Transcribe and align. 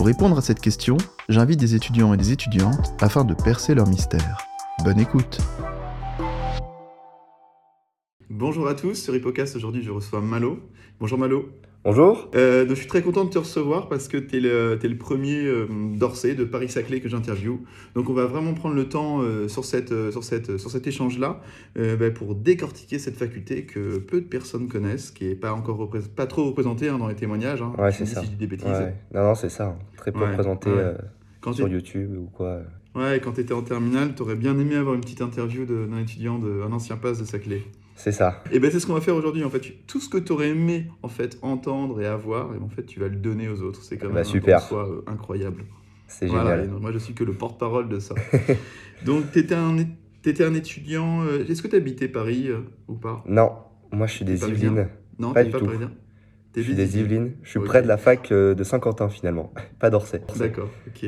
Pour 0.00 0.06
répondre 0.06 0.38
à 0.38 0.40
cette 0.40 0.60
question, 0.60 0.96
j'invite 1.28 1.60
des 1.60 1.74
étudiants 1.74 2.14
et 2.14 2.16
des 2.16 2.32
étudiantes 2.32 2.94
afin 3.02 3.22
de 3.22 3.34
percer 3.34 3.74
leur 3.74 3.86
mystère. 3.86 4.38
Bonne 4.82 4.98
écoute 4.98 5.36
Bonjour 8.30 8.66
à 8.66 8.74
tous, 8.74 8.94
sur 8.94 9.14
Hippocast 9.14 9.56
aujourd'hui 9.56 9.82
je 9.82 9.90
reçois 9.90 10.22
Malo. 10.22 10.60
Bonjour 11.00 11.18
Malo. 11.18 11.50
Bonjour. 11.82 12.28
Euh, 12.34 12.66
je 12.68 12.74
suis 12.74 12.86
très 12.86 13.00
content 13.00 13.24
de 13.24 13.30
te 13.30 13.38
recevoir 13.38 13.88
parce 13.88 14.06
que 14.06 14.18
tu 14.18 14.36
es, 14.36 14.40
es, 14.40 14.88
le 14.88 14.98
premier 14.98 15.46
euh, 15.46 15.66
d'Orsay, 15.96 16.34
de 16.34 16.44
Paris-Saclay 16.44 17.00
que 17.00 17.08
j'interviewe. 17.08 17.60
Donc 17.94 18.10
on 18.10 18.12
va 18.12 18.26
vraiment 18.26 18.52
prendre 18.52 18.74
le 18.74 18.86
temps 18.86 19.22
euh, 19.22 19.48
sur, 19.48 19.64
cette, 19.64 19.90
euh, 19.90 20.10
sur, 20.10 20.22
cette, 20.22 20.58
sur 20.58 20.70
cet 20.70 20.86
échange-là 20.86 21.40
bah, 21.76 22.10
pour 22.10 22.34
décortiquer 22.34 22.98
cette 22.98 23.16
faculté 23.16 23.64
que 23.64 23.96
peu 23.96 24.20
de 24.20 24.26
personnes 24.26 24.68
connaissent, 24.68 25.10
qui 25.10 25.24
n'est 25.28 25.34
pas, 25.34 25.54
encore 25.54 25.90
pas 26.14 26.26
trop 26.26 26.44
représentée 26.44 26.90
hein, 26.90 26.98
dans 26.98 27.08
les 27.08 27.14
témoignages. 27.14 27.62
Hein, 27.62 27.72
ouais, 27.78 27.92
c'est 27.92 28.04
ça. 28.04 28.20
Si 28.20 28.26
je 28.26 28.32
dis 28.32 28.36
des 28.36 28.46
bêtises. 28.46 28.68
Ouais. 28.68 28.94
Non, 29.14 29.22
non, 29.22 29.34
c'est 29.34 29.48
ça. 29.48 29.68
Hein. 29.68 29.78
Très 29.96 30.12
peu 30.12 30.20
Ouais, 30.20 30.26
représenté 30.26 30.70
ouais. 30.70 30.92
Quand 31.40 31.54
sur 31.54 31.66
YouTube 31.66 32.14
ou 32.14 32.26
quoi. 32.26 32.60
Ouais, 32.94 33.20
quand 33.24 33.32
tu 33.32 33.40
étais 33.40 33.54
en 33.54 33.62
terminale, 33.62 34.14
tu 34.14 34.20
aurais 34.20 34.34
bien 34.34 34.58
aimé 34.58 34.74
avoir 34.74 34.96
une 34.96 35.00
petite 35.00 35.22
interview 35.22 35.64
d'un 35.64 35.98
étudiant, 35.98 36.38
de, 36.38 36.62
un 36.62 36.72
ancien 36.72 36.98
pass 36.98 37.18
de 37.20 37.24
Saclay. 37.24 37.62
C'est 38.02 38.12
ça. 38.12 38.42
Et 38.50 38.58
ben 38.60 38.70
c'est 38.70 38.80
ce 38.80 38.86
qu'on 38.86 38.94
va 38.94 39.02
faire 39.02 39.14
aujourd'hui 39.14 39.44
en 39.44 39.50
fait. 39.50 39.60
Tout 39.86 40.00
ce 40.00 40.08
que 40.08 40.16
tu 40.16 40.32
aurais 40.32 40.48
aimé 40.48 40.86
en 41.02 41.08
fait 41.08 41.38
entendre 41.42 42.00
et 42.00 42.06
avoir, 42.06 42.54
et 42.54 42.58
en 42.58 42.68
fait 42.70 42.84
tu 42.86 42.98
vas 42.98 43.08
le 43.08 43.16
donner 43.16 43.48
aux 43.50 43.60
autres. 43.60 43.82
C'est 43.82 43.98
quand 43.98 44.06
même 44.06 44.14
Bah, 44.14 44.20
un 44.20 44.24
don 44.24 44.28
super. 44.30 44.60
soi, 44.62 44.88
euh, 44.88 45.02
incroyable. 45.06 45.64
C'est 46.08 46.26
Voilà, 46.26 46.62
génial. 46.62 46.80
moi 46.80 46.92
je 46.92 46.98
suis 46.98 47.12
que 47.12 47.24
le 47.24 47.34
porte-parole 47.34 47.88
de 47.90 47.98
ça. 47.98 48.14
donc 49.04 49.30
tu 49.32 49.38
étais 49.40 49.54
un, 49.54 49.76
é- 49.78 49.86
t'étais 50.22 50.44
un 50.44 50.54
étudiant. 50.54 51.22
euh, 51.24 51.44
Est-ce 51.46 51.62
que 51.62 51.68
tu 51.68 51.76
habitais 51.76 52.08
Paris 52.08 52.46
euh, 52.48 52.60
ou 52.88 52.94
pas? 52.94 53.22
Non, 53.26 53.52
moi 53.92 54.06
je 54.06 54.14
suis 54.14 54.24
des 54.24 54.42
Yvelines. 54.48 54.88
Non, 55.18 55.34
Pas 55.34 55.44
du 55.44 55.50
pas 55.50 55.58
tout. 55.58 55.66
parisien 55.66 55.92
Je 56.56 56.62
suis 56.62 56.74
des 56.74 56.98
Yvelines. 56.98 57.32
Je 57.42 57.50
suis 57.50 57.60
près 57.60 57.82
de 57.82 57.86
la 57.88 57.98
fac 57.98 58.30
de 58.32 58.64
Saint-Quentin 58.64 59.10
finalement. 59.10 59.52
Pas 59.78 59.90
d'Orsay. 59.90 60.22
D'accord, 60.38 60.70
ok. 60.86 61.06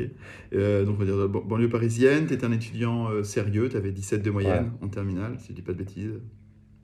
Euh, 0.53 0.85
donc 0.85 0.97
on 0.97 0.99
va 0.99 1.05
dire 1.05 1.27
ban- 1.27 1.41
banlieue 1.41 1.69
parisienne, 1.69 2.27
tu 2.27 2.33
étais 2.35 2.45
un 2.45 2.51
étudiant 2.51 3.09
euh, 3.09 3.23
sérieux, 3.23 3.67
tu 3.69 3.77
avais 3.77 3.91
17 3.91 4.21
de 4.21 4.29
moyenne 4.29 4.71
en 4.83 4.87
terminale, 4.89 5.37
si 5.39 5.47
je 5.49 5.53
dis 5.53 5.61
pas 5.63 5.73
de 5.73 5.79
bêtises. 5.79 6.11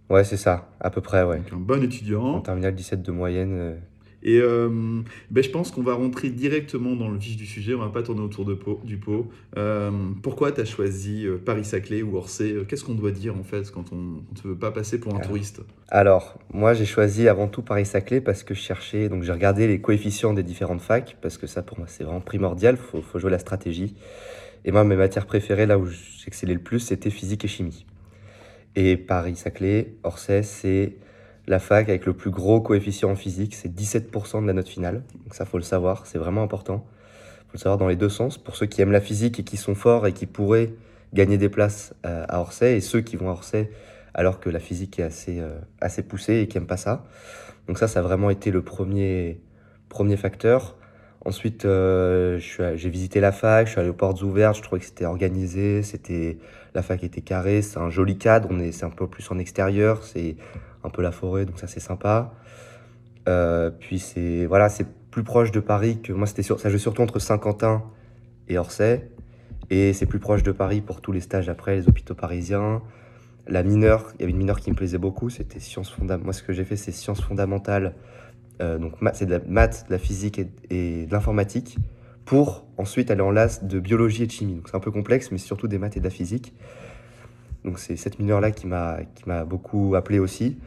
Ouais, 0.09 0.23
c'est 0.23 0.38
ça. 0.38 0.69
À 0.79 0.89
peu 0.89 1.02
près, 1.02 1.23
ouais. 1.23 1.38
Donc 1.38 1.53
un 1.53 1.57
bon 1.57 1.79
En 1.79 1.81
étudiant. 1.83 2.41
terminale 2.41 2.73
17 2.75 3.02
de 3.03 3.11
moyenne. 3.11 3.52
euh, 3.53 3.75
Et 4.23 4.39
euh, 4.41 5.01
ben, 5.31 5.43
je 5.43 5.49
pense 5.49 5.69
qu'on 5.71 5.83
va 5.83 5.93
rentrer 5.93 6.29
directement 6.29 6.95
dans 6.95 7.09
le 7.09 7.17
vif 7.17 7.38
du 7.38 7.45
sujet, 7.45 7.73
on 7.75 7.79
va 7.79 7.89
pas 7.89 8.01
tourner 8.03 8.21
autour 8.21 8.43
de 8.43 8.53
pot, 8.55 8.81
du 8.83 8.97
pot. 8.97 9.29
Euh, 9.55 9.91
pourquoi 10.23 10.51
tu 10.51 10.61
as 10.61 10.66
choisi 10.66 11.25
euh, 11.27 11.38
Paris-Saclay 11.38 12.01
ou 12.01 12.17
Orsay 12.17 12.51
Euh, 12.53 12.66
Qu'est-ce 12.67 12.83
qu'on 12.83 12.95
doit 12.95 13.11
dire 13.11 13.38
en 13.38 13.43
fait 13.43 13.69
quand 13.71 13.93
on 13.93 13.95
ne 13.95 14.41
veut 14.43 14.57
pas 14.57 14.71
passer 14.71 14.99
pour 14.99 15.13
un 15.16 15.19
Ah. 15.21 15.27
touriste? 15.27 15.61
Alors, 15.89 16.39
moi 16.53 16.73
j'ai 16.73 16.85
choisi 16.85 17.27
avant 17.29 17.47
tout 17.47 17.61
Paris-Saclay 17.61 18.19
parce 18.19 18.41
que 18.44 18.53
je 18.55 18.59
cherchais. 18.59 19.09
Donc 19.09 19.21
j'ai 19.23 19.31
regardé 19.31 19.67
les 19.67 19.79
coefficients 19.79 20.33
des 20.33 20.44
différentes 20.44 20.81
facs 20.81 21.17
parce 21.21 21.38
que 21.38 21.45
ça 21.47 21.61
pour 21.61 21.77
moi 21.77 21.88
c'est 21.88 22.03
vraiment 22.03 22.19
primordial. 22.21 22.77
Faut, 22.77 23.01
faut 23.01 23.19
jouer 23.19 23.31
la 23.31 23.39
stratégie. 23.39 23.95
Et 24.66 24.73
moi, 24.73 24.83
mes 24.83 24.97
matières 24.97 25.25
préférées, 25.25 25.66
là 25.66 25.79
où 25.79 25.85
j'excellais 25.88 26.53
le 26.55 26.59
plus, 26.59 26.81
c'était 26.81 27.09
physique 27.11 27.45
et 27.45 27.47
chimie. 27.47 27.85
Et 28.75 28.97
Paris-Saclay, 28.97 29.96
Orsay, 30.03 30.44
c'est 30.44 30.96
la 31.47 31.59
fac 31.59 31.90
avec 31.90 32.06
le 32.06 32.13
plus 32.13 32.30
gros 32.30 32.62
coefficient 32.62 33.09
en 33.09 33.16
physique, 33.16 33.56
c'est 33.56 33.69
17% 33.69 34.41
de 34.41 34.47
la 34.47 34.53
note 34.53 34.68
finale. 34.68 35.03
Donc 35.24 35.34
ça, 35.34 35.46
faut 35.46 35.57
le 35.57 35.63
savoir, 35.63 36.06
c'est 36.06 36.19
vraiment 36.19 36.44
important. 36.44 36.85
faut 37.47 37.53
le 37.53 37.59
savoir 37.59 37.78
dans 37.78 37.88
les 37.88 37.96
deux 37.96 38.09
sens. 38.09 38.38
Pour 38.38 38.56
ceux 38.56 38.68
qui 38.68 38.81
aiment 38.81 38.91
la 38.91 39.02
physique 39.02 39.40
et 39.40 39.44
qui 39.44 39.58
sont 39.58 39.75
forts 39.75 40.06
et 40.06 40.13
qui 40.13 40.28
pourraient 40.28 40.74
gagner 41.13 41.38
des 41.38 41.50
places 41.50 41.96
euh, 42.06 42.25
à 42.29 42.40
Orsay, 42.40 42.78
et 42.78 42.81
ceux 42.81 43.02
qui 43.02 43.16
vont 43.16 43.29
à 43.29 43.34
Orsay 43.34 43.72
alors 44.13 44.40
que 44.40 44.50
la 44.50 44.59
physique 44.59 45.00
est 45.00 45.03
assez, 45.03 45.40
euh, 45.40 45.59
assez 45.81 46.03
poussée 46.03 46.40
et 46.40 46.47
qui 46.47 46.58
n'aiment 46.58 46.68
pas 46.68 46.78
ça. 46.78 47.06
Donc 47.68 47.78
ça, 47.78 47.88
ça 47.88 48.00
a 48.00 48.03
vraiment 48.03 48.29
été 48.29 48.52
le 48.52 48.62
premier, 48.62 49.40
premier 49.88 50.18
facteur. 50.18 50.75
Ensuite, 51.25 51.66
euh, 51.66 52.40
j'ai 52.40 52.90
visité 52.90 53.19
la 53.19 53.34
fac, 53.34 53.68
je 53.68 53.72
suis 53.72 53.80
allé 53.80 53.90
aux 53.90 53.94
portes 53.94 54.22
ouvertes, 54.22 54.56
je 54.56 54.62
trouvais 54.62 54.80
que 54.80 54.85
c'était 54.85 55.06
organisé, 55.06 55.84
c'était 55.84 56.38
la 56.74 56.81
fac 56.81 57.03
était 57.03 57.22
carrée, 57.22 57.62
c'est 57.62 57.78
un 57.78 57.90
joli 57.90 58.18
cadre, 58.18 58.47
on 58.52 58.59
est, 58.59 58.72
c'est 58.72 58.85
un 58.85 58.90
peu 58.90 59.06
plus 59.07 59.29
en 59.29 59.38
extérieur, 59.38 60.03
c'est 60.03 60.38
un 60.84 60.90
peu 60.90 61.02
la 61.02 61.12
forêt, 61.12 61.46
donc 61.46 61.59
ça 61.59 61.68
c'est 61.68 61.81
sympa. 61.81 62.34
Euh, 63.28 63.69
puis 63.69 64.00
c'est 64.00 64.46
voilà, 64.46 64.69
c'est 64.69 64.88
plus 65.12 65.24
proche 65.24 65.52
de 65.52 65.59
Paris 65.59 66.02
que 66.02 66.13
moi 66.13 66.25
c'était 66.25 66.41
sur, 66.41 66.59
ça 66.59 66.69
jouait 66.69 66.79
surtout 66.79 67.02
entre 67.02 67.19
Saint-Quentin 67.19 67.84
et 68.47 68.58
Orsay, 68.58 69.09
et 69.69 69.91
c'est 69.91 70.06
plus 70.06 70.19
proche 70.19 70.44
de 70.44 70.53
Paris 70.53 70.79
pour 70.79 71.02
tous 71.02 71.12
les 71.12 71.19
stages 71.19 71.50
après, 71.50 71.75
les 71.75 71.90
hôpitaux 71.90 72.16
parisiens. 72.16 72.81
La 73.46 73.63
mineure, 73.63 74.13
il 74.16 74.22
y 74.22 74.24
avait 74.24 74.31
une 74.31 74.38
mineure 74.38 74.59
qui 74.59 74.69
me 74.69 74.75
plaisait 74.75 75.00
beaucoup, 75.00 75.29
c'était 75.29 75.59
sciences 75.59 75.90
fondamentales. 75.90 76.24
Moi 76.24 76.34
ce 76.34 76.44
que 76.44 76.53
j'ai 76.53 76.63
fait 76.63 76.78
c'est 76.78 76.91
sciences 76.91 77.22
fondamentales, 77.22 77.94
donc 78.59 79.02
ma- 79.02 79.14
c'est 79.14 79.25
de 79.25 79.31
la 79.31 79.40
maths, 79.47 79.86
de 79.88 79.94
la 79.94 80.00
physique 80.00 80.40
et, 80.40 80.50
et 80.70 81.06
de 81.06 81.12
l'informatique, 81.12 81.78
pour 82.25 82.66
ensuite 82.78 83.09
aller 83.12 83.22
en 83.22 83.31
LAS 83.31 83.64
de 83.64 83.80
biologie 83.80 84.24
et 84.24 84.28
de 84.28 84.31
chimie. 84.31 84.56
Donc 84.56 84.70
c'est 84.70 84.75
un 84.75 84.80
peu 84.81 84.92
complexe, 84.92 85.31
mais 85.31 85.38
surtout 85.38 85.68
des 85.68 85.78
maths 85.78 85.97
et 85.97 86.00
de 86.00 86.06
la 86.06 86.09
physique. 86.09 86.53
Donc 87.66 87.80
c'est 87.80 87.96
cette 87.96 88.20
mineure-là 88.20 88.52
qui 88.52 88.68
m'a 88.68 89.46
beaucoup 89.46 89.96
appelé 89.96 90.20
aussi. 90.20 90.58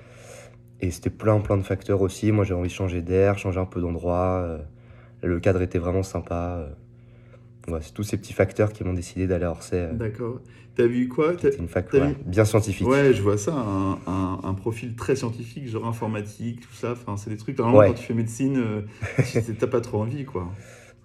Et 0.81 0.91
c'était 0.91 1.11
plein 1.11 1.39
plein 1.41 1.57
de 1.57 1.63
facteurs 1.63 2.03
aussi. 2.03 2.33
Moi 2.33 2.45
j'ai 2.45 2.55
envie 2.55 2.69
de 2.69 2.75
changer 2.75 3.03
d'air, 3.03 3.39
changer 3.39 3.61
un 3.61 3.67
peu 3.67 3.81
d'endroit. 3.81 4.43
euh, 4.45 4.59
le 5.23 5.39
cadre 5.41 5.63
était 5.63 5.79
vraiment 5.79 6.03
sympa. 6.03 6.67
Ouais, 7.69 7.79
c'est 7.83 7.93
tous 7.95 8.03
ces 8.03 8.17
petits 8.17 8.33
facteurs 8.33 8.73
qui 8.73 8.83
m'ont 8.85 8.93
décidé 8.93 9.27
d'aller 9.27 9.45
à 9.45 9.51
Orsay. 9.51 9.77
euh. 9.77 9.93
D'accord. 9.93 10.41
T'as 10.75 10.87
vu 10.87 11.07
quoi? 11.09 11.35
T'as- 11.35 11.51
C'était 11.51 11.59
une 11.59 11.69
fac 11.69 11.89
t'as 11.91 11.99
ouais, 12.01 12.09
vu- 12.09 12.17
bien 12.25 12.45
scientifique. 12.45 12.89
Ouais, 12.89 13.13
je 13.13 13.21
vois 13.23 13.37
ça, 13.39 13.53
un, 13.55 13.93
un- 14.07 14.41
un 14.43 14.55
profil 14.55 14.95
très 14.97 15.15
scientifique, 15.17 15.69
genre 15.69 15.87
informatique, 15.87 16.61
tout 16.61 16.73
ça. 16.75 16.93
Enfin, 16.93 17.17
c'est 17.17 17.29
des 17.31 17.37
trucs, 17.37 17.59
normalement, 17.59 17.81
Ouais. 17.81 17.89
quand 17.89 17.95
tu 17.95 18.05
fais 18.07 18.15
médecine, 18.15 18.57
euh, 18.59 18.81
t'as 19.59 19.67
pas 19.67 19.81
trop 19.83 20.01
envie, 20.01 20.25
quoi. 20.25 20.51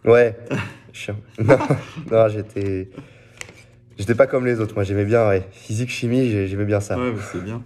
Ouais. 0.06 0.38
Je- 0.94 1.12
Non, 1.44 1.58
non, 2.12 2.28
j'étais. 2.30 2.90
J'étais 4.00 4.16
pas 4.16 4.26
comme 4.28 4.46
les 4.46 4.60
autres. 4.60 4.74
Moi, 4.76 4.84
j'aimais 4.84 5.06
bien, 5.06 5.28
ouais. 5.28 5.44
Physique, 5.52 5.90
chimie, 5.90 6.30
j'ai- 6.30 6.48
j'aimais 6.48 6.66
bien 6.66 6.80
ça. 6.80 6.98
Ouais, 6.98 7.14
c'est 7.32 7.44
bien. 7.44 7.62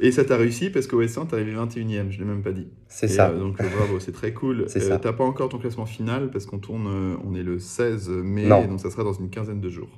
Et 0.00 0.12
ça 0.12 0.24
t'a 0.24 0.36
réussi 0.36 0.70
parce 0.70 0.86
qu'au 0.86 1.02
S1, 1.02 1.26
t'es 1.26 1.34
arrivé 1.34 1.54
21ème, 1.54 2.10
je 2.10 2.18
l'ai 2.18 2.24
même 2.24 2.42
pas 2.42 2.52
dit. 2.52 2.68
C'est 2.88 3.08
ça. 3.08 3.30
euh, 3.30 3.38
donc 3.38 3.60
euh, 3.60 3.64
bravo, 3.76 3.98
c'est 4.00 4.12
très 4.12 4.32
cool. 4.32 4.64
C'est 4.68 4.82
Euh, 4.82 4.88
ça. 4.88 4.98
T'as 4.98 5.12
pas 5.12 5.24
encore 5.24 5.48
ton 5.48 5.58
classement 5.58 5.86
final 5.86 6.30
parce 6.30 6.46
qu'on 6.46 6.58
tourne, 6.58 6.86
euh, 6.86 7.16
on 7.26 7.34
est 7.34 7.42
le 7.42 7.58
16 7.58 8.08
mai, 8.08 8.46
Non. 8.46 8.64
donc 8.66 8.80
ça 8.80 8.90
sera 8.90 9.02
dans 9.04 9.12
une 9.12 9.28
quinzaine 9.30 9.60
de 9.60 9.68
jours. 9.68 9.88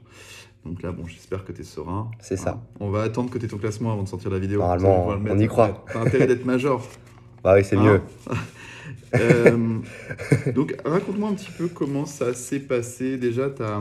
Donc 0.64 0.82
là, 0.82 0.92
bon, 0.92 1.06
j'espère 1.06 1.44
que 1.44 1.52
t'es 1.52 1.62
serein. 1.64 2.10
C'est 2.20 2.36
ça. 2.36 2.50
Hein. 2.50 2.60
On 2.80 2.90
va 2.90 3.02
attendre 3.02 3.30
que 3.30 3.38
t'aies 3.38 3.48
ton 3.48 3.58
classement 3.58 3.92
avant 3.92 4.02
de 4.02 4.08
sortir 4.08 4.30
la 4.30 4.38
vidéo. 4.38 4.60
Normalement, 4.60 5.06
on 5.08 5.18
mettre. 5.18 5.40
y 5.42 5.46
croit. 5.46 5.84
T'as 5.92 6.00
intérêt 6.00 6.26
d'être 6.26 6.44
major. 6.44 6.86
Bah 7.42 7.54
oui, 7.56 7.64
c'est 7.64 7.76
Hein 7.76 7.82
mieux. 7.84 8.00
Euh, 9.16 9.78
donc, 10.54 10.76
raconte-moi 10.84 11.30
un 11.30 11.34
petit 11.34 11.50
peu 11.56 11.66
comment 11.66 12.06
ça 12.06 12.32
s'est 12.32 12.60
passé. 12.60 13.16
Déjà, 13.16 13.50
t'as, 13.50 13.80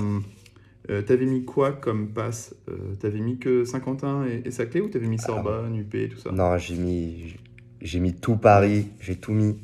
euh, 0.90 1.02
t'avais 1.02 1.26
mis 1.26 1.46
quoi 1.46 1.72
comme 1.72 2.10
passe 2.10 2.56
euh, 2.70 2.96
T'avais 3.00 3.20
mis 3.20 3.38
que 3.38 3.64
Saint-Quentin 3.64 4.26
et, 4.26 4.48
et 4.48 4.52
Saclay 4.52 4.82
ou 4.82 4.90
t'avais 4.90 5.08
mis 5.08 5.20
Sorbonne, 5.20 5.76
UP, 5.78 5.96
tout 6.10 6.18
ça? 6.18 6.32
Non, 6.32 6.58
j'ai 6.58 6.76
mis, 6.76 7.36
j'ai 7.82 8.00
mis 8.00 8.14
tout 8.14 8.38
Paris, 8.38 8.88
j'ai 9.00 9.16
tout 9.16 9.32
mis, 9.32 9.58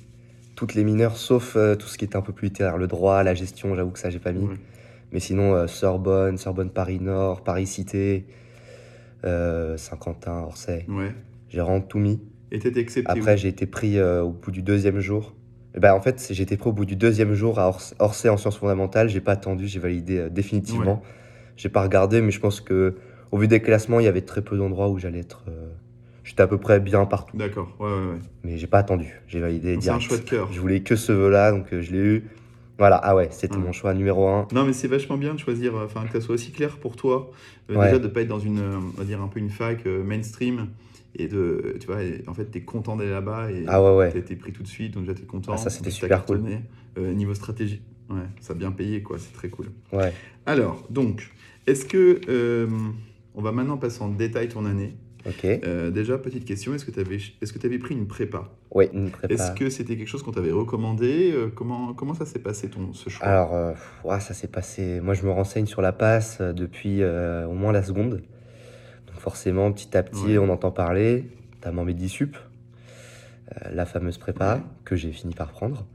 toutes 0.56 0.74
les 0.74 0.84
mineurs, 0.84 1.18
sauf 1.18 1.56
euh, 1.56 1.75
tout 1.75 1.88
ce 1.88 1.97
qui 1.97 2.06
était 2.06 2.16
un 2.16 2.22
peu 2.22 2.34
plus 2.34 2.47
littéraire, 2.47 2.78
le 2.78 2.88
droit, 2.88 3.24
la 3.24 3.33
gestion, 3.33 3.75
j'avoue 3.75 3.92
que 3.92 4.00
ça 4.00 4.10
j'ai 4.10 4.19
pas 4.19 4.31
mis. 4.31 4.45
Ouais. 4.45 4.56
Mais 5.12 5.19
sinon, 5.19 5.54
euh, 5.54 5.68
Sorbonne, 5.68 6.38
Sorbonne 6.38 6.69
Paris 6.69 7.00
Nord, 7.00 7.44
Paris 7.44 7.68
Cité, 7.68 8.25
euh, 9.24 9.78
Saint-Quentin, 9.78 10.39
Orsay, 10.44 10.86
Ouais. 10.89 11.13
j'ai 11.50 11.60
vraiment 11.62 11.81
tout 11.81 12.00
mis. 12.00 12.21
Et 12.51 12.60
t'étais 12.60 12.80
accepté 12.81 13.12
Après, 13.12 13.38
j'ai 13.38 13.50
été 13.50 13.66
pris 13.66 14.00
au 14.01 14.30
bout 14.30 14.51
du 14.51 14.62
deuxième 14.62 15.00
jour. 15.00 15.34
Et 15.75 15.80
ben, 15.80 15.94
en 15.94 16.01
fait, 16.01 16.31
été 16.31 16.57
pris 16.57 16.69
au 16.69 16.74
bout 16.74 16.86
du 16.86 16.95
deuxième 16.95 17.33
jour 17.33 17.60
à 17.60 17.68
Ors- 17.68 17.94
Orsay 18.00 18.30
en 18.30 18.38
sciences 18.38 18.57
fondamentales. 18.57 19.10
J'ai 19.10 19.19
pas 19.22 19.33
attendu, 19.33 19.68
j'ai 19.68 19.80
validé 19.80 20.18
euh, 20.19 20.30
définitivement. 20.30 21.04
J'ai 21.57 21.69
pas 21.69 21.81
regardé, 21.83 22.22
mais 22.22 22.31
je 22.31 22.39
pense 22.39 22.62
que 22.62 22.95
au 23.31 23.38
vu 23.38 23.48
des 23.48 23.62
classements, 23.62 24.00
il 24.00 24.06
y 24.06 24.07
avait 24.07 24.22
très 24.22 24.42
peu 24.42 24.57
d'endroits 24.57 24.89
où 24.89 24.98
j'allais 25.00 25.19
être. 25.19 25.44
euh, 25.50 25.68
J'étais 26.24 26.42
à 26.42 26.48
peu 26.48 26.57
près 26.57 26.80
bien 26.80 27.06
partout, 27.06 27.38
D'accord, 27.38 27.75
ouais, 27.80 27.86
ouais, 27.88 27.94
ouais. 28.13 28.19
mais 28.44 28.57
j'ai 28.57 28.66
pas 28.66 28.80
attendu. 28.80 29.22
J'ai 29.27 29.39
validé 29.39 29.77
C'est 29.80 29.89
un 29.92 30.00
choix 30.00 30.18
de 30.18 30.24
cœur. 30.24 30.51
Je 30.51 30.60
voulais 30.60 30.80
que 30.80 30.95
ce 30.95 31.12
vœu-là, 31.12 31.51
donc 31.51 31.72
euh, 31.72 31.81
je 31.81 31.92
l'ai 31.92 32.00
eu. 32.00 32.24
Voilà, 32.80 32.95
ah 32.95 33.16
ouais, 33.16 33.28
c'était 33.31 33.56
Ouais. 33.57 33.62
mon 33.62 33.71
choix 33.71 33.94
numéro 33.94 34.28
un. 34.28 34.48
Non, 34.51 34.66
mais 34.66 34.74
c'est 34.74 34.88
vachement 34.88 35.18
bien 35.18 35.36
de 35.36 35.39
choisir, 35.39 35.75
enfin, 35.75 36.04
que 36.06 36.13
ça 36.13 36.21
soit 36.21 36.33
aussi 36.36 36.51
clair 36.51 36.78
pour 36.78 36.95
toi. 36.95 37.30
Euh, 37.69 37.75
Ouais. 37.75 37.86
Déjà, 37.86 38.00
de 38.00 38.07
pas 38.07 38.21
être 38.21 38.28
dans 38.28 38.39
une, 38.39 38.60
on 38.60 38.98
va 38.98 39.04
dire, 39.04 39.21
un 39.21 39.28
peu 39.28 39.39
une 39.39 39.51
fac 39.51 39.86
mainstream. 39.86 40.68
Et 41.17 41.27
de, 41.27 41.77
tu 41.79 41.88
vois, 41.88 42.03
et 42.03 42.23
en 42.27 42.33
fait, 42.33 42.45
t'es 42.45 42.62
content 42.62 42.95
d'aller 42.97 43.12
là-bas 43.12 43.50
et 43.50 43.63
Ah 43.67 43.81
ouais, 43.81 43.95
ouais. 43.95 44.12
t'as 44.12 44.19
été 44.19 44.35
pris 44.35 44.51
tout 44.51 44.63
de 44.63 44.67
suite, 44.67 44.94
donc 44.95 45.03
déjà, 45.03 45.13
t'es 45.15 45.23
content. 45.25 45.53
Ah, 45.53 45.57
ça, 45.57 45.69
c'était 45.69 45.91
super 45.91 46.25
cool. 46.25 46.41
Euh, 46.97 47.13
niveau 47.13 47.33
stratégie, 47.33 47.81
ouais, 48.09 48.17
ça 48.41 48.53
a 48.53 48.56
bien 48.56 48.71
payé, 48.71 49.01
quoi, 49.01 49.17
c'est 49.17 49.31
très 49.33 49.47
cool. 49.50 49.67
Ouais. 49.94 50.12
Alors, 50.45 50.85
donc, 50.89 51.31
Est-ce 51.67 51.85
que 51.85 52.19
euh, 52.29 52.67
on 53.33 53.41
va 53.41 53.51
maintenant 53.51 53.77
passer 53.77 54.01
en 54.03 54.09
détail 54.09 54.50
ton 54.50 54.65
année 54.65 54.95
Ok. 55.27 55.44
Euh, 55.45 55.89
Déjà, 55.89 56.17
petite 56.19 56.45
question, 56.45 56.75
est-ce 56.75 56.85
que 56.85 56.91
tu 56.91 57.00
avais, 57.00 57.15
est-ce 57.41 57.51
que 57.53 57.57
tu 57.59 57.65
avais 57.65 57.79
pris 57.79 57.95
une 57.95 58.06
prépa? 58.07 58.51
Oui, 58.71 58.85
une 58.94 59.09
prépa. 59.09 59.33
Est-ce 59.33 59.51
que 59.53 59.69
c'était 59.71 59.95
quelque 59.97 60.07
chose 60.07 60.21
qu'on 60.21 60.31
t'avait 60.31 60.51
recommandé? 60.51 61.31
Euh, 61.33 61.47
comment, 61.47 61.94
comment 61.94 62.13
ça 62.13 62.25
s'est 62.25 62.38
passé 62.39 62.69
ton, 62.69 62.94
ce 62.94 63.09
choix? 63.09 63.25
Alors, 63.25 63.75
ça 64.21 64.33
s'est 64.35 64.47
passé. 64.50 65.00
Moi, 65.01 65.13
je 65.15 65.23
me 65.25 65.31
renseigne 65.31 65.65
sur 65.65 65.81
la 65.81 65.94
passe 65.94 66.41
depuis 66.41 67.03
au 67.03 67.53
moins 67.53 67.71
la 67.71 67.81
seconde. 67.83 68.21
Forcément, 69.30 69.72
petit 69.72 69.98
à 69.98 70.04
petit, 70.04 70.24
Ouais. 70.24 70.38
on 70.38 70.50
entend 70.50 70.69
parler, 70.69 71.24
notamment 71.56 71.83
Medisup, 71.83 72.38
euh, 72.38 73.69
la 73.74 73.88
fameuse 73.88 74.19
prépa 74.19 74.57
Ouais. 74.57 74.62
que 74.83 74.95
j'ai 74.95 75.12
fini 75.12 75.33
par 75.33 75.50
prendre 75.50 75.88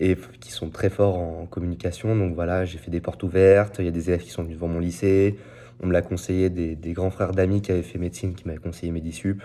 et 0.00 0.16
qui 0.40 0.50
sont 0.52 0.70
très 0.70 0.88
forts 0.88 1.18
en 1.18 1.44
communication. 1.44 2.16
Donc, 2.16 2.34
voilà, 2.34 2.64
j'ai 2.64 2.78
fait 2.78 2.90
des 2.90 3.02
portes 3.02 3.22
ouvertes. 3.24 3.76
Il 3.78 3.84
y 3.84 3.88
a 3.88 3.90
des 3.90 4.08
élèves 4.08 4.22
qui 4.22 4.30
sont 4.30 4.42
venus 4.42 4.56
devant 4.56 4.68
mon 4.68 4.78
lycée. 4.78 5.36
On 5.82 5.86
me 5.86 5.92
l'a 5.92 6.00
conseillé, 6.00 6.48
des, 6.48 6.74
des 6.74 6.94
grands 6.94 7.10
frères 7.10 7.32
d'amis 7.32 7.60
qui 7.60 7.72
avaient 7.72 7.82
fait 7.82 7.98
médecine 7.98 8.34
qui 8.34 8.46
m'avaient 8.48 8.58
conseillé 8.58 8.90
Medisup. 8.90 9.42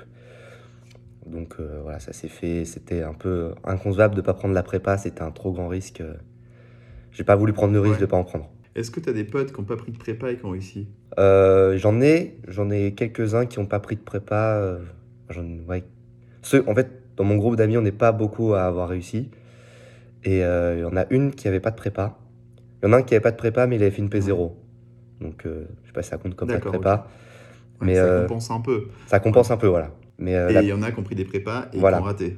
Donc, 1.25 1.55
euh, 1.59 1.81
voilà, 1.83 1.99
ça 1.99 2.13
s'est 2.13 2.29
fait. 2.29 2.63
C'était 2.63 3.03
un 3.03 3.13
peu 3.13 3.53
inconcevable 3.65 4.15
de 4.15 4.21
ne 4.21 4.25
pas 4.25 4.33
prendre 4.35 4.53
la 4.53 4.63
prépa. 4.63 4.97
C'était 4.97 5.21
un 5.21 5.31
trop 5.31 5.51
grand 5.51 5.67
risque. 5.67 6.01
j'ai 7.11 7.25
pas 7.25 7.35
voulu 7.35 7.51
prendre 7.51 7.73
le 7.73 7.81
risque 7.81 7.95
Ouais. 7.95 8.01
de 8.01 8.05
pas 8.05 8.15
en 8.15 8.23
prendre. 8.23 8.49
Est-ce 8.73 8.89
que 8.89 9.01
tu 9.01 9.09
as 9.09 9.13
des 9.13 9.25
potes 9.25 9.51
qui 9.51 9.59
n'ont 9.59 9.65
pas 9.67 9.75
pris 9.75 9.91
de 9.91 9.97
prépa 9.97 10.31
et 10.31 10.37
qui 10.37 10.45
ont 10.45 10.51
réussi? 10.51 10.87
Euh, 11.19 11.77
j'en 11.77 11.99
ai, 12.01 12.37
j'en 12.47 12.69
ai 12.69 12.93
quelques-uns 12.93 13.45
qui 13.45 13.59
n'ont 13.59 13.65
pas 13.65 13.79
pris 13.79 13.95
de 13.95 14.01
prépa. 14.01 14.55
euh, 14.55 14.79
j'en- 15.29 15.43
ouais. 15.67 15.83
Ceux, 16.41 16.63
en 16.69 16.75
fait, 16.75 16.89
dans 17.15 17.23
mon 17.23 17.35
groupe 17.37 17.55
d'amis, 17.55 17.77
on 17.77 17.81
n'est 17.81 17.91
pas 17.91 18.11
beaucoup 18.11 18.53
à 18.53 18.63
avoir 18.63 18.89
réussi. 18.89 19.29
Et 20.23 20.43
euh, 20.43 20.75
il 20.77 20.81
y 20.81 20.85
en 20.85 20.95
a 20.95 21.05
une 21.09 21.31
qui 21.31 21.47
avait 21.47 21.59
pas 21.59 21.71
de 21.71 21.75
prépa. 21.75 22.17
Il 22.81 22.87
y 22.87 22.89
en 22.89 22.93
a 22.93 22.97
un 22.97 23.01
qui 23.01 23.15
avait 23.15 23.21
pas 23.21 23.31
de 23.31 23.37
prépa, 23.37 23.65
mais 23.65 23.77
il 23.77 23.81
avait 23.81 23.91
fait 23.91 24.01
une 24.01 24.09
P0. 24.09 24.51
Donc, 25.21 25.45
euh, 25.45 25.65
je 25.83 25.87
sais 25.87 25.93
pas 25.93 26.03
si 26.03 26.09
ça 26.09 26.17
compte 26.17 26.35
comme 26.35 26.47
pas 26.49 26.55
de 26.57 26.59
prépa. 26.59 27.07
Ouais, 27.81 27.87
Mais, 27.87 27.95
Ça 27.95 28.03
euh, 28.03 28.21
compense 28.27 28.51
un 28.51 28.61
peu. 28.61 28.83
Ça 29.07 29.19
compense 29.19 29.49
un 29.51 29.57
peu, 29.57 29.67
voilà. 29.67 29.91
Mais 30.19 30.35
euh, 30.35 30.49
Et 30.49 30.53
la- 30.53 30.61
il 30.61 30.67
y 30.67 30.73
en 30.73 30.81
a 30.83 30.91
qui 30.91 30.99
ont 30.99 31.03
pris 31.03 31.15
des 31.15 31.25
prépas 31.25 31.67
et 31.73 31.77
Voilà. 31.79 31.97
qui 31.97 32.03
ont 32.03 32.05
raté. 32.05 32.37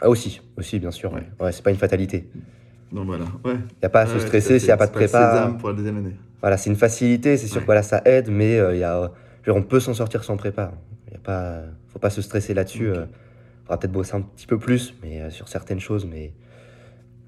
ah, 0.00 0.08
aussi, 0.08 0.40
aussi, 0.56 0.78
bien 0.78 0.90
sûr. 0.90 1.12
Ouais. 1.12 1.22
Ouais, 1.40 1.52
c'est 1.52 1.62
pas 1.62 1.70
une 1.70 1.76
fatalité. 1.76 2.28
Donc 2.92 3.06
voilà. 3.06 3.24
Ouais. 3.44 3.54
Il 3.54 3.78
n'y 3.82 3.84
a 3.84 3.88
pas 3.90 4.02
à 4.02 4.06
se 4.06 4.18
stresser 4.18 4.58
s'il 4.58 4.68
n'y 4.68 4.72
a 4.72 4.76
pas 4.76 4.86
de 4.86 4.92
prépa. 4.92 5.32
sésame 5.32 5.58
pour 5.58 5.68
la 5.70 5.74
deuxième 5.74 5.98
année. 5.98 6.16
Voilà, 6.44 6.58
c'est 6.58 6.68
une 6.68 6.76
facilité, 6.76 7.38
c'est 7.38 7.46
sûr 7.46 7.62
que 7.62 7.64
voilà, 7.64 7.82
ça 7.82 8.02
aide, 8.04 8.28
mais 8.28 8.58
euh, 8.58 8.74
il 8.74 8.80
y 8.80 8.84
a, 8.84 9.10
dire, 9.44 9.56
on 9.56 9.62
peut 9.62 9.80
s'en 9.80 9.94
sortir 9.94 10.24
sans 10.24 10.36
prépa. 10.36 10.74
Il 11.10 11.18
pas, 11.18 11.62
faut 11.88 11.98
pas 11.98 12.10
se 12.10 12.20
stresser 12.20 12.52
là-dessus. 12.52 12.90
Ok. 12.90 12.96
euh, 12.98 13.06
faudra 13.62 13.78
peut-être 13.78 13.92
bosser 13.92 14.14
un 14.14 14.20
petit 14.20 14.46
peu 14.46 14.58
plus, 14.58 14.92
mais 15.02 15.22
euh, 15.22 15.30
sur 15.30 15.48
certaines 15.48 15.80
choses, 15.80 16.04
mais 16.04 16.34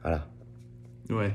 voilà. 0.02 0.28
Ouais. 1.08 1.32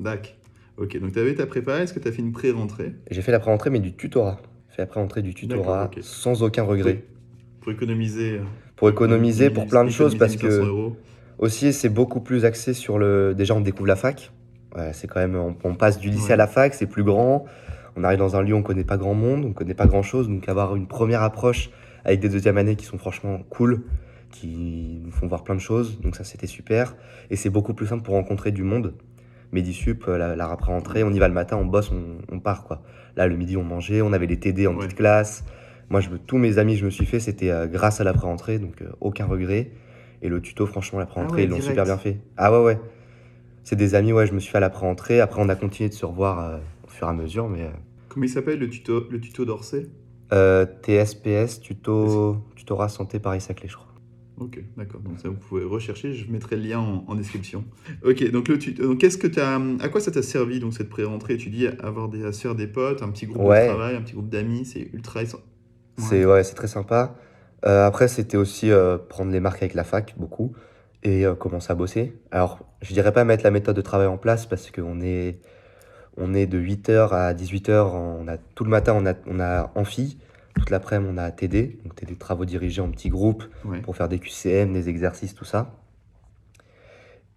Dac. 0.00 0.34
Ok, 0.78 0.98
donc 0.98 1.12
tu 1.12 1.18
avais 1.18 1.34
ta 1.34 1.44
prépa, 1.44 1.80
est-ce 1.80 1.92
que 1.92 2.00
tu 2.00 2.08
as 2.08 2.12
fait 2.12 2.22
une 2.22 2.32
pré-rentrée? 2.32 2.94
J'ai 3.10 3.20
fait 3.20 3.32
la 3.32 3.38
pré-rentrée, 3.38 3.68
mais 3.68 3.80
du 3.80 3.92
tutorat. 3.92 4.40
J'ai 4.70 4.76
fait 4.76 4.82
la 4.82 4.86
pré-rentrée 4.86 5.20
du 5.20 5.34
tutorat 5.34 5.88
D'accord, 5.88 6.02
sans 6.02 6.42
aucun 6.42 6.62
regret. 6.62 7.04
pour 7.60 7.70
économiser 7.70 8.38
euh, 8.38 8.44
Pour 8.76 8.88
économiser 8.88 9.50
pour 9.50 9.66
plein 9.66 9.84
de 9.84 9.90
choses, 9.90 10.16
parce 10.16 10.36
économiser 10.36 10.62
1500 10.62 10.72
que 10.72 10.80
euros. 10.80 10.96
aussi 11.36 11.74
c'est 11.74 11.90
beaucoup 11.90 12.22
plus 12.22 12.46
axé 12.46 12.72
sur 12.72 12.98
le. 12.98 13.34
Déjà, 13.34 13.54
on 13.54 13.60
découvre 13.60 13.88
la 13.88 13.96
fac. 13.96 14.32
Ouais, 14.76 14.90
c'est 14.92 15.06
quand 15.08 15.20
même, 15.20 15.36
on, 15.36 15.54
on 15.64 15.74
passe 15.74 15.98
du 15.98 16.10
lycée 16.10 16.26
Ouais. 16.28 16.32
à 16.32 16.36
la 16.36 16.46
fac, 16.46 16.74
c'est 16.74 16.86
plus 16.86 17.04
grand. 17.04 17.44
On 17.96 18.02
arrive 18.04 18.18
dans 18.18 18.34
un 18.36 18.42
lieu 18.42 18.54
où 18.54 18.58
on 18.58 18.62
connaît 18.62 18.84
pas 18.84 18.96
grand 18.96 19.14
monde, 19.14 19.44
on 19.44 19.52
connaît 19.52 19.74
pas 19.74 19.86
grand 19.86 20.02
chose, 20.02 20.28
donc 20.28 20.48
avoir 20.48 20.74
une 20.74 20.86
première 20.88 21.22
approche 21.22 21.70
avec 22.04 22.18
des 22.20 22.28
deuxièmes 22.28 22.58
années 22.58 22.74
qui 22.76 22.84
sont 22.84 22.98
franchement 22.98 23.38
cool, 23.50 23.84
qui 24.30 25.00
nous 25.04 25.12
font 25.12 25.28
voir 25.28 25.44
plein 25.44 25.54
de 25.54 25.60
choses, 25.60 26.00
donc 26.00 26.16
ça 26.16 26.24
c'était 26.24 26.48
super. 26.48 26.96
Et 27.30 27.36
c'est 27.36 27.50
beaucoup 27.50 27.72
plus 27.72 27.86
simple 27.86 28.02
pour 28.02 28.14
rencontrer 28.14 28.50
du 28.50 28.64
monde. 28.64 28.94
Medisup, 29.52 30.06
euh, 30.08 30.18
la, 30.18 30.34
la 30.34 30.46
après 30.50 30.72
rentrée, 30.72 31.04
on 31.04 31.12
y 31.12 31.18
va 31.20 31.28
le 31.28 31.34
matin, 31.34 31.56
on 31.56 31.64
bosse, 31.64 31.92
on, 31.92 32.34
on 32.34 32.40
part 32.40 32.64
quoi. 32.64 32.82
Là 33.16 33.28
le 33.28 33.36
midi 33.36 33.56
on 33.56 33.62
mangeait, 33.62 34.02
on 34.02 34.12
avait 34.12 34.26
les 34.26 34.40
TD 34.40 34.66
en 34.66 34.72
Ouais. 34.72 34.78
petite 34.86 34.96
classe. 34.96 35.44
Moi 35.90 36.00
je, 36.00 36.08
tous 36.26 36.38
mes 36.38 36.58
amis 36.58 36.74
je 36.76 36.84
me 36.84 36.90
suis 36.90 37.06
fait 37.06 37.20
c'était 37.20 37.50
euh, 37.50 37.66
grâce 37.68 38.00
à 38.00 38.04
l'après 38.04 38.26
rentrée, 38.26 38.58
donc 38.58 38.82
euh, 38.82 38.86
aucun 39.00 39.26
regret. 39.26 39.70
Et 40.22 40.28
le 40.28 40.40
tuto 40.40 40.66
franchement 40.66 40.98
l'après 40.98 41.20
rentrée 41.20 41.42
Ah 41.42 41.42
ouais, 41.42 41.44
ils 41.44 41.50
l'ont 41.50 41.60
super 41.60 41.84
bien 41.84 41.96
fait. 41.98 42.18
Ah 42.36 42.50
ouais 42.50 42.64
ouais. 42.64 42.80
C'est 43.64 43.76
des 43.76 43.94
amis 43.94 44.12
ouais 44.12 44.26
je 44.26 44.32
me 44.34 44.38
suis 44.40 44.50
fait 44.50 44.58
à 44.58 44.60
l'après 44.60 44.86
rentrée. 44.86 45.20
Après 45.20 45.40
on 45.42 45.48
a 45.48 45.56
continué 45.56 45.88
de 45.88 45.94
se 45.94 46.04
revoir 46.06 46.38
euh, 46.40 46.58
au 46.84 46.88
fur 46.88 47.06
et 47.06 47.10
à 47.10 47.14
mesure, 47.14 47.48
mais 47.48 47.62
euh, 47.62 47.70
Comment 48.08 48.24
il 48.26 48.28
s'appelle 48.28 48.58
le 48.60 48.68
tuto, 48.68 49.04
le 49.10 49.20
tuto 49.20 49.44
d'Orsay? 49.44 49.86
Euh, 50.32 50.64
TSPS 50.82 51.60
tuto 51.60 52.36
tutorat 52.56 52.88
santé 52.88 53.18
Paris 53.18 53.40
Saclay 53.40 53.68
je 53.68 53.74
crois. 53.74 53.88
Ok, 54.36 54.58
d'accord. 54.76 55.00
Donc 55.00 55.20
ça, 55.20 55.28
vous 55.28 55.36
pouvez 55.36 55.62
rechercher. 55.62 56.12
Je 56.12 56.28
mettrai 56.28 56.56
le 56.56 56.62
lien 56.62 56.80
en, 56.80 57.04
en 57.06 57.14
description. 57.14 57.64
Ok, 58.04 58.28
donc 58.32 58.48
le 58.48 58.58
tuto. 58.58 58.82
Donc 58.82 58.98
qu'est-ce 58.98 59.16
que 59.18 59.28
t'as 59.28 59.60
À 59.80 59.88
quoi 59.88 60.00
ça 60.00 60.10
t'a 60.10 60.22
servi 60.22 60.58
donc 60.58 60.74
cette 60.74 60.88
pré-rentrée? 60.88 61.36
Tu 61.36 61.50
dis 61.50 61.68
avoir 61.68 62.08
des 62.08 62.24
à 62.24 62.32
se 62.32 62.40
faire 62.40 62.56
des 62.56 62.66
potes, 62.66 63.02
un 63.02 63.10
petit 63.10 63.26
groupe 63.26 63.42
Ouais. 63.42 63.62
de 63.62 63.68
travail, 63.72 63.94
un 63.94 64.02
petit 64.02 64.14
groupe 64.14 64.28
d'amis, 64.28 64.64
c'est 64.64 64.90
ultra. 64.92 65.22
essen- 65.22 65.38
C'est 65.98 66.24
ouais, 66.26 66.42
c'est 66.42 66.54
très 66.54 66.66
sympa. 66.66 67.14
Euh, 67.64 67.86
après, 67.86 68.08
c'était 68.08 68.36
aussi 68.36 68.72
euh, 68.72 68.98
prendre 68.98 69.30
les 69.30 69.38
marques 69.40 69.62
avec 69.62 69.74
la 69.74 69.84
fac, 69.84 70.14
beaucoup, 70.18 70.52
et 71.04 71.24
euh, 71.24 71.34
commencer 71.34 71.70
à 71.70 71.74
bosser. 71.74 72.18
Alors, 72.30 72.58
je 72.82 72.92
dirais 72.92 73.12
pas 73.12 73.24
mettre 73.24 73.44
la 73.44 73.50
méthode 73.50 73.76
de 73.76 73.82
travail 73.82 74.06
en 74.06 74.16
place 74.16 74.46
parce 74.46 74.70
qu'on 74.70 75.00
est, 75.00 75.38
on 76.16 76.34
est 76.34 76.46
de 76.46 76.58
8h 76.58 77.10
à 77.10 77.34
18h, 77.34 77.92
on 77.92 78.26
a, 78.26 78.38
tout 78.38 78.64
le 78.64 78.70
matin, 78.70 78.94
on 78.96 79.06
a, 79.06 79.14
on 79.26 79.38
a 79.38 79.70
amphi, 79.74 80.18
toute 80.54 80.70
l'après-midi, 80.70 81.10
on 81.14 81.18
a 81.18 81.30
TD, 81.30 81.78
donc 81.84 81.94
TD 81.94 82.16
travaux 82.16 82.44
dirigés 82.44 82.80
en 82.80 82.90
petits 82.90 83.10
groupes 83.10 83.44
pour 83.82 83.96
faire 83.96 84.08
des 84.08 84.18
QCM, 84.18 84.72
des 84.72 84.88
exercices, 84.88 85.34
tout 85.34 85.44
ça. 85.44 85.72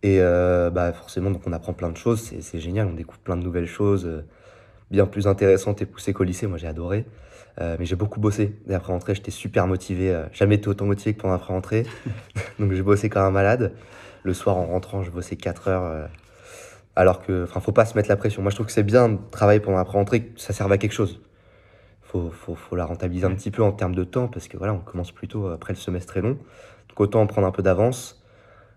Et 0.03 0.21
euh, 0.21 0.69
bah 0.69 0.93
forcément, 0.93 1.31
donc 1.31 1.41
on 1.47 1.51
apprend 1.51 1.73
plein 1.73 1.89
de 1.89 1.97
choses, 1.97 2.21
c'est 2.21 2.41
c'est 2.41 2.59
génial, 2.59 2.87
on 2.87 2.93
découvre 2.93 3.19
plein 3.19 3.35
de 3.35 3.43
nouvelles 3.43 3.67
choses, 3.67 4.05
euh, 4.05 4.21
bien 4.91 5.07
plus 5.07 5.27
intéressantes 5.27 5.81
et 5.81 5.87
poussées 5.87 6.13
qu'au 6.13 6.23
lycée, 6.23 6.45
moi 6.45 6.59
j'ai 6.59 6.67
adoré. 6.67 7.05
Euh, 7.59 7.75
mais 7.80 7.86
j'ai 7.86 7.95
beaucoup 7.95 8.19
bossé. 8.19 8.56
Et 8.69 8.74
après 8.75 8.94
rentrée, 8.94 9.15
j'étais 9.15 9.31
super 9.31 9.65
motivé, 9.68 10.12
euh, 10.13 10.25
jamais 10.31 10.56
été 10.56 10.68
autant 10.68 10.86
motivé 10.86 11.13
que 11.15 11.21
pendant 11.21 11.33
après 11.33 11.54
rentrée. 11.54 11.86
donc 12.59 12.71
j'ai 12.74 12.83
bossé 12.83 13.09
comme 13.09 13.24
un 13.24 13.31
malade. 13.31 13.74
Le 14.24 14.33
soir, 14.33 14.57
en 14.57 14.65
rentrant, 14.68 15.04
je 15.04 15.09
bossais 15.12 15.36
4 15.38 15.68
heures. 15.68 15.83
euh, 15.83 16.06
alors 16.95 17.21
que, 17.24 17.44
enfin, 17.44 17.59
faut 17.59 17.71
pas 17.71 17.86
se 17.86 17.95
mettre 17.95 18.09
la 18.09 18.15
pression. 18.18 18.42
Moi, 18.42 18.50
je 18.51 18.56
trouve 18.56 18.65
que 18.68 18.71
c'est 18.71 18.83
bien 18.83 19.09
de 19.09 19.18
travailler 19.31 19.59
pendant 19.59 19.77
après 19.77 19.98
rentrée, 19.98 20.24
que 20.25 20.39
ça 20.39 20.51
serve 20.54 20.71
à 20.71 20.77
quelque 20.77 20.94
chose. 20.94 21.21
Faut, 22.01 22.31
faut, 22.31 22.56
faut 22.56 22.75
la 22.75 22.86
rentabiliser 22.86 23.25
un 23.27 23.36
petit 23.36 23.51
peu 23.51 23.62
en 23.63 23.71
termes 23.71 23.94
de 23.94 24.03
temps, 24.03 24.27
parce 24.27 24.48
que 24.48 24.57
voilà, 24.57 24.74
on 24.74 24.80
commence 24.80 25.12
plutôt 25.12 25.48
après 25.50 25.74
le 25.74 25.77
semestre 25.77 26.18
est 26.18 26.21
long. 26.21 26.38
Donc 26.89 27.00
autant 27.00 27.21
en 27.21 27.27
prendre 27.27 27.45
un 27.48 27.51
peu 27.51 27.62
d'avance. 27.62 28.24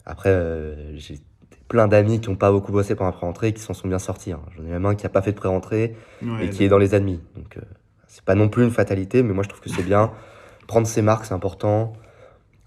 Après, 0.04 0.30
euh, 0.30 0.96
j'ai 0.98 1.20
plein 1.68 1.86
d'amis 1.88 2.20
qui 2.20 2.28
n'ont 2.28 2.36
pas 2.36 2.50
beaucoup 2.50 2.72
bossé 2.72 2.94
pendant 2.94 3.10
après 3.10 3.24
rentrée 3.26 3.48
et 3.48 3.52
qui 3.54 3.62
s'en 3.62 3.72
sont 3.74 3.88
bien 3.88 3.98
sortis. 4.00 4.32
hein. 4.32 4.40
J'en 4.56 4.64
ai 4.64 4.68
même 4.68 4.84
un 4.84 4.94
qui 4.94 5.04
n'a 5.04 5.10
pas 5.10 5.22
fait 5.22 5.32
de 5.32 5.36
pré-rentrée 5.36 5.96
Ouais, 6.22 6.46
et 6.46 6.50
qui 6.50 6.64
est 6.64 6.68
dans 6.68 6.78
les 6.78 6.94
admis. 6.94 7.20
Donc 7.36 7.56
c'est 8.10 8.24
pas 8.24 8.34
non 8.34 8.48
plus 8.48 8.64
une 8.64 8.72
fatalité, 8.72 9.22
mais 9.22 9.32
moi 9.32 9.44
je 9.44 9.48
trouve 9.48 9.60
que 9.60 9.70
c'est 9.70 9.84
bien. 9.84 10.10
Prendre 10.66 10.86
ses 10.88 11.00
marques, 11.00 11.24
c'est 11.26 11.34
important. 11.34 11.92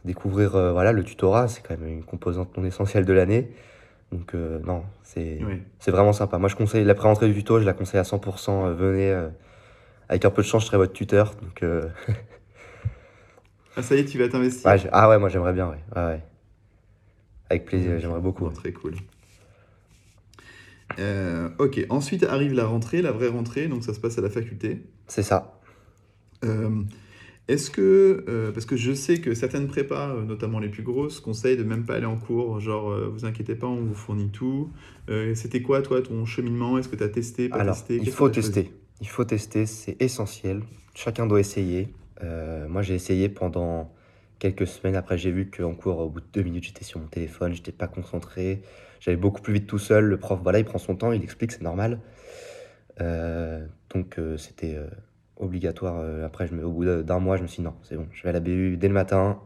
Découvrir 0.06 0.56
euh, 0.56 0.72
voilà, 0.72 0.94
le 0.94 1.04
tutorat, 1.04 1.50
c'est 1.50 1.62
quand 1.62 1.78
même 1.78 1.88
une 1.88 2.04
composante 2.04 2.56
non 2.58 2.64
essentielle 2.64 3.04
de 3.06 3.12
l'année. 3.12 3.52
Donc 4.14 4.36
euh, 4.36 4.60
non, 4.64 4.84
c'est 5.04 5.40
vraiment 5.88 6.14
sympa. 6.14 6.38
Moi 6.38 6.48
je 6.48 6.56
conseille 6.56 6.86
la 6.86 6.96
pré-rentrée 6.96 7.28
du 7.28 7.34
tuto, 7.34 7.60
je 7.60 7.66
la 7.66 7.74
conseille 7.74 8.00
à 8.00 8.04
100%. 8.04 8.68
euh, 8.68 8.74
venez, 8.74 9.28
avec 10.08 10.24
un 10.24 10.30
peu 10.30 10.44
de 10.44 10.48
chance, 10.48 10.62
je 10.64 10.68
serai 10.68 10.78
votre 10.78 10.94
tuteur. 10.94 11.36
Donc, 11.36 11.62
Ah, 13.76 13.82
ça 13.82 13.96
y 13.96 14.00
est, 14.00 14.06
tu 14.06 14.18
vas 14.20 14.30
t'investir. 14.30 14.70
ouais, 14.70 14.78
ah 14.92 15.10
ouais, 15.10 15.18
moi 15.20 15.28
j'aimerais 15.30 15.54
bien, 15.54 15.68
ouais. 15.68 16.22
Avec 17.50 17.66
plaisir, 17.66 18.00
j'aimerais 18.00 18.22
beaucoup. 18.22 18.48
Très 18.50 18.72
cool. 18.72 18.94
Euh, 21.00 21.50
ok, 21.58 21.86
ensuite 21.90 22.24
arrive 22.24 22.54
la 22.54 22.66
rentrée, 22.66 23.02
la 23.02 23.12
vraie 23.12 23.28
rentrée, 23.28 23.68
donc 23.68 23.84
ça 23.84 23.94
se 23.94 24.00
passe 24.00 24.18
à 24.18 24.22
la 24.22 24.30
faculté. 24.30 24.84
C'est 25.08 25.24
ça. 25.24 25.60
Euh, 26.44 26.82
Est-ce 27.48 27.70
que, 27.72 28.24
euh, 28.28 28.52
parce 28.52 28.66
que 28.66 28.76
je 28.78 28.94
sais 28.94 29.20
que 29.20 29.34
certaines 29.34 29.68
prépas, 29.68 30.10
euh, 30.12 30.24
notamment 30.24 30.60
les 30.60 30.70
plus 30.70 30.84
grosses, 30.84 31.20
conseillent 31.20 31.58
de 31.58 31.64
même 31.64 31.86
pas 31.86 31.96
aller 31.96 32.06
en 32.06 32.18
cours, 32.18 32.60
genre 32.60 32.90
euh, 32.90 33.10
vous 33.12 33.26
inquiétez 33.26 33.56
pas, 33.56 33.68
on 33.68 33.84
vous 33.84 33.94
fournit 33.96 34.30
tout. 34.30 34.72
Euh, 35.10 35.36
C'était 35.36 35.62
quoi 35.62 35.82
toi 35.82 36.02
ton 36.02 36.26
cheminement? 36.26 36.78
Est-ce 36.78 36.88
que 36.90 36.96
tu 36.96 37.04
as 37.04 37.10
testé, 37.10 37.50
pas 37.50 37.58
Alors, 37.58 37.76
testé? 37.76 38.00
il 38.02 38.10
faut 38.12 38.30
tester. 38.30 38.72
Il 39.02 39.08
faut 39.10 39.26
tester, 39.26 39.66
c'est 39.66 40.02
essentiel. 40.02 40.62
Chacun 40.96 41.26
doit 41.28 41.40
essayer. 41.40 41.90
Moi, 42.70 42.82
j'ai 42.84 42.96
essayé 42.96 43.28
pendant 43.28 43.92
quelques 44.40 44.66
semaines. 44.66 44.96
Après, 44.96 45.18
j'ai 45.18 45.30
vu 45.32 45.50
qu'en 45.52 45.74
cours, 45.74 46.00
au 46.00 46.10
bout 46.10 46.22
de 46.22 46.26
deux 46.32 46.44
minutes, 46.44 46.64
j'étais 46.64 46.86
sur 46.86 47.02
mon 47.02 47.08
téléphone, 47.08 47.54
j'étais 47.54 47.74
pas 47.74 47.88
concentré. 47.88 48.62
J'allais 49.02 49.18
beaucoup 49.18 49.42
plus 49.42 49.54
vite 49.54 49.68
tout 49.68 49.78
seul. 49.80 50.06
Le 50.06 50.18
prof, 50.18 50.40
voilà, 50.42 50.60
il 50.60 50.66
prend 50.66 50.78
son 50.78 50.96
temps, 50.96 51.12
il 51.12 51.22
explique, 51.22 51.52
c'est 51.52 51.62
normal. 51.64 52.00
Euh, 53.02 53.66
donc, 53.94 54.18
euh, 54.20 54.38
c'était 54.38 54.76
euh, 54.76 54.88
obligatoire. 55.38 56.04
Après, 56.26 56.48
je 56.48 56.54
me, 56.54 56.66
au 56.66 56.72
bout 56.72 56.86
d'un 57.04 57.20
mois, 57.20 57.38
je 57.38 57.44
me 57.44 57.48
suis 57.48 57.58
dit 57.58 57.64
non, 57.66 57.74
c'est 57.84 57.96
bon, 57.96 58.08
je 58.14 58.24
vais 58.24 58.30
à 58.30 58.34
la 58.34 58.40
BU 58.40 58.78
dès 58.78 58.88
le 58.88 58.94
matin. 58.94 59.40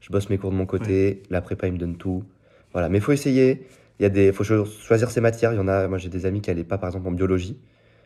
Je 0.00 0.10
bosse 0.10 0.28
mes 0.30 0.38
cours 0.38 0.50
de 0.50 0.56
mon 0.56 0.66
côté. 0.66 1.22
La 1.30 1.40
prépa, 1.42 1.66
il 1.68 1.74
me 1.74 1.78
donne 1.78 1.96
tout. 1.96 2.24
Voilà, 2.72 2.88
mais 2.88 2.98
il 2.98 3.00
faut 3.00 3.12
essayer. 3.12 3.66
Il 4.00 4.02
y 4.02 4.06
a 4.06 4.08
des, 4.08 4.32
faut 4.32 4.42
cho- 4.44 4.64
choisir 4.64 5.10
ses 5.10 5.20
matières. 5.20 5.52
Il 5.52 5.56
y 5.56 5.60
en 5.60 5.68
a, 5.68 5.86
moi, 5.86 5.98
j'ai 5.98 6.08
des 6.08 6.26
amis 6.26 6.40
qui 6.40 6.50
n'allaient 6.50 6.64
pas, 6.64 6.78
par 6.78 6.88
exemple, 6.88 7.06
en 7.06 7.12
biologie, 7.12 7.58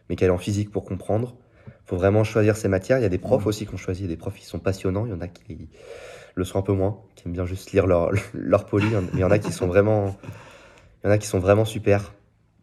mais 0.08 0.16
qui 0.16 0.24
allaient 0.24 0.32
en 0.32 0.38
physique 0.38 0.70
pour 0.70 0.84
comprendre. 0.84 1.36
Il 1.68 1.88
faut 1.88 1.96
vraiment 1.96 2.22
choisir 2.24 2.56
ses 2.56 2.68
matières. 2.68 2.98
Il 2.98 3.02
y 3.02 3.06
a 3.06 3.08
des 3.08 3.16
profs 3.18 3.42
Mhm. 3.42 3.48
aussi 3.48 3.66
qui 3.66 3.72
ont 3.74 3.78
choisi, 3.78 4.06
des 4.08 4.16
profs 4.16 4.34
qui 4.36 4.44
sont 4.44 4.58
passionnants. 4.58 5.06
Il 5.06 5.10
y 5.10 5.14
en 5.14 5.20
a 5.20 5.28
qui 5.28 5.68
le 6.34 6.44
sont 6.44 6.58
un 6.58 6.62
peu 6.62 6.72
moins, 6.74 6.98
qui 7.14 7.26
aiment 7.26 7.32
bien 7.32 7.46
juste 7.46 7.72
lire 7.72 7.86
leur, 7.86 8.10
leur 8.34 8.66
poli. 8.66 8.86
Mais 8.88 8.98
il 9.14 9.20
y 9.20 9.24
en 9.24 9.30
a 9.30 9.38
qui 9.38 9.52
sont 9.52 9.66
vraiment, 9.68 10.16
il 11.02 11.06
y 11.06 11.08
en 11.08 11.12
a 11.12 11.18
qui 11.18 11.26
sont 11.26 11.38
vraiment 11.38 11.64
super. 11.64 12.12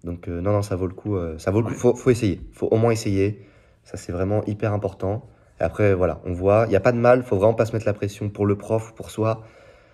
Donc 0.03 0.27
euh, 0.27 0.41
non, 0.41 0.51
non, 0.51 0.61
ça 0.61 0.75
vaut 0.75 0.87
le 0.87 0.93
coup. 0.93 1.15
euh, 1.15 1.37
ça 1.37 1.51
vaut 1.51 1.61
le 1.61 1.67
coup. 1.67 1.73
Faut, 1.73 1.95
faut 1.95 2.09
essayer. 2.09 2.41
Faut 2.51 2.67
au 2.67 2.77
moins 2.77 2.91
essayer. 2.91 3.45
Ça, 3.83 3.97
c'est 3.97 4.11
vraiment 4.11 4.43
hyper 4.45 4.73
important. 4.73 5.27
Et 5.59 5.63
après, 5.63 5.93
voilà, 5.93 6.21
on 6.25 6.33
voit, 6.33 6.65
il 6.67 6.69
n'y 6.69 6.75
a 6.75 6.79
pas 6.79 6.91
de 6.91 6.97
mal, 6.97 7.23
faut 7.23 7.35
vraiment 7.37 7.53
pas 7.53 7.65
se 7.65 7.73
mettre 7.73 7.85
la 7.85 7.93
pression 7.93 8.29
pour 8.29 8.45
le 8.45 8.57
prof 8.57 8.91
ou 8.91 8.93
pour 8.95 9.11
soi. 9.11 9.43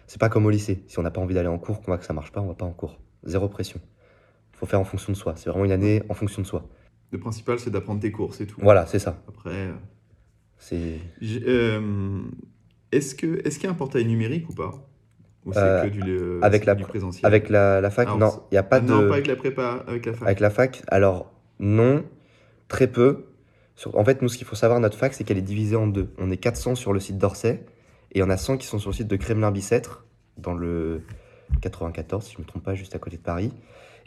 C'est 0.07 0.19
pas 0.19 0.29
comme 0.29 0.45
au 0.45 0.49
lycée. 0.49 0.83
Si 0.87 0.97
on 0.99 1.03
n'a 1.03 1.11
pas 1.11 1.21
envie 1.21 1.35
d'aller 1.35 1.47
en 1.49 1.59
cours, 1.59 1.79
qu'on 1.79 1.87
voit 1.87 1.97
que 1.97 2.05
ça 2.05 2.13
marche 2.13 2.31
pas, 2.31 2.41
on 2.41 2.47
va 2.47 2.55
pas 2.55 2.65
en 2.65 2.71
cours. 2.71 2.99
Zéro 3.25 3.47
pression. 3.49 3.79
faut 4.53 4.65
faire 4.65 4.79
en 4.79 4.85
fonction 4.85 5.11
de 5.11 5.17
soi. 5.17 5.33
C'est 5.35 5.49
vraiment 5.49 5.65
une 5.65 5.71
année 5.71 6.01
en 6.09 6.13
fonction 6.13 6.41
de 6.41 6.47
soi. 6.47 6.67
Le 7.11 7.19
principal, 7.19 7.59
c'est 7.59 7.69
d'apprendre 7.69 7.99
tes 8.01 8.11
cours, 8.11 8.33
c'est 8.33 8.45
tout. 8.45 8.59
Voilà, 8.61 8.85
c'est 8.85 8.99
ça. 8.99 9.21
Après, 9.27 9.51
euh, 9.51 9.73
C'est. 10.57 10.99
est-ce 12.91 13.15
que 13.15 13.41
est-ce 13.45 13.57
qu'il 13.59 13.65
y 13.65 13.67
a 13.67 13.71
un 13.71 13.75
portail 13.75 14.05
numérique 14.05 14.49
ou 14.49 14.53
pas? 14.53 14.88
Ou 15.45 15.53
c'est 15.53 15.59
Euh, 15.59 15.83
que 15.83 15.87
du, 15.89 16.01
euh, 16.05 16.39
avec 16.41 16.65
la 16.65 16.75
du 16.75 16.83
présentiel 16.83 17.25
Avec 17.25 17.49
la, 17.49 17.79
la 17.81 17.89
fac, 17.89 18.07
Alors, 18.07 18.19
non, 18.19 18.43
il 18.51 18.55
n'y 18.55 18.57
a 18.57 18.63
pas 18.63 18.77
Ah, 18.77 18.79
de. 18.81 18.85
Non, 18.87 19.07
pas 19.07 19.13
avec 19.15 19.27
la 19.27 19.35
prépa, 19.35 19.83
avec 19.87 20.05
la 20.05 20.13
fac. 20.13 20.23
Avec 20.27 20.39
la 20.41 20.49
fac, 20.49 20.81
alors 20.89 21.31
non, 21.59 22.03
très 22.67 22.87
peu. 22.87 23.25
Sur- 23.75 23.97
En 23.97 24.03
fait, 24.03 24.21
nous, 24.21 24.27
ce 24.29 24.37
qu'il 24.37 24.45
faut 24.47 24.55
savoir, 24.57 24.79
notre 24.79 24.97
fac, 24.97 25.13
c'est 25.13 25.23
qu'elle 25.23 25.37
est 25.37 25.41
divisée 25.41 25.75
en 25.77 25.87
deux. 25.87 26.09
On 26.17 26.29
est 26.31 26.37
400 26.37 26.75
sur 26.75 26.91
le 26.93 26.99
site 26.99 27.17
d'Orsay 27.17 27.63
et 28.13 28.21
en 28.23 28.29
a 28.29 28.37
100 28.37 28.57
qui 28.57 28.67
sont 28.67 28.79
sur 28.79 28.89
le 28.89 28.95
site 28.95 29.07
de 29.07 29.15
Kremlin-Bicêtre, 29.15 30.05
dans 30.37 30.53
le 30.53 31.01
94, 31.61 32.23
si 32.25 32.33
je 32.33 32.37
ne 32.39 32.43
me 32.43 32.47
trompe 32.47 32.63
pas, 32.63 32.75
juste 32.75 32.95
à 32.95 32.99
côté 32.99 33.17
de 33.17 33.21
Paris. 33.21 33.51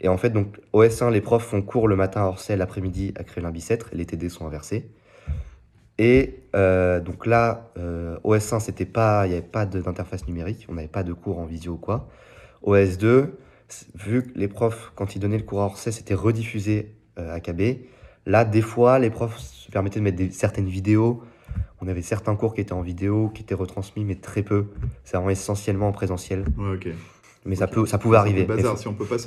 Et 0.01 0.07
en 0.09 0.17
fait, 0.17 0.29
donc, 0.31 0.59
au 0.73 0.83
S1, 0.83 1.11
les 1.11 1.21
profs 1.21 1.45
font 1.45 1.61
cours 1.61 1.87
le 1.87 1.95
matin 1.95 2.21
à 2.23 2.25
Orsay, 2.27 2.55
l'après-midi 2.57 3.13
à 3.17 3.23
Kremlin-Bicêtre, 3.23 3.89
et 3.93 3.95
les 3.95 4.05
TD 4.05 4.29
sont 4.29 4.45
inversés. 4.45 4.89
Et 5.99 6.43
euh, 6.55 6.99
donc 6.99 7.25
là, 7.25 7.71
euh, 7.77 8.17
au 8.23 8.35
S1, 8.35 8.59
c'était 8.59 8.85
pas, 8.85 9.25
il 9.25 9.29
n'y 9.29 9.35
avait 9.35 9.45
pas 9.45 9.65
d'interface 9.65 10.27
numérique, 10.27 10.65
on 10.69 10.73
n'avait 10.73 10.87
pas 10.87 11.03
de 11.03 11.13
cours 11.13 11.39
en 11.39 11.45
visio 11.45 11.73
ou 11.73 11.77
quoi. 11.77 12.09
Au 12.63 12.75
S2, 12.75 13.27
c- 13.67 13.85
vu 13.95 14.23
que 14.23 14.37
les 14.37 14.47
profs, 14.47 14.91
quand 14.95 15.15
ils 15.15 15.19
donnaient 15.19 15.37
le 15.37 15.43
cours 15.43 15.61
à 15.61 15.65
Orsay, 15.65 15.91
c'était 15.91 16.13
rediffusé 16.15 16.95
euh, 17.19 17.33
à 17.33 17.39
KB. 17.39 17.79
Là, 18.25 18.45
des 18.45 18.61
fois, 18.61 18.99
les 18.99 19.09
profs 19.09 19.37
se 19.39 19.69
permettaient 19.71 19.99
de 19.99 20.03
mettre 20.05 20.33
certaines 20.33 20.67
vidéos. 20.67 21.23
On 21.81 21.87
avait 21.87 22.01
certains 22.01 22.35
cours 22.35 22.53
qui 22.55 22.61
étaient 22.61 22.73
en 22.73 22.81
vidéo, 22.81 23.29
qui 23.29 23.43
étaient 23.43 23.53
retransmis, 23.53 24.05
mais 24.05 24.15
très 24.15 24.41
peu. 24.41 24.67
C'est 25.03 25.17
vraiment 25.17 25.29
essentiellement 25.29 25.89
en 25.89 25.91
présentiel. 25.91 26.45
Ouais. 26.57 26.79
Mais 27.45 27.55
ça, 27.55 27.67
peut, 27.67 27.85
ça 27.85 27.97
pouvait 27.97 28.15
C'est 28.15 28.19
un 28.19 28.21
arriver. 28.21 28.39
Mais 28.47 28.55
bazar, 28.55 28.77
si 28.77 28.87
on 28.87 28.93
peut 28.93 29.05
pas, 29.05 29.17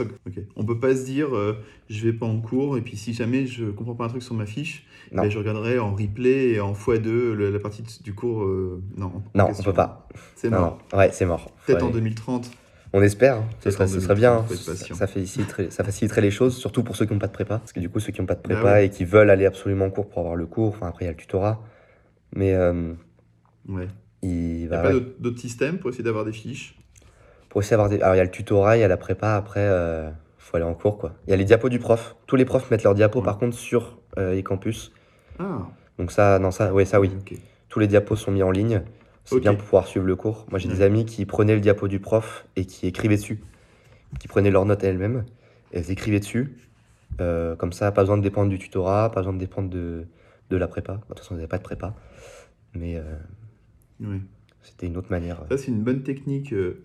on 0.56 0.64
peut 0.64 0.80
pas 0.80 0.96
se 0.96 1.04
dire, 1.04 1.36
euh, 1.36 1.52
je 1.90 2.02
vais 2.06 2.14
pas 2.14 2.24
en 2.26 2.40
cours 2.40 2.78
et 2.78 2.80
puis 2.80 2.96
si 2.96 3.12
jamais 3.12 3.46
je 3.46 3.66
comprends 3.66 3.94
pas 3.94 4.04
un 4.06 4.08
truc 4.08 4.22
sur 4.22 4.34
ma 4.34 4.46
fiche, 4.46 4.86
ben, 5.12 5.28
je 5.28 5.36
regarderai 5.38 5.78
en 5.78 5.94
replay 5.94 6.52
et 6.52 6.60
en 6.60 6.72
x2 6.72 7.32
le- 7.34 7.50
la 7.50 7.58
partie 7.58 7.82
du 8.02 8.14
cours. 8.14 8.42
euh, 8.44 8.82
non, 8.96 9.06
en 9.06 9.22
Non, 9.34 9.48
on 9.58 9.62
peut 9.62 9.72
pas. 9.74 10.08
C'est 10.34 10.48
mort. 10.48 10.78
non. 10.92 10.98
Ouais, 10.98 11.10
c'est 11.12 11.26
mort. 11.26 11.50
Peut-être 11.66 11.82
en 11.82 11.86
aller- 11.88 11.94
2030. 11.94 12.50
On 12.94 13.02
espère, 13.02 13.36
hein. 13.36 13.44
ce 13.60 13.70
serait, 13.70 13.84
en 13.84 13.88
ce 13.88 14.00
serait 14.00 14.14
bien. 14.14 14.36
2030, 14.48 14.48
faut 14.64 14.70
être 14.72 14.78
Ça, 14.78 14.94
ça 14.94 15.06
faciliterait, 15.06 15.70
ça 15.70 15.84
faciliterait 15.84 16.20
les 16.22 16.30
choses, 16.30 16.56
surtout 16.56 16.82
pour 16.82 16.96
ceux 16.96 17.04
qui 17.04 17.12
n'ont 17.12 17.18
pas 17.18 17.26
de 17.26 17.32
prépa. 17.32 17.58
Parce 17.58 17.72
que 17.74 17.80
du 17.80 17.90
coup, 17.90 18.00
ceux 18.00 18.12
qui 18.12 18.20
n'ont 18.22 18.26
pas 18.26 18.34
de 18.36 18.40
Bah 18.48 18.54
prépa 18.54 18.72
ouais. 18.72 18.86
et 18.86 18.90
qui 18.90 19.04
veulent 19.04 19.28
aller 19.28 19.44
absolument 19.44 19.84
en 19.86 19.90
cours 19.90 20.08
pour 20.08 20.20
avoir 20.20 20.36
le 20.36 20.46
cours, 20.46 20.68
enfin 20.74 20.86
après, 20.86 21.04
il 21.04 21.08
y 21.08 21.10
a 21.10 21.12
le 21.12 21.18
tutorat. 21.18 21.62
Mais 22.34 22.54
euh, 22.54 22.94
Ouais. 23.68 23.88
il 24.22 24.30
n'y 24.30 24.66
va. 24.66 24.80
a 24.80 24.82
pas 24.84 24.94
ouais. 24.94 25.02
d'autres 25.18 25.40
systèmes 25.40 25.78
pour 25.78 25.90
essayer 25.90 26.04
d'avoir 26.04 26.24
des 26.24 26.32
fiches? 26.32 26.78
Pour 27.56 27.60
aussi 27.60 27.72
avoir 27.72 27.88
des... 27.88 28.02
Alors, 28.02 28.14
il 28.14 28.18
y 28.18 28.20
a 28.20 28.24
le 28.24 28.30
tutorat, 28.30 28.76
il 28.76 28.80
y 28.80 28.82
a 28.82 28.88
la 28.88 28.98
prépa, 28.98 29.34
après, 29.34 29.60
euh, 29.60 30.10
faut 30.36 30.58
aller 30.58 30.66
en 30.66 30.74
cours, 30.74 30.98
quoi. 30.98 31.14
Il 31.26 31.30
y 31.30 31.32
a 31.32 31.36
les 31.36 31.46
diapos 31.46 31.70
du 31.70 31.78
prof. 31.78 32.14
Tous 32.26 32.36
les 32.36 32.44
profs 32.44 32.70
mettent 32.70 32.82
leurs 32.82 32.94
diapos, 32.94 33.20
Ouais. 33.20 33.24
par 33.24 33.38
contre, 33.38 33.56
sur 33.56 33.96
euh, 34.18 34.38
e-campus. 34.38 34.92
Ah, 35.38 35.66
Donc 35.96 36.12
ça, 36.12 36.38
non, 36.38 36.50
ça, 36.50 36.74
oui, 36.74 36.84
ça, 36.84 37.00
oui. 37.00 37.10
Tous 37.70 37.78
les 37.78 37.86
diapos 37.86 38.14
sont 38.14 38.30
mis 38.30 38.42
en 38.42 38.50
ligne. 38.50 38.82
C'est 39.24 39.40
bien 39.40 39.54
pour 39.54 39.64
pouvoir 39.64 39.86
suivre 39.86 40.04
le 40.04 40.14
cours. 40.16 40.44
Moi, 40.50 40.58
j'ai 40.58 40.68
des 40.68 40.80
Ouais. 40.80 40.84
amis 40.84 41.06
qui 41.06 41.24
prenaient 41.24 41.54
le 41.54 41.62
diapo 41.62 41.88
du 41.88 41.98
prof 41.98 42.46
et 42.56 42.66
qui 42.66 42.88
écrivaient 42.88 43.16
dessus. 43.16 43.40
Qui 44.20 44.28
prenaient 44.28 44.50
leurs 44.50 44.66
notes 44.66 44.84
elles-mêmes 44.84 45.24
et 45.72 45.78
elles 45.78 45.90
écrivaient 45.90 46.20
dessus. 46.20 46.58
Euh, 47.22 47.56
comme 47.56 47.72
ça, 47.72 47.90
pas 47.90 48.02
besoin 48.02 48.18
de 48.18 48.22
dépendre 48.22 48.50
du 48.50 48.58
tutorat, 48.58 49.10
pas 49.12 49.20
besoin 49.20 49.32
de 49.32 49.38
dépendre 49.38 49.70
de, 49.70 50.04
de 50.50 50.56
la 50.58 50.68
prépa. 50.68 50.96
De 50.96 51.00
toute 51.08 51.20
façon, 51.20 51.32
il 51.32 51.38
n'y 51.38 51.42
avait 51.44 51.48
pas 51.48 51.56
de 51.56 51.62
prépa. 51.62 51.94
Mais 52.74 52.96
euh, 52.96 53.16
Ouais. 54.00 54.20
c'était 54.60 54.86
une 54.88 54.98
autre 54.98 55.10
manière. 55.10 55.38
Ça, 55.50 55.56
c'est 55.56 55.68
une 55.68 55.82
bonne 55.82 56.02
technique. 56.02 56.52
euh, 56.52 56.82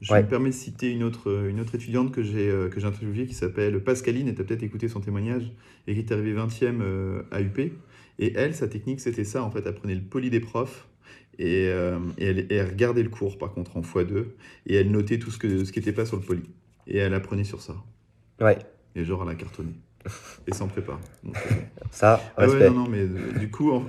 Je 0.00 0.12
Ouais. 0.12 0.22
me 0.22 0.28
permets 0.28 0.50
de 0.50 0.54
citer 0.54 0.92
une 0.92 1.02
autre, 1.02 1.28
euh, 1.30 1.48
une 1.50 1.60
autre 1.60 1.74
étudiante 1.74 2.12
que 2.12 2.22
j'ai 2.22 2.48
euh, 2.48 2.68
que 2.68 2.78
j'ai 2.80 2.86
interviewée 2.86 3.26
qui 3.26 3.34
s'appelle 3.34 3.82
Pascaline, 3.82 4.28
et 4.28 4.34
tu 4.34 4.40
as 4.40 4.44
peut-être 4.44 4.62
écouté 4.62 4.88
son 4.88 5.00
témoignage, 5.00 5.50
et 5.86 5.94
qui 5.94 6.00
est 6.00 6.12
arrivée 6.12 6.32
20e 6.34 6.80
euh, 6.82 7.22
à 7.32 7.40
UP. 7.40 7.58
Et 8.20 8.32
elle, 8.36 8.54
sa 8.54 8.68
technique, 8.68 9.00
c'était 9.00 9.24
ça, 9.24 9.42
en 9.42 9.50
fait, 9.50 9.64
elle 9.66 9.74
prenait 9.74 9.94
le 9.94 10.00
poli 10.02 10.30
des 10.30 10.40
profs, 10.40 10.88
et, 11.38 11.66
euh, 11.68 11.98
et 12.18 12.26
elle, 12.26 12.38
et 12.50 12.54
elle 12.54 12.68
regardait 12.68 13.02
le 13.02 13.10
cours, 13.10 13.38
par 13.38 13.52
contre, 13.52 13.76
en 13.76 13.82
x2, 13.82 14.26
et 14.66 14.74
elle 14.76 14.90
notait 14.90 15.18
tout 15.18 15.30
ce 15.30 15.38
que 15.38 15.64
ce 15.64 15.72
qui 15.72 15.78
n'était 15.80 15.92
pas 15.92 16.04
sur 16.06 16.16
le 16.16 16.22
poli. 16.22 16.42
Et 16.86 16.98
elle 16.98 17.14
apprenait 17.14 17.44
sur 17.44 17.60
ça. 17.60 17.76
Ouais, 18.40 18.58
Et 18.94 19.04
genre, 19.04 19.22
elle 19.24 19.30
a 19.30 19.34
cartonné. 19.34 19.72
Et 20.46 20.52
sans 20.54 20.68
prépa. 20.68 20.98
Donc, 21.24 21.36
ça, 21.90 22.32
ah 22.36 22.46
ouais, 22.48 22.64
non, 22.68 22.74
non, 22.74 22.88
mais 22.88 23.00
euh, 23.00 23.32
du 23.38 23.50
coup, 23.50 23.72
en- 23.72 23.86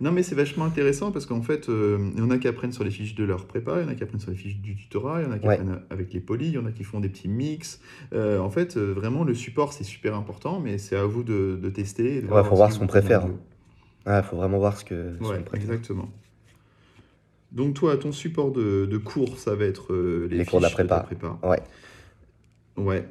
non, 0.00 0.12
mais 0.12 0.22
c'est 0.22 0.34
vachement 0.34 0.64
intéressant 0.66 1.10
parce 1.12 1.24
qu'en 1.26 1.40
fait, 1.42 1.68
euh, 1.68 2.10
il 2.14 2.18
y 2.18 2.22
en 2.22 2.30
a 2.30 2.38
qui 2.38 2.48
apprennent 2.48 2.72
sur 2.72 2.84
les 2.84 2.90
fiches 2.90 3.14
de 3.14 3.24
leur 3.24 3.46
prépa, 3.46 3.80
il 3.80 3.84
y 3.84 3.86
en 3.86 3.88
a 3.88 3.94
qui 3.94 4.02
apprennent 4.02 4.20
sur 4.20 4.30
les 4.30 4.36
fiches 4.36 4.58
du 4.58 4.76
tutorat, 4.76 5.22
il 5.22 5.24
y 5.24 5.26
en 5.28 5.32
a 5.32 5.38
qui 5.38 5.46
Ouais. 5.46 5.54
apprennent 5.54 5.80
avec 5.90 6.12
les 6.12 6.20
polis, 6.20 6.48
il 6.48 6.54
y 6.54 6.58
en 6.58 6.66
a 6.66 6.72
qui 6.72 6.84
font 6.84 7.00
des 7.00 7.08
petits 7.08 7.28
mix. 7.28 7.80
Euh, 8.12 8.38
en 8.38 8.50
fait, 8.50 8.76
euh, 8.76 8.92
vraiment, 8.92 9.24
le 9.24 9.34
support, 9.34 9.72
c'est 9.72 9.84
super 9.84 10.14
important, 10.14 10.60
mais 10.60 10.78
c'est 10.78 10.96
à 10.96 11.04
vous 11.04 11.22
de, 11.22 11.58
de 11.62 11.68
tester. 11.70 12.20
de 12.22 12.26
Ouais, 12.28 12.44
faut 12.44 12.56
voir 12.56 12.72
ce 12.72 12.78
qu'on 12.78 12.86
préfère. 12.86 13.26
Il 14.06 14.22
faut 14.22 14.36
vraiment 14.36 14.58
voir 14.58 14.76
ce 14.76 14.84
que. 14.84 15.14
ce. 15.20 15.24
Ouais, 15.28 15.36
qu'on 15.38 15.42
préfère. 15.44 15.54
exactement. 15.72 16.08
Donc 17.52 17.74
toi, 17.74 17.96
ton 17.96 18.12
support 18.12 18.52
de, 18.52 18.86
de 18.86 18.98
cours, 18.98 19.38
ça 19.38 19.54
va 19.54 19.64
être 19.64 19.92
euh, 19.92 20.26
les, 20.30 20.38
Les 20.38 20.44
cours 20.44 20.58
de 20.58 20.64
la 20.64 20.68
fiches 20.70 20.86
ta 20.86 21.00
prépa. 21.00 21.38
Ouais. 21.42 21.60
Ouais. 22.76 23.08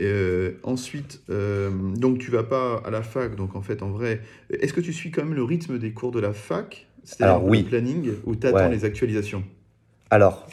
Euh, 0.00 0.52
ensuite, 0.64 1.22
euh, 1.30 1.70
donc 1.70 2.18
tu 2.18 2.30
vas 2.30 2.42
pas 2.42 2.82
à 2.84 2.90
la 2.90 3.02
fac, 3.02 3.36
donc 3.36 3.54
en 3.54 3.62
fait, 3.62 3.82
en 3.82 3.90
vrai, 3.90 4.20
est-ce 4.50 4.72
que 4.72 4.80
tu 4.80 4.92
suis 4.92 5.10
quand 5.10 5.22
même 5.22 5.34
le 5.34 5.44
rythme 5.44 5.78
des 5.78 5.92
cours 5.92 6.10
de 6.10 6.20
la 6.20 6.32
fac? 6.32 6.86
C'est-à-dire 7.04 7.44
oui. 7.44 7.62
le 7.62 7.68
planning 7.68 8.12
ou 8.24 8.34
tu 8.34 8.46
attends 8.46 8.56
Ouais. 8.56 8.70
les 8.70 8.84
actualisations? 8.84 9.44
Alors, 10.10 10.48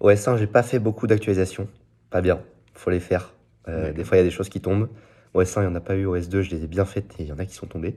au 0.00 0.10
S1, 0.10 0.38
j'ai 0.38 0.46
pas 0.46 0.62
fait 0.62 0.78
beaucoup 0.78 1.06
d'actualisations. 1.06 1.68
Pas 2.10 2.20
bien, 2.20 2.40
faut 2.74 2.90
les 2.90 3.00
faire. 3.00 3.34
Euh, 3.68 3.92
des 3.92 4.04
fois, 4.04 4.16
il 4.16 4.20
y 4.20 4.22
a 4.22 4.24
des 4.24 4.30
choses 4.30 4.48
qui 4.48 4.60
tombent. 4.60 4.88
Au 5.34 5.42
S1, 5.42 5.58
il 5.58 5.60
n'y 5.62 5.72
en 5.72 5.74
a 5.74 5.80
pas 5.80 5.96
eu. 5.96 6.06
Au 6.06 6.16
S2, 6.16 6.42
je 6.42 6.50
les 6.50 6.64
ai 6.64 6.66
bien 6.66 6.84
faites 6.84 7.14
et 7.18 7.24
il 7.24 7.28
y 7.28 7.32
en 7.32 7.38
a 7.38 7.44
qui 7.44 7.54
sont 7.54 7.66
tombées. 7.66 7.96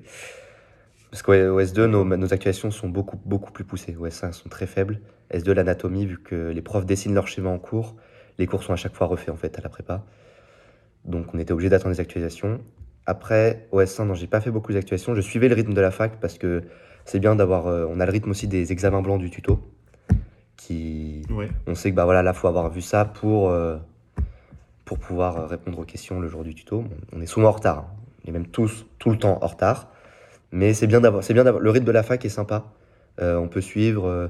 Parce 1.12 1.24
qu'au 1.24 1.34
au 1.34 1.62
S2, 1.62 1.86
nos, 1.86 2.04
nos 2.04 2.34
actualisations 2.34 2.72
sont 2.72 2.90
beaucoup, 2.90 3.18
beaucoup 3.26 3.52
plus 3.52 3.64
poussées. 3.64 3.96
Au 3.96 4.08
S1, 4.08 4.28
elles 4.28 4.34
sont 4.34 4.50
très 4.50 4.68
faibles. 4.68 5.00
S2, 5.34 5.52
l'anatomie, 5.52 6.06
vu 6.06 6.18
que 6.18 6.50
les 6.50 6.62
profs 6.62 6.86
dessinent 6.86 7.14
leur 7.14 7.28
schéma 7.28 7.50
en 7.50 7.60
cours, 7.60 7.96
les 8.40 8.48
cours 8.48 8.64
sont 8.64 8.74
à 8.74 8.78
chaque 8.78 8.96
fois 8.96 9.06
refaits 9.08 9.30
en 9.30 9.36
fait 9.36 9.58
à 9.60 9.62
la 9.62 9.70
prépa. 9.70 10.04
Donc, 11.06 11.34
on 11.34 11.40
était 11.40 11.52
obligé 11.54 11.70
d'attendre 11.70 11.94
les 11.94 12.00
actualisations. 12.00 12.60
Après, 13.06 13.68
au 13.72 13.82
S1, 13.82 14.06
non, 14.06 14.14
j'ai 14.16 14.28
pas 14.28 14.42
fait 14.42 14.52
beaucoup 14.52 14.74
d'actualisations. 14.74 15.14
Je 15.16 15.22
suivais 15.22 15.48
le 15.50 15.56
rythme 15.56 15.74
de 15.74 15.82
la 15.82 15.92
fac 15.92 16.20
parce 16.20 16.38
que 16.38 16.64
c'est 17.06 17.20
bien 17.20 17.36
d'avoir. 17.36 17.68
euh, 17.68 17.86
on 17.90 18.00
a 18.00 18.06
le 18.06 18.12
rythme 18.12 18.30
aussi 18.32 18.48
des 18.48 18.72
examens 18.72 19.02
blancs 19.02 19.20
du 19.20 19.30
tuto. 19.30 19.60
Qui, 20.58 21.22
Ouais. 21.30 21.50
on 21.68 21.76
sait 21.76 21.90
que 21.92 21.96
bah 21.96 22.06
voilà, 22.06 22.22
là, 22.22 22.34
faut 22.34 22.48
avoir 22.48 22.70
vu 22.70 22.82
ça 22.82 23.06
pour, 23.06 23.50
euh, 23.50 23.78
pour 24.86 25.00
pouvoir 25.00 25.38
euh, 25.38 25.46
répondre 25.48 25.80
aux 25.80 25.86
questions 25.86 26.20
le 26.20 26.28
jour 26.28 26.44
du 26.44 26.54
tuto. 26.54 26.84
On 27.14 27.22
est 27.22 27.26
souvent 27.26 27.48
en 27.50 27.52
retard. 27.54 27.78
hein. 27.80 27.88
On 28.26 28.30
est 28.30 28.34
même 28.34 28.48
tous, 28.48 28.86
tout 29.00 29.10
le 29.10 29.18
temps 29.18 29.40
en 29.42 29.48
retard. 29.48 29.90
Mais 30.52 30.74
c'est 30.74 30.88
bien 30.88 31.00
d'avoir, 31.02 31.24
c'est 31.24 31.34
bien 31.34 31.44
d'avoir. 31.44 31.64
Le 31.64 31.70
rythme 31.70 31.86
de 31.86 31.92
la 31.92 32.04
fac 32.04 32.24
est 32.26 32.30
sympa. 32.30 32.66
Euh, 33.22 33.38
on 33.38 33.48
peut 33.48 33.62
suivre. 33.62 34.30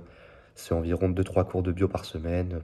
c'est 0.55 0.73
environ 0.73 1.09
2-3 1.09 1.45
cours 1.45 1.63
de 1.63 1.71
bio 1.71 1.87
par 1.87 2.05
semaine. 2.05 2.61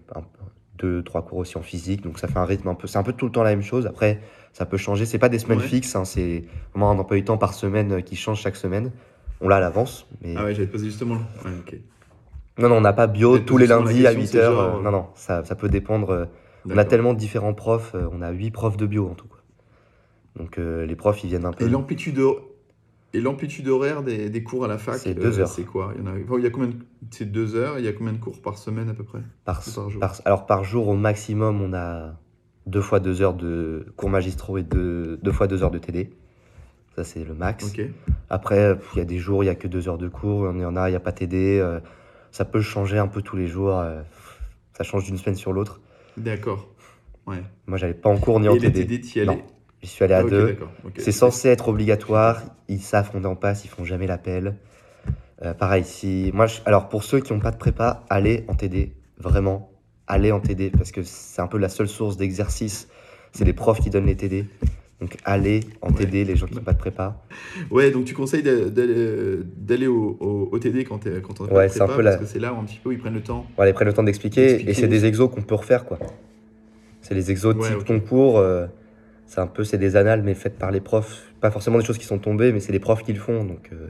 2-3 0.79 1.23
cours 1.25 1.37
aussi 1.39 1.57
en 1.57 1.61
physique. 1.61 2.01
Donc 2.01 2.19
ça 2.19 2.27
fait 2.27 2.37
un 2.39 2.45
rythme 2.45 2.67
un 2.67 2.75
peu. 2.75 2.87
C'est 2.87 2.97
un 2.97 3.03
peu 3.03 3.13
tout 3.13 3.25
le 3.25 3.31
temps 3.31 3.43
la 3.43 3.49
même 3.51 3.61
chose. 3.63 3.85
Après, 3.87 4.19
ça 4.53 4.65
peut 4.65 4.77
changer. 4.77 5.05
C'est 5.05 5.19
pas 5.19 5.29
des 5.29 5.39
semaines 5.39 5.59
Ouais. 5.59 5.67
fixes. 5.67 5.95
hein, 5.95 6.05
c'est 6.05 6.43
vraiment 6.73 6.91
un 6.91 6.97
emploi 6.99 7.17
du 7.17 7.23
temps 7.23 7.37
par 7.37 7.53
semaine 7.53 7.93
euh, 7.93 8.01
qui 8.01 8.15
change 8.15 8.39
chaque 8.41 8.55
semaine. 8.55 8.91
On 9.41 9.47
l'a 9.49 9.57
à 9.57 9.59
l'avance. 9.59 10.07
Mais... 10.21 10.33
Ah 10.37 10.45
ouais, 10.45 10.53
j'allais 10.53 10.67
te 10.67 10.71
poser 10.71 10.85
justement. 10.85 11.15
Ouais. 11.43 11.81
Non, 12.57 12.69
non, 12.69 12.75
on 12.77 12.81
n'a 12.81 12.93
pas 12.93 13.07
bio 13.07 13.37
tous 13.39 13.57
les 13.57 13.67
lundis 13.67 14.07
à 14.07 14.15
question, 14.15 14.39
8h. 14.39 14.43
c'est 14.43 14.55
genre, 14.55 14.81
non, 14.81 14.91
non, 14.91 15.07
ça, 15.15 15.43
ça 15.43 15.55
peut 15.55 15.67
dépendre. 15.67 16.09
euh, 16.11 16.25
on 16.69 16.77
a 16.77 16.85
tellement 16.85 17.13
de 17.13 17.19
différents 17.19 17.53
profs, 17.53 17.93
euh, 17.95 18.07
on 18.13 18.21
a 18.21 18.31
8 18.31 18.51
profs 18.51 18.77
de 18.77 18.85
bio 18.85 19.07
en 19.09 19.13
tout. 19.13 19.27
Quoi. 19.27 19.39
Donc 20.37 20.57
euh, 20.57 20.85
les 20.85 20.95
profs, 20.95 21.23
ils 21.23 21.27
viennent 21.27 21.45
un 21.45 21.51
peu. 21.51 21.65
Et 21.65 21.69
l'amplitude 21.69 22.17
et 23.15 23.21
l'amplitude 23.21 23.67
horaire 23.67 24.03
des, 24.03 24.29
des 24.29 24.43
cours 24.43 24.65
à 24.65 24.67
la 24.67 24.77
fac, 24.77 24.97
C'est 24.97 25.13
deux 25.13 25.39
euh, 25.39 25.41
heures. 25.43 25.47
C'est 25.47 25.63
quoi? 25.63 25.93
Il 25.95 26.01
y 26.01 26.03
en 26.03 26.07
a, 26.07 26.17
bon, 26.19 26.37
il 26.37 26.43
y 26.43 26.47
a 26.47 26.49
combien 26.49 26.69
de- 26.69 26.75
C'est 27.11 27.31
deux 27.31 27.55
heures. 27.55 27.79
Il 27.79 27.85
y 27.85 27.87
a 27.87 27.93
combien 27.93 28.13
de 28.13 28.17
cours 28.19 28.41
par 28.41 28.57
semaine 28.57 28.89
à 28.89 28.93
peu 28.93 29.03
près? 29.03 29.19
Par, 29.45 29.61
par 29.63 29.89
jour? 29.89 29.99
par- 29.99 30.15
alors 30.25 30.45
par 30.45 30.63
jour, 30.63 30.87
au 30.87 30.95
maximum, 30.95 31.61
on 31.61 31.73
a 31.73 32.19
deux 32.65 32.81
fois 32.81 32.99
deux 32.99 33.21
heures 33.21 33.33
de 33.35 33.85
cours 33.95 34.09
magistraux 34.09 34.57
et 34.57 34.63
deux, 34.63 35.17
deux 35.21 35.31
fois 35.31 35.47
deux 35.47 35.63
heures 35.63 35.71
de 35.71 35.77
TD. 35.79 36.09
Ça, 36.95 37.03
c'est 37.03 37.23
le 37.23 37.33
max. 37.33 37.65
Ok. 37.65 37.81
Après, 38.29 38.77
il 38.93 38.97
y 38.97 39.01
a 39.01 39.05
des 39.05 39.17
jours, 39.17 39.43
il 39.43 39.47
n'y 39.47 39.51
a 39.51 39.55
que 39.55 39.67
deux 39.67 39.87
heures 39.89 39.97
de 39.97 40.07
cours. 40.07 40.51
Il 40.53 40.61
y 40.61 40.65
en 40.65 40.75
a, 40.75 40.87
il 40.89 40.91
n'y 40.93 40.95
a 40.97 41.01
pas 41.01 41.11
TD. 41.11 41.59
euh, 41.59 41.79
ça 42.31 42.45
peut 42.45 42.61
changer 42.61 42.97
un 42.97 43.07
peu 43.07 43.21
tous 43.21 43.35
les 43.37 43.47
jours. 43.47 43.77
euh, 43.79 44.01
ça 44.77 44.83
change 44.83 45.05
d'une 45.05 45.17
semaine 45.17 45.35
sur 45.35 45.53
l'autre. 45.53 45.79
D'accord. 46.17 46.69
Ouais. 47.27 47.43
Moi, 47.67 47.77
j'allais 47.77 47.93
pas 47.93 48.09
en 48.09 48.17
cours 48.17 48.39
ni 48.39 48.47
en 48.47 48.55
Et 48.55 48.59
les 48.59 48.71
TD. 48.71 48.85
TD, 48.87 49.01
t'y 49.01 49.19
allais 49.21 49.35
Non. 49.37 49.41
J'y 49.85 49.91
suis 49.91 50.03
allé 50.03 50.15
à 50.15 50.19
Ah, 50.19 50.23
deux. 50.23 50.47
d'accord, 50.47 50.71
ok. 50.83 50.93
C'est 50.97 51.11
censé 51.11 51.47
être 51.49 51.67
obligatoire. 51.69 52.41
Ils 52.69 52.81
savent 52.81 53.11
qu'on 53.11 53.21
est 53.23 53.27
en 53.27 53.35
passe, 53.35 53.65
ils 53.65 53.67
font 53.67 53.85
jamais 53.85 54.07
l'appel. 54.07 54.55
Euh, 55.43 55.53
pareil, 55.53 55.83
si 55.83 56.31
moi, 56.33 56.47
je- 56.47 56.59
alors 56.65 56.89
pour 56.89 57.03
ceux 57.03 57.19
qui 57.19 57.33
n'ont 57.33 57.39
pas 57.39 57.51
de 57.51 57.57
prépa, 57.57 58.03
allez 58.09 58.45
en 58.47 58.55
TD, 58.55 58.93
vraiment, 59.19 59.69
allez 60.07 60.31
en 60.31 60.39
TD 60.39 60.71
parce 60.71 60.91
que 60.91 61.03
c'est 61.03 61.39
un 61.39 61.45
peu 61.45 61.59
la 61.59 61.69
seule 61.69 61.87
source 61.87 62.17
d'exercice. 62.17 62.87
C'est 63.31 63.45
les 63.45 63.53
profs 63.53 63.79
qui 63.79 63.91
donnent 63.91 64.07
les 64.07 64.15
TD. 64.15 64.45
Donc 65.01 65.17
aller 65.23 65.59
en 65.83 65.89
Ouais. 65.89 65.97
TD, 65.97 66.23
les 66.23 66.35
gens 66.35 66.47
qui 66.47 66.55
n'ont 66.55 66.61
pas 66.63 66.73
de 66.73 66.79
prépa. 66.79 67.21
Ouais, 67.69 67.91
donc 67.91 68.05
tu 68.05 68.15
conseilles 68.15 68.41
d'a- 68.41 68.69
d'aller 68.71 69.85
au, 69.87 70.17
au- 70.19 70.49
au 70.51 70.57
TD 70.57 70.83
quand 70.85 70.97
t'es 70.97 71.21
quand 71.21 71.41
on 71.41 71.45
Ouais, 71.53 71.69
c'est 71.69 71.81
un 71.81 71.85
peu 71.85 72.01
parce 72.01 72.05
la- 72.05 72.15
que 72.17 72.25
c'est 72.25 72.39
là 72.39 72.53
où 72.53 72.57
un 72.59 72.63
petit 72.63 72.79
peu 72.83 72.91
ils 72.91 72.97
prennent 72.97 73.13
le 73.13 73.21
temps. 73.21 73.45
Voilà, 73.55 73.69
ils 73.69 73.73
prennent 73.75 73.89
le 73.89 73.93
temps 73.93 74.01
d'expliquer. 74.03 74.67
Et 74.67 74.73
c'est 74.73 74.87
des 74.87 75.05
exos 75.05 75.29
qu'on 75.29 75.43
peut 75.43 75.53
refaire, 75.55 75.85
quoi. 75.85 75.99
C'est 77.01 77.13
les 77.13 77.29
exos 77.29 77.55
Ouais, 77.55 77.67
type 77.67 77.77
ok. 77.81 77.85
concours. 77.87 78.39
euh, 78.39 78.65
c'est 79.27 79.39
un 79.39 79.47
peu, 79.47 79.63
c'est 79.63 79.77
des 79.77 79.95
annales, 79.95 80.21
mais 80.23 80.33
faites 80.35 80.57
par 80.57 80.71
les 80.71 80.81
profs. 80.81 81.31
Pas 81.41 81.51
forcément 81.51 81.77
des 81.79 81.85
choses 81.85 81.97
qui 81.97 82.05
sont 82.05 82.19
tombées, 82.19 82.51
mais 82.51 82.59
c'est 82.59 82.71
les 82.71 82.79
profs 82.79 83.03
qui 83.03 83.13
le 83.13 83.19
font. 83.19 83.43
Donc, 83.43 83.69
euh, 83.73 83.87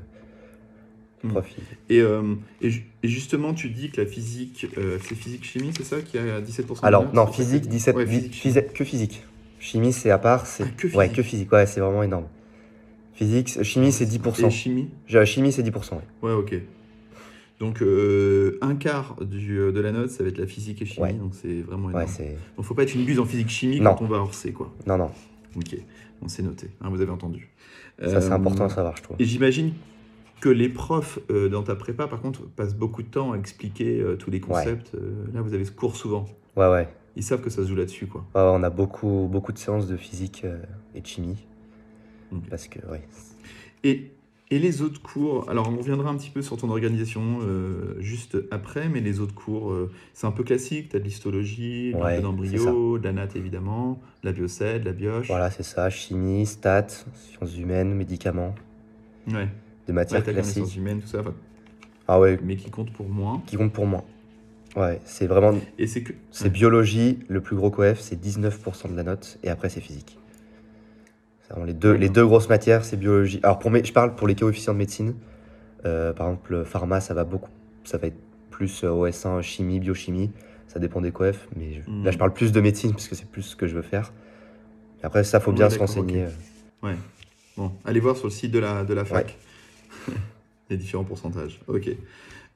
les 1.23 1.29
Hmm. 1.29 1.41
ils- 1.89 1.95
Et, 1.97 2.01
euh, 2.01 2.35
et, 2.61 2.69
ju- 2.69 2.85
et 3.03 3.07
justement, 3.07 3.53
tu 3.53 3.69
dis 3.69 3.89
que 3.89 4.01
la 4.01 4.07
physique, 4.07 4.67
euh, 4.77 4.97
c'est 5.03 5.15
physique-chimie, 5.15 5.71
c'est 5.75 5.83
ça 5.83 6.01
qui 6.01 6.17
a 6.17 6.39
17% 6.41 6.81
de 6.81 6.87
Alors, 6.87 7.13
non, 7.13 7.25
physique, 7.27 7.63
que- 7.63 7.67
17, 7.69 7.95
Ouais, 7.95 8.05
physique, 8.05 8.73
que 8.73 8.83
physique. 8.83 9.23
Chimie, 9.59 9.93
c'est 9.93 10.11
à 10.11 10.19
part. 10.19 10.45
c'est 10.45 10.63
Ah, 10.63 10.67
que 10.77 10.87
Ouais, 10.87 11.05
physique. 11.07 11.15
que 11.15 11.23
physique. 11.23 11.51
Ouais, 11.51 11.65
c'est 11.65 11.79
vraiment 11.79 12.03
énorme. 12.03 12.27
Physique, 13.13 13.63
chimie, 13.63 13.91
c'est 13.91 14.05
10%. 14.05 14.47
Et 14.47 14.51
chimie 14.51 14.89
Chimie, 15.25 15.51
c'est 15.51 15.63
10%. 15.63 15.95
ouais. 16.21 16.29
Ouais, 16.29 16.35
ok. 16.35 16.53
Donc, 17.59 17.81
euh, 17.81 18.57
un 18.61 18.75
quart 18.75 19.15
du, 19.23 19.57
euh, 19.59 19.71
de 19.71 19.79
la 19.79 19.91
note, 19.93 20.09
ça 20.09 20.23
va 20.23 20.29
être 20.29 20.37
la 20.37 20.45
physique 20.47 20.81
et 20.81 20.85
chimie, 20.85 21.05
Ouais. 21.07 21.13
donc 21.13 21.33
c'est 21.33 21.61
vraiment 21.61 21.87
Ouais, 21.87 21.93
énorme. 21.93 22.07
c'est. 22.09 22.35
donc, 22.57 22.65
faut 22.65 22.73
pas 22.73 22.83
être 22.83 22.95
une 22.95 23.05
buse 23.05 23.19
en 23.19 23.25
physique-chimie 23.25 23.79
quand 23.81 24.01
on 24.01 24.05
va 24.07 24.17
hors 24.17 24.33
C, 24.33 24.51
quoi. 24.51 24.73
Non, 24.85 24.97
non. 24.97 25.09
Ok, 25.55 25.77
on 26.21 26.27
s'est 26.27 26.43
noté, 26.43 26.69
hein, 26.81 26.89
vous 26.89 26.99
avez 27.01 27.11
entendu. 27.11 27.49
Ça, 27.99 28.19
c'est 28.19 28.29
Euh, 28.29 28.35
important 28.35 28.65
à 28.65 28.69
savoir, 28.69 28.97
je 28.97 29.03
trouve. 29.03 29.15
Et 29.19 29.23
j'imagine 29.23 29.71
que 30.41 30.49
les 30.49 30.67
profs 30.67 31.17
euh, 31.31 31.47
dans 31.47 31.63
ta 31.63 31.75
prépa, 31.75 32.07
par 32.07 32.19
contre, 32.19 32.41
passent 32.45 32.75
beaucoup 32.75 33.01
de 33.03 33.07
temps 33.07 33.31
à 33.31 33.37
expliquer 33.37 34.01
euh, 34.01 34.17
tous 34.17 34.29
les 34.31 34.41
concepts. 34.41 34.93
Euh, 34.95 35.13
là, 35.33 35.41
vous 35.41 35.53
avez 35.53 35.63
ce 35.63 35.71
cours 35.71 35.95
souvent. 35.95 36.25
Ouais, 36.57 36.69
ouais. 36.69 36.89
Ils 37.15 37.23
savent 37.23 37.39
que 37.39 37.49
ça 37.49 37.63
se 37.63 37.69
joue 37.69 37.75
là-dessus, 37.75 38.07
quoi. 38.07 38.25
Ouais, 38.35 38.41
ouais, 38.41 38.49
on 38.53 38.63
a 38.63 38.69
beaucoup, 38.69 39.29
beaucoup 39.31 39.53
de 39.53 39.57
séances 39.57 39.87
de 39.87 39.95
physique 39.95 40.41
euh, 40.43 40.57
et 40.93 40.99
de 40.99 41.07
chimie. 41.07 41.37
Parce 42.49 42.67
que, 42.67 42.79
ouais. 42.91 43.01
Et, 43.85 44.11
et 44.51 44.59
les 44.59 44.81
autres 44.83 45.01
cours, 45.01 45.49
alors 45.49 45.69
on 45.69 45.77
reviendra 45.77 46.09
un 46.09 46.17
petit 46.17 46.29
peu 46.29 46.41
sur 46.43 46.55
ton 46.57 46.69
organisation 46.69 47.39
euh, 47.41 47.95
juste 47.99 48.37
après, 48.51 48.89
mais 48.89 49.01
les 49.01 49.19
autres 49.19 49.33
cours, 49.33 49.71
euh, 49.71 49.91
c'est 50.13 50.27
un 50.27 50.31
peu 50.31 50.43
classique. 50.43 50.89
Tu 50.89 50.95
as 50.95 50.99
de 50.99 51.03
l'histologie, 51.05 51.93
un 51.95 51.97
Ouais, 51.99 52.09
peu 52.11 52.15
c'est 52.17 52.21
d'embryo, 52.21 52.97
de 52.99 53.03
la 53.03 53.13
natte 53.13 53.35
évidemment, 53.35 53.99
de 54.23 54.27
la 54.29 54.31
biocède, 54.33 54.81
de 54.81 54.85
la 54.87 54.93
bioche. 54.93 55.27
Voilà, 55.27 55.49
c'est 55.49 55.63
ça. 55.63 55.89
Chimie, 55.89 56.45
stats, 56.45 56.87
sciences 57.15 57.57
humaines, 57.57 57.93
médicaments, 57.95 58.53
Ouais, 59.27 59.33
des 59.35 59.47
ouais 59.87 59.93
matières 59.93 60.23
les 60.27 60.33
classiques. 60.33 60.53
sciences 60.57 60.75
humaines, 60.75 61.01
tout 61.01 61.07
ça, 61.07 61.21
enfin, 61.21 61.33
Ah 62.07 62.19
ouais, 62.19 62.39
mais 62.43 62.55
qui 62.55 62.69
compte 62.69 62.91
pour 62.93 63.09
moins. 63.09 63.41
qui 63.47 63.55
compte 63.57 63.73
pour 63.73 63.87
moi. 63.87 64.05
Ouais, 64.75 64.99
c'est 65.05 65.25
vraiment. 65.25 65.57
Et 65.79 65.87
c'est 65.87 66.03
que. 66.03 66.13
C'est 66.31 66.45
Ouais. 66.45 66.49
biologie, 66.51 67.19
le 67.29 67.41
plus 67.41 67.55
gros 67.55 67.71
coef, 67.71 67.99
c'est 67.99 68.19
19% 68.19 68.89
de 68.89 68.95
la 68.95 69.03
note, 69.03 69.39
et 69.41 69.49
après 69.49 69.69
c'est 69.69 69.81
physique. 69.81 70.19
Les 71.65 71.73
deux, 71.73 71.91
les 71.93 71.99
D'accord. 72.07 72.13
deux 72.13 72.25
grosses 72.27 72.49
matières, 72.49 72.83
c'est 72.85 72.97
biologie. 72.97 73.39
Alors 73.43 73.59
pour 73.59 73.71
mes, 73.71 73.83
je 73.83 73.93
parle 73.93 74.15
pour 74.15 74.27
les 74.27 74.35
coefficients 74.35 74.73
de 74.73 74.79
médecine. 74.79 75.15
Euh, 75.85 76.11
par 76.13 76.27
exemple, 76.27 76.63
pharma, 76.65 76.99
ça 76.99 77.13
va 77.13 77.23
beaucoup, 77.23 77.51
ça 77.83 77.97
va 77.97 78.07
être 78.07 78.17
plus 78.49 78.83
euh, 78.83 78.89
OS1, 78.89 79.41
chimie, 79.41 79.79
biochimie. 79.79 80.31
Ça 80.67 80.79
dépend 80.79 81.01
des 81.01 81.11
coefs, 81.11 81.47
mais 81.55 81.73
je- 81.75 82.03
là 82.03 82.11
je 82.11 82.17
parle 82.17 82.33
plus 82.33 82.51
de 82.51 82.59
médecine 82.59 82.91
parce 82.91 83.07
que 83.07 83.15
c'est 83.15 83.29
plus 83.29 83.43
ce 83.43 83.55
que 83.55 83.67
je 83.67 83.75
veux 83.75 83.81
faire. 83.83 84.11
Et 85.01 85.05
après 85.05 85.23
ça, 85.23 85.39
faut 85.39 85.51
Ouais, 85.51 85.57
bien 85.57 85.69
se 85.69 85.77
renseigner. 85.77 86.23
euh. 86.23 86.29
Ouais. 86.87 86.95
Bon, 87.55 87.71
allez 87.85 87.99
voir 87.99 88.17
sur 88.17 88.25
le 88.25 88.31
site 88.31 88.51
de 88.51 88.59
la, 88.59 88.83
de 88.83 88.93
la 88.93 89.05
fac 89.05 89.37
les 90.69 90.77
différents 90.77 91.03
pourcentages. 91.03 91.59
Ok. 91.67 91.89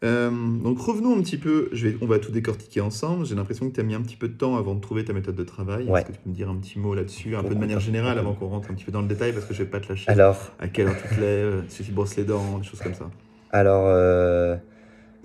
Euh, 0.05 0.29
donc 0.63 0.79
revenons 0.79 1.17
un 1.17 1.21
petit 1.21 1.37
peu, 1.37 1.67
je 1.73 1.87
vais, 1.89 1.97
on 2.01 2.05
va 2.05 2.19
tout 2.19 2.31
décortiquer 2.31 2.79
ensemble. 2.79 3.25
J'ai 3.25 3.35
l'impression 3.35 3.69
que 3.69 3.75
tu 3.75 3.81
as 3.81 3.83
mis 3.83 3.95
un 3.95 4.01
petit 4.01 4.15
peu 4.15 4.29
de 4.29 4.33
temps 4.33 4.55
avant 4.55 4.73
de 4.75 4.79
trouver 4.79 5.03
ta 5.03 5.11
méthode 5.11 5.35
de 5.35 5.43
travail. 5.43 5.85
Ouais. 5.87 5.99
Est-ce 6.01 6.07
que 6.07 6.13
tu 6.13 6.19
peux 6.23 6.29
me 6.29 6.35
dire 6.35 6.49
un 6.49 6.55
petit 6.55 6.79
mot 6.79 6.93
là-dessus, 6.95 7.35
un 7.35 7.43
peu 7.43 7.53
de 7.53 7.59
manière 7.59 7.81
générale, 7.81 8.17
avant 8.17 8.33
qu'on 8.33 8.47
rentre 8.47 8.71
un 8.71 8.75
petit 8.75 8.85
peu 8.85 8.91
dans 8.93 9.01
le 9.01 9.07
détail, 9.07 9.33
parce 9.33 9.45
que 9.45 9.53
je 9.53 9.63
vais 9.63 9.69
pas 9.69 9.79
te 9.81 9.89
lâcher. 9.89 10.09
Alors, 10.09 10.53
À 10.59 10.69
quelle 10.69 10.87
heure 10.87 10.95
tu 11.09 11.15
te 11.15 11.19
lèves, 11.19 11.63
si 11.67 11.83
tu 11.83 11.91
brosses 11.91 12.15
les 12.15 12.23
dents, 12.23 12.59
des 12.59 12.63
choses 12.63 12.79
comme 12.79 12.93
ça. 12.93 13.09
Alors, 13.51 13.83
euh, 13.87 14.55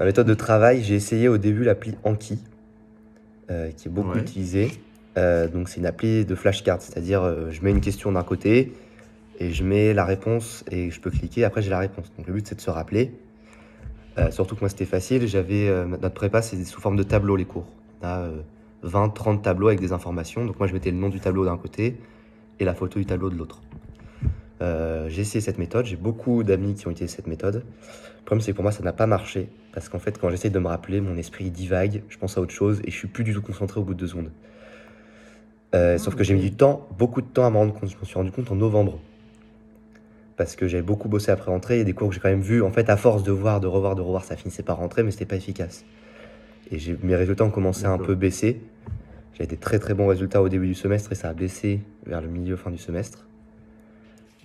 ma 0.01 0.07
méthode 0.07 0.27
de 0.27 0.35
travail, 0.35 0.83
j'ai 0.83 0.95
essayé 0.97 1.29
au 1.29 1.39
début 1.39 1.63
l'appli 1.63 1.95
Anki, 2.03 2.39
euh, 3.51 3.71
qui 3.71 3.87
est 3.89 3.91
beaucoup 3.93 4.11
Ouais. 4.15 4.21
utilisée. 4.23 4.73
Euh, 5.17 5.47
donc, 5.47 5.69
c'est 5.69 5.79
une 5.79 5.87
appli 5.87 6.25
de 6.25 6.35
flashcard, 6.35 6.83
c'est-à-dire 6.83 7.23
euh, 7.23 7.51
je 7.53 7.63
mets 7.63 7.71
une 7.71 7.81
question 7.81 8.11
d'un 8.11 8.25
côté 8.25 8.73
et 9.39 9.53
je 9.53 9.63
mets 9.63 9.95
la 9.95 10.05
réponse 10.05 10.65
et 10.73 10.91
je 10.91 11.01
peux 11.01 11.11
cliquer. 11.11 11.45
Après, 11.45 11.63
j'ai 11.63 11.71
la 11.71 11.79
réponse. 11.79 12.11
Donc, 12.19 12.27
le 12.27 12.33
but, 12.33 12.45
c'est 12.49 12.57
de 12.57 12.61
se 12.61 12.71
rappeler. 12.71 13.13
Euh, 14.19 14.31
surtout 14.31 14.55
que 14.55 14.61
moi, 14.61 14.69
c'était 14.69 14.85
facile. 14.85 15.27
J'avais 15.27 15.69
euh, 15.69 15.87
notre 15.87 16.15
prépa, 16.15 16.43
c'est 16.43 16.63
sous 16.65 16.81
forme 16.81 16.97
de 16.97 17.03
tableau 17.03 17.37
les 17.37 17.45
cours. 17.45 17.67
On 18.03 18.07
a 18.07 18.19
euh, 18.21 18.41
20, 18.83 19.09
30 19.11 19.43
tableaux 19.43 19.69
avec 19.69 19.81
des 19.81 19.93
informations. 19.93 20.45
Donc, 20.45 20.59
moi, 20.59 20.69
je 20.69 20.73
mettais 20.73 20.91
le 20.91 20.97
nom 20.97 21.09
du 21.09 21.21
tableau 21.21 21.45
d'un 21.45 21.57
côté 21.57 21.97
et 22.61 22.65
la 22.65 22.75
photo 22.75 22.99
du 22.99 23.07
tableau 23.07 23.31
de 23.31 23.37
l'autre. 23.37 23.61
Euh, 24.63 25.09
j'ai 25.09 25.23
essayé 25.23 25.41
cette 25.41 25.59
méthode. 25.59 25.87
J'ai 25.87 25.97
beaucoup 25.97 26.45
d'amis 26.45 26.75
qui 26.75 26.87
ont 26.87 26.91
utilisé 26.91 27.17
cette 27.17 27.27
méthode. 27.27 27.57
Le 27.57 28.25
problème, 28.25 28.41
c'est 28.41 28.53
que 28.53 28.57
pour 28.57 28.63
moi, 28.63 28.73
ça 28.73 28.83
n'a 28.83 28.93
pas 28.93 29.07
marché. 29.07 29.49
Parce 29.73 29.89
qu'en 29.89 29.99
fait, 29.99 30.19
quand 30.19 30.31
j'essaye 30.31 30.51
de 30.51 30.59
me 30.59 30.69
rappeler, 30.69 31.01
mon 31.01 31.17
esprit 31.17 31.51
divague, 31.51 32.03
je 32.09 32.17
pense 32.19 32.39
à 32.39 32.41
autre 32.41 32.53
chose 32.55 32.81
et 32.85 32.91
je 32.91 32.97
suis 32.97 33.09
plus 33.09 33.25
du 33.25 33.35
tout 33.35 33.43
concentré 33.43 33.81
au 33.81 33.85
bout 33.85 33.95
de 33.95 33.99
deux 33.99 34.07
secondes. 34.07 34.31
Euh, 35.75 35.95
Ah, 35.97 35.99
sauf 35.99 36.15
que 36.15 36.23
j'ai 36.23 36.35
mis 36.35 36.41
du 36.41 36.53
temps, 36.53 36.89
beaucoup 36.97 37.21
de 37.21 37.27
temps 37.27 37.45
à 37.45 37.51
me 37.51 37.57
rendre 37.57 37.75
compte. 37.75 37.91
Je 37.91 37.97
me 37.97 38.05
suis 38.05 38.15
rendu 38.15 38.31
compte 38.31 38.51
en 38.51 38.55
novembre. 38.55 39.01
Parce 40.37 40.57
que 40.57 40.67
j'avais 40.67 40.83
beaucoup 40.83 41.09
bossé 41.09 41.31
après 41.31 41.51
rentrer. 41.51 41.77
Il 41.77 41.79
y 41.79 41.83
a 41.83 41.85
des 41.85 41.93
cours 41.93 42.09
que 42.09 42.15
j'ai 42.15 42.21
quand 42.21 42.29
même 42.29 42.41
vus. 42.41 42.63
En 42.63 42.71
fait, 42.73 42.91
à 42.91 42.97
force 42.97 43.23
de 43.23 43.31
voir, 43.33 43.61
de 43.61 43.67
revoir, 43.69 43.95
de 43.95 44.01
revoir, 44.03 44.25
ça 44.25 44.37
finissait 44.37 44.63
par 44.65 44.79
rentrer, 44.79 45.03
mais 45.03 45.11
c'était 45.13 45.27
pas 45.27 45.37
efficace. 45.37 45.85
Et 46.73 46.79
mes 47.03 47.15
résultats 47.15 47.45
ont 47.45 47.51
commencé 47.51 47.85
à 47.87 47.91
un 47.93 47.99
peu 48.07 48.15
baisser. 48.17 48.61
J'avais 49.35 49.47
des 49.47 49.57
très 49.57 49.79
très 49.79 49.95
bons 49.95 50.07
résultats 50.09 50.43
au 50.43 50.49
début 50.49 50.67
du 50.67 50.75
semestre 50.75 51.13
et 51.13 51.15
ça 51.15 51.29
a 51.29 51.35
baissé 51.35 51.81
vers 52.07 52.21
le 52.21 52.29
milieu, 52.29 52.57
fin 52.57 52.71
du 52.71 52.79
semestre. 52.79 53.27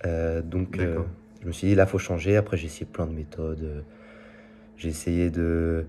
Euh, 0.06 0.42
donc, 0.42 0.76
euh, 0.84 0.94
je 1.42 1.46
me 1.48 1.52
suis 1.52 1.68
dit, 1.68 1.74
là, 1.74 1.86
faut 1.86 1.98
changer. 1.98 2.36
Après, 2.36 2.56
j'ai 2.56 2.66
essayé 2.66 2.86
plein 2.86 3.06
de 3.06 3.12
méthodes. 3.12 3.84
J'ai 4.76 4.88
essayé 4.88 5.30
de, 5.30 5.86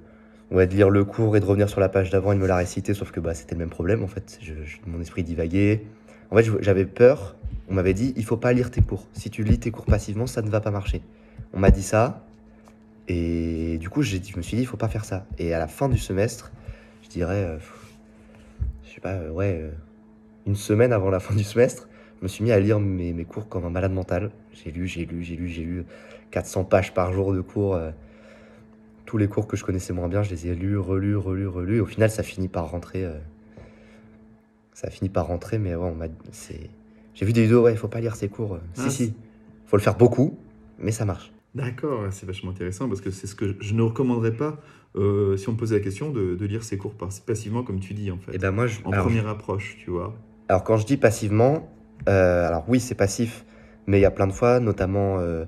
ouais, 0.52 0.68
de 0.68 0.74
lire 0.74 0.90
le 0.90 1.04
cours 1.06 1.38
et 1.38 1.40
de 1.40 1.46
revenir 1.46 1.70
sur 1.70 1.80
la 1.80 1.90
page 1.90 2.10
d'avant 2.10 2.32
et 2.32 2.36
de 2.36 2.42
me 2.42 2.48
la 2.48 2.56
réciter, 2.58 2.94
sauf 2.94 3.12
que 3.12 3.20
bah, 3.20 3.34
c'était 3.34 3.56
le 3.56 3.60
même 3.60 3.70
problème, 3.70 4.04
en 4.04 4.08
fait. 4.08 4.38
Je- 4.42 4.54
je- 4.66 4.78
mon 4.86 5.00
esprit 5.00 5.24
divaguait. 5.24 5.84
En 6.32 6.38
fait, 6.38 6.50
j'avais 6.62 6.86
peur. 6.86 7.36
On 7.70 7.74
m'avait 7.74 7.94
dit, 7.94 8.14
il 8.18 8.26
faut 8.26 8.38
pas 8.38 8.54
lire 8.54 8.72
tes 8.72 8.82
cours. 8.82 9.06
Si 9.14 9.30
tu 9.30 9.44
lis 9.44 9.60
tes 9.60 9.72
cours 9.72 9.86
passivement, 9.86 10.28
ça 10.28 10.42
ne 10.42 10.50
va 10.50 10.60
pas 10.62 10.72
marcher. 10.72 11.02
On 11.54 11.60
m'a 11.60 11.72
dit 11.72 11.84
ça. 11.84 12.26
Et 13.08 13.78
du 13.80 13.90
coup, 13.90 14.02
je 14.02 14.16
me 14.16 14.42
suis 14.42 14.56
dit, 14.58 14.64
il 14.64 14.66
faut 14.66 14.78
pas 14.78 14.88
faire 14.88 15.06
ça. 15.06 15.26
Et 15.38 15.54
à 15.54 15.60
la 15.60 15.68
fin 15.68 15.90
du 15.90 15.98
semestre, 15.98 16.52
je 17.04 17.10
dirais, 17.10 17.44
euh, 17.44 17.58
je 18.86 18.94
sais 18.94 19.02
pas, 19.02 19.14
euh, 19.14 19.32
ouais, 19.32 19.60
euh, 19.62 19.72
une 20.48 20.56
semaine 20.56 20.94
avant 20.94 21.10
la 21.10 21.20
fin 21.20 21.36
du 21.36 21.44
semestre, 21.44 21.90
je 22.20 22.24
me 22.24 22.28
suis 22.28 22.44
mis 22.44 22.52
à 22.52 22.60
lire 22.60 22.80
mes, 22.80 23.14
mes 23.14 23.26
cours 23.26 23.50
comme 23.50 23.66
un 23.66 23.70
malade 23.70 23.92
mental. 23.92 24.32
J'ai 24.54 24.72
lu, 24.72 24.88
j'ai 24.88 25.06
lu, 25.06 25.24
j'ai 25.24 25.36
lu, 25.36 25.48
j'ai 25.48 25.64
lu 25.64 25.86
400 26.32 26.64
pages 26.66 26.94
par 26.94 27.12
jour 27.12 27.34
de 27.34 27.42
cours. 27.42 27.76
euh, 27.76 27.92
tous 29.06 29.18
les 29.18 29.28
cours 29.28 29.46
que 29.48 29.58
je 29.58 29.66
connaissais 29.66 29.92
moins 29.92 30.08
bien, 30.08 30.24
je 30.24 30.30
les 30.30 30.48
ai 30.48 30.56
lus, 30.56 30.78
relus, 30.78 31.18
relus, 31.18 31.48
relus. 31.48 31.78
Et 31.78 31.82
au 31.82 31.86
final, 31.86 32.10
ça 32.10 32.24
finit 32.24 32.48
par 32.48 32.72
rentrer. 32.72 33.06
Euh, 34.72 34.74
ça 34.74 34.90
finit 34.90 35.10
par 35.10 35.28
rentrer, 35.28 35.58
mais 35.58 35.76
ouais, 35.76 35.86
on 35.90 35.96
m'a. 35.96 36.06
J'ai 37.14 37.26
vu 37.26 37.34
des 37.34 37.44
vidéos, 37.44 37.64
ouais, 37.64 37.74
il 37.74 37.78
faut 37.78 37.88
pas 37.88 38.00
lire 38.00 38.16
ces 38.16 38.30
cours. 38.30 38.58
Ah, 38.78 38.90
si, 38.90 38.92
si. 38.92 39.14
Faut 39.66 39.78
le 39.78 39.82
faire 39.82 39.98
beaucoup, 39.98 40.38
mais 40.80 40.92
ça 40.92 41.06
marche. 41.06 41.32
D'accord, 41.56 42.04
c'est 42.12 42.26
vachement 42.26 42.52
intéressant 42.52 42.88
parce 42.88 43.02
que 43.02 43.12
c'est 43.12 43.28
ce 43.28 43.36
que 43.36 43.56
je 43.60 43.74
ne 43.74 43.82
recommanderais 43.82 44.32
pas, 44.32 44.58
euh, 44.96 45.36
si 45.36 45.50
on 45.50 45.52
me 45.54 45.58
posait 45.58 45.76
la 45.78 45.84
question, 45.84 46.10
de, 46.12 46.36
de 46.36 46.46
lire 46.46 46.64
ces 46.64 46.78
cours 46.78 46.94
passivement, 47.26 47.64
comme 47.64 47.80
tu 47.82 47.94
dis, 47.94 48.10
en 48.12 48.18
fait. 48.18 48.34
Et 48.36 48.38
ben 48.38 48.52
moi, 48.52 48.68
je. 48.68 48.80
en 48.86 48.92
alors, 48.92 49.06
première 49.06 49.28
approche, 49.28 49.76
tu 49.84 49.92
vois. 49.92 50.14
Alors 50.48 50.64
quand 50.64 50.78
je 50.78 50.86
dis 50.86 50.98
passivement, 50.98 51.70
euh, 52.10 52.48
alors 52.48 52.66
oui 52.68 52.80
c'est 52.82 52.96
passif, 52.96 53.46
mais 53.88 54.00
il 54.00 54.02
y 54.02 54.06
a 54.06 54.12
plein 54.12 54.28
de 54.28 54.34
fois, 54.34 54.60
notamment 54.60 55.18
euh, 55.20 55.46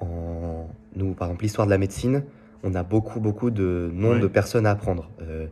en 0.00 0.68
nous 0.96 1.12
par 1.14 1.28
exemple 1.28 1.42
l'histoire 1.44 1.66
de 1.66 1.70
la 1.70 1.78
médecine, 1.78 2.24
on 2.62 2.74
a 2.74 2.82
beaucoup 2.82 3.20
beaucoup 3.20 3.50
de 3.50 3.90
noms 3.92 4.12
Ouais. 4.12 4.20
de 4.20 4.26
personnes 4.26 4.66
à 4.66 4.70
apprendre, 4.70 5.10
euh, 5.22 5.46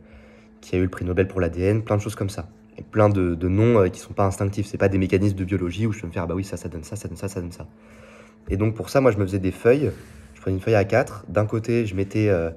qui 0.61 0.75
a 0.75 0.79
eu 0.79 0.83
le 0.83 0.88
prix 0.88 1.05
Nobel 1.05 1.29
pour 1.29 1.41
l'ADN, 1.41 1.83
plein 1.83 1.97
de 1.97 2.01
choses 2.03 2.15
comme 2.17 2.31
ça, 2.31 2.49
plein 2.83 3.09
de, 3.09 3.35
noms 3.49 3.81
euh, 3.81 3.88
qui 3.88 4.01
sont 4.01 4.12
pas 4.12 4.25
instinctifs, 4.25 4.66
c'est 4.66 4.79
pas 4.79 4.88
des 4.88 4.99
mécanismes 4.99 5.37
de 5.37 5.45
biologie 5.45 5.87
où 5.87 5.92
je 5.92 6.01
peux 6.01 6.07
me 6.07 6.12
faire 6.12 6.25
ah 6.25 6.27
bah 6.27 6.35
oui 6.35 6.45
ça 6.45 6.57
ça 6.57 6.68
donne 6.68 6.85
ça, 6.85 6.97
ça 6.97 7.09
donne 7.09 7.16
ça, 7.16 7.29
ça 7.29 7.40
donne 7.40 7.53
ça. 7.53 7.66
Et 8.49 8.57
donc 8.57 8.75
pour 8.75 8.90
ça 8.90 9.01
moi 9.01 9.11
je 9.11 9.18
me 9.18 9.25
faisais 9.25 9.38
des 9.38 9.51
feuilles, 9.51 9.90
je 10.35 10.40
prenais 10.40 10.57
une 10.57 10.62
feuille 10.62 10.75
à 10.75 10.85
4 10.85 11.27
d'un 11.29 11.47
côté 11.47 11.87
je 11.87 11.95
mettais 11.95 12.29
euh, 12.29 12.51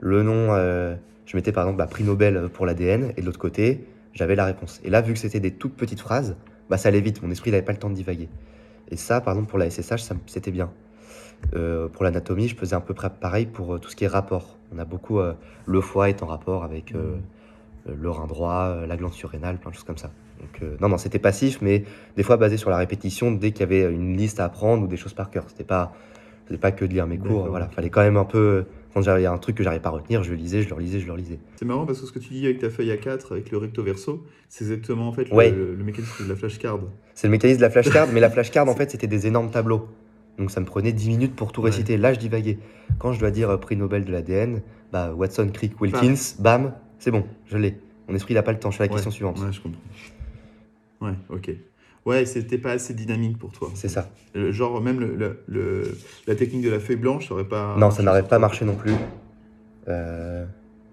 le 0.00 0.22
nom, 0.22 0.48
euh, 0.50 0.94
je 1.26 1.36
mettais 1.36 1.52
par 1.52 1.64
exemple 1.64 1.78
bah, 1.78 1.86
prix 1.86 2.04
Nobel 2.04 2.48
pour 2.52 2.66
l'ADN, 2.66 3.12
et 3.16 3.20
de 3.20 3.26
l'autre 3.26 3.38
côté 3.38 3.84
j'avais 4.12 4.36
la 4.36 4.44
réponse. 4.44 4.80
Et 4.84 4.90
là, 4.90 5.00
vu 5.00 5.12
que 5.12 5.18
c'était 5.18 5.40
des 5.40 5.50
toutes 5.50 5.74
petites 5.74 5.98
phrases, 5.98 6.36
bah, 6.70 6.76
ça 6.76 6.88
allait 6.88 7.00
vite, 7.00 7.20
mon 7.20 7.32
esprit 7.32 7.50
n'avait 7.50 7.64
pas 7.64 7.72
le 7.72 7.78
temps 7.78 7.90
de 7.90 7.96
divaguer. 7.96 8.28
Et 8.92 8.96
ça, 8.96 9.20
par 9.20 9.34
exemple, 9.34 9.50
pour 9.50 9.58
la 9.58 9.68
SSH, 9.68 10.08
c'était 10.26 10.52
bien. 10.52 10.70
Pour 11.50 12.04
l'anatomie, 12.04 12.46
je 12.46 12.54
faisais 12.54 12.76
un 12.76 12.80
peu 12.80 12.94
près 12.94 13.10
pareil 13.10 13.46
pour 13.46 13.80
tout 13.80 13.90
ce 13.90 13.96
qui 13.96 14.04
est 14.04 14.08
rapport. 14.08 14.56
On 14.72 14.78
a 14.78 14.84
beaucoup, 14.84 15.18
le 15.66 15.80
foie 15.80 16.08
est 16.08 16.22
en 16.22 16.26
rapport 16.26 16.64
avec 16.64 16.94
euh, 16.94 17.16
le 17.86 18.10
rein 18.10 18.26
droit, 18.26 18.64
euh, 18.68 18.86
la 18.86 18.96
glande 18.96 19.12
surrénale, 19.12 19.58
plein 19.58 19.70
de 19.70 19.74
choses 19.76 19.84
comme 19.84 19.98
ça. 19.98 20.10
Donc, 20.40 20.62
euh, 20.62 20.76
non, 20.80 20.88
non, 20.88 20.98
c'était 20.98 21.18
passif, 21.18 21.58
mais 21.62 21.84
des 22.16 22.22
fois 22.22 22.36
basé 22.36 22.56
sur 22.56 22.70
la 22.70 22.76
répétition 22.76 23.30
dès 23.32 23.50
qu'il 23.52 23.60
y 23.60 23.62
avait 23.64 23.92
une 23.92 24.16
liste 24.16 24.40
à 24.40 24.44
apprendre 24.46 24.84
ou 24.84 24.86
des 24.86 24.96
choses 24.96 25.14
par 25.14 25.30
cœur. 25.30 25.44
C'était 25.48 25.64
pas, 25.64 25.92
c'était 26.46 26.58
pas 26.60 26.72
que 26.72 26.84
de 26.84 26.92
lire 26.92 27.06
mes 27.06 27.18
cours. 27.18 27.48
Voilà, 27.48 27.68
fallait 27.68 27.90
quand 27.90 28.02
même 28.02 28.16
un 28.16 28.24
peu 28.24 28.64
Quand 28.94 29.02
j'avais 29.02 29.26
un 29.26 29.38
truc 29.38 29.56
que 29.56 29.64
j'arrivais 29.64 29.82
pas 29.82 29.88
à 29.88 29.92
retenir, 29.92 30.22
je 30.22 30.30
le 30.30 30.36
lisais, 30.36 30.62
je 30.62 30.72
le 30.72 30.80
lisais, 30.80 31.00
je 31.00 31.06
le 31.06 31.16
lisais. 31.16 31.38
C'est 31.56 31.64
marrant 31.64 31.84
parce 31.84 32.00
que 32.00 32.06
ce 32.06 32.12
que 32.12 32.20
tu 32.20 32.32
dis 32.32 32.44
avec 32.44 32.58
ta 32.60 32.70
feuille 32.70 32.90
A4, 32.90 33.32
avec 33.32 33.50
le 33.50 33.58
recto 33.58 33.82
verso, 33.82 34.24
c'est 34.48 34.64
exactement 34.64 35.08
en 35.08 35.12
fait 35.12 35.30
Ouais. 35.32 35.50
le, 35.50 35.74
le 35.74 35.84
mécanisme 35.84 36.24
de 36.24 36.28
la 36.28 36.36
flashcard. 36.36 36.78
C'est 37.14 37.26
le 37.26 37.32
mécanisme 37.32 37.58
de 37.58 37.62
la 37.64 37.70
flashcard, 37.70 38.08
mais 38.12 38.20
la 38.20 38.30
flashcard, 38.34 38.68
en 38.68 38.74
fait, 38.76 38.90
c'était 38.92 39.06
des 39.08 39.26
énormes 39.26 39.50
tableaux. 39.50 39.88
Donc 40.38 40.50
ça 40.50 40.60
me 40.60 40.66
prenait 40.66 40.92
10 40.92 41.08
minutes 41.08 41.34
pour 41.36 41.52
tout 41.52 41.60
Ouais. 41.62 41.70
réciter. 41.70 41.96
Là, 41.96 42.12
je 42.12 42.18
divaguais. 42.20 42.58
Quand 42.98 43.12
je 43.12 43.20
dois 43.20 43.30
dire 43.30 43.50
euh, 43.50 43.56
prix 43.56 43.76
Nobel 43.76 44.04
de 44.04 44.12
l'ADN, 44.12 44.62
bah, 44.92 45.12
Watson, 45.14 45.48
Crick, 45.52 45.80
Wilkins, 45.80 46.36
bam, 46.40 46.72
c'est 46.98 47.10
bon, 47.10 47.24
je 47.46 47.56
l'ai. 47.58 47.76
Mon 48.08 48.14
esprit, 48.14 48.34
n'a 48.34 48.42
pas 48.42 48.52
le 48.52 48.58
temps. 48.58 48.70
Je 48.70 48.76
fais 48.76 48.84
la 48.84 48.88
Ouais. 48.90 48.94
question 48.96 49.10
suivante. 49.10 49.38
Ouais, 49.40 49.52
je 49.52 49.60
comprends. 49.60 49.80
Ouais, 51.00 51.14
ok. 51.30 51.50
Ouais, 52.04 52.26
c'était 52.26 52.58
pas 52.58 52.72
assez 52.72 52.92
dynamique 52.92 53.38
pour 53.38 53.50
toi. 53.52 53.70
C'est 53.74 53.88
ça. 53.88 54.10
Euh, 54.36 54.52
Genre, 54.52 54.80
même 54.82 55.00
le, 55.00 55.14
le- 55.16 55.42
le- 55.46 55.96
la 56.26 56.34
technique 56.34 56.62
de 56.62 56.68
la 56.70 56.78
feuille 56.80 56.96
blanche, 56.96 57.28
ça 57.28 57.34
aurait 57.34 57.48
pas. 57.48 57.76
non, 57.78 57.90
ça 57.90 58.02
n'aurait 58.02 58.28
pas 58.28 58.38
marché 58.38 58.64
non 58.66 58.74
plus. 58.76 58.92
Euh, 59.88 60.44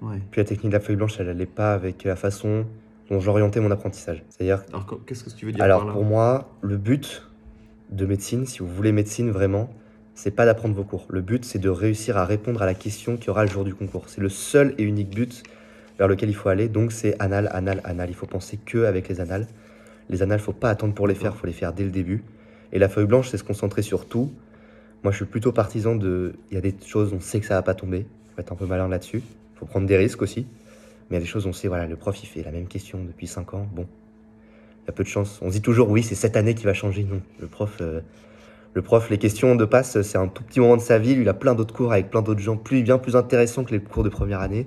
Ouais. 0.01 0.17
puis 0.31 0.41
la 0.41 0.45
technique 0.45 0.71
de 0.71 0.77
la 0.77 0.79
feuille 0.83 0.95
blanche, 0.95 1.15
elle 1.19 1.27
n'allait 1.27 1.45
pas 1.45 1.73
avec 1.73 2.03
la 2.05 2.15
façon 2.15 2.65
dont 3.09 3.19
j'orientais 3.19 3.59
mon 3.59 3.71
apprentissage. 3.71 4.23
C'est-à-dire, 4.29 4.63
Alors, 4.69 4.85
qu- 4.87 4.95
qu'est-ce 5.05 5.23
que 5.25 5.29
tu 5.29 5.45
veux 5.45 5.51
dire 5.51 5.63
alors 5.63 5.79
par 5.79 5.87
là 5.87 5.93
pour 5.93 6.03
moi, 6.05 6.49
le 6.61 6.77
but 6.77 7.23
de 7.91 8.05
médecine, 8.05 8.45
si 8.45 8.59
vous 8.59 8.67
voulez 8.67 8.91
médecine 8.93 9.29
vraiment, 9.31 9.69
c'est 10.15 10.31
pas 10.31 10.45
d'apprendre 10.45 10.75
vos 10.75 10.83
cours. 10.83 11.05
Le 11.09 11.21
but, 11.21 11.43
c'est 11.45 11.59
de 11.59 11.69
réussir 11.69 12.17
à 12.17 12.25
répondre 12.25 12.61
à 12.61 12.65
la 12.65 12.73
question 12.73 13.17
qu'il 13.17 13.27
y 13.27 13.29
aura 13.29 13.43
le 13.45 13.51
jour 13.51 13.63
du 13.65 13.75
concours. 13.75 14.05
C'est 14.07 14.21
le 14.21 14.29
seul 14.29 14.73
et 14.77 14.83
unique 14.83 15.13
but 15.13 15.43
vers 16.01 16.07
lequel 16.07 16.29
il 16.29 16.35
faut 16.35 16.49
aller. 16.49 16.67
Donc, 16.67 16.91
c'est 16.91 17.15
anal, 17.21 17.47
anal, 17.53 17.79
anal. 17.83 18.09
Il 18.09 18.15
faut 18.15 18.25
penser 18.25 18.57
que 18.57 18.85
avec 18.85 19.07
les 19.07 19.21
annales. 19.21 19.45
Les 20.09 20.23
annales, 20.23 20.39
faut 20.39 20.51
pas 20.51 20.71
attendre 20.71 20.95
pour 20.95 21.07
les 21.07 21.13
faire, 21.13 21.35
faut 21.35 21.45
les 21.45 21.53
faire 21.53 21.73
dès 21.73 21.83
le 21.83 21.91
début. 21.91 22.23
Et 22.73 22.79
la 22.79 22.89
feuille 22.89 23.05
blanche, 23.05 23.29
c'est 23.29 23.37
se 23.37 23.43
concentrer 23.43 23.83
sur 23.83 24.07
tout. 24.07 24.31
Moi, 25.03 25.11
je 25.11 25.17
suis 25.17 25.25
plutôt 25.25 25.51
partisan 25.51 25.95
de. 25.95 26.33
Il 26.49 26.55
y 26.55 26.57
a 26.57 26.61
des 26.61 26.73
choses, 26.83 27.13
on 27.13 27.19
sait 27.19 27.39
que 27.39 27.45
ça 27.45 27.53
va 27.53 27.61
pas 27.61 27.75
tomber. 27.75 28.07
Faut 28.33 28.41
être 28.41 28.51
un 28.51 28.55
peu 28.55 28.65
malin 28.65 28.87
là-dessus. 28.87 29.21
Faut 29.53 29.67
prendre 29.67 29.85
des 29.85 29.95
risques 29.95 30.23
aussi. 30.23 30.47
Mais 31.11 31.17
il 31.17 31.19
y 31.19 31.21
a 31.21 31.21
des 31.21 31.27
choses, 31.27 31.45
on 31.45 31.53
sait, 31.53 31.67
voilà, 31.67 31.85
le 31.85 31.95
prof, 31.95 32.17
il 32.23 32.25
fait 32.25 32.41
la 32.41 32.51
même 32.51 32.65
question 32.65 33.03
depuis 33.05 33.27
5 33.27 33.53
ans. 33.53 33.67
Bon, 33.71 33.85
il 34.81 34.87
y 34.87 34.89
a 34.89 34.93
peu 34.93 35.03
de 35.03 35.07
chance. 35.07 35.37
On 35.43 35.49
se 35.49 35.53
dit 35.53 35.61
toujours, 35.61 35.91
oui, 35.91 36.01
c'est 36.01 36.15
cette 36.15 36.35
année 36.35 36.55
qui 36.55 36.63
va 36.63 36.73
changer. 36.73 37.03
Non, 37.03 37.21
le 37.39 37.45
prof, 37.45 37.77
euh, 37.81 38.01
le 38.73 38.81
prof, 38.81 39.11
les 39.11 39.19
questions 39.19 39.53
de 39.55 39.65
passe, 39.65 40.01
c'est 40.01 40.17
un 40.17 40.27
tout 40.27 40.41
petit 40.41 40.61
moment 40.61 40.77
de 40.77 40.81
sa 40.81 40.97
vie. 40.97 41.11
Il 41.11 41.29
a 41.29 41.35
plein 41.35 41.53
d'autres 41.53 41.75
cours 41.75 41.93
avec 41.93 42.09
plein 42.09 42.23
d'autres 42.23 42.41
gens, 42.41 42.57
plus, 42.57 42.81
bien 42.81 42.97
plus 42.97 43.15
intéressants 43.15 43.65
que 43.65 43.71
les 43.71 43.79
cours 43.81 44.03
de 44.03 44.09
première 44.09 44.39
année. 44.39 44.65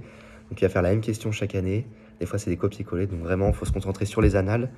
Donc, 0.51 0.61
il 0.61 0.65
va 0.65 0.69
faire 0.69 0.83
la 0.83 0.91
même 0.91 1.01
question 1.01 1.33
chaque 1.33 1.55
année. 1.55 1.87
Des 2.21 2.27
fois, 2.27 2.39
c'est 2.39 2.51
des 2.51 2.57
copier-coller. 2.57 3.07
Donc, 3.07 3.21
vraiment, 3.21 3.49
il 3.49 3.55
faut 3.55 3.65
se 3.65 3.73
concentrer 3.73 4.05
sur 4.05 4.21
les 4.21 4.37
annales. 4.37 4.71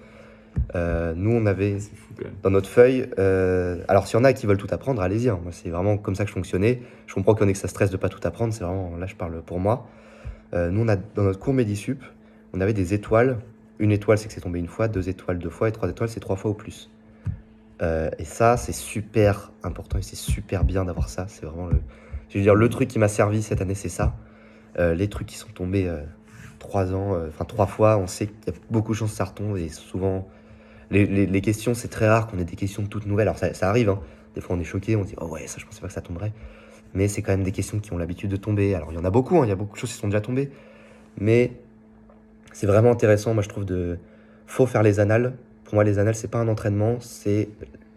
Euh, 0.75 1.13
nous, 1.15 1.33
on 1.33 1.45
avait 1.45 1.79
fou 1.79 2.15
dans 2.43 2.51
notre 2.51 2.69
feuille. 2.69 3.11
euh, 3.19 3.83
alors, 3.89 4.07
s'il 4.07 4.19
y 4.19 4.21
en 4.23 4.25
a 4.25 4.33
qui 4.33 4.47
veulent 4.47 4.57
tout 4.57 4.69
apprendre, 4.71 5.03
allez-y. 5.03 5.29
hein. 5.29 5.39
C'est 5.51 5.69
vraiment 5.69 5.99
comme 5.99 6.15
ça 6.15 6.25
que 6.25 6.29
je 6.29 6.35
fonctionnais. 6.35 6.83
Je 7.07 7.15
comprends 7.15 7.35
qu'on 7.35 7.47
ait 7.47 7.53
que 7.53 7.59
ça 7.59 7.69
stresse 7.69 7.91
de 7.91 7.97
pas 7.97 8.09
tout 8.09 8.21
apprendre. 8.25 8.55
C'est 8.55 8.65
vraiment, 8.65 8.97
là, 8.97 9.07
je 9.07 9.17
parle 9.17 9.43
pour 9.43 9.61
moi. 9.61 9.87
Euh, 10.55 10.71
nous, 10.71 10.83
on 10.83 10.89
a, 10.89 10.97
dans 10.97 11.25
notre 11.25 11.39
cours 11.39 11.53
Medisup, 11.53 12.03
on 12.55 12.61
avait 12.61 12.73
des 12.73 12.95
étoiles. 12.95 13.39
Une 13.79 13.93
étoile, 13.93 14.17
c'est 14.17 14.29
que 14.29 14.33
c'est 14.33 14.41
tombé 14.41 14.59
une 14.59 14.69
fois. 14.69 14.89
Deux 14.89 15.09
étoiles, 15.09 15.39
deux 15.39 15.51
fois. 15.51 15.69
Et 15.69 15.73
trois 15.73 15.91
étoiles, 15.91 16.09
c'est 16.09 16.21
trois 16.21 16.37
fois 16.37 16.53
ou 16.53 16.55
plus. 16.55 16.91
Et 17.83 18.25
ça, 18.25 18.57
c'est 18.57 18.73
super 18.73 19.53
important 19.63 19.99
et 19.99 20.03
c'est 20.03 20.17
super 20.17 20.65
bien 20.65 20.87
d'avoir 20.87 21.11
ça. 21.11 21.27
C'est 21.29 21.45
vraiment 21.45 21.67
le, 21.67 21.77
je 22.31 22.39
veux 22.39 22.43
dire, 22.43 22.55
le 22.55 22.69
truc 22.71 22.89
qui 22.89 22.99
m'a 22.99 23.09
servi 23.09 23.43
cette 23.43 23.61
année, 23.61 23.75
c'est 23.75 23.91
ça. 23.91 24.17
Euh, 24.79 24.95
les 24.95 25.09
trucs 25.09 25.27
qui 25.27 25.37
sont 25.37 25.49
tombés 25.49 25.89
euh, 25.89 26.03
trois 26.59 26.93
ans, 26.93 27.15
euh, 27.15 27.29
enfin 27.29 27.47
trois 27.47 27.67
fois, 27.67 27.97
on 27.97 28.07
sait 28.07 28.27
qu'il 28.27 28.37
y 28.47 28.51
a 28.51 28.61
beaucoup 28.71 28.93
de 28.93 28.97
chances 28.99 29.13
que 29.13 29.17
ça 29.17 29.25
retombe 29.25 29.57
et 29.57 29.69
souvent 29.69 30.29
les, 30.91 31.41
questions, 31.41 31.75
c'est 31.75 31.89
très 31.89 32.07
rare 32.09 32.27
qu'on 32.27 32.39
ait 32.39 32.45
des 32.45 32.57
questions 32.57 32.85
toutes 32.85 33.07
nouvelles. 33.07 33.29
Alors 33.29 33.39
ça, 33.39 33.69
arrive, 33.69 33.89
hein. 33.89 34.01
des 34.35 34.41
fois 34.41 34.55
on 34.55 34.61
est 34.61 34.65
choqué, 34.65 34.95
on 34.95 35.03
dit 35.03 35.15
oh 35.19 35.27
ouais, 35.27 35.47
ça 35.47 35.57
je 35.59 35.65
pensais 35.65 35.81
pas 35.81 35.87
que 35.87 35.93
ça 35.93 36.03
tomberait. 36.03 36.33
Mais 36.95 37.09
c'est 37.09 37.23
quand 37.23 37.33
même 37.33 37.43
des 37.43 37.53
questions 37.53 37.79
qui 37.81 37.93
ont 37.93 37.99
l'habitude 37.99 38.31
de 38.31 38.37
tomber. 38.37 38.75
Alors 38.75 38.93
il 38.93 38.97
y 38.97 38.99
en 38.99 39.05
a 39.05 39.11
beaucoup, 39.11 39.39
hein, 39.39 39.47
il 39.47 39.49
y 39.49 39.53
a 39.53 39.57
beaucoup 39.57 39.75
de 39.75 39.81
choses 39.81 39.93
qui 39.93 39.99
sont 39.99 40.09
déjà 40.09 40.21
tombées. 40.21 40.51
Mais 41.19 41.53
c'est 42.53 42.67
vraiment 42.67 42.91
intéressant, 42.91 43.33
moi 43.35 43.43
je 43.43 43.49
trouve, 43.49 43.65
de. 43.65 43.99
Faut 44.47 44.67
faire 44.67 44.83
les 44.83 45.01
annales. 45.01 45.35
Pour 45.65 45.75
moi, 45.75 45.83
les 45.83 45.99
annales, 45.99 46.15
c'est 46.15 46.31
pas 46.31 46.39
un 46.39 46.47
entraînement, 46.47 47.01
c'est 47.01 47.49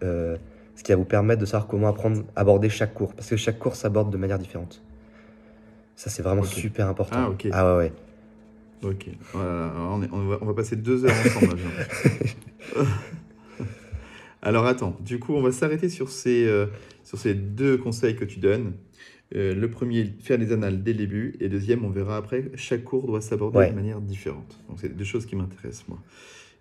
ce 0.02 0.82
qui 0.82 0.90
va 0.90 0.96
vous 0.96 1.04
permettre 1.04 1.40
de 1.40 1.46
savoir 1.46 1.68
comment 1.68 1.86
apprendre, 1.86 2.24
aborder 2.34 2.68
chaque 2.68 2.94
cours. 2.94 3.14
Parce 3.14 3.28
que 3.28 3.36
chaque 3.36 3.58
cours 3.58 3.76
s'aborde 3.76 4.10
de 4.10 4.16
manière 4.16 4.38
différente. 4.38 4.82
Ça, 6.00 6.08
c'est 6.08 6.22
vraiment 6.22 6.42
super 6.44 6.88
important. 6.88 7.14
Ah, 7.18 7.28
ok. 7.28 7.48
Ah 7.52 7.76
ouais, 7.76 7.84
ouais. 7.84 7.92
Ok. 8.90 9.08
Voilà, 9.34 9.66
alors 9.68 9.92
on, 9.98 10.02
est- 10.02 10.08
on 10.10 10.28
va, 10.28 10.38
on 10.40 10.46
va 10.46 10.54
passer 10.54 10.74
deux 10.76 11.04
heures 11.04 11.12
ensemble. 11.26 11.58
alors 14.42 14.64
attends, 14.64 14.96
du 15.00 15.18
coup, 15.18 15.34
on 15.34 15.42
va 15.42 15.52
s'arrêter 15.52 15.90
sur 15.90 16.08
ces, 16.08 16.46
euh, 16.46 16.64
sur 17.04 17.18
ces 17.18 17.34
deux 17.34 17.76
conseils 17.76 18.16
que 18.16 18.24
tu 18.24 18.38
donnes. 18.38 18.72
Euh, 19.36 19.54
le 19.54 19.70
premier, 19.70 20.14
faire 20.22 20.38
les 20.38 20.52
annales 20.52 20.82
dès 20.82 20.92
le 20.92 20.98
début. 20.98 21.34
Et 21.38 21.50
deuxième, 21.50 21.84
on 21.84 21.90
verra 21.90 22.16
après, 22.16 22.50
chaque 22.54 22.82
cours 22.82 23.06
doit 23.06 23.20
s'aborder 23.20 23.58
Ouais. 23.58 23.70
de 23.70 23.74
manière 23.76 24.00
différente. 24.00 24.58
Donc, 24.70 24.78
c'est 24.80 24.96
deux 24.96 25.04
choses 25.04 25.26
qui 25.26 25.36
m'intéressent, 25.36 25.86
moi. 25.88 25.98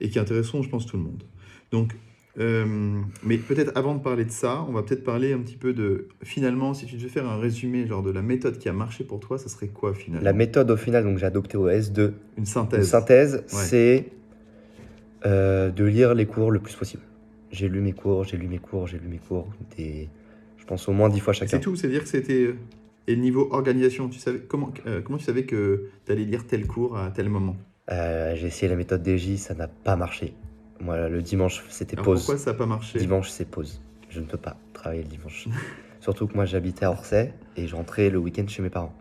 Et 0.02 0.10
qui 0.10 0.20
intéresseront, 0.20 0.64
je 0.64 0.70
pense, 0.70 0.86
tout 0.86 0.98
le 0.98 1.04
monde. 1.04 1.24
Donc, 1.72 1.96
euh, 2.40 3.02
mais 3.24 3.38
peut-être 3.38 3.72
avant 3.76 3.96
de 3.96 4.02
parler 4.02 4.24
de 4.24 4.32
ça, 4.32 4.66
on 4.70 4.72
va 4.72 4.82
peut-être 4.84 5.04
parler 5.04 5.34
un 5.34 5.40
petit 5.40 5.58
peu 5.58 5.74
de, 5.74 6.08
finalement, 6.24 6.74
si 6.74 6.86
tu 6.86 6.96
devais 6.96 7.10
faire 7.10 7.28
un 7.28 7.38
résumé 7.38 7.86
genre 7.86 8.02
de 8.02 8.12
la 8.12 8.22
méthode 8.22 8.58
qui 8.58 8.70
a 8.70 8.74
marché 8.74 9.04
pour 9.04 9.20
toi, 9.20 9.38
ça 9.38 9.50
serait 9.50 9.68
quoi 9.68 9.94
finalement? 9.94 10.24
La 10.24 10.32
méthode, 10.34 10.72
au 10.72 10.78
final, 10.78 11.04
donc 11.04 11.18
j'ai 11.18 11.26
adopté 11.26 11.58
au 11.58 11.70
S2, 11.70 12.00
Une 12.00 12.14
Une 12.38 12.46
synthèse. 12.46 12.88
synthèse, 12.88 13.44
c'est 13.48 14.08
euh, 15.26 15.70
de 15.70 15.84
lire 15.84 16.14
les 16.14 16.26
cours 16.26 16.52
le 16.52 16.60
plus 16.60 16.76
possible. 16.76 17.04
J'ai 17.52 17.68
lu 17.68 17.82
mes 17.82 17.94
cours, 17.94 18.24
j'ai 18.24 18.38
lu 18.38 18.48
mes 18.48 18.60
cours, 18.60 18.88
j'ai 18.88 19.00
lu 19.00 19.08
mes 19.10 19.18
cours, 19.18 19.50
des, 19.76 20.08
je 20.58 20.66
pense 20.66 20.88
au 20.88 20.94
moins 20.94 21.10
dix 21.10 21.20
fois 21.20 21.34
chacun. 21.34 21.58
C'est 21.58 21.60
tout, 21.60 21.76
c'est-à-dire 21.76 22.04
que 22.04 22.10
c'était. 22.10 22.56
Et 23.08 23.16
niveau 23.16 23.50
organisation, 23.52 24.08
tu 24.08 24.20
savais 24.20 24.40
comment, 24.48 24.72
euh, 24.86 25.02
comment 25.02 25.18
tu 25.18 25.26
savais 25.26 25.44
que 25.44 25.90
tu 26.06 26.12
allais 26.12 26.26
lire 26.26 26.46
tel 26.46 26.68
cours 26.68 26.96
à 26.96 27.10
tel 27.10 27.28
moment? 27.28 27.58
J'ai 27.90 28.46
essayé 28.46 28.70
la 28.70 28.76
méthode 28.76 29.04
DJ, 29.04 29.36
ça 29.36 29.56
n'a 29.56 29.68
pas 29.68 29.96
marché. 29.96 30.34
Le 30.82 31.22
dimanche, 31.22 31.64
c'était 31.70 31.96
Alors 31.96 32.06
pause. 32.06 32.20
pourquoi 32.20 32.38
ça 32.38 32.52
n'a 32.52 32.58
pas 32.58 32.66
marché 32.66 33.00
Dimanche, 33.00 33.30
c'est 33.30 33.50
pause. 33.50 33.82
Je 34.10 34.20
ne 34.20 34.26
peux 34.26 34.38
pas 34.38 34.58
travailler 34.74 35.04
le 35.04 35.10
dimanche. 35.10 35.48
Surtout 36.00 36.28
que 36.28 36.36
moi, 36.36 36.46
j'habitais 36.46 36.86
à 36.86 36.92
Orsay 36.92 37.34
et 37.58 37.68
je 37.68 37.76
rentrais 37.76 38.10
le 38.10 38.18
week-end 38.18 38.48
chez 38.48 38.62
mes 38.62 38.70
parents. 38.70 38.94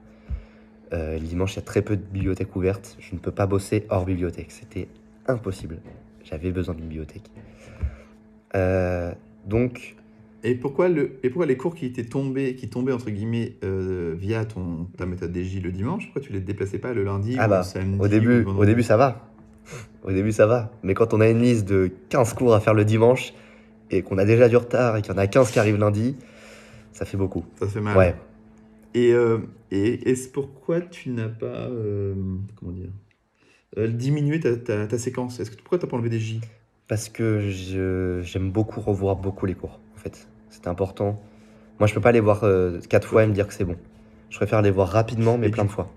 Euh, 0.92 1.14
le 1.14 1.24
dimanche, 1.24 1.54
il 1.54 1.56
y 1.56 1.58
a 1.60 1.62
très 1.62 1.82
peu 1.82 1.96
de 1.96 2.02
bibliothèques 2.02 2.54
ouvertes. 2.56 2.96
Je 2.98 3.14
ne 3.14 3.20
peux 3.20 3.30
pas 3.30 3.46
bosser 3.46 3.86
hors 3.90 4.04
bibliothèque. 4.04 4.50
C'était 4.50 4.88
impossible. 5.26 5.78
J'avais 6.24 6.50
besoin 6.50 6.74
d'une 6.74 6.86
bibliothèque. 6.86 7.30
Euh, 8.56 9.12
donc, 9.46 9.96
et 10.44 10.54
pourquoi, 10.54 10.88
le, 10.88 11.18
et 11.22 11.30
pourquoi 11.30 11.46
les 11.46 11.56
cours 11.56 11.74
qui 11.74 11.84
étaient 11.86 12.04
tombés, 12.04 12.54
qui 12.54 12.68
tombaient 12.68 12.92
entre 12.92 13.10
guillemets 13.10 13.56
euh, 13.64 14.14
via 14.16 14.44
ton, 14.44 14.86
ta 14.96 15.04
méthode 15.04 15.36
DJ 15.36 15.60
le 15.60 15.72
dimanche, 15.72 16.04
pourquoi 16.06 16.22
tu 16.22 16.32
les 16.32 16.40
déplaçais 16.40 16.78
pas 16.78 16.94
le 16.94 17.02
lundi 17.02 17.36
Ah 17.38 17.46
ou 17.46 17.50
bah, 17.50 17.58
le 17.58 17.64
samedi 17.64 17.98
au 17.98 18.04
ou 18.04 18.08
début, 18.08 18.42
le 18.42 18.48
au 18.48 18.64
début, 18.64 18.82
ça 18.82 18.96
va. 18.96 19.30
Au 20.04 20.12
début, 20.12 20.32
ça 20.32 20.46
va. 20.46 20.70
Mais 20.82 20.94
quand 20.94 21.12
on 21.14 21.20
a 21.20 21.28
une 21.28 21.42
liste 21.42 21.66
de 21.68 21.90
15 22.08 22.34
cours 22.34 22.54
à 22.54 22.60
faire 22.60 22.74
le 22.74 22.84
dimanche 22.84 23.34
et 23.90 24.02
qu'on 24.02 24.18
a 24.18 24.24
déjà 24.24 24.48
du 24.48 24.56
retard 24.56 24.96
et 24.96 25.02
qu'il 25.02 25.12
y 25.12 25.14
en 25.14 25.18
a 25.18 25.26
15 25.26 25.50
qui 25.50 25.58
arrivent 25.58 25.76
lundi, 25.78 26.16
ça 26.92 27.04
fait 27.04 27.16
beaucoup. 27.16 27.44
Ça 27.58 27.66
fait 27.66 27.80
mal. 27.80 27.96
Ouais. 27.96 28.14
Et, 28.94 29.12
euh, 29.12 29.38
et 29.70 30.10
est-ce 30.10 30.28
pourquoi 30.28 30.80
tu 30.80 31.10
n'as 31.10 31.28
pas. 31.28 31.46
euh, 31.46 32.14
comment 32.56 32.72
dire 32.72 32.88
euh, 33.76 33.88
Diminué 33.88 34.40
ta, 34.40 34.56
ta, 34.56 34.86
ta 34.86 34.98
séquence? 34.98 35.40
Est-ce 35.40 35.50
que, 35.50 35.56
Pourquoi 35.56 35.78
tu 35.78 35.84
n'as 35.84 35.90
pas 35.90 35.96
enlevé 35.96 36.08
des 36.10 36.18
J? 36.20 36.40
Parce 36.86 37.08
que 37.10 37.40
je- 37.50 38.20
j'aime 38.22 38.50
beaucoup 38.50 38.80
revoir 38.80 39.16
beaucoup 39.16 39.44
les 39.44 39.54
cours, 39.54 39.78
en 39.94 39.98
fait. 40.00 40.26
C'est 40.48 40.66
important. 40.68 41.20
Moi, 41.78 41.86
je 41.86 41.94
peux 41.94 42.00
pas 42.00 42.12
les 42.12 42.20
voir 42.20 42.44
euh, 42.44 42.80
quatre 42.88 43.06
fois 43.06 43.24
et 43.24 43.26
me 43.26 43.32
dire 43.34 43.46
que 43.46 43.52
c'est 43.52 43.64
bon. 43.64 43.76
Je 44.30 44.36
préfère 44.36 44.62
les 44.62 44.70
voir 44.70 44.88
rapidement, 44.88 45.36
mais 45.36 45.48
Et 45.48 45.50
plein 45.50 45.64
tu- 45.64 45.68
de 45.68 45.72
fois. 45.72 45.92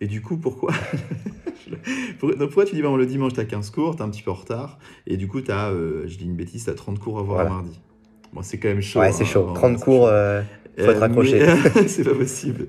Et 0.00 0.06
du 0.06 0.20
coup, 0.22 0.36
pourquoi 0.36 0.72
Pour- 2.18 2.30
donc, 2.30 2.48
pourquoi 2.48 2.64
tu 2.64 2.74
dis 2.74 2.82
bon, 2.82 2.96
le 2.96 3.06
dimanche, 3.06 3.32
tu 3.34 3.40
as 3.40 3.44
15 3.44 3.70
cours, 3.70 3.96
tu 3.96 4.02
es 4.02 4.04
un 4.04 4.08
petit 4.10 4.22
peu 4.22 4.30
en 4.30 4.34
retard, 4.34 4.78
et 5.06 5.16
du 5.16 5.28
coup, 5.28 5.40
tu 5.40 5.50
as, 5.50 5.70
je 6.06 6.16
dis 6.16 6.24
une 6.24 6.36
bêtise, 6.36 6.64
tu 6.64 6.70
as 6.70 6.74
30 6.74 6.98
cours 6.98 7.18
à 7.18 7.22
voir 7.22 7.36
Voilà. 7.40 7.50
mardi. 7.50 7.80
Bon, 8.32 8.42
c'est 8.42 8.58
quand 8.58 8.68
même 8.68 8.80
chaud. 8.82 9.00
ouais, 9.00 9.12
c'est 9.12 9.22
hein, 9.24 9.26
chaud. 9.26 9.40
vraiment, 9.42 9.54
30 9.54 9.78
c'est 9.78 9.84
cours, 9.84 10.02
chaud. 10.06 10.06
euh, 10.08 10.42
faut 10.78 10.90
être 10.90 11.02
Euh, 11.02 11.06
accroché. 11.06 11.40
mais- 11.74 11.88
c'est 11.88 12.04
pas 12.04 12.14
possible. 12.14 12.66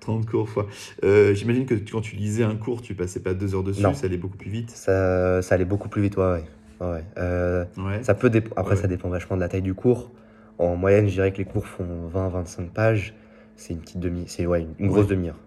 30 0.00 0.26
cours 0.26 0.48
fois. 0.48 0.66
Euh, 1.04 1.34
J'imagine 1.34 1.66
que 1.66 1.74
quand 1.74 2.00
tu 2.00 2.14
lisais 2.16 2.44
un 2.44 2.54
cours, 2.54 2.80
tu 2.80 2.94
passais 2.94 3.20
pas 3.20 3.34
deux 3.34 3.54
heures 3.54 3.64
dessus, 3.64 3.82
Non. 3.82 3.92
ça 3.94 4.06
allait 4.06 4.16
beaucoup 4.16 4.36
plus 4.36 4.50
vite. 4.50 4.70
ça, 4.70 5.42
ça 5.42 5.54
allait 5.56 5.64
beaucoup 5.64 5.88
plus 5.88 6.02
vite, 6.02 6.16
ouais. 6.16 6.24
ouais. 6.24 6.44
Ouais, 6.80 6.86
ouais. 6.92 7.04
Euh, 7.18 7.64
Ouais. 7.78 8.02
ça 8.02 8.14
peut 8.14 8.30
Après, 8.56 8.74
Ouais. 8.76 8.80
ça 8.80 8.86
dépend 8.86 9.08
vachement 9.08 9.36
de 9.36 9.40
la 9.40 9.48
taille 9.48 9.62
du 9.62 9.74
cours. 9.74 10.10
En 10.58 10.76
moyenne, 10.76 11.06
je 11.08 11.12
dirais 11.14 11.32
que 11.32 11.38
les 11.38 11.44
cours 11.44 11.66
font 11.66 12.08
20-25 12.14 12.68
pages. 12.70 13.14
C'est 13.56 13.72
une 13.72 13.80
petite 13.80 14.00
demi, 14.00 14.24
c'est 14.26 14.46
ouais, 14.46 14.60
une, 14.62 14.74
une 14.78 14.88
grosse 14.88 15.06
demi-heure. 15.06 15.38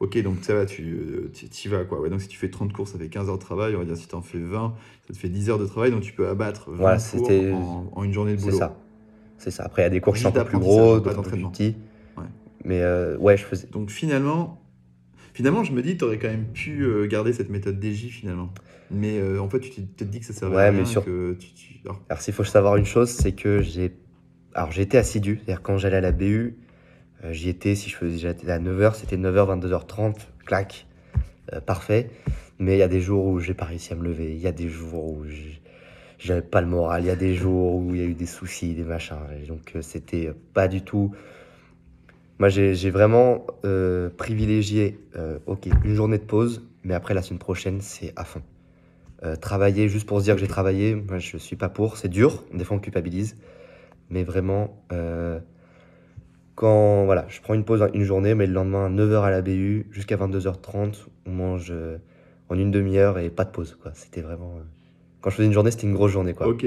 Ok, 0.00 0.18
donc 0.22 0.44
ça 0.44 0.54
va, 0.54 0.66
tu 0.66 0.82
euh, 0.82 1.28
t'y 1.32 1.68
vas 1.68 1.84
quoi. 1.84 2.00
Ouais, 2.00 2.10
donc 2.10 2.20
si 2.20 2.28
tu 2.28 2.36
fais 2.36 2.50
30 2.50 2.72
cours, 2.72 2.88
ça 2.88 2.98
fait 2.98 3.08
15 3.08 3.28
heures 3.28 3.38
de 3.38 3.42
travail. 3.42 3.74
On 3.76 3.78
va 3.78 3.84
dire 3.84 3.96
si 3.96 4.08
tu 4.08 4.14
en 4.14 4.22
fais 4.22 4.38
20, 4.40 4.74
ça 5.06 5.14
te 5.14 5.18
fait 5.18 5.28
10 5.28 5.48
heures 5.50 5.58
de 5.58 5.66
travail. 5.66 5.90
Donc 5.92 6.02
tu 6.02 6.12
peux 6.12 6.28
abattre 6.28 6.70
20 6.70 6.76
Voilà, 6.78 6.98
cours 6.98 7.30
en, 7.30 7.90
en 7.92 8.04
une 8.04 8.12
journée 8.12 8.32
de 8.32 8.36
C'est 8.38 8.44
boulot. 8.44 8.58
ça. 8.58 8.76
C'est 9.38 9.50
ça. 9.50 9.64
Après, 9.64 9.82
il 9.82 9.84
y 9.84 9.86
a 9.86 9.90
des 9.90 10.00
cours 10.00 10.14
qui 10.14 10.20
sont 10.20 10.28
un 10.28 10.32
Juste 10.32 10.44
peu 10.44 10.50
plus 10.50 10.58
gros, 10.58 11.00
d'autres 11.00 11.22
plus 11.22 11.44
petits. 11.48 11.76
Ouais. 12.16 12.24
Mais 12.64 12.80
euh, 12.82 13.16
ouais, 13.18 13.36
je 13.36 13.44
faisais. 13.44 13.66
Donc 13.72 13.90
finalement, 13.90 14.60
finalement, 15.34 15.64
je 15.64 15.72
me 15.72 15.82
dis, 15.82 15.96
tu 15.96 16.04
aurais 16.04 16.18
quand 16.18 16.28
même 16.28 16.46
pu 16.52 16.82
euh, 16.84 17.06
garder 17.06 17.32
cette 17.32 17.50
méthode 17.50 17.80
DJ 17.80 18.10
finalement. 18.10 18.50
Mais 18.90 19.18
euh, 19.18 19.40
en 19.40 19.48
fait, 19.48 19.60
tu 19.60 19.70
t'es 19.70 19.82
peut-être 19.82 20.10
dit 20.10 20.20
que 20.20 20.26
ça 20.26 20.32
servait 20.32 20.56
Ouais, 20.56 20.68
à 20.68 20.70
mais 20.70 20.76
rien. 20.78 20.84
sur- 20.84 21.04
que 21.04 21.34
tu- 21.34 21.52
tu- 21.54 21.80
alors, 22.08 22.20
s'il 22.22 22.34
faut 22.34 22.44
savoir 22.44 22.76
une 22.76 22.84
chose, 22.84 23.10
c'est 23.10 23.32
que 23.32 23.60
j'ai. 23.62 23.96
Alors, 24.54 24.76
été 24.78 24.98
assidu. 24.98 25.36
C'est-à-dire, 25.36 25.62
quand 25.62 25.78
j'allais 25.78 25.96
à 25.96 26.00
la 26.00 26.12
BU, 26.12 26.56
Euh, 27.24 27.32
J'y 27.32 27.48
étais, 27.48 27.74
si 27.74 27.90
je 27.90 27.96
faisais 27.96 28.28
à 28.28 28.58
9h, 28.58 28.94
c'était 28.94 29.16
9h, 29.16 29.60
22h30, 29.60 30.14
clac, 30.44 30.86
euh, 31.52 31.60
parfait. 31.60 32.10
Mais 32.58 32.76
il 32.76 32.78
y 32.78 32.82
a 32.82 32.88
des 32.88 33.00
jours 33.00 33.26
où 33.26 33.40
j'ai 33.40 33.54
pas 33.54 33.64
réussi 33.64 33.92
à 33.92 33.96
me 33.96 34.04
lever, 34.04 34.32
il 34.32 34.40
y 34.40 34.46
a 34.46 34.52
des 34.52 34.68
jours 34.68 35.04
où 35.04 35.24
j'avais 36.18 36.42
pas 36.42 36.60
le 36.60 36.68
moral, 36.68 37.02
il 37.02 37.06
y 37.06 37.10
a 37.10 37.16
des 37.16 37.34
jours 37.34 37.74
où 37.74 37.94
il 37.94 38.00
y 38.00 38.04
a 38.04 38.06
eu 38.06 38.14
des 38.14 38.26
soucis, 38.26 38.74
des 38.74 38.84
machins. 38.84 39.16
Et 39.42 39.46
donc 39.46 39.72
euh, 39.74 39.82
c'était 39.82 40.32
pas 40.52 40.68
du 40.68 40.82
tout. 40.82 41.12
Moi 42.38 42.48
j'ai 42.48 42.90
vraiment 42.90 43.44
euh, 43.64 44.08
privilégié, 44.08 45.00
ok, 45.46 45.68
une 45.84 45.94
journée 45.94 46.18
de 46.18 46.24
pause, 46.24 46.64
mais 46.82 46.94
après 46.94 47.14
la 47.14 47.22
semaine 47.22 47.38
prochaine 47.38 47.80
c'est 47.80 48.12
à 48.16 48.24
fond. 48.24 48.42
Travailler 49.40 49.88
juste 49.88 50.06
pour 50.06 50.18
se 50.18 50.24
dire 50.24 50.34
que 50.34 50.40
j'ai 50.40 50.48
travaillé, 50.48 50.94
moi 50.94 51.18
je 51.18 51.38
suis 51.38 51.56
pas 51.56 51.68
pour, 51.68 51.96
c'est 51.96 52.08
dur, 52.08 52.44
des 52.52 52.64
fois 52.64 52.76
on 52.76 52.80
culpabilise, 52.80 53.36
mais 54.10 54.22
vraiment, 54.24 54.76
quand 56.54 57.04
voilà, 57.04 57.26
je 57.28 57.40
prends 57.40 57.54
une 57.54 57.64
pause 57.64 57.84
une 57.94 58.04
journée, 58.04 58.34
mais 58.34 58.46
le 58.46 58.52
lendemain, 58.52 58.90
9h 58.90 59.22
à 59.22 59.30
la 59.30 59.42
BU, 59.42 59.86
jusqu'à 59.90 60.16
22h30, 60.16 61.06
on 61.26 61.30
mange 61.30 61.68
euh, 61.70 61.98
en 62.48 62.58
une 62.58 62.70
demi-heure 62.70 63.18
et 63.18 63.30
pas 63.30 63.44
de 63.44 63.50
pause, 63.50 63.76
quoi. 63.82 63.92
C'était 63.94 64.20
vraiment. 64.22 64.56
euh, 64.58 64.62
Quand 65.20 65.30
je 65.30 65.36
faisais 65.36 65.46
une 65.46 65.52
journée, 65.54 65.70
c'était 65.70 65.86
une 65.86 65.94
grosse 65.94 66.12
journée, 66.12 66.34
quoi. 66.34 66.46
Ok. 66.48 66.66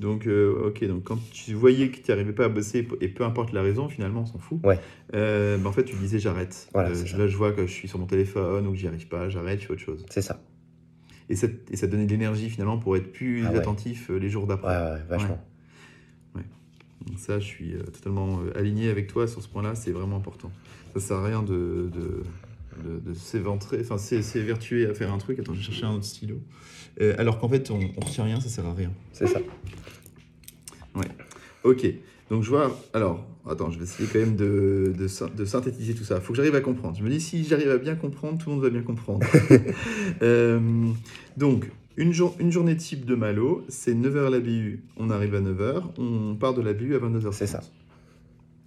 Donc, 0.00 0.28
euh, 0.28 0.68
ok, 0.68 0.84
donc 0.86 1.02
quand 1.02 1.18
tu 1.32 1.54
voyais 1.54 1.88
que 1.90 1.96
tu 1.96 2.08
n'arrivais 2.12 2.32
pas 2.32 2.44
à 2.44 2.48
bosser, 2.48 2.86
et 3.00 3.08
peu 3.08 3.24
importe 3.24 3.52
la 3.52 3.62
raison, 3.62 3.88
finalement, 3.88 4.20
on 4.20 4.26
s'en 4.26 4.38
fout. 4.38 4.60
Ouais. 4.64 4.78
Bah, 5.12 5.68
en 5.68 5.72
fait, 5.72 5.82
tu 5.82 5.96
disais 5.96 6.20
j'arrête. 6.20 6.68
Voilà, 6.72 6.90
là, 6.90 7.26
je 7.26 7.36
vois 7.36 7.50
que 7.52 7.66
je 7.66 7.72
suis 7.72 7.88
sur 7.88 7.98
mon 7.98 8.06
téléphone 8.06 8.66
ou 8.68 8.70
que 8.70 8.76
j'y 8.76 8.86
arrive 8.86 9.08
pas, 9.08 9.28
j'arrête, 9.28 9.60
je 9.60 9.66
fais 9.66 9.72
autre 9.72 9.82
chose. 9.82 10.06
C'est 10.08 10.22
ça. 10.22 10.40
Et 11.28 11.34
ça, 11.34 11.48
et 11.70 11.76
ça 11.76 11.88
donnait 11.88 12.06
de 12.06 12.10
l'énergie 12.12 12.48
finalement 12.48 12.78
pour 12.78 12.96
être 12.96 13.10
plus 13.12 13.44
Ah 13.44 13.50
ouais. 13.50 13.58
attentif 13.58 14.08
les 14.08 14.28
jours 14.30 14.44
Ouais, 14.44 14.48
d'après. 14.50 14.76
ouais, 14.76 14.98
vachement. 15.08 15.44
Donc 17.06 17.18
ça, 17.18 17.38
je 17.38 17.44
suis 17.46 17.74
euh, 17.74 17.82
totalement 17.84 18.40
euh, 18.40 18.58
aligné 18.58 18.88
avec 18.90 19.06
toi 19.06 19.26
sur 19.28 19.42
ce 19.42 19.48
point-là, 19.48 19.74
c'est 19.74 19.92
vraiment 19.92 20.16
important. 20.16 20.50
Ça 20.94 21.00
sert 21.00 21.16
à 21.18 21.24
rien 21.24 21.42
de, 21.42 21.90
de, 21.94 22.22
de, 22.84 22.98
de 23.10 23.14
s'éventrer, 23.14 23.78
enfin 23.80 23.98
s'é- 23.98 24.22
s'évertuer 24.22 24.86
à 24.86 24.94
faire 24.94 25.12
un 25.12 25.18
truc. 25.18 25.38
Attends, 25.38 25.54
je 25.54 25.58
vais 25.58 25.64
chercher 25.64 25.86
un 25.86 25.92
autre 25.94 26.04
stylo. 26.04 26.36
Euh, 27.00 27.14
alors 27.18 27.38
qu'en 27.38 27.48
fait, 27.48 27.70
on, 27.70 27.78
on 27.96 28.00
retient 28.04 28.24
rien, 28.24 28.40
ça 28.40 28.48
sert 28.48 28.66
à 28.66 28.74
rien. 28.74 28.92
C'est 29.12 29.26
ça. 29.26 29.40
Ok, 31.64 31.86
donc 32.30 32.42
je 32.42 32.48
vois. 32.50 32.78
Alors, 32.94 33.26
attends, 33.48 33.70
je 33.70 33.78
vais 33.78 33.84
essayer 33.84 34.08
quand 34.12 34.20
même 34.20 34.36
de, 34.36 34.92
de, 34.96 35.06
syn- 35.08 35.28
de 35.34 35.44
synthétiser 35.44 35.94
tout 35.94 36.04
ça. 36.04 36.16
Il 36.16 36.20
faut 36.22 36.32
que 36.32 36.36
j'arrive 36.36 36.54
à 36.54 36.60
comprendre. 36.60 36.96
Je 36.96 37.02
me 37.02 37.10
dis, 37.10 37.20
si 37.20 37.44
j'arrive 37.44 37.70
à 37.70 37.78
bien 37.78 37.94
comprendre, 37.96 38.38
tout 38.38 38.48
le 38.48 38.54
monde 38.56 38.64
va 38.64 38.70
bien 38.70 38.82
comprendre. 38.82 39.26
Euh, 40.22 40.58
donc, 41.36 41.70
une, 41.98 42.12
jour- 42.12 42.34
une 42.38 42.50
journée 42.50 42.76
type 42.76 43.04
de 43.04 43.14
Malo, 43.14 43.64
c'est 43.68 43.92
9h 43.94 44.26
à 44.28 44.30
la 44.30 44.40
BU, 44.40 44.82
on 44.96 45.10
arrive 45.10 45.34
à 45.34 45.40
9h, 45.40 45.82
on 45.98 46.34
part 46.36 46.54
de 46.54 46.62
la 46.62 46.72
BU 46.72 46.94
à 46.94 46.98
22h. 46.98 47.32
C'est 47.32 47.46
ça. 47.46 47.60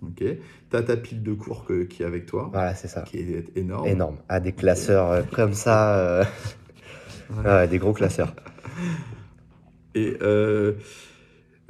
Ok. 0.03 0.23
T'as 0.69 0.81
ta 0.83 0.97
pile 0.97 1.23
de 1.23 1.33
cours 1.33 1.65
que- 1.65 1.83
qui 1.83 2.03
est 2.03 2.05
avec 2.05 2.25
toi, 2.25 2.49
Voilà, 2.53 2.75
c'est 2.75 2.87
ça. 2.87 3.01
qui 3.03 3.17
est 3.17 3.45
énorme. 3.55 3.87
Énorme. 3.87 4.17
Ah, 4.29 4.39
des 4.39 4.51
classeurs 4.51 5.09
euh, 5.11 5.21
comme 5.31 5.53
ça. 5.53 5.97
euh, 5.97 6.23
Ouais. 7.45 7.67
des 7.67 7.77
gros 7.77 7.93
classeurs. 7.93 8.35
Et 9.95 10.17
euh, 10.21 10.73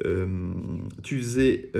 euh, 0.05 0.27
tu 1.03 1.17
faisais. 1.19 1.71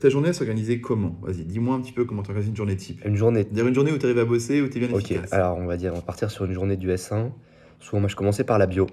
ta 0.00 0.08
journée, 0.10 0.32
s'organisait 0.32 0.80
comment? 0.80 1.18
Vas-y, 1.22 1.44
dis-moi 1.44 1.74
un 1.74 1.80
petit 1.80 1.92
peu 1.92 2.04
comment 2.04 2.22
tu 2.22 2.30
organises 2.30 2.48
une 2.50 2.56
journée 2.56 2.76
type. 2.76 3.02
Une 3.04 3.16
journée. 3.16 3.44
Dire 3.44 3.66
une 3.66 3.74
journée 3.74 3.92
où 3.92 3.98
tu 3.98 4.04
arrives 4.06 4.18
à 4.18 4.24
bosser, 4.24 4.60
où 4.62 4.68
tu 4.68 4.76
es 4.78 4.86
bien 4.86 4.94
Ok, 4.94 5.10
efficace. 5.10 5.32
alors 5.32 5.56
on 5.58 5.66
va 5.66 5.76
dire, 5.76 5.92
on 5.92 5.96
va 5.96 6.02
partir 6.02 6.30
sur 6.30 6.44
une 6.44 6.52
journée 6.52 6.76
du 6.76 6.88
S1. 6.88 7.30
Souvent, 7.78 8.00
moi, 8.00 8.08
je 8.08 8.16
commençais 8.16 8.44
par 8.44 8.58
la 8.58 8.66
bio. 8.66 8.86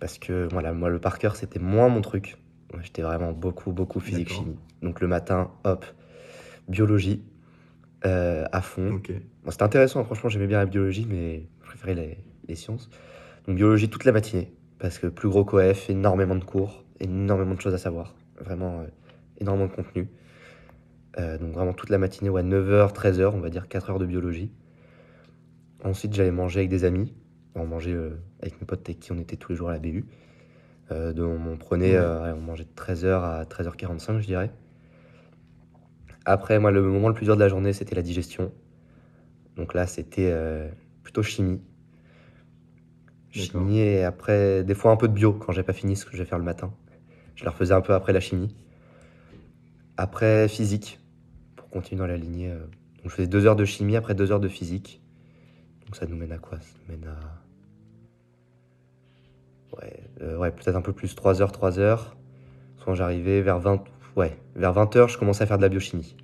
Parce 0.00 0.18
que 0.18 0.48
voilà, 0.50 0.72
moi, 0.72 0.90
le 0.90 0.98
par 0.98 1.18
cœur, 1.18 1.36
c'était 1.36 1.58
moins 1.58 1.88
mon 1.88 2.00
truc. 2.00 2.36
J'étais 2.82 3.02
vraiment 3.02 3.32
beaucoup, 3.32 3.72
beaucoup 3.72 4.00
physique-chimie. 4.00 4.56
Donc 4.82 5.00
le 5.00 5.06
matin, 5.06 5.50
hop, 5.64 5.86
biologie 6.68 7.22
euh, 8.04 8.44
à 8.52 8.60
fond. 8.60 9.00
Bon, 9.44 9.50
c'était 9.50 9.62
intéressant, 9.62 10.04
franchement, 10.04 10.28
j'aimais 10.28 10.46
bien 10.46 10.58
la 10.58 10.66
biologie, 10.66 11.06
mais 11.08 11.46
je 11.62 11.68
préférais 11.68 11.94
les, 11.94 12.18
les 12.48 12.54
sciences. 12.54 12.90
Donc 13.46 13.56
biologie 13.56 13.88
toute 13.88 14.04
la 14.04 14.12
matinée. 14.12 14.52
Parce 14.78 14.98
que 14.98 15.06
plus 15.06 15.28
gros 15.28 15.44
qu'OF, 15.44 15.88
énormément 15.88 16.34
de 16.34 16.44
cours, 16.44 16.84
énormément 17.00 17.54
de 17.54 17.60
choses 17.60 17.74
à 17.74 17.78
savoir. 17.78 18.14
Vraiment 18.40 18.80
euh, 18.80 18.86
énormément 19.40 19.68
de 19.68 19.72
contenu. 19.72 20.08
Euh, 21.18 21.38
donc 21.38 21.52
vraiment 21.52 21.72
toute 21.72 21.90
la 21.90 21.98
matinée, 21.98 22.28
ouais, 22.28 22.42
9h, 22.42 22.92
13h, 22.92 23.26
on 23.34 23.40
va 23.40 23.50
dire 23.50 23.68
4 23.68 23.90
heures 23.90 23.98
de 23.98 24.06
biologie. 24.06 24.50
Ensuite, 25.84 26.14
j'allais 26.14 26.30
manger 26.30 26.60
avec 26.60 26.70
des 26.70 26.84
amis. 26.84 27.14
On 27.54 27.66
mangeait 27.66 27.92
euh, 27.92 28.10
avec 28.40 28.60
mes 28.60 28.66
potes 28.66 28.80
avec 28.88 29.00
qui 29.00 29.12
on 29.12 29.18
était 29.18 29.36
tous 29.36 29.52
les 29.52 29.56
jours 29.56 29.68
à 29.68 29.72
la 29.72 29.78
BU. 29.78 30.04
Euh, 30.90 31.12
donc 31.12 31.40
on 31.46 31.56
prenait, 31.56 31.94
euh, 31.94 32.34
on 32.34 32.40
mangeait 32.40 32.64
de 32.64 32.74
13h 32.76 33.22
à 33.22 33.44
13h45, 33.44 34.20
je 34.20 34.26
dirais. 34.26 34.50
Après, 36.26 36.58
moi, 36.58 36.70
le 36.70 36.82
moment 36.82 37.08
le 37.08 37.14
plus 37.14 37.24
dur 37.26 37.36
de 37.36 37.40
la 37.40 37.48
journée, 37.48 37.72
c'était 37.72 37.94
la 37.94 38.02
digestion. 38.02 38.52
Donc 39.56 39.74
là, 39.74 39.86
c'était 39.86 40.30
euh, 40.32 40.68
plutôt 41.02 41.22
chimie. 41.22 41.60
Chimie 43.30 43.80
et 43.80 44.04
après, 44.04 44.62
des 44.64 44.74
fois 44.74 44.92
un 44.92 44.96
peu 44.96 45.08
de 45.08 45.12
bio 45.12 45.32
quand 45.32 45.52
j'ai 45.52 45.62
pas 45.64 45.72
fini 45.72 45.96
ce 45.96 46.04
que 46.06 46.12
je 46.12 46.18
vais 46.18 46.24
faire 46.24 46.38
le 46.38 46.44
matin. 46.44 46.72
Je 47.34 47.44
la 47.44 47.50
refaisais 47.50 47.74
un 47.74 47.80
peu 47.80 47.92
après 47.94 48.12
la 48.12 48.20
chimie. 48.20 48.54
Après, 49.96 50.48
physique, 50.48 51.00
pour 51.56 51.68
continuer 51.68 51.98
dans 51.98 52.06
la 52.06 52.16
lignée. 52.16 52.50
euh, 52.50 52.58
donc 52.58 53.10
je 53.10 53.16
faisais 53.16 53.28
deux 53.28 53.46
heures 53.46 53.56
de 53.56 53.64
chimie, 53.64 53.96
après 53.96 54.14
deux 54.14 54.32
heures 54.32 54.40
de 54.40 54.48
physique. 54.48 55.02
Donc 55.84 55.96
ça 55.96 56.06
nous 56.06 56.16
mène 56.16 56.32
à 56.32 56.38
quoi? 56.38 56.58
Ça 56.60 56.66
nous 56.88 56.96
mène 56.96 57.08
à. 57.08 57.43
Ouais, 59.80 60.00
euh, 60.22 60.36
ouais 60.36 60.50
peut-être 60.50 60.76
un 60.76 60.82
peu 60.82 60.92
plus, 60.92 61.14
3 61.14 61.42
heures, 61.42 61.52
3 61.52 61.78
heures. 61.78 62.16
Soit 62.78 62.94
j'arrivais 62.94 63.40
vers 63.40 63.58
20. 63.58 63.84
Ouais, 64.16 64.36
vers 64.54 64.72
20 64.72 64.94
heures, 64.96 65.08
je 65.08 65.18
commençais 65.18 65.42
à 65.42 65.46
faire 65.46 65.56
de 65.56 65.62
la 65.62 65.68
biochimie. 65.68 66.16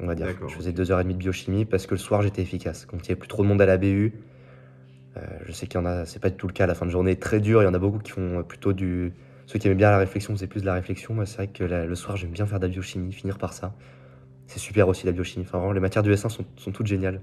On 0.00 0.06
va 0.06 0.14
dire. 0.14 0.28
Je 0.48 0.54
faisais 0.54 0.70
ok. 0.70 0.76
deux 0.76 0.92
heures 0.92 1.00
et 1.00 1.02
demie 1.04 1.14
de 1.14 1.18
biochimie 1.18 1.64
parce 1.64 1.86
que 1.86 1.94
le 1.94 1.98
soir 1.98 2.22
j'étais 2.22 2.42
efficace. 2.42 2.86
Quand 2.86 2.96
il 2.98 3.02
n'y 3.02 3.06
avait 3.06 3.16
plus 3.16 3.28
trop 3.28 3.42
de 3.42 3.48
monde 3.48 3.60
à 3.62 3.66
la 3.66 3.78
BU, 3.78 4.12
euh, 5.16 5.20
je 5.46 5.52
sais 5.52 5.66
qu'il 5.66 5.80
y 5.80 5.82
en 5.82 5.86
a, 5.86 6.04
c'est 6.04 6.20
pas 6.20 6.30
du 6.30 6.36
tout 6.36 6.46
le 6.46 6.52
cas. 6.52 6.66
La 6.66 6.74
fin 6.74 6.86
de 6.86 6.90
journée 6.90 7.12
est 7.12 7.22
très 7.22 7.40
dure. 7.40 7.62
Il 7.62 7.64
y 7.64 7.68
en 7.68 7.74
a 7.74 7.78
beaucoup 7.78 7.98
qui 7.98 8.12
font 8.12 8.42
plutôt 8.42 8.72
du. 8.72 9.12
Ceux 9.46 9.58
qui 9.58 9.66
aimaient 9.66 9.76
bien 9.76 9.90
la 9.90 9.98
réflexion 9.98 10.34
faisaient 10.34 10.46
plus 10.46 10.60
de 10.60 10.66
la 10.66 10.74
réflexion. 10.74 11.14
Moi, 11.14 11.24
c'est 11.24 11.36
vrai 11.36 11.46
que 11.48 11.64
la- 11.64 11.86
le 11.86 11.94
soir, 11.94 12.16
j'aime 12.16 12.30
bien 12.30 12.46
faire 12.46 12.60
de 12.60 12.66
la 12.66 12.70
biochimie, 12.72 13.12
finir 13.12 13.38
par 13.38 13.54
ça. 13.54 13.74
C'est 14.46 14.58
super 14.58 14.88
aussi 14.88 15.06
la 15.06 15.12
biochimie. 15.12 15.46
Enfin, 15.48 15.58
vraiment, 15.58 15.72
les 15.72 15.80
matières 15.80 16.02
du 16.02 16.12
S1 16.12 16.28
sont, 16.28 16.44
sont 16.56 16.70
toutes 16.72 16.86
géniales. 16.86 17.20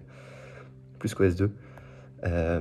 Plus 1.00 1.14
qu'au 1.14 1.24
S2. 1.24 1.52
Euh, 2.24 2.60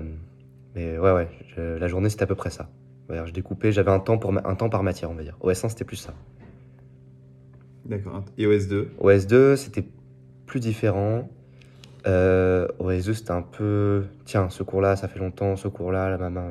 mais 0.75 0.99
ouais, 0.99 1.13
ouais, 1.13 1.29
je- 1.57 1.77
la 1.79 1.89
journée, 1.89 2.09
c'était 2.11 2.25
à 2.25 2.27
peu 2.27 2.35
près 2.35 2.51
ça. 2.51 2.69
Je 3.11 3.33
découpais, 3.33 3.71
j'avais 3.71 3.91
un 3.91 4.01
temps, 4.01 4.19
pour 4.19 4.33
ma- 4.33 4.43
un 4.45 4.55
temps 4.55 4.71
par 4.71 4.83
matière, 4.83 5.11
on 5.11 5.15
va 5.15 5.23
dire. 5.23 5.37
Au 5.41 5.51
S1, 5.51 5.69
c'était 5.69 5.85
plus 5.85 5.97
ça. 5.97 6.15
D'accord. 7.85 8.25
Et 8.39 8.47
OS2 8.47 8.89
Au 8.99 9.11
S2, 9.11 9.57
c'était 9.57 9.85
plus 10.47 10.61
différent. 10.61 11.29
Euh, 12.07 12.67
au 12.79 12.91
S2, 12.91 13.13
c'était 13.15 13.31
un 13.33 13.43
peu. 13.43 14.05
Tiens, 14.25 14.49
ce 14.51 14.63
cours-là, 14.63 14.97
ça 14.97 15.09
fait 15.09 15.19
longtemps, 15.19 15.57
ce 15.57 15.69
cours-là, 15.69 16.11
la 16.11 16.19
maman. 16.19 16.51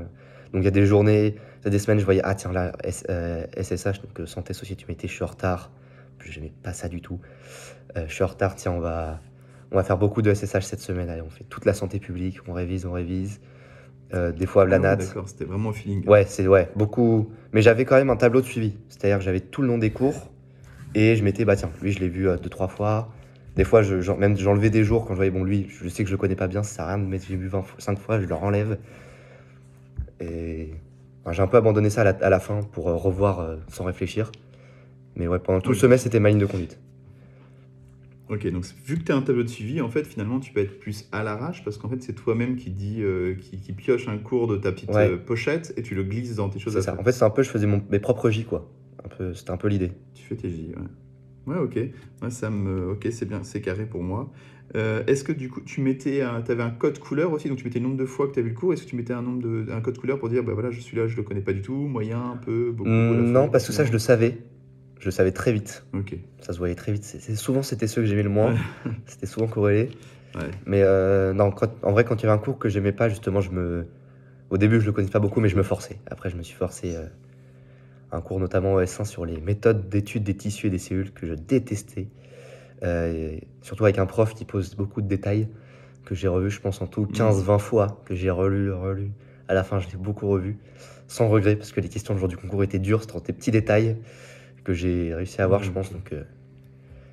Donc 0.54 0.62
il 0.62 0.66
y 0.66 0.68
a 0.68 0.72
des 0.72 0.86
journées, 0.86 1.36
il 1.62 1.66
y 1.66 1.68
a 1.68 1.72
des 1.72 1.80
semaines, 1.80 2.00
je 2.00 2.06
voyais, 2.06 2.22
ah 2.24 2.36
tiens, 2.36 2.52
là, 2.52 2.72
S- 2.84 3.04
euh, 3.10 3.46
SSH, 3.58 4.02
donc 4.02 4.20
euh, 4.20 4.26
santé, 4.28 4.54
société, 4.54 4.84
humanité, 4.84 5.08
je 5.08 5.14
suis 5.14 5.24
en 5.24 5.28
retard. 5.28 5.72
Je 6.20 6.40
n'aimais 6.40 6.54
pas 6.62 6.74
ça 6.74 6.88
du 6.88 7.02
tout. 7.02 7.20
Euh, 7.98 8.06
je 8.08 8.14
suis 8.14 8.24
en 8.24 8.28
retard, 8.28 8.56
tiens, 8.56 8.72
on 8.72 8.80
va, 8.80 9.20
on 9.72 9.76
va 9.76 9.84
faire 9.84 9.98
beaucoup 9.98 10.22
de 10.22 10.32
SSH 10.34 10.62
cette 10.62 10.80
semaine. 10.82 11.10
Allez, 11.10 11.22
on 11.22 11.30
fait 11.30 11.44
toute 11.46 11.66
la 11.66 11.74
santé 11.74 12.00
publique, 12.00 12.38
on 12.48 12.54
révise, 12.54 12.86
on 12.86 12.92
révise. 12.92 13.42
Euh, 14.14 14.32
des 14.32 14.46
fois, 14.46 14.66
la 14.66 14.76
Ah. 14.78 14.96
D'accord, 14.96 15.28
c'était 15.28 15.46
vraiment 15.46 15.70
au 15.70 15.74
feeling. 15.74 16.08
Ouais, 16.08 16.26
c'est 16.28 16.48
ouais, 16.48 16.70
beaucoup. 16.76 17.32
Mais 17.52 17.62
j'avais 17.62 17.86
quand 17.86 17.96
même 17.96 18.10
un 18.10 18.16
tableau 18.16 18.42
de 18.42 18.46
suivi. 18.46 18.74
C'est-à-dire 18.90 19.18
que 19.18 19.24
j'avais 19.24 19.40
tout 19.40 19.62
le 19.62 19.68
long 19.68 19.78
des 19.78 19.90
cours 19.92 20.30
et 20.96 21.16
je 21.16 21.24
m'étais, 21.24 21.46
bah 21.46 21.56
tiens, 21.56 21.72
lui 21.82 21.92
je 21.92 22.00
l'ai 22.00 22.10
vu 22.10 22.28
euh, 22.30 22.38
deux, 22.38 22.50
trois 22.50 22.68
fois. 22.68 23.10
Des 23.56 23.64
fois, 23.64 23.82
je, 23.84 24.12
même 24.14 24.36
j'enlevais 24.38 24.70
des 24.70 24.84
jours 24.84 25.06
quand 25.06 25.14
je 25.14 25.18
voyais, 25.18 25.32
bon, 25.32 25.44
lui, 25.44 25.68
je 25.70 25.88
sais 25.88 26.04
que 26.04 26.10
je 26.10 26.14
le 26.14 26.18
connais 26.18 26.36
pas 26.36 26.48
bien, 26.48 26.64
ça 26.64 26.76
sert 26.76 26.86
à 26.86 26.96
rien 26.96 26.98
de 27.04 27.08
mettre, 27.08 27.26
j'ai 27.28 27.36
vu 27.36 27.48
20 27.48 27.62
fois- 27.62 27.80
5 27.80 28.00
fois, 28.00 28.20
je 28.20 28.26
le 28.26 28.34
enlève. 28.36 28.78
Et 30.20 30.70
enfin, 31.24 31.34
j'ai 31.34 31.42
un 31.42 31.48
peu 31.48 31.58
abandonné 31.58 31.90
ça 31.90 32.02
à 32.02 32.04
la, 32.06 32.10
à 32.22 32.30
la 32.30 32.40
fin 32.40 32.62
pour 32.72 32.90
euh, 32.90 32.96
revoir 32.96 33.40
euh, 33.40 33.58
sans 33.70 33.84
réfléchir. 33.84 34.32
Mais 35.16 35.28
ouais, 35.28 35.40
pendant 35.40 35.62
tout 35.62 35.70
le 35.72 35.76
semestre, 35.78 36.04
c'était 36.06 36.20
ma 36.20 36.30
ligne 36.30 36.40
de 36.40 36.46
conduite. 36.48 36.80
Ok, 38.34 38.48
donc 38.48 38.66
vu 38.86 38.98
que 38.98 39.04
tu 39.04 39.12
as 39.12 39.16
un 39.16 39.22
tableau 39.22 39.44
de 39.44 39.48
suivi, 39.50 39.80
en 39.82 39.90
fait, 39.90 40.06
finalement, 40.08 40.40
tu 40.40 40.52
peux 40.54 40.62
être 40.62 40.80
plus 40.80 41.08
à 41.12 41.24
l'arrache 41.24 41.64
parce 41.64 41.78
qu'en 41.78 41.88
fait, 41.90 42.02
c'est 42.02 42.14
toi-même 42.14 42.56
qui 42.56 42.72
dit, 42.72 42.98
euh, 43.02 43.36
qui, 43.36 43.58
qui 43.60 43.74
pioche 43.74 44.08
un 44.08 44.18
cours 44.18 44.48
de 44.48 44.58
ta 44.58 44.72
petite 44.72 44.90
Ouais. 44.90 45.12
euh, 45.12 45.18
pochette 45.18 45.74
et 45.78 45.84
tu 45.84 45.94
le 45.94 46.04
glisses 46.04 46.36
dans 46.36 46.50
tes 46.50 46.58
choses 46.58 46.74
C'est 46.74 46.82
ça. 46.82 47.00
En 47.00 47.04
fait, 47.04 47.12
c'est 47.12 47.26
un 47.26 47.30
peu, 47.30 47.44
je 47.44 47.50
faisais 47.50 47.68
mon- 47.68 47.84
mes 47.92 48.00
propres 48.00 48.30
J, 48.32 48.46
quoi. 48.46 48.72
Un 49.06 49.10
peu, 49.10 49.34
c'était 49.34 49.52
un 49.52 49.58
peu 49.58 49.68
l'idée. 49.68 49.92
Tu 50.16 50.24
fais 50.24 50.36
tes 50.36 50.50
J, 50.50 50.72
ouais. 50.76 51.54
Ouais, 51.54 51.60
ok. 51.60 51.76
Ouais, 51.76 52.30
ça 52.30 52.50
me... 52.50 52.92
Ok, 52.92 53.08
c'est 53.12 53.28
bien, 53.28 53.44
c'est 53.44 53.60
carré 53.62 53.86
pour 53.86 54.02
moi. 54.02 54.32
Euh, 54.76 55.04
Est-ce 55.06 55.24
que 55.26 55.34
du 55.34 55.50
coup, 55.50 55.60
tu 55.62 55.82
mettais 55.82 56.22
un... 56.22 56.42
avais 56.48 56.64
un 56.64 56.72
code 56.72 56.98
couleur 57.00 57.34
aussi, 57.34 57.50
donc 57.50 57.58
tu 57.58 57.66
mettais 57.66 57.80
le 57.80 57.84
nombre 57.86 57.98
de 57.98 58.06
fois 58.06 58.28
que 58.30 58.34
tu 58.34 58.40
as 58.40 58.44
vu 58.44 58.50
le 58.50 58.56
cours. 58.56 58.72
Est-ce 58.74 58.84
que 58.84 58.90
tu 58.90 58.96
mettais 58.96 59.14
un 59.14 59.22
nombre 59.22 59.44
de... 59.44 59.66
un 59.72 59.82
code 59.82 59.98
couleur 59.98 60.18
pour 60.18 60.30
dire, 60.30 60.44
bah 60.44 60.54
voilà, 60.54 60.72
je 60.72 60.80
suis 60.80 60.96
là, 60.98 61.06
je 61.08 61.18
le 61.18 61.24
connais 61.24 61.42
pas 61.42 61.52
du 61.54 61.62
tout, 61.62 61.76
moyen, 61.76 62.32
un 62.32 62.38
peu, 62.38 62.72
beaucoup 62.72 62.90
fois 62.90 63.18
non, 63.18 63.50
parce 63.50 63.68
que 63.68 63.74
ça, 63.74 63.84
je 63.84 63.92
le 63.92 64.00
savais. 64.00 64.38
Je 65.04 65.10
le 65.10 65.12
savais 65.12 65.34
très 65.34 65.52
vite. 65.52 65.84
Ok, 65.94 66.16
Ça 66.40 66.54
se 66.54 66.58
voyait 66.60 66.76
très 66.76 66.94
vite. 66.94 67.04
C'est- 67.04 67.36
souvent, 67.36 67.62
c'était 67.62 67.88
ceux 67.88 68.02
que 68.04 68.08
j'aimais 68.08 68.24
le 68.24 68.30
moins. 68.30 68.56
c'était 69.06 69.26
souvent 69.26 69.48
corrélé. 69.48 69.90
ouais. 70.36 70.50
Mais 70.66 70.82
euh, 70.82 71.34
non, 71.34 71.52
en 71.82 71.92
vrai, 71.92 72.06
quand 72.06 72.16
il 72.16 72.24
y 72.24 72.26
avait 72.30 72.34
un 72.40 72.42
cours 72.42 72.58
que 72.58 72.70
j'aimais 72.70 72.94
pas, 72.94 73.10
justement, 73.10 73.42
je 73.42 73.52
me. 73.52 73.86
Au 74.50 74.58
début, 74.58 74.80
je 74.80 74.86
le 74.86 74.94
connaissais 74.94 75.12
pas 75.12 75.20
beaucoup, 75.20 75.42
mais 75.42 75.50
je 75.50 75.58
me 75.58 75.64
forçais. 75.64 75.98
Après, 76.10 76.30
je 76.30 76.38
me 76.38 76.42
suis 76.44 76.56
forcé. 76.56 76.96
euh, 76.96 77.06
un 78.14 78.22
cours 78.22 78.40
notamment 78.40 78.76
au 78.76 78.80
S1 78.80 79.04
sur 79.04 79.26
les 79.26 79.42
méthodes 79.42 79.90
d'étude 79.90 80.24
des 80.24 80.36
tissus 80.36 80.68
et 80.68 80.70
des 80.70 80.78
cellules 80.78 81.12
que 81.12 81.26
je 81.26 81.34
détestais. 81.34 82.08
Euh, 82.84 83.36
surtout 83.62 83.84
avec 83.84 83.98
un 83.98 84.06
prof 84.06 84.34
qui 84.36 84.46
pose 84.46 84.76
beaucoup 84.76 85.02
de 85.02 85.08
détails 85.08 85.48
que 86.06 86.16
j'ai 86.16 86.28
revu, 86.30 86.50
je 86.50 86.62
pense 86.62 86.82
en 86.82 86.88
tout 86.88 87.06
15-20 87.08 87.58
fois, 87.60 88.02
que 88.06 88.14
j'ai 88.16 88.30
relu, 88.30 88.72
relu. 88.72 89.12
À 89.48 89.54
la 89.54 89.64
fin, 89.64 89.80
je 89.80 89.88
l'ai 89.90 89.98
beaucoup 89.98 90.28
revu, 90.28 90.58
sans 91.08 91.28
regret, 91.28 91.56
parce 91.58 91.72
que 91.72 91.82
les 91.82 91.90
questions 91.90 92.14
du 92.14 92.20
jour 92.20 92.30
du 92.30 92.38
concours 92.38 92.64
étaient 92.64 92.80
dures, 92.80 93.02
c'était 93.02 93.20
des 93.20 93.34
petits 93.34 93.52
détails 93.52 93.98
que 94.64 94.74
j'ai 94.74 95.14
réussi 95.14 95.42
à 95.42 95.46
avoir, 95.46 95.64
je 95.64 95.72
pense. 95.72 95.92
Donc, 95.92 96.14
euh, 96.14 96.24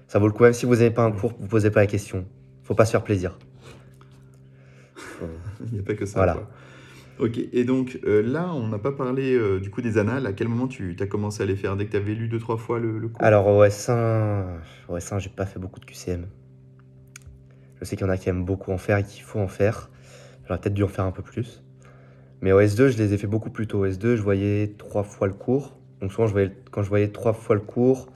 ça 0.08 0.18
vaut 0.18 0.26
le 0.26 0.32
coup. 0.32 0.42
Même 0.42 0.52
si 0.52 0.66
vous 0.66 0.74
n'avez 0.76 0.90
pas 0.90 1.04
un 1.04 1.12
cours, 1.12 1.34
vous 1.38 1.48
posez 1.48 1.70
pas 1.70 1.80
la 1.80 1.86
question. 1.86 2.26
Faut 2.62 2.74
pas 2.74 2.84
se 2.84 2.92
faire 2.92 3.04
plaisir. 3.04 3.38
Il 5.66 5.72
n'y 5.72 5.78
a 5.80 5.82
pas 5.82 5.94
que 5.94 6.06
ça. 6.06 6.18
Voilà. 6.18 6.34
quoi. 6.34 6.48
Ok, 7.20 7.38
et 7.52 7.64
donc 7.64 8.00
euh, 8.06 8.22
là, 8.22 8.50
on 8.54 8.68
n'a 8.68 8.78
pas 8.78 8.92
parlé 8.92 9.34
euh, 9.34 9.60
du 9.60 9.68
coup 9.68 9.82
des 9.82 9.98
annales. 9.98 10.26
À 10.26 10.32
quel 10.32 10.48
moment 10.48 10.66
tu 10.66 10.96
as 10.98 11.06
commencé 11.06 11.42
à 11.42 11.46
les 11.46 11.56
faire? 11.56 11.76
Dès 11.76 11.84
que 11.84 11.90
tu 11.90 11.96
avais 11.98 12.14
lu 12.14 12.28
deux, 12.28 12.38
trois 12.38 12.56
fois 12.56 12.78
le, 12.78 12.98
le 12.98 13.08
cours? 13.08 13.22
Alors, 13.22 13.46
au 13.46 13.62
S1, 13.62 14.44
au 14.88 14.96
S1 14.96 15.18
j'ai 15.20 15.28
pas 15.28 15.44
fait 15.44 15.58
beaucoup 15.58 15.80
de 15.80 15.84
QCM. 15.84 16.26
Je 17.78 17.84
sais 17.84 17.96
qu'il 17.96 18.06
y 18.06 18.08
en 18.08 18.12
a 18.12 18.16
qui 18.16 18.30
aiment 18.30 18.44
beaucoup 18.44 18.72
en 18.72 18.78
faire 18.78 18.96
et 18.96 19.04
qu'il 19.04 19.22
faut 19.22 19.38
en 19.38 19.48
faire. 19.48 19.90
J'aurais 20.46 20.60
peut-être 20.60 20.74
dû 20.74 20.82
en 20.82 20.88
faire 20.88 21.04
un 21.04 21.12
peu 21.12 21.22
plus. 21.22 21.62
Mais 22.40 22.52
au 22.52 22.60
S2, 22.60 22.88
je 22.88 22.96
les 22.96 23.12
ai 23.12 23.18
fait 23.18 23.26
beaucoup 23.26 23.50
plus 23.50 23.66
tôt. 23.66 23.80
Au 23.80 23.86
S2, 23.86 24.16
je 24.16 24.22
voyais 24.22 24.74
trois 24.78 25.02
fois 25.02 25.26
le 25.26 25.34
cours. 25.34 25.76
Donc 26.00 26.12
souvent, 26.12 26.26
je 26.26 26.32
voyais, 26.32 26.52
quand 26.70 26.82
je 26.82 26.88
voyais 26.88 27.08
trois 27.08 27.32
fois 27.32 27.54
le 27.54 27.60
cours, 27.60 28.08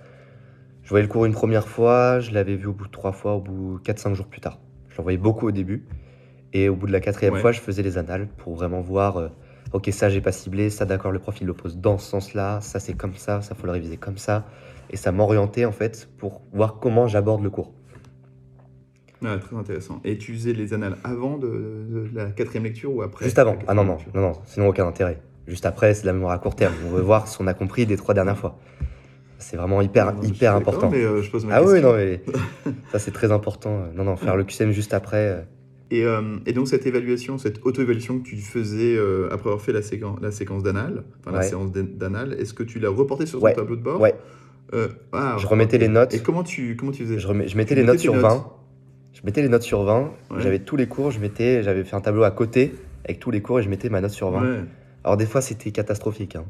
je 0.83 0.91
voyais 0.91 1.03
le 1.07 1.09
cours 1.11 1.25
une 1.25 1.33
première 1.33 1.69
fois, 1.69 2.21
je 2.21 2.33
l'avais 2.33 2.57
vu 2.57 2.67
au 2.67 2.73
bout 2.73 2.87
de 2.87 2.91
trois 2.91 3.13
fois, 3.13 3.35
au 3.35 3.41
bout 3.41 3.79
de 3.79 3.83
4-5 3.93 4.15
jours 4.15 4.27
plus 4.27 4.41
tard. 4.41 4.59
Je 4.91 4.97
l'en 4.99 5.03
voyais 5.03 5.19
beaucoup 5.19 5.49
au 5.49 5.51
début. 5.51 5.85
Et 6.53 6.69
au 6.69 6.77
bout 6.77 6.87
de 6.87 6.93
la 6.93 7.01
quatrième 7.01 7.35
Ouais. 7.35 7.41
fois, 7.41 7.53
je 7.53 7.61
faisais 7.61 7.83
les 7.83 7.99
annales 7.99 8.29
pour 8.37 8.55
vraiment 8.55 8.81
voir, 8.81 9.17
euh, 9.17 9.29
ok, 9.73 9.89
ça 9.93 10.09
j'ai 10.09 10.21
pas 10.21 10.31
ciblé, 10.33 10.71
ça 10.71 10.85
d'accord, 10.85 11.11
le 11.11 11.19
prof 11.19 11.41
il 11.41 11.47
le 11.47 11.53
pose 11.55 11.79
dans 11.79 11.99
ce 11.99 12.09
sens-là, 12.09 12.61
ça 12.61 12.79
c'est 12.79 12.95
comme 12.95 13.15
ça, 13.15 13.43
ça 13.43 13.55
faut 13.57 13.67
le 13.67 13.73
réviser 13.73 13.97
comme 13.97 14.19
ça. 14.19 14.45
Et 14.91 14.97
ça 14.97 15.11
m'orientait 15.11 15.65
en 15.65 15.73
fait 15.73 16.09
pour 16.19 16.43
voir 16.53 16.79
comment 16.79 17.09
j'aborde 17.09 17.43
le 17.43 17.51
cours. 17.51 17.73
Ah, 19.25 19.39
Très 19.39 19.57
intéressant. 19.57 20.01
Et 20.05 20.19
tu 20.19 20.35
faisais 20.35 20.53
les 20.53 20.75
annales 20.75 20.97
avant 21.03 21.39
de, 21.39 21.49
de 21.49 22.11
la 22.15 22.27
quatrième 22.27 22.65
lecture 22.65 22.95
ou 22.95 23.03
après 23.03 23.25
Juste 23.25 23.39
avant. 23.39 23.57
Ah 23.67 23.75
non, 23.75 23.83
non, 23.85 23.97
non, 24.15 24.21
non, 24.21 24.33
sinon 24.45 24.69
aucun 24.69 24.87
intérêt. 24.87 25.19
Juste 25.47 25.67
après, 25.67 25.95
c'est 25.95 26.03
de 26.03 26.07
la 26.07 26.13
mémoire 26.15 26.33
à 26.33 26.39
court 26.39 26.57
terme. 26.57 26.75
On 26.87 26.91
veut 26.91 27.03
voir 27.03 27.29
si 27.29 27.37
on 27.41 27.47
a 27.47 27.55
compris 27.55 27.85
des 27.87 27.97
trois 27.97 28.15
dernières 28.15 28.39
fois. 28.39 28.59
C'est 29.39 29.57
vraiment 29.59 29.83
hyper, 29.83 30.07
Non, 30.15 30.23
non, 30.23 30.57
important. 30.57 30.91
Mais 30.91 31.05
euh, 31.05 31.21
je 31.21 31.31
pose 31.31 31.45
ma 31.45 31.57
Ah 31.57 31.63
oui, 31.63 31.81
non, 31.83 31.93
mais 31.95 32.23
ça 32.93 32.99
c'est 32.99 33.11
très 33.11 33.31
important. 33.31 33.89
Non, 33.95 34.05
non, 34.05 34.17
faire 34.17 34.37
le 34.37 34.45
QCM 34.45 34.71
juste 34.73 34.95
après. 34.95 35.17
euh, 35.29 35.41
Et, 35.91 36.05
euh, 36.07 36.39
et 36.47 36.55
donc 36.55 36.67
cette 36.69 36.87
évaluation, 36.87 37.37
cette 37.37 37.61
auto-évaluation 37.63 38.21
que 38.21 38.25
tu 38.29 38.37
faisais 38.37 38.97
euh, 38.97 39.27
après 39.31 39.51
avoir 39.51 39.61
fait 39.61 39.73
la, 39.73 39.83
séquence 39.83 40.19
la 40.23 40.31
séquence 40.31 40.63
d'annales, 40.63 41.05
enfin 41.21 41.37
la 41.37 41.43
séance 41.43 41.73
d'annales, 41.73 42.35
est-ce 42.39 42.55
que 42.55 42.63
tu 42.63 42.79
l'as 42.79 42.89
reporté 42.89 43.27
sur 43.27 43.39
ton 43.41 43.45
Ouais. 43.45 43.53
tableau 43.53 43.77
de 43.77 43.83
bord? 43.83 44.01
Ouais, 44.01 44.15
Euh, 44.73 44.89
ah, 45.13 45.37
Je 45.39 45.47
remettais 45.47 45.77
les 45.77 45.89
notes. 45.89 46.15
Et 46.15 46.21
comment 46.21 46.43
tu, 46.43 46.75
comment 46.77 46.91
tu 46.93 47.03
faisais? 47.05 47.19
Je, 47.19 47.29
remets- 47.29 47.49
je 47.49 47.57
mettais 47.59 47.75
Tu 47.75 47.81
les 47.83 47.87
notes 47.87 47.97
tes 47.97 48.03
sur 48.05 48.15
notes? 48.15 48.23
20. 48.23 48.47
Je 49.13 49.21
mettais 49.25 49.43
les 49.43 49.49
notes 49.51 49.63
sur 49.63 49.83
20. 49.83 50.01
Ouais. 50.01 50.09
J'avais 50.39 50.59
tous 50.61 50.77
les 50.77 50.87
cours, 50.87 51.11
je 51.11 51.21
mettais, 51.21 51.63
j'avais 51.63 51.85
fait 51.85 51.95
un 51.97 52.01
tableau 52.01 52.23
à 52.23 52.31
côté 52.31 52.75
avec 53.05 53.21
tous 53.21 53.31
les 53.31 53.43
cours 53.43 53.61
et 53.61 53.63
je 53.63 53.69
mettais 53.69 53.91
ma 53.91 54.01
note 54.01 54.11
sur 54.11 54.31
20. 54.31 54.65
Alors 55.05 55.17
des 55.17 55.27
fois 55.27 55.41
c'était 55.41 55.71
catastrophique. 55.71 56.37
hein. 56.37 56.45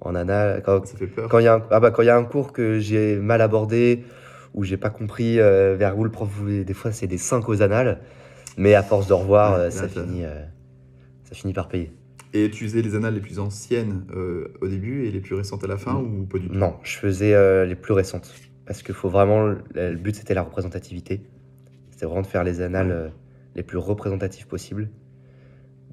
En 0.00 0.14
ana, 0.14 0.60
quand, 0.60 0.84
ça 0.86 0.96
fait 0.98 1.06
peur. 1.06 1.28
Quand 1.30 1.38
il 1.38 1.44
y, 1.44 1.48
a 1.48 1.54
un- 1.54 1.62
ah 1.70 1.80
bah, 1.80 1.90
quand 1.90 2.02
il 2.02 2.06
y 2.06 2.10
a 2.10 2.16
un 2.16 2.24
cours 2.24 2.52
que 2.52 2.78
j'ai 2.78 3.16
mal 3.16 3.40
abordé 3.40 4.04
ou 4.52 4.64
j'ai 4.64 4.76
pas 4.76 4.90
compris 4.90 5.40
euh, 5.40 5.76
vers 5.78 5.96
où 5.98 6.04
le 6.04 6.10
prof 6.10 6.28
voulait, 6.28 6.64
des 6.64 6.74
fois 6.74 6.92
c'est 6.92 7.06
des 7.06 7.16
5 7.18 7.48
aux 7.48 7.62
annales, 7.62 8.00
mais 8.58 8.74
à 8.74 8.82
force 8.82 9.06
de 9.06 9.12
revoir, 9.14 9.54
Ouais, 9.54 9.58
euh, 9.66 9.70
ça, 9.70 9.88
finit, 9.88 10.24
euh, 10.24 10.42
ça 11.24 11.34
finit 11.34 11.52
par 11.54 11.68
payer. 11.68 11.92
Et 12.34 12.50
tu 12.50 12.64
faisais 12.64 12.82
les 12.82 12.96
annales 12.96 13.14
les 13.14 13.20
plus 13.20 13.38
anciennes 13.38 14.04
au 14.60 14.66
début 14.68 15.06
et 15.06 15.10
les 15.12 15.20
plus 15.20 15.36
récentes 15.36 15.62
à 15.64 15.68
la 15.68 15.76
fin 15.76 15.94
ou 15.94 16.24
pas 16.26 16.38
du 16.38 16.48
tout? 16.48 16.54
Non, 16.54 16.74
je 16.82 16.96
faisais 16.98 17.64
les 17.64 17.76
plus 17.76 17.94
récentes 17.94 18.34
parce 18.66 18.82
que 18.82 18.92
faut 18.92 19.08
vraiment, 19.08 19.46
le, 19.46 19.94
but 19.94 20.16
c'était 20.16 20.34
la 20.34 20.42
représentativité. 20.42 21.22
C'était 21.92 22.06
vraiment 22.06 22.22
de 22.22 22.26
faire 22.26 22.42
les 22.42 22.60
annales 22.60 22.88
Ouais. 22.90 23.12
les 23.54 23.62
plus 23.62 23.78
représentatives 23.78 24.48
possibles. 24.48 24.88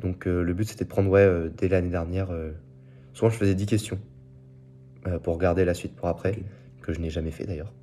Donc 0.02 0.28
euh, 0.28 0.44
le 0.44 0.54
but 0.54 0.68
c'était 0.68 0.84
de 0.84 0.90
prendre, 0.90 1.10
ouais, 1.10 1.22
euh, 1.22 1.50
dès 1.50 1.68
l'année 1.68 1.90
dernière, 1.90 2.32
euh, 2.32 2.52
souvent 3.14 3.30
je 3.30 3.38
faisais 3.38 3.56
10 3.56 3.66
questions 3.66 4.00
pour 5.24 5.34
regarder 5.34 5.66
la 5.66 5.74
suite 5.74 5.96
pour 5.96 6.08
après, 6.10 6.38
que 6.84 6.94
je 6.94 7.00
n'ai 7.00 7.10
jamais 7.10 7.32
fait 7.32 7.46
d'ailleurs. 7.46 7.74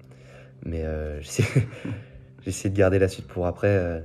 Mais 0.64 0.84
j'essaie 2.44 2.70
de 2.70 2.76
garder 2.76 3.00
la 3.00 3.08
suite 3.08 3.26
pour 3.26 3.48
après. 3.48 4.04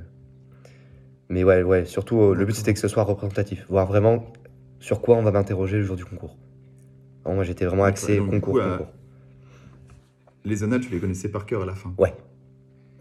Mais 1.29 1.43
ouais, 1.43 1.61
ouais, 1.61 1.85
surtout 1.85 2.33
le 2.33 2.43
but 2.43 2.55
c'était 2.55 2.73
que 2.73 2.79
ce 2.79 2.87
soit 2.87 3.03
représentatif, 3.03 3.67
voir 3.69 3.85
vraiment 3.85 4.33
sur 4.79 4.99
quoi 4.99 5.15
on 5.15 5.21
va 5.23 5.31
m'interroger 5.31 5.77
le 5.77 5.83
jour 5.83 5.95
du 5.95 6.03
concours. 6.03 6.35
Alors, 7.23 7.35
moi 7.35 7.43
j'étais 7.45 7.65
vraiment 7.65 7.85
axé 7.85 8.17
donc, 8.17 8.29
concours, 8.29 8.53
coup, 8.55 8.59
euh, 8.59 8.77
concours. 8.77 8.93
Les 10.43 10.63
annales, 10.63 10.81
tu 10.81 10.91
les 10.91 10.99
connaissais 10.99 11.29
par 11.29 11.45
cœur 11.45 11.61
à 11.61 11.65
la 11.65 11.73
fin? 11.73 11.93
Ouais. 11.97 12.13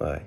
Ouais. 0.00 0.22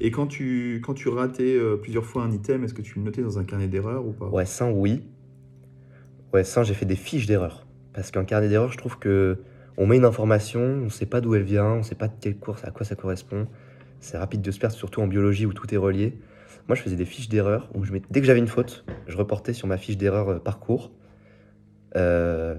Et 0.00 0.10
quand 0.10 0.26
tu, 0.26 0.80
quand 0.84 0.94
tu 0.94 1.08
ratais 1.08 1.56
euh, 1.56 1.76
plusieurs 1.76 2.04
fois 2.04 2.22
un 2.22 2.30
item, 2.32 2.64
est-ce 2.64 2.74
que 2.74 2.82
tu 2.82 2.98
le 2.98 3.04
notais 3.04 3.22
dans 3.22 3.38
un 3.38 3.44
carnet 3.44 3.68
d'erreurs 3.68 4.06
ou 4.06 4.12
pas? 4.12 4.26
Ouais, 4.28 4.44
ça, 4.44 4.70
oui. 4.70 5.02
Ouais, 6.32 6.44
ça, 6.44 6.62
j'ai 6.62 6.74
fait 6.74 6.86
des 6.86 6.96
fiches 6.96 7.26
d'erreurs. 7.26 7.66
Parce 7.92 8.10
qu'un 8.10 8.24
carnet 8.24 8.48
d'erreurs, 8.48 8.72
je 8.72 8.78
trouve 8.78 8.98
que 8.98 9.38
on 9.76 9.86
met 9.86 9.96
une 9.96 10.04
information, 10.04 10.60
on 10.60 10.84
ne 10.84 10.88
sait 10.88 11.06
pas 11.06 11.20
d'où 11.20 11.34
elle 11.34 11.42
vient, 11.42 11.72
on 11.72 11.78
ne 11.78 11.82
sait 11.82 11.94
pas 11.94 12.08
de 12.08 12.14
quel 12.20 12.36
cours, 12.36 12.56
à 12.64 12.70
quoi 12.70 12.84
ça 12.84 12.96
correspond. 12.96 13.46
C'est 14.00 14.18
rapide 14.18 14.42
de 14.42 14.50
se 14.50 14.58
perdre, 14.58 14.74
surtout 14.76 15.00
en 15.00 15.06
biologie 15.06 15.46
où 15.46 15.52
tout 15.52 15.72
est 15.72 15.78
relié. 15.78 16.18
Moi, 16.68 16.74
je 16.74 16.82
faisais 16.82 16.96
des 16.96 17.04
fiches 17.04 17.28
d'erreurs 17.28 17.70
où 17.74 17.84
je 17.84 17.92
mettais- 17.92 18.06
dès 18.10 18.20
que 18.20 18.26
j'avais 18.26 18.38
une 18.40 18.48
faute, 18.48 18.84
je 19.06 19.16
reportais 19.16 19.52
sur 19.52 19.66
ma 19.68 19.76
fiche 19.78 19.96
d'erreur 19.96 20.28
euh, 20.28 20.38
parcours. 20.38 20.92
Euh, 21.96 22.56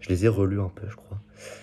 je 0.00 0.08
les 0.08 0.24
ai 0.24 0.28
relus 0.28 0.60
un 0.60 0.68
peu, 0.74 0.88
je 0.88 0.96
crois. 0.96 1.20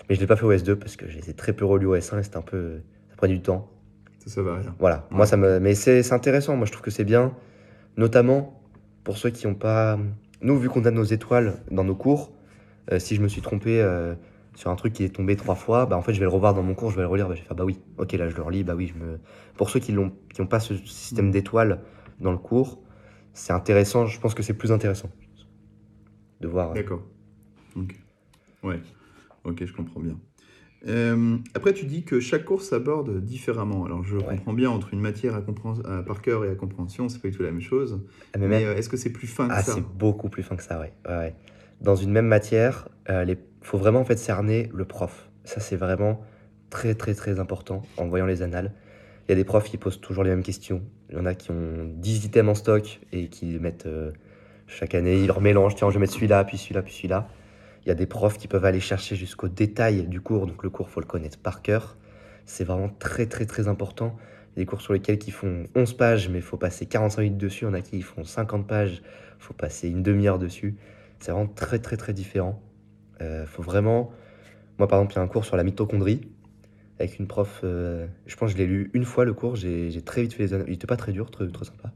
Mais 0.08 0.14
je 0.14 0.20
ne 0.20 0.24
l'ai 0.24 0.26
pas 0.26 0.36
fait 0.36 0.44
au 0.44 0.52
S2 0.52 0.76
parce 0.76 0.96
que 0.96 1.08
je 1.08 1.16
les 1.16 1.30
ai 1.30 1.34
très 1.34 1.52
peu 1.52 1.64
relus 1.64 1.86
au 1.86 1.94
S1 1.94 2.18
et 2.18 2.22
c'était 2.22 2.36
un 2.36 2.42
peu. 2.42 2.80
Ça 3.10 3.16
prenait 3.16 3.34
du 3.34 3.40
temps. 3.42 3.70
Ça, 4.26 4.34
ça 4.36 4.42
va 4.42 4.56
rien. 4.58 4.74
Voilà, 4.78 5.06
Ouais. 5.10 5.16
moi 5.16 5.26
ça 5.26 5.36
me. 5.36 5.58
Mais 5.60 5.74
c'est 5.74 6.12
intéressant, 6.12 6.56
moi 6.56 6.66
je 6.66 6.72
trouve 6.72 6.82
que 6.84 6.90
c'est 6.90 7.04
bien, 7.04 7.34
notamment 7.96 8.60
pour 9.04 9.16
ceux 9.18 9.30
qui 9.30 9.46
n'ont 9.46 9.54
pas. 9.54 9.98
Nous, 10.42 10.58
vu 10.58 10.68
qu'on 10.68 10.84
a 10.84 10.90
nos 10.90 11.04
étoiles 11.04 11.62
dans 11.70 11.84
nos 11.84 11.94
cours, 11.94 12.32
euh, 12.92 12.98
si 12.98 13.14
je 13.16 13.22
me 13.22 13.28
suis 13.28 13.40
trompé 13.40 13.80
euh, 13.80 14.14
sur 14.54 14.70
un 14.70 14.76
truc 14.76 14.92
qui 14.92 15.04
est 15.04 15.08
tombé 15.14 15.36
trois 15.36 15.54
fois, 15.54 15.86
bah 15.86 15.96
en 15.96 16.02
fait 16.02 16.12
je 16.12 16.18
vais 16.18 16.24
le 16.26 16.30
revoir 16.30 16.54
dans 16.54 16.62
mon 16.62 16.74
cours, 16.74 16.90
je 16.90 16.96
vais 16.96 17.02
le 17.02 17.08
relire, 17.08 17.28
bah, 17.28 17.34
je 17.34 17.40
vais 17.40 17.46
faire 17.46 17.56
bah 17.56 17.64
oui, 17.64 17.78
ok 17.98 18.12
là 18.12 18.28
je 18.28 18.36
le 18.36 18.42
relis, 18.42 18.64
bah 18.64 18.74
oui, 18.74 18.86
je 18.88 18.94
me. 18.94 19.18
Pour 19.56 19.70
ceux 19.70 19.80
qui 19.80 19.92
n'ont 19.92 20.12
qui 20.32 20.40
ont 20.40 20.46
pas 20.46 20.60
ce 20.60 20.74
système 20.76 21.30
d'étoiles 21.30 21.80
dans 22.20 22.32
le 22.32 22.38
cours, 22.38 22.80
c'est 23.32 23.52
intéressant, 23.52 24.06
je 24.06 24.18
pense 24.20 24.34
que 24.34 24.42
c'est 24.42 24.54
plus 24.54 24.72
intéressant 24.72 25.10
de 26.40 26.48
voir. 26.48 26.72
D'accord. 26.74 27.02
Ok. 27.76 27.94
Ouais. 28.62 28.80
Ok, 29.44 29.64
je 29.64 29.72
comprends 29.72 30.00
bien. 30.00 30.16
Euh, 30.88 31.36
après, 31.54 31.72
tu 31.72 31.84
dis 31.86 32.04
que 32.04 32.20
chaque 32.20 32.44
cours 32.44 32.62
s'aborde 32.62 33.20
différemment. 33.24 33.84
Alors, 33.86 34.04
je 34.04 34.16
Ouais. 34.16 34.24
comprends 34.36 34.52
bien 34.52 34.70
entre 34.70 34.94
une 34.94 35.00
matière 35.00 35.34
à 35.34 35.38
à- 35.38 36.02
par 36.02 36.22
cœur 36.22 36.44
et 36.44 36.50
à 36.50 36.54
compréhension, 36.54 37.08
c'est 37.08 37.20
pas 37.20 37.28
du 37.28 37.36
tout 37.36 37.42
la 37.42 37.50
même 37.50 37.60
chose. 37.60 38.00
Ah, 38.34 38.38
mais 38.38 38.46
Mais 38.48 38.60
même- 38.60 38.68
euh, 38.68 38.76
est-ce 38.76 38.88
que 38.88 38.96
c'est 38.96 39.10
plus 39.10 39.26
fin 39.26 39.48
que 39.48 39.52
Ah, 39.54 39.62
ça? 39.62 39.72
c'est 39.74 39.84
beaucoup 39.98 40.28
plus 40.28 40.42
fin 40.42 40.54
que 40.56 40.62
ça, 40.62 40.78
ouais. 40.80 41.34
Dans 41.80 41.96
une 41.96 42.10
même 42.10 42.26
matière, 42.26 42.88
il 43.08 43.36
faut 43.62 43.78
vraiment 43.78 44.00
en 44.00 44.04
fait 44.04 44.16
cerner 44.18 44.70
le 44.74 44.84
prof. 44.84 45.28
Ça, 45.44 45.60
c'est 45.60 45.76
vraiment 45.76 46.20
très, 46.70 46.94
très, 46.94 47.14
très 47.14 47.38
important 47.40 47.82
en 47.96 48.06
voyant 48.06 48.26
les 48.26 48.42
annales. 48.42 48.72
Il 49.28 49.30
y 49.30 49.32
a 49.32 49.36
des 49.36 49.44
profs 49.44 49.68
qui 49.68 49.76
posent 49.76 50.00
toujours 50.00 50.22
les 50.24 50.30
mêmes 50.30 50.42
questions. 50.44 50.82
Il 51.10 51.16
y 51.16 51.18
en 51.18 51.26
a 51.26 51.34
qui 51.34 51.50
ont 51.50 51.90
10 51.96 52.24
items 52.24 52.48
en 52.50 52.54
stock 52.54 53.00
et 53.12 53.28
qui 53.28 53.46
les 53.46 53.58
mettent 53.58 53.86
euh, 53.86 54.12
chaque 54.68 54.94
année. 54.94 55.18
Ils 55.20 55.26
leur 55.26 55.40
mélangent. 55.40 55.74
Tiens, 55.74 55.88
je 55.90 55.94
vais 55.94 56.00
mettre 56.00 56.12
celui-là, 56.14 56.44
puis 56.44 56.56
celui-là, 56.58 56.82
puis 56.82 56.92
celui-là. 56.92 57.28
Il 57.86 57.90
y 57.90 57.92
a 57.92 57.94
des 57.94 58.06
profs 58.06 58.36
qui 58.38 58.48
peuvent 58.48 58.64
aller 58.64 58.80
chercher 58.80 59.14
jusqu'au 59.16 59.48
détail 59.48 60.06
du 60.08 60.20
cours. 60.20 60.46
Donc, 60.46 60.62
le 60.64 60.70
cours, 60.70 60.90
faut 60.90 61.00
le 61.00 61.06
connaître 61.06 61.38
par 61.38 61.62
cœur. 61.62 61.96
C'est 62.44 62.64
vraiment 62.64 62.88
très, 62.88 63.26
très, 63.26 63.46
très 63.46 63.68
important. 63.68 64.16
Il 64.56 64.60
y 64.60 64.62
a 64.62 64.64
des 64.64 64.66
cours 64.66 64.80
sur 64.80 64.92
lesquels 64.92 65.18
ils 65.26 65.32
font 65.32 65.64
11 65.76 65.92
pages, 65.96 66.28
mais 66.28 66.38
il 66.38 66.42
faut 66.42 66.56
passer 66.56 66.86
45 66.86 67.22
minutes 67.22 67.38
dessus. 67.38 67.64
Il 67.64 67.68
y 67.68 67.70
en 67.70 67.74
a 67.74 67.80
qui 67.82 68.02
font 68.02 68.24
50 68.24 68.66
pages, 68.66 69.02
il 69.38 69.42
faut 69.42 69.54
passer 69.54 69.88
une 69.88 70.02
demi-heure 70.02 70.38
dessus. 70.38 70.76
C'est 71.20 71.30
vraiment 71.32 71.46
très, 71.48 71.78
très, 71.78 71.96
très 71.96 72.12
différent. 72.12 72.60
Euh, 73.22 73.46
faut 73.46 73.62
vraiment. 73.62 74.10
Moi, 74.78 74.88
par 74.88 74.98
exemple, 74.98 75.14
il 75.14 75.16
y 75.16 75.18
a 75.20 75.22
un 75.22 75.28
cours 75.28 75.44
sur 75.44 75.56
la 75.56 75.64
mitochondrie 75.64 76.22
avec 76.98 77.18
une 77.18 77.26
prof. 77.26 77.60
euh, 77.64 78.06
je 78.26 78.36
pense 78.36 78.52
que 78.52 78.58
je 78.58 78.62
l'ai 78.62 78.68
lu 78.68 78.90
une 78.94 79.04
fois 79.04 79.24
le 79.24 79.34
cours. 79.34 79.56
J'ai 79.56 80.02
très 80.02 80.22
vite 80.22 80.32
fait 80.34 80.42
les 80.44 80.54
annales. 80.54 80.66
Il 80.68 80.74
était 80.74 80.86
pas 80.86 80.96
très 80.96 81.12
dur, 81.12 81.30
très, 81.30 81.46
très 81.48 81.64
sympa. 81.64 81.92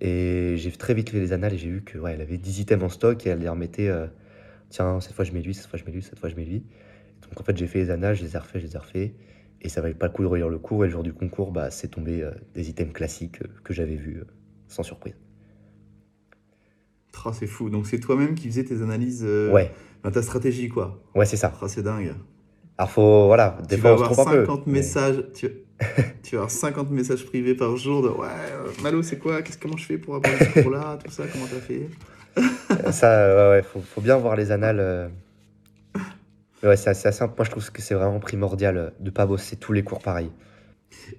Et 0.00 0.56
j'ai 0.58 0.72
très 0.72 0.94
vite 0.94 1.10
fait 1.10 1.20
les 1.20 1.32
annales 1.32 1.54
et 1.54 1.58
j'ai 1.58 1.70
vu 1.70 1.82
que 1.82 1.98
ouais, 1.98 2.20
avait 2.20 2.38
10 2.38 2.60
items 2.60 2.84
en 2.84 2.88
stock 2.88 3.26
et 3.26 3.30
elle 3.30 3.40
les 3.40 3.48
remettait. 3.48 3.88
euh, 3.88 4.06
Tiens, 4.72 5.00
cette 5.00 5.12
fois 5.12 5.24
je 5.26 5.32
mets 5.32 5.42
lui, 5.42 5.52
cette 5.52 5.66
fois 5.66 5.78
je 5.78 5.84
mets 5.84 5.92
lui, 5.92 6.00
cette 6.02 6.18
fois 6.18 6.30
je 6.30 6.34
mets 6.34 6.46
lui. 6.46 6.64
Donc 7.28 7.38
en 7.38 7.44
fait, 7.44 7.54
j'ai 7.56 7.66
fait 7.66 7.78
les 7.80 7.90
annales, 7.90 8.16
je 8.16 8.24
les 8.24 8.34
ai 8.34 8.38
refait, 8.38 8.58
je 8.58 8.66
les 8.66 8.74
ai 8.74 8.78
refait. 8.78 9.14
Et 9.60 9.68
ça 9.68 9.82
valait 9.82 9.94
pas 9.94 10.06
le 10.06 10.12
coup 10.12 10.22
de 10.22 10.26
relire 10.28 10.48
le 10.48 10.58
cours. 10.58 10.84
Et 10.84 10.88
le 10.88 10.92
jour 10.92 11.02
du 11.02 11.12
concours, 11.12 11.52
bah, 11.52 11.70
c'est 11.70 11.88
tombé 11.88 12.22
euh, 12.22 12.30
des 12.54 12.70
items 12.70 12.92
classiques 12.94 13.42
euh, 13.42 13.48
que 13.64 13.72
j'avais 13.74 13.94
vus 13.96 14.16
euh, 14.20 14.24
sans 14.68 14.82
surprise. 14.82 15.14
Ah, 17.24 17.32
c'est 17.32 17.46
fou. 17.46 17.70
Donc, 17.70 17.86
c'est 17.86 18.00
toi-même 18.00 18.34
qui 18.34 18.48
faisais 18.48 18.64
tes 18.64 18.82
analyses, 18.82 19.22
Ouais, 19.24 19.70
enfin, 20.00 20.10
ta 20.10 20.22
stratégie, 20.22 20.68
quoi. 20.68 21.00
ouais, 21.14 21.26
c'est 21.26 21.36
ça. 21.36 21.52
Ah, 21.62 21.68
c'est 21.68 21.82
dingue. 21.82 22.14
Alors 22.78 22.90
faut, 22.90 23.26
voilà, 23.26 23.58
des 23.68 23.76
tu 23.76 23.80
fois 23.82 23.90
vas 23.90 23.94
on 23.94 23.98
se 23.98 24.02
avoir 24.04 24.16
trompe 24.16 24.28
un 24.28 24.32
peu. 24.32 24.46
50 24.46 24.66
mais- 24.66 24.72
messages. 24.72 25.24
Tu... 25.34 25.48
tu 26.24 26.34
vas 26.34 26.42
avoir 26.42 26.50
50 26.50 26.90
messages 26.90 27.24
privés 27.26 27.54
par 27.54 27.76
jour 27.76 28.02
de 28.02 28.08
Ouais, 28.08 28.26
Malo, 28.82 29.02
c'est 29.02 29.18
quoi? 29.18 29.42
Qu'est-ce 29.42 29.58
comment 29.58 29.76
je 29.76 29.84
fais 29.84 29.98
pour 29.98 30.16
avoir 30.16 30.32
ce 30.36 30.60
cours-là? 30.62 30.98
Tout 31.04 31.10
ça, 31.12 31.24
comment 31.30 31.44
t'as 31.46 31.60
fait? 31.60 31.88
Ça, 32.90 33.34
ouais, 33.34 33.50
ouais, 33.56 33.62
faut, 33.62 33.80
faut 33.80 34.00
bien 34.00 34.16
voir 34.16 34.36
les 34.36 34.50
annales. 34.50 34.80
euh. 34.80 35.08
Ouais, 36.62 36.76
c'est 36.76 36.90
assez, 36.90 37.08
assez 37.08 37.18
simple. 37.18 37.34
Moi, 37.36 37.44
je 37.44 37.50
trouve 37.50 37.70
que 37.72 37.82
c'est 37.82 37.94
vraiment 37.94 38.20
primordial 38.20 38.76
euh, 38.76 38.90
de 39.00 39.10
pas 39.10 39.26
bosser 39.26 39.56
tous 39.56 39.72
les 39.72 39.82
cours 39.82 40.00
pareil. 40.00 40.30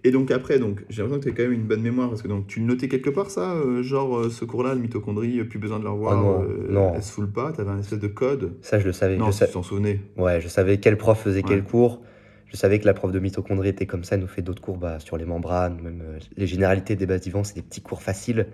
Et 0.04 0.12
donc 0.12 0.32
après, 0.32 0.60
donc, 0.60 0.84
j'ai 0.90 1.02
l'impression 1.02 1.20
que 1.20 1.26
tu 1.26 1.32
as 1.32 1.36
quand 1.36 1.50
même 1.50 1.60
une 1.60 1.68
bonne 1.68 1.82
mémoire, 1.82 2.10
parce 2.10 2.22
que 2.22 2.28
donc, 2.28 2.48
tu 2.48 2.60
le 2.60 2.66
notais 2.66 2.88
quelque 2.88 3.10
part 3.10 3.30
ça, 3.30 3.54
euh, 3.56 3.84
genre 3.84 4.18
euh, 4.18 4.30
ce 4.30 4.46
cours-là, 4.46 4.76
le 4.76 4.80
mitochondrie, 4.80 5.44
plus 5.44 5.60
besoin 5.60 5.80
de 5.80 5.84
le 5.84 5.90
revoir, 5.90 6.14
Ah 6.14 6.22
non, 6.22 6.42
euh, 6.44 6.68
non. 6.70 6.94
elle 6.96 7.04
se 7.04 7.12
foule 7.12 7.30
pas, 7.32 7.52
tu 7.52 7.60
avais 7.62 7.72
un 7.72 7.80
espèce 7.80 8.00
de 8.00 8.08
code. 8.08 8.54
Ça, 8.62 8.80
je 8.80 8.86
le 8.86 8.94
savais. 8.94 9.18
Non, 9.18 9.28
je, 9.28 9.32
sa- 9.32 9.48
tu 9.48 9.54
t'en 9.54 9.64
souvenais. 9.64 10.00
ouais, 10.18 10.40
je 10.42 10.48
savais 10.48 10.78
quel 10.78 10.98
prof 10.98 11.20
faisait 11.22 11.44
quel 11.44 11.64
cours. 11.64 12.02
Je 12.48 12.56
savais 12.56 12.80
que 12.80 12.86
la 12.86 12.94
prof 12.94 13.12
de 13.12 13.18
mitochondrie 13.20 13.70
était 13.70 13.88
comme 13.88 14.04
ça. 14.04 14.16
Elle 14.16 14.22
nous 14.22 14.28
fait 14.28 14.44
d'autres 14.44 14.62
cours 14.62 14.78
bah, 14.78 15.00
sur 15.00 15.18
les 15.18 15.26
membranes, 15.26 15.82
même 15.82 16.04
les 16.38 16.46
généralités 16.48 16.96
des 16.96 17.08
bases 17.08 17.24
vivantes. 17.24 17.48
C'est 17.48 17.56
des 17.56 17.64
petits 17.64 17.82
cours 17.82 18.04
faciles. 18.04 18.46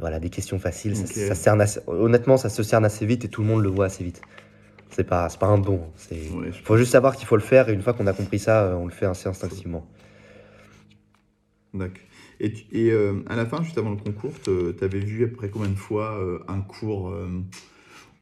Voilà, 0.00 0.20
des 0.20 0.30
questions 0.30 0.58
faciles. 0.58 0.96
Ça- 0.96 1.04
Ok. 1.04 1.12
Ça, 1.12 1.34
cerne 1.34 1.60
assez- 1.60 1.80
honnêtement, 1.86 2.36
ça 2.36 2.48
se 2.48 2.62
cerne 2.62 2.84
assez 2.84 3.04
vite 3.06 3.24
et 3.24 3.28
tout 3.28 3.42
le 3.42 3.48
monde 3.48 3.62
le 3.62 3.68
voit 3.68 3.86
assez 3.86 4.04
vite. 4.04 4.22
C'est 4.90 5.04
pas, 5.04 5.28
pas 5.40 5.46
un 5.46 5.58
don. 5.58 5.90
Ouais, 6.10 6.50
je- 6.52 6.62
faut 6.62 6.76
juste 6.76 6.92
savoir 6.92 7.16
qu'il 7.16 7.26
faut 7.26 7.36
le 7.36 7.42
faire 7.42 7.68
et 7.68 7.72
une 7.72 7.82
fois 7.82 7.92
qu'on 7.94 8.06
a 8.06 8.12
compris 8.12 8.38
ça, 8.38 8.64
euh, 8.64 8.74
on 8.74 8.84
le 8.86 8.92
fait 8.92 9.06
assez 9.06 9.28
instinctivement. 9.28 9.86
D'accord. 11.74 12.02
Et, 12.40 12.90
euh, 12.90 13.22
à 13.28 13.36
la 13.36 13.46
fin, 13.46 13.62
juste 13.62 13.78
avant 13.78 13.90
le 13.90 13.96
concours, 13.96 14.32
tu 14.42 14.50
avais 14.84 14.98
vu 14.98 15.24
après 15.24 15.48
combien 15.48 15.68
de 15.68 15.76
fois 15.76 16.18
euh, 16.18 16.40
un 16.48 16.60
cours, 16.60 17.08
euh, 17.10 17.28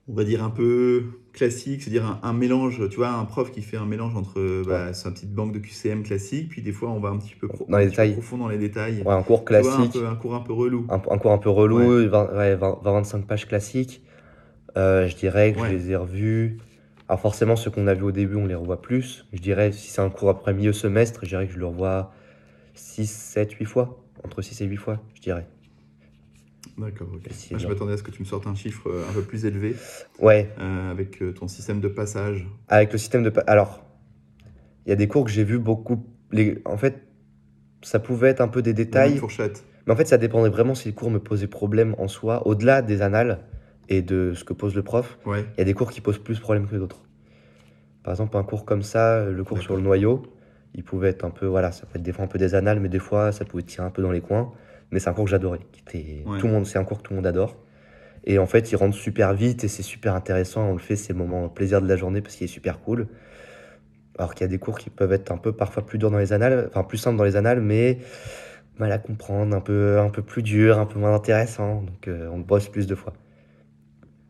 on 0.08 0.12
va 0.14 0.24
dire 0.24 0.44
un 0.44 0.50
peu 0.50 1.04
classique, 1.32 1.82
c'est-à-dire 1.82 2.04
un, 2.06 2.20
un 2.22 2.32
mélange, 2.32 2.88
tu 2.90 2.96
vois, 2.96 3.10
un 3.10 3.24
prof 3.24 3.50
qui 3.52 3.62
fait 3.62 3.76
un 3.76 3.86
mélange 3.86 4.14
entre 4.16 4.62
bah, 4.66 4.92
sa 4.92 5.10
petite 5.10 5.32
banque 5.32 5.52
de 5.52 5.58
QCM 5.58 6.02
classique, 6.02 6.48
puis 6.48 6.62
des 6.62 6.72
fois 6.72 6.90
on 6.90 7.00
va 7.00 7.10
un 7.10 7.18
petit 7.18 7.34
peu 7.34 7.48
pro- 7.48 7.66
Dans 7.68 7.78
les 7.78 7.84
un 7.84 7.88
petit 7.88 7.96
peu 7.96 8.02
détails. 8.02 8.12
profond 8.14 8.38
dans 8.38 8.48
les 8.48 8.58
détails. 8.58 9.02
Ouais, 9.04 9.14
un 9.14 9.22
cours 9.22 9.44
vois, 9.44 9.58
un, 9.58 9.62
classique. 9.62 9.92
peu- 9.92 10.06
un 10.06 10.16
cours 10.16 10.34
un 10.34 10.40
peu 10.40 10.52
relou. 10.52 10.86
Un, 10.88 10.94
un 10.96 11.18
cours 11.18 11.32
un 11.32 11.38
peu 11.38 11.50
relou, 11.50 11.78
20 12.08 12.32
ouais, 12.36 12.56
20 12.56 12.78
25 12.82 13.26
pages 13.26 13.46
classiques. 13.46 14.02
Euh, 14.76 15.08
je 15.08 15.16
dirais 15.16 15.52
que 15.52 15.58
je 15.60 15.66
les 15.66 15.90
ai 15.90 15.96
revus. 15.96 16.58
Alors 17.08 17.20
forcément, 17.20 17.56
ceux 17.56 17.70
qu'on 17.70 17.86
a 17.88 17.94
vus 17.94 18.04
au 18.04 18.12
début, 18.12 18.36
on 18.36 18.46
les 18.46 18.54
revoit 18.54 18.80
plus. 18.82 19.26
Je 19.32 19.40
dirais, 19.40 19.72
si 19.72 19.90
c'est 19.90 20.00
un 20.00 20.10
cours 20.10 20.30
après 20.30 20.54
milieu 20.54 20.72
semestre, 20.72 21.20
je 21.24 21.28
dirais 21.30 21.46
que 21.48 21.52
je 21.52 21.58
le 21.58 21.66
revois 21.66 22.12
6, 22.74 23.10
7, 23.10 23.52
8 23.52 23.64
fois. 23.64 23.98
Entre 24.24 24.42
6 24.42 24.60
et 24.60 24.66
8 24.66 24.76
fois, 24.76 25.00
je 25.14 25.20
dirais. 25.22 25.46
D'accord, 26.80 27.08
ok. 27.14 27.26
Si, 27.30 27.52
Moi, 27.52 27.58
je 27.58 27.68
m'attendais 27.68 27.92
à 27.92 27.96
ce 27.96 28.02
que 28.02 28.10
tu 28.10 28.20
me 28.22 28.26
sortes 28.26 28.46
un 28.46 28.54
chiffre 28.54 28.88
euh, 28.88 29.04
un 29.08 29.12
peu 29.12 29.22
plus 29.22 29.44
élevé 29.44 29.76
Ouais, 30.18 30.48
euh, 30.58 30.90
avec 30.90 31.22
euh, 31.22 31.32
ton 31.32 31.46
système 31.48 31.80
de 31.80 31.88
passage. 31.88 32.46
avec 32.68 32.92
le 32.92 32.98
système 32.98 33.22
de... 33.22 33.32
Alors, 33.46 33.84
il 34.86 34.90
y 34.90 34.92
a 34.92 34.96
des 34.96 35.08
cours 35.08 35.24
que 35.24 35.30
j'ai 35.30 35.44
vus 35.44 35.58
beaucoup... 35.58 36.06
Les... 36.32 36.62
En 36.64 36.76
fait, 36.76 37.02
ça 37.82 37.98
pouvait 37.98 38.28
être 38.28 38.40
un 38.40 38.48
peu 38.48 38.62
des 38.62 38.70
Une 38.70 38.76
détails. 38.76 39.16
fourchette. 39.16 39.64
Mais 39.86 39.92
en 39.92 39.96
fait, 39.96 40.06
ça 40.06 40.18
dépendait 40.18 40.48
vraiment 40.50 40.74
si 40.74 40.88
le 40.88 40.94
cours 40.94 41.10
me 41.10 41.18
posait 41.18 41.46
problème 41.46 41.94
en 41.98 42.08
soi, 42.08 42.46
au-delà 42.46 42.82
des 42.82 43.02
annales 43.02 43.40
et 43.88 44.02
de 44.02 44.32
ce 44.34 44.44
que 44.44 44.52
pose 44.52 44.74
le 44.74 44.82
prof. 44.82 45.18
Ouais. 45.26 45.44
Il 45.56 45.58
y 45.58 45.62
a 45.62 45.64
des 45.64 45.74
cours 45.74 45.90
qui 45.90 46.00
posent 46.00 46.18
plus 46.18 46.38
problème 46.38 46.66
que 46.68 46.76
d'autres. 46.76 47.02
Par 48.02 48.12
exemple, 48.12 48.36
un 48.36 48.42
cours 48.42 48.64
comme 48.64 48.82
ça, 48.82 49.24
le 49.24 49.44
cours 49.44 49.58
sur 49.60 49.76
le 49.76 49.82
noyau, 49.82 50.22
il 50.74 50.84
pouvait 50.84 51.08
être 51.08 51.24
un 51.24 51.30
peu, 51.30 51.46
voilà, 51.46 51.72
ça 51.72 51.86
peut 51.86 51.98
être 51.98 52.02
des 52.02 52.12
fois 52.12 52.24
un 52.24 52.28
peu 52.28 52.38
des 52.38 52.54
annales, 52.54 52.80
mais 52.80 52.88
des 52.88 52.98
fois 53.00 53.32
ça 53.32 53.44
pouvait 53.44 53.62
tirer 53.64 53.86
un 53.86 53.90
peu 53.90 54.00
dans 54.02 54.12
les 54.12 54.20
coins. 54.20 54.52
Mais 54.90 54.98
c'est 54.98 55.08
un 55.08 55.12
cours 55.12 55.24
que 55.24 55.30
j'adorais. 55.30 55.60
Ouais. 55.94 56.38
Tout 56.38 56.46
le 56.46 56.52
monde, 56.52 56.66
c'est 56.66 56.78
un 56.78 56.84
cours 56.84 56.98
que 56.98 57.02
tout 57.02 57.12
le 57.12 57.16
monde 57.16 57.26
adore. 57.26 57.56
Et 58.24 58.38
en 58.38 58.46
fait, 58.46 58.70
il 58.72 58.76
rentre 58.76 58.96
super 58.96 59.32
vite 59.34 59.64
et 59.64 59.68
c'est 59.68 59.82
super 59.82 60.14
intéressant. 60.14 60.68
On 60.68 60.72
le 60.72 60.78
fait, 60.78 60.96
c'est 60.96 61.12
le 61.12 61.18
moment 61.18 61.48
plaisir 61.48 61.80
de 61.80 61.88
la 61.88 61.96
journée 61.96 62.20
parce 62.20 62.36
qu'il 62.36 62.44
est 62.44 62.48
super 62.48 62.80
cool. 62.80 63.08
Alors 64.18 64.34
qu'il 64.34 64.42
y 64.42 64.44
a 64.44 64.48
des 64.48 64.58
cours 64.58 64.78
qui 64.78 64.90
peuvent 64.90 65.12
être 65.12 65.32
un 65.32 65.38
peu 65.38 65.52
parfois 65.52 65.86
plus 65.86 65.98
durs 65.98 66.10
dans 66.10 66.18
les 66.18 66.32
annales, 66.32 66.68
enfin 66.68 66.82
plus 66.82 66.98
simples 66.98 67.16
dans 67.16 67.24
les 67.24 67.36
annales, 67.36 67.60
mais 67.60 67.98
mal 68.78 68.92
à 68.92 68.98
comprendre, 68.98 69.56
un 69.56 69.60
peu, 69.60 69.98
un 69.98 70.10
peu 70.10 70.22
plus 70.22 70.42
dur, 70.42 70.78
un 70.78 70.86
peu 70.86 70.98
moins 70.98 71.14
intéressant. 71.14 71.82
Donc 71.82 72.08
euh, 72.08 72.28
on 72.30 72.38
bosse 72.38 72.68
plus 72.68 72.86
de 72.86 72.94
fois. 72.94 73.14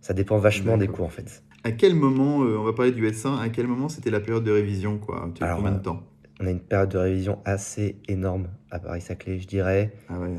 Ça 0.01 0.15
dépend 0.15 0.39
vachement 0.39 0.77
des 0.77 0.87
cours 0.87 1.07
en 1.07 1.11
fait. 1.11 1.43
À 1.65 1.73
quel 1.73 1.95
moment, 1.95 2.43
euh, 2.43 2.57
on 2.59 2.63
va 2.63 2.73
parler 2.73 2.93
du 2.93 3.07
S1, 3.07 3.39
à 3.39 3.49
quel 3.49 3.67
moment 3.67 3.89
c'était 3.89 4.11
la 4.11 4.21
période 4.21 4.45
de 4.45 4.51
révision 4.53 4.99
quoi? 4.99 5.29
Alors, 5.41 5.57
combien 5.57 5.73
de 5.73 5.79
euh, 5.79 5.83
temps? 5.83 6.03
On 6.41 6.47
a 6.47 6.51
une 6.51 6.61
période 6.61 6.89
de 6.89 6.99
révision 6.99 7.39
assez 7.45 8.01
énorme 8.09 8.49
à 8.71 8.79
Paris-Saclay, 8.79 9.39
je 9.39 9.47
dirais. 9.47 9.93
Ah 10.09 10.19
ouais. 10.19 10.39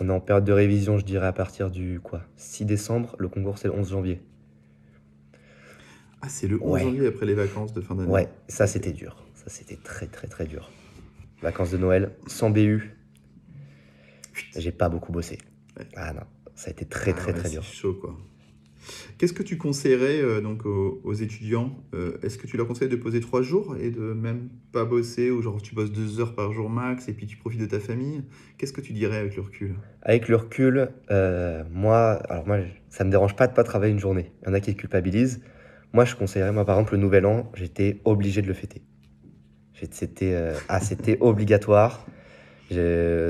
On 0.00 0.08
est 0.08 0.12
en 0.12 0.20
période 0.20 0.44
de 0.44 0.52
révision, 0.52 0.98
je 0.98 1.04
dirais, 1.04 1.26
à 1.26 1.32
partir 1.32 1.70
du 1.70 2.00
quoi 2.00 2.22
6 2.36 2.64
décembre. 2.64 3.16
Le 3.18 3.28
concours, 3.28 3.58
c'est 3.58 3.68
le 3.68 3.74
11 3.74 3.90
janvier. 3.90 4.22
Ah, 6.20 6.28
c'est 6.28 6.46
le 6.46 6.62
11 6.62 6.70
Ouais. 6.72 6.80
janvier 6.82 7.06
après 7.08 7.26
les 7.26 7.34
vacances 7.34 7.72
de 7.72 7.80
fin 7.80 7.96
d'année. 7.96 8.08
Ouais, 8.08 8.28
ça, 8.46 8.66
c'était 8.68 8.92
dur. 8.92 9.16
Ça, 9.34 9.46
c'était 9.48 9.76
très, 9.82 10.06
très, 10.06 10.28
très 10.28 10.46
dur. 10.46 10.70
Vacances 11.42 11.72
de 11.72 11.78
Noël, 11.78 12.12
sans 12.28 12.50
BU. 12.50 12.96
J'ai 14.56 14.70
pas 14.72 14.88
beaucoup 14.88 15.10
bossé. 15.10 15.38
Ouais. 15.76 15.86
Ah 15.96 16.12
non, 16.12 16.22
ça 16.54 16.68
a 16.68 16.70
été 16.70 16.84
très, 16.84 17.10
Ah 17.10 17.14
très, 17.14 17.32
ouais, 17.32 17.38
très 17.38 17.48
c'est 17.48 17.54
dur. 17.54 17.62
chaud 17.64 17.94
quoi. 18.00 18.16
Qu'est-ce 19.18 19.32
que 19.32 19.42
tu 19.42 19.56
conseillerais 19.56 20.20
euh, 20.20 20.40
donc 20.40 20.66
aux, 20.66 21.12
étudiants 21.12 21.76
Euh, 21.94 22.18
Est-ce 22.22 22.38
que 22.38 22.46
tu 22.46 22.56
leur 22.56 22.66
conseilles 22.66 22.88
de 22.88 22.96
poser 22.96 23.20
trois 23.20 23.42
jours 23.42 23.76
et 23.80 23.90
de 23.90 24.00
même 24.00 24.48
pas 24.72 24.84
bosser 24.84 25.30
ou 25.30 25.42
genre 25.42 25.60
tu 25.60 25.74
bosses 25.74 25.92
deux 25.92 26.20
heures 26.20 26.34
par 26.34 26.52
jour 26.52 26.68
max 26.68 27.08
et 27.08 27.12
puis 27.12 27.26
tu 27.26 27.36
profites 27.36 27.60
de 27.60 27.66
ta 27.66 27.80
famille? 27.80 28.22
Qu'est-ce 28.58 28.72
que 28.72 28.80
tu 28.80 28.92
dirais 28.92 29.18
avec 29.18 29.36
le 29.36 29.42
recul? 29.42 29.74
Avec 30.02 30.28
le 30.28 30.36
recul, 30.36 30.88
euh, 31.10 31.62
moi, 31.70 32.14
alors 32.28 32.46
moi, 32.46 32.58
ça 32.88 33.04
me 33.04 33.10
dérange 33.10 33.36
pas 33.36 33.46
de 33.46 33.54
pas 33.54 33.64
travailler 33.64 33.92
une 33.92 34.00
journée. 34.00 34.32
Il 34.42 34.48
y 34.48 34.50
en 34.50 34.54
a 34.54 34.60
qui 34.60 34.74
culpabilisent. 34.74 35.40
Moi, 35.92 36.04
je 36.04 36.16
conseillerais, 36.16 36.52
moi, 36.52 36.64
par 36.64 36.76
exemple, 36.76 36.94
le 36.94 37.00
nouvel 37.00 37.26
an, 37.26 37.52
j'étais 37.54 38.00
obligé 38.04 38.42
de 38.42 38.46
le 38.46 38.54
fêter. 38.54 38.82
C'était 39.90 40.52
ah, 40.68 40.78
c'était 40.78 41.18
obligatoire, 41.20 42.06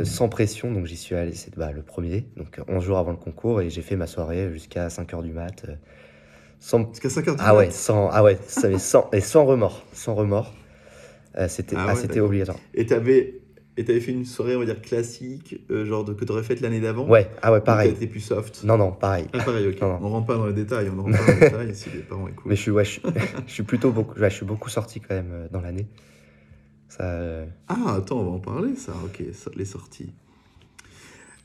sans 0.05 0.28
pression, 0.28 0.72
donc 0.72 0.86
j'y 0.86 0.97
suis 0.97 1.14
allé, 1.14 1.32
c'est 1.32 1.57
bah, 1.57 1.72
le 1.72 1.82
premier, 1.82 2.26
donc 2.36 2.61
11 2.68 2.84
jours 2.84 2.99
avant 2.99 3.11
le 3.12 3.16
concours, 3.16 3.61
et 3.61 3.70
j'ai 3.70 3.82
fait 3.82 3.97
ma 3.97 4.07
soirée 4.07 4.51
jusqu'à 4.53 4.88
5h 4.88 5.22
du 5.22 5.32
mat. 5.32 5.64
euh, 5.68 5.74
sans, 6.61 6.88
Jusqu'à 6.90 7.11
5 7.11 7.28
heures 7.28 7.36
du 7.36 7.43
ah 7.45 7.57
ouais, 7.57 7.66
mat. 7.66 7.72
sans, 7.72 8.09
ah 8.11 8.22
ouais, 8.22 8.38
ça, 8.47 8.68
mais 8.68 8.78
sans, 8.78 9.09
et 9.12 9.20
sans 9.20 9.45
remords, 9.45 9.84
sans 9.93 10.14
remords. 10.14 10.53
Euh, 11.36 11.49
c'était 11.49 11.76
Ah 11.76 11.86
ah, 11.88 11.95
ouais, 11.95 12.20
obligatoire. 12.20 12.59
Et 12.74 12.86
t'avais 12.86 13.40
et 13.78 13.84
t'avais 13.84 14.01
fait 14.01 14.12
une 14.12 14.26
soirée 14.26 14.55
on 14.55 14.59
va 14.61 14.66
dire 14.66 14.82
classique, 14.82 15.61
euh, 15.70 15.86
genre 15.86 16.05
de, 16.05 16.12
que 16.12 16.24
t'aurais 16.26 16.43
faite 16.43 16.61
l'année 16.61 16.80
d'avant. 16.80 17.09
Ouais, 17.09 17.26
ah 17.40 17.53
ouais, 17.53 17.59
Ou 17.59 17.62
pareil. 17.62 17.90
été 17.93 18.07
plus 18.07 18.20
soft. 18.20 18.64
Non, 18.64 18.76
non, 18.76 18.93
pareil. 18.93 19.26
Ah 19.32 19.38
pareil, 19.43 19.66
ok. 19.66 19.78
Non, 19.80 19.88
non. 19.88 19.99
On 20.03 20.09
rentre 20.11 20.26
pas 20.26 20.36
dans 20.36 20.47
les 20.47 20.53
détails, 20.53 20.90
on 20.90 20.97
ne 20.97 21.01
rentre 21.01 21.18
pas 21.18 21.24
dans 21.24 21.32
les 21.32 21.40
détails 21.40 21.74
si 21.74 21.90
les 21.90 22.01
parents 22.01 22.28
écoutent. 22.28 22.45
Mais 22.47 22.55
je 22.57 22.61
suis, 22.61 22.70
ouais, 22.70 22.84
je, 22.84 22.90
suis, 22.90 23.03
je 23.47 23.53
suis 23.53 23.62
plutôt 23.62 23.90
beaucoup, 23.90 24.18
ouais, 24.20 24.28
je 24.28 24.34
suis 24.34 24.45
beaucoup 24.47 24.68
sorti 24.68 25.01
quand 25.01 25.14
même 25.14 25.30
euh, 25.32 25.47
dans 25.51 25.62
l'année. 25.62 25.86
Ça, 26.93 27.05
euh, 27.05 27.47
Ah, 27.68 27.95
attends, 27.97 28.20
on 28.20 28.24
va 28.24 28.30
en 28.32 28.38
parler, 28.38 28.74
ça. 28.76 28.93
Ok, 29.03 29.22
ça, 29.32 29.51
les 29.57 29.64
sorties. 29.64 30.12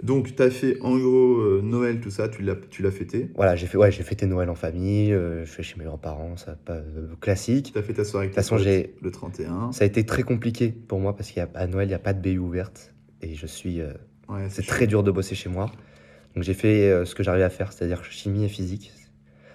Donc, 0.03 0.35
tu 0.35 0.43
as 0.43 0.51
fait 0.51 0.77
en 0.81 0.97
gros 0.97 1.37
euh, 1.39 1.61
Noël, 1.63 2.01
tout 2.01 2.09
ça, 2.09 2.27
tu 2.27 2.43
l'as, 2.43 2.91
fêté. 2.91 3.31
voilà, 3.33 3.55
j'ai 3.55 3.65
fait, 3.65 3.77
ouais, 3.77 3.89
fêté 3.89 4.25
Noël 4.25 4.49
en 4.49 4.55
famille, 4.55 5.13
euh, 5.13 5.45
je 5.45 5.49
fais 5.49 5.63
chez 5.63 5.77
mes 5.77 5.85
grands-parents, 5.85 6.35
ça 6.35 6.57
pas 6.65 6.81
classique. 7.21 7.71
Tu 7.71 7.79
as 7.79 7.81
fait 7.81 7.93
ta 7.93 8.03
soirée 8.03 8.25
avec 8.25 8.35
De 8.35 8.41
toute 8.41 8.49
tes 8.49 8.83
façon, 8.83 8.93
le 9.01 9.09
31. 9.11 9.71
Ça 9.71 9.85
a 9.85 9.87
été 9.87 10.05
très 10.05 10.23
compliqué 10.23 10.67
pour 10.69 10.99
moi 10.99 11.15
parce 11.15 11.31
qu'à 11.31 11.47
Noël, 11.67 11.87
il 11.87 11.91
n'y 11.91 11.95
a 11.95 11.99
pas 11.99 12.13
de 12.13 12.19
BU 12.19 12.39
ouverte 12.39 12.93
et 13.21 13.33
je 13.33 13.47
suis, 13.47 13.81
Ouais, 14.27 14.47
c'est 14.49 14.67
très 14.67 14.85
dur 14.85 15.01
de 15.01 15.11
bosser 15.11 15.33
chez 15.33 15.49
moi. 15.49 15.71
Donc 16.35 16.43
j'ai 16.43 16.53
fait 16.53 17.05
ce 17.05 17.15
que 17.15 17.23
j'arrivais 17.23 17.45
à 17.45 17.49
faire, 17.49 17.71
c'est-à-dire 17.71 18.03
chimie 18.03 18.43
et 18.43 18.49
physique. 18.49 18.91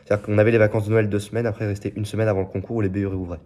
C'est-à-dire 0.06 0.24
qu'on 0.24 0.38
avait 0.38 0.50
les 0.52 0.58
vacances 0.58 0.86
de 0.86 0.90
Noël 0.90 1.10
deux 1.10 1.20
semaines, 1.20 1.44
après 1.44 1.66
il 1.66 1.68
restait 1.68 1.92
une 1.94 2.06
semaine 2.06 2.28
avant 2.28 2.40
le 2.40 2.46
concours 2.46 2.76
où 2.76 2.80
les 2.80 2.88
BU 2.88 3.06
réouvraient. 3.06 3.38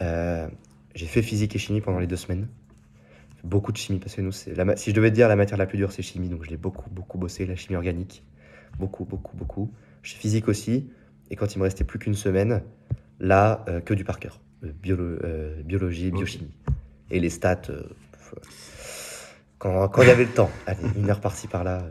Euh, 0.00 0.46
j'ai 0.94 1.06
fait 1.06 1.22
physique 1.22 1.54
et 1.54 1.58
chimie 1.58 1.80
pendant 1.80 1.98
les 1.98 2.06
deux 2.06 2.16
semaines. 2.16 2.48
Beaucoup 3.42 3.72
de 3.72 3.76
chimie 3.78 3.98
parce 3.98 4.14
que 4.14 4.20
nous, 4.20 4.32
la 4.54 4.76
si 4.76 4.90
je 4.90 4.94
devais 4.94 5.10
dire 5.10 5.28
la 5.28 5.36
matière 5.36 5.58
la 5.58 5.66
plus 5.66 5.78
dure, 5.78 5.92
c'est 5.92 6.02
chimie, 6.02 6.28
donc 6.28 6.44
je 6.44 6.50
l'ai 6.50 6.56
beaucoup, 6.58 6.90
beaucoup 6.90 7.16
bossé, 7.18 7.46
la 7.46 7.56
chimie 7.56 7.76
organique. 7.76 8.22
Beaucoup, 8.78 9.04
beaucoup, 9.04 9.36
beaucoup. 9.36 9.72
J'ai 10.02 10.16
physique 10.16 10.48
aussi, 10.48 10.90
et 11.30 11.36
quand 11.36 11.54
il 11.54 11.58
me 11.58 11.64
restait 11.64 11.84
plus 11.84 11.98
qu'une 11.98 12.14
semaine, 12.14 12.62
là, 13.18 13.64
euh, 13.68 13.80
que 13.80 13.94
du 13.94 14.04
par 14.04 14.18
cœur. 14.18 14.40
Euh, 14.64 14.72
biolo- 14.82 15.18
euh, 15.24 15.62
biologie, 15.62 16.10
biochimie. 16.10 16.50
Et 17.10 17.18
les 17.18 17.30
stats, 17.30 17.62
euh, 17.70 17.82
quand 19.58 19.88
quand 19.88 20.02
il 20.02 20.08
y 20.08 20.10
avait 20.10 20.24
le 20.24 20.30
temps. 20.30 20.50
Allez, 20.66 20.78
une 20.98 21.08
heure 21.10 21.20
par-ci 21.20 21.46
par-là. 21.46 21.82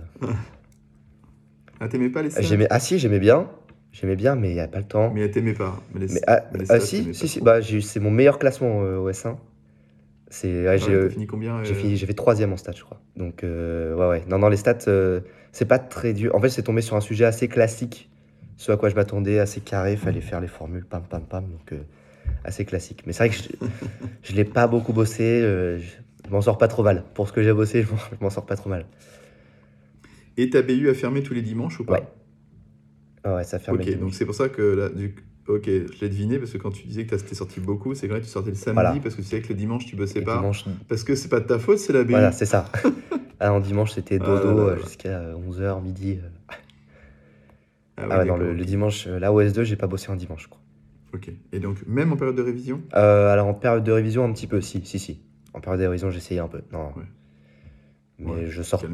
Ah, 1.79 1.87
t'aimais 1.87 2.09
pas 2.09 2.21
les 2.21 2.29
stats? 2.29 2.41
ah 2.69 2.79
si, 2.79 2.99
j'aimais 2.99 3.19
bien. 3.19 3.49
J'aimais 3.91 4.15
bien, 4.15 4.35
mais 4.35 4.49
il 4.49 4.53
n'y 4.53 4.59
a 4.59 4.67
pas 4.67 4.79
le 4.79 4.85
temps. 4.87 5.13
Mais 5.13 5.29
t'aimais 5.31 5.53
pas. 5.53 5.81
Mais 5.93 6.01
les, 6.01 6.07
Mais 6.13 6.21
ah, 6.27 6.41
mais 6.53 6.65
ah, 6.69 6.79
si, 6.79 7.13
si, 7.13 7.27
si, 7.27 7.41
bah, 7.41 7.59
c'est 7.61 7.99
mon 7.99 8.11
meilleur 8.11 8.39
classement 8.39 8.83
euh, 8.83 8.97
au 8.97 9.09
S1. 9.09 9.39
C'est, 10.29 10.67
ouais, 10.67 10.77
Ouais, 10.77 10.79
j'ai, 10.79 10.93
euh, 10.93 11.09
fini 11.09 11.27
combien 11.27 11.63
j'ai 11.63 11.73
euh, 11.73 11.75
fini- 11.75 11.97
j'ai 11.97 12.05
fait 12.05 12.13
troisième 12.13 12.53
en 12.53 12.57
stats, 12.57 12.73
je 12.75 12.83
crois. 12.83 13.01
Donc, 13.15 13.41
ouais, 13.43 14.07
ouais. 14.07 14.23
Non, 14.27 14.39
non, 14.39 14.49
les 14.49 14.57
stats, 14.57 14.79
c'est 15.51 15.65
pas 15.65 15.79
très 15.79 16.13
dur. 16.13 16.35
En 16.35 16.39
fait, 16.41 16.49
c'est 16.49 16.63
tombé 16.63 16.81
sur 16.81 16.95
un 16.95 17.01
sujet 17.01 17.25
assez 17.25 17.47
classique, 17.47 18.09
ce 18.57 18.71
à 18.71 18.77
quoi 18.77 18.89
je 18.89 18.95
m'attendais, 18.95 19.39
assez 19.39 19.61
carré. 19.61 19.97
Fallait 19.97 20.21
faire 20.21 20.41
les 20.41 20.47
formules, 20.47 20.85
pam, 20.85 21.03
pam, 21.09 21.23
pam. 21.25 21.45
Donc, 21.49 21.73
assez 22.43 22.65
classique. 22.65 23.03
Mais 23.07 23.13
c'est 23.13 23.27
vrai 23.27 23.29
que 23.35 23.43
je, 23.43 23.49
je 24.31 24.35
l'ai 24.35 24.45
pas 24.45 24.67
beaucoup 24.67 24.93
bossé. 24.93 25.41
je, 25.41 26.29
m'en 26.31 26.41
sors 26.41 26.57
pas 26.57 26.67
trop 26.69 26.83
mal. 26.83 27.03
Pour 27.15 27.27
ce 27.27 27.33
que 27.33 27.43
j'ai 27.43 27.53
bossé, 27.53 27.83
je 27.83 27.91
m'en- 27.91 27.97
je 28.19 28.23
m'en 28.23 28.29
sors 28.29 28.45
pas 28.45 28.55
trop 28.55 28.69
mal. 28.69 28.85
Et 30.37 30.49
ta 30.49 30.61
BU 30.63 30.89
a 30.89 30.93
fermé 30.95 31.21
tous 31.23 31.33
les 31.35 31.41
dimanches 31.43 31.79
ou 31.79 31.85
pas? 31.85 31.93
Ouais. 31.93 32.18
Ah 33.23 33.35
ouais, 33.35 33.43
ça 33.43 33.57
un 33.67 33.73
Ok, 33.73 33.99
donc 33.99 34.13
c'est 34.13 34.25
pour 34.25 34.35
ça 34.35 34.49
que 34.49 34.61
là, 34.61 34.89
du... 34.89 35.15
ok, 35.47 35.65
je 35.65 35.99
l'ai 36.01 36.09
deviné 36.09 36.39
parce 36.39 36.51
que 36.51 36.57
quand 36.57 36.71
tu 36.71 36.87
disais 36.87 37.05
que 37.05 37.15
t'étais 37.15 37.35
sorti 37.35 37.59
beaucoup, 37.59 37.93
c'est 37.95 38.07
que 38.07 38.17
tu 38.17 38.23
sortais 38.25 38.49
le 38.51 38.55
samedi 38.55 38.73
Voilà. 38.73 38.95
parce 39.03 39.15
que 39.15 39.21
tu 39.21 39.27
savais 39.27 39.41
que 39.41 39.49
le 39.49 39.55
dimanche 39.55 39.85
tu 39.85 39.95
bossais 39.95 40.21
pas. 40.21 40.37
dimanche, 40.37 40.65
Parce 40.87 41.03
que 41.03 41.15
c'est 41.15 41.29
pas 41.29 41.39
de 41.39 41.45
ta 41.45 41.59
faute, 41.59 41.79
c'est 41.79 41.93
la 41.93 42.03
BU. 42.03 42.11
Voilà, 42.11 42.31
c'est 42.31 42.45
ça. 42.45 42.65
ah, 43.39 43.53
en 43.53 43.59
dimanche, 43.59 43.91
c'était 43.91 44.19
Ah 44.21 44.25
dodo 44.25 44.59
euh, 44.69 44.77
jusqu'à 44.77 45.33
11h, 45.33 45.81
midi. 45.83 46.19
euh. 46.23 46.53
Ah 47.97 48.05
Ah, 48.09 48.19
ouais, 48.19 48.25
non, 48.25 48.37
le, 48.37 48.53
le 48.53 48.65
dimanche, 48.65 49.07
euh, 49.07 49.19
là, 49.19 49.33
au 49.33 49.41
S2, 49.41 49.63
j'ai 49.63 49.75
pas 49.75 49.87
bossé 49.87 50.09
un 50.11 50.15
dimanche, 50.15 50.43
je 50.43 50.47
crois. 50.47 50.61
Ok. 51.13 51.29
Et 51.51 51.59
donc, 51.59 51.77
même 51.87 52.13
en 52.13 52.15
période 52.17 52.37
de 52.37 52.41
révision? 52.41 52.81
Euh, 52.95 53.33
alors, 53.33 53.47
en 53.47 53.53
période 53.53 53.83
de 53.83 53.91
révision, 53.91 54.23
un 54.23 54.31
petit 54.31 54.47
peu, 54.47 54.61
si, 54.61 54.85
si, 54.85 54.99
si. 54.99 55.19
En 55.53 55.59
période 55.59 55.81
d'horizon, 55.81 56.09
j'essayais 56.11 56.39
un 56.39 56.47
peu. 56.47 56.61
Non. 56.71 56.93
Ouais. 56.95 57.03
Mais 58.19 58.47
je, 58.47 58.59
euh, 58.59 58.63
sortais 58.63 58.87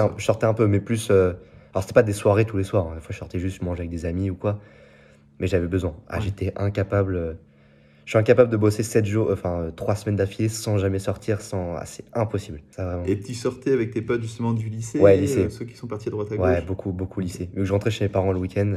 un, 0.00 0.12
je 0.16 0.24
sortais 0.24 0.46
un 0.46 0.54
peu, 0.54 0.66
mais 0.66 0.80
plus. 0.80 1.08
euh, 1.10 1.32
alors, 1.72 1.82
c'était 1.82 1.94
pas 1.94 2.02
des 2.02 2.12
soirées 2.12 2.44
tous 2.44 2.56
les 2.56 2.64
soirs. 2.64 2.88
hein. 2.88 2.94
Des 2.96 3.00
fois, 3.00 3.12
je 3.12 3.18
sortais 3.18 3.38
juste 3.38 3.62
manger 3.62 3.80
avec 3.80 3.90
des 3.90 4.04
amis 4.06 4.30
ou 4.30 4.34
quoi. 4.36 4.58
Mais 5.38 5.46
j'avais 5.46 5.68
besoin. 5.68 5.94
Ah, 6.08 6.16
Ouais. 6.16 6.22
j'étais 6.24 6.52
incapable. 6.56 7.16
euh, 7.16 7.34
Je 8.06 8.10
suis 8.12 8.18
incapable 8.18 8.50
de 8.50 8.56
bosser 8.56 8.82
7 8.82 9.04
jours, 9.06 9.30
enfin 9.32 9.70
3 9.76 9.94
semaines 9.96 10.16
d'affilée 10.16 10.48
sans 10.48 10.78
jamais 10.78 10.98
sortir. 10.98 11.40
Sans... 11.40 11.76
Ah, 11.76 11.86
c'est 11.86 12.04
impossible. 12.14 12.60
Ça, 12.70 12.84
vraiment. 12.84 13.04
Et 13.06 13.20
tu 13.20 13.34
sortais 13.34 13.72
avec 13.72 13.92
tes 13.92 14.02
potes 14.02 14.22
justement 14.22 14.52
du 14.52 14.68
lycée 14.68 14.98
Ouais, 15.00 15.16
lycée. 15.16 15.44
euh, 15.44 15.50
Ceux 15.50 15.64
qui 15.64 15.76
sont 15.76 15.86
partis 15.86 16.08
à 16.08 16.10
droite 16.12 16.32
à 16.32 16.36
Ouais, 16.36 16.56
gauche 16.56 16.66
beaucoup, 16.66 16.92
beaucoup 16.92 17.20
lycée. 17.20 17.46
Vu 17.54 17.60
que 17.60 17.64
je 17.64 17.72
rentrais 17.72 17.90
chez 17.90 18.04
mes 18.04 18.08
parents 18.10 18.32
le 18.32 18.38
week-end, 18.40 18.74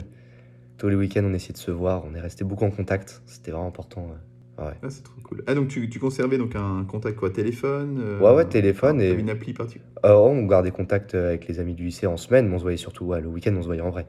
tous 0.77 0.89
les 0.89 0.95
week-ends, 0.95 1.23
on 1.25 1.33
essayait 1.33 1.53
de 1.53 1.57
se 1.57 1.71
voir. 1.71 2.03
On 2.05 2.13
est 2.15 2.21
resté 2.21 2.43
beaucoup 2.43 2.65
en 2.65 2.71
contact. 2.71 3.21
C'était 3.25 3.51
vraiment 3.51 3.67
important. 3.67 4.03
ouais. 4.03 4.17
Ouais. 4.59 4.73
Ah, 4.83 4.89
c'est 4.89 5.03
trop 5.03 5.19
cool. 5.23 5.43
Ah, 5.47 5.55
donc 5.55 5.67
tu, 5.69 5.89
tu 5.89 5.99
conservais 5.99 6.37
donc 6.37 6.55
un 6.55 6.83
contact 6.85 7.17
quoi 7.17 7.29
Téléphone 7.29 7.99
euh, 7.99 8.19
Ouais, 8.19 8.33
ouais, 8.33 8.45
téléphone 8.45 9.01
et- 9.01 9.11
une 9.11 9.29
appli 9.29 9.53
particulière 9.53 9.89
Euh, 10.05 10.15
on 10.15 10.45
gardait 10.45 10.71
contact 10.71 11.15
avec 11.15 11.47
les 11.47 11.59
amis 11.59 11.73
du 11.73 11.85
lycée 11.85 12.07
en 12.07 12.17
semaine, 12.17 12.47
mais 12.47 12.55
on 12.55 12.57
se 12.57 12.63
voyait 12.63 12.77
surtout 12.77 13.05
ouais, 13.05 13.21
le 13.21 13.27
week-end, 13.27 13.53
on 13.57 13.61
se 13.61 13.67
voyait 13.67 13.81
en 13.81 13.89
vrai. 13.89 14.05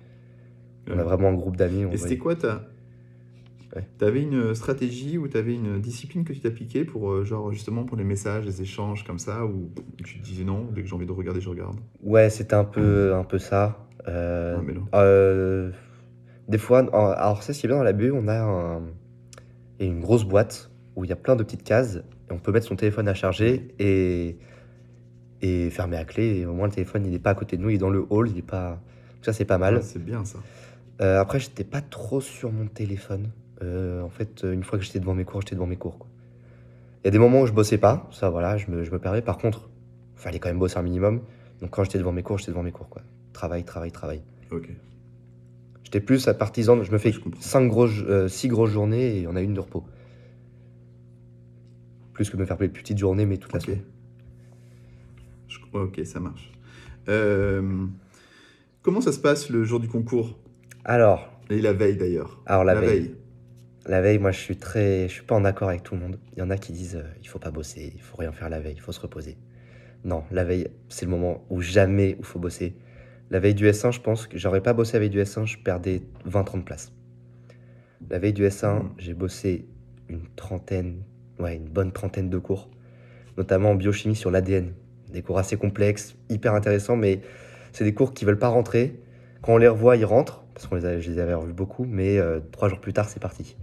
On 0.90 0.98
a 0.98 1.02
vraiment 1.04 1.28
un 1.28 1.34
groupe 1.34 1.56
d'amis. 1.56 1.84
Et 1.92 1.96
c'était 1.96 2.18
quoi 2.18 2.34
ta... 2.34 2.62
Ouais. 3.74 3.84
T'avais 3.98 4.22
une 4.22 4.54
stratégie 4.54 5.18
ou 5.18 5.26
t'avais 5.28 5.54
une 5.54 5.80
discipline 5.80 6.24
que 6.24 6.32
tu 6.32 6.40
t'appliquais 6.40 6.84
pour, 6.84 7.10
euh, 7.10 7.24
genre, 7.24 7.50
justement, 7.52 7.84
pour 7.84 7.96
les 7.96 8.04
messages, 8.04 8.44
les 8.44 8.62
échanges 8.62 9.04
comme 9.04 9.18
ça, 9.18 9.44
ou 9.46 9.70
tu 10.04 10.18
te 10.18 10.24
disais 10.24 10.44
non, 10.44 10.68
dès 10.72 10.82
que 10.82 10.88
j'ai 10.88 10.94
envie 10.94 11.06
de 11.06 11.12
regarder, 11.12 11.40
je 11.40 11.48
regarde? 11.48 11.76
Ouais, 12.02 12.30
c'était 12.30 12.54
un 12.54 12.64
peu, 12.64 13.14
un 13.14 13.24
peu 13.24 13.38
ça. 13.38 13.88
Euh, 14.06 14.58
Ouais, 14.58 14.64
mais 14.66 14.74
non. 14.74 14.84
euh, 14.94 15.70
des 16.48 16.58
fois, 16.58 16.80
alors 16.80 17.42
ça, 17.42 17.52
ce 17.52 17.60
qui 17.60 17.66
est 17.66 17.68
bien 17.68 17.78
dans 17.78 17.84
la 17.84 17.92
BU, 17.92 18.12
on 18.12 18.28
a 18.28 18.38
un- 18.42 18.82
a 19.80 19.84
une 19.84 20.00
grosse 20.00 20.24
boîte 20.24 20.70
où 20.96 21.04
il 21.04 21.10
y 21.10 21.12
a 21.12 21.16
plein 21.16 21.36
de 21.36 21.42
petites 21.42 21.64
cases 21.64 21.96
et 22.28 22.32
on 22.32 22.38
peut 22.38 22.52
mettre 22.52 22.66
son 22.66 22.76
téléphone 22.76 23.08
à 23.08 23.14
charger 23.14 23.74
et, 23.78 24.38
et 25.42 25.70
fermer 25.70 25.96
à 25.96 26.04
clé. 26.04 26.38
Et 26.38 26.46
au 26.46 26.54
moins, 26.54 26.66
le 26.66 26.72
téléphone, 26.72 27.04
il 27.04 27.12
n'est 27.12 27.18
pas 27.18 27.30
à 27.30 27.34
côté 27.34 27.56
de 27.56 27.62
nous, 27.62 27.70
il 27.70 27.74
est 27.74 27.78
dans 27.78 27.90
le 27.90 28.06
hall, 28.10 28.28
il 28.30 28.38
est 28.38 28.42
pas. 28.42 28.80
Ça, 29.22 29.32
c'est 29.32 29.44
pas 29.44 29.58
mal. 29.58 29.76
Ouais, 29.76 29.82
c'est 29.82 30.02
bien 30.02 30.24
ça. 30.24 30.38
Euh, 31.00 31.20
après, 31.20 31.40
j'étais 31.40 31.64
pas 31.64 31.80
trop 31.80 32.20
sur 32.20 32.52
mon 32.52 32.66
téléphone. 32.66 33.30
Euh, 33.62 34.02
en 34.02 34.10
fait, 34.10 34.44
une 34.44 34.62
fois 34.62 34.78
que 34.78 34.84
j'étais 34.84 35.00
devant 35.00 35.14
mes 35.14 35.24
cours, 35.24 35.40
j'étais 35.40 35.54
devant 35.54 35.66
mes 35.66 35.76
cours. 35.76 35.98
quoi. 35.98 36.08
Il 37.02 37.06
y 37.06 37.08
a 37.08 37.10
des 37.10 37.18
moments 37.18 37.42
où 37.42 37.46
je 37.46 37.52
bossais 37.52 37.76
pas, 37.76 38.08
ça 38.12 38.30
voilà, 38.30 38.56
je 38.56 38.70
me, 38.70 38.82
je 38.82 38.90
me 38.90 38.98
perdais. 38.98 39.20
Par 39.20 39.36
contre, 39.36 39.68
il 40.16 40.20
fallait 40.20 40.38
quand 40.38 40.48
même 40.48 40.58
bosser 40.58 40.78
un 40.78 40.82
minimum. 40.82 41.20
Donc 41.60 41.70
quand 41.70 41.84
j'étais 41.84 41.98
devant 41.98 42.12
mes 42.12 42.22
cours, 42.22 42.38
j'étais 42.38 42.50
devant 42.50 42.62
mes 42.62 42.72
cours. 42.72 42.88
Quoi. 42.88 43.02
Travail, 43.34 43.64
travail, 43.64 43.92
travail. 43.92 44.22
Ok. 44.50 44.70
J'étais 45.94 46.06
plus 46.06 46.26
à 46.26 46.34
partisan, 46.34 46.82
je 46.82 46.90
me 46.90 46.98
fais 46.98 47.12
Je 47.12 47.20
comprends. 47.20 47.40
5 47.40 47.68
grosses, 47.68 48.02
euh, 48.08 48.26
six 48.26 48.48
grosses 48.48 48.72
journées 48.72 49.20
et 49.20 49.28
on 49.28 49.36
a 49.36 49.40
une 49.40 49.54
de 49.54 49.60
repos. 49.60 49.84
Plus 52.12 52.28
que 52.30 52.36
me 52.36 52.44
faire 52.44 52.56
des 52.56 52.68
petites 52.68 52.98
journées, 52.98 53.26
mais 53.26 53.36
toute 53.36 53.52
la 53.52 53.60
Ok. 53.60 53.66
semaine. 53.66 53.84
Je- 55.46 55.58
ok, 55.72 56.00
ça 56.04 56.18
marche. 56.18 56.50
Euh, 57.08 57.86
Comment 58.82 59.00
ça 59.00 59.12
se 59.12 59.20
passe 59.20 59.50
le 59.50 59.62
jour 59.62 59.78
du 59.78 59.86
concours? 59.86 60.36
Alors, 60.84 61.30
Et 61.48 61.60
la 61.62 61.72
veille 61.72 61.96
d'ailleurs 61.96 62.42
alors 62.44 62.64
la, 62.64 62.74
veille. 62.74 63.14
La 63.86 64.00
veille, 64.02 64.18
moi, 64.18 64.32
je 64.32 64.40
suis 64.40 64.56
très, 64.56 65.06
je 65.08 65.12
suis 65.14 65.22
pas 65.22 65.36
en 65.36 65.44
accord 65.44 65.68
avec 65.68 65.84
tout 65.84 65.94
le 65.94 66.00
monde. 66.00 66.18
Il 66.32 66.40
y 66.40 66.42
en 66.42 66.50
a 66.50 66.58
qui 66.58 66.72
disent, 66.72 66.96
euh, 66.96 67.08
il 67.22 67.28
faut 67.28 67.38
pas 67.38 67.52
bosser, 67.52 67.92
il 67.94 68.02
faut 68.02 68.16
rien 68.16 68.32
faire 68.32 68.48
la 68.50 68.58
veille, 68.58 68.74
il 68.74 68.80
faut 68.80 68.90
se 68.92 69.00
reposer. 69.00 69.38
Non, 70.04 70.24
la 70.32 70.42
veille, 70.42 70.66
c'est 70.88 71.04
le 71.06 71.12
moment 71.12 71.44
où 71.50 71.60
jamais 71.62 72.16
où 72.18 72.24
faut 72.24 72.40
bosser. 72.40 72.74
La 73.30 73.40
veille 73.40 73.54
du 73.54 73.66
S1, 73.66 73.90
je 73.90 74.00
pense 74.00 74.26
que 74.26 74.38
j'aurais 74.38 74.60
pas 74.62 74.72
bossé 74.72 74.94
la 74.94 75.00
veille 75.00 75.10
du 75.10 75.20
S1, 75.20 75.46
je 75.46 75.58
perdais 75.58 76.02
20-30 76.26 76.64
places. 76.64 76.92
La 78.10 78.18
veille 78.18 78.32
du 78.32 78.44
S1, 78.44 78.80
Mhm. 78.80 78.90
j'ai 78.98 79.14
bossé 79.14 79.66
une 80.08 80.26
trentaine, 80.36 81.02
ouais, 81.38 81.56
une 81.56 81.68
bonne 81.68 81.90
trentaine 81.92 82.28
de 82.28 82.38
cours, 82.38 82.68
notamment 83.38 83.70
en 83.70 83.74
biochimie 83.74 84.14
sur 84.16 84.30
l'ADN. 84.30 84.72
Des 85.12 85.22
cours 85.22 85.38
assez 85.38 85.56
complexes, 85.56 86.16
hyper 86.28 86.54
intéressants, 86.54 86.96
mais 86.96 87.20
c'est 87.72 87.84
des 87.84 87.94
cours 87.94 88.12
qui 88.12 88.24
veulent 88.24 88.38
pas 88.38 88.48
rentrer. 88.48 89.00
Quand 89.42 89.54
on 89.54 89.58
les 89.58 89.68
revoit, 89.68 89.96
ils 89.96 90.04
rentrent, 90.04 90.44
parce 90.54 90.66
qu'on 90.66 90.76
les 90.76 90.84
a, 90.84 91.00
je 91.00 91.10
les 91.10 91.18
avais 91.18 91.34
revus 91.34 91.52
beaucoup, 91.52 91.84
mais 91.84 92.18
euh, 92.18 92.40
trois 92.52 92.68
jours 92.68 92.80
plus 92.80 92.92
tard, 92.92 93.08
c'est 93.08 93.20
parti. 93.20 93.56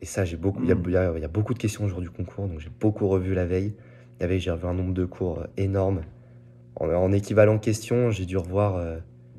Et 0.00 0.06
ça, 0.06 0.24
j'ai 0.24 0.36
beaucoup, 0.36 0.62
il 0.62 0.68
y 0.68 0.72
a- 0.72 0.76
il 0.86 0.92
y, 0.92 0.96
a- 0.96 1.12
il 1.16 1.20
y 1.20 1.24
a 1.24 1.28
beaucoup 1.28 1.52
de 1.52 1.58
questions 1.58 1.84
au 1.84 1.88
jour 1.88 2.00
du 2.00 2.08
concours, 2.10 2.46
donc 2.48 2.60
j'ai 2.60 2.70
beaucoup 2.80 3.08
revu 3.08 3.34
la 3.34 3.44
veille. 3.46 3.74
La 4.20 4.26
veille, 4.26 4.40
j'ai 4.40 4.50
revu 4.50 4.66
un 4.66 4.74
nombre 4.74 4.94
de 4.94 5.04
cours 5.04 5.40
euh, 5.40 5.46
énorme. 5.56 6.02
En, 6.76 6.88
en 6.88 7.12
équivalent 7.12 7.58
questions, 7.58 8.10
j'ai 8.10 8.26
dû 8.26 8.36
revoir, 8.36 8.76
euh, 8.76 8.98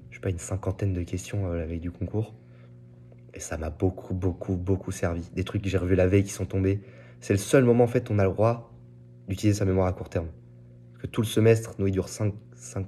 je 0.10 0.16
sais 0.16 0.22
pas, 0.22 0.30
une 0.30 0.40
cinquantaine 0.40 0.94
de 0.94 1.04
questions 1.04 1.48
euh, 1.52 1.58
la 1.58 1.66
veille 1.66 1.80
du 1.80 1.92
concours. 1.92 2.34
Et 3.34 3.40
ça 3.40 3.58
m'a 3.58 3.70
beaucoup, 3.70 4.14
beaucoup, 4.14 4.56
beaucoup 4.58 4.92
servi. 4.92 5.30
Des 5.34 5.44
trucs 5.44 5.62
que 5.62 5.70
j'ai 5.70 5.78
revus 5.78 5.96
la 5.96 6.08
veille 6.08 6.24
qui 6.24 6.32
sont 6.34 6.46
tombés. 6.46 6.82
C'est 7.22 7.34
le 7.34 7.40
seul 7.40 7.64
moment, 7.64 7.86
en 7.86 7.88
fait, 7.88 8.10
où 8.10 8.14
on 8.14 8.20
a 8.20 8.26
le 8.26 8.32
droit 8.32 8.74
d'utiliser 9.28 9.58
sa 9.60 9.66
mémoire 9.66 9.88
à 9.88 9.94
court 9.94 10.10
terme. 10.10 10.28
Parce 10.92 11.04
que 11.04 11.08
tout 11.08 11.22
le 11.22 11.28
semestre, 11.28 11.76
nous, 11.80 11.88
il 11.88 11.92
dure 11.92 12.10
5, 12.10 12.34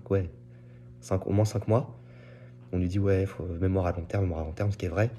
ouais, 0.09 0.29
cinq- 0.99 1.27
au 1.27 1.31
moins 1.31 1.45
5 1.45 1.67
mois. 1.67 1.97
On 2.71 2.77
lui 2.79 2.87
dit, 2.87 2.99
ouais, 2.99 3.25
faut 3.25 3.45
mémoire 3.45 3.85
à 3.85 3.91
long 3.93 4.03
terme, 4.03 4.23
mémoire 4.23 4.41
à 4.41 4.45
long 4.45 4.51
terme, 4.51 4.71
ce 4.71 4.77
qui 4.77 4.85
est 4.85 4.89
vrai. 4.89 5.11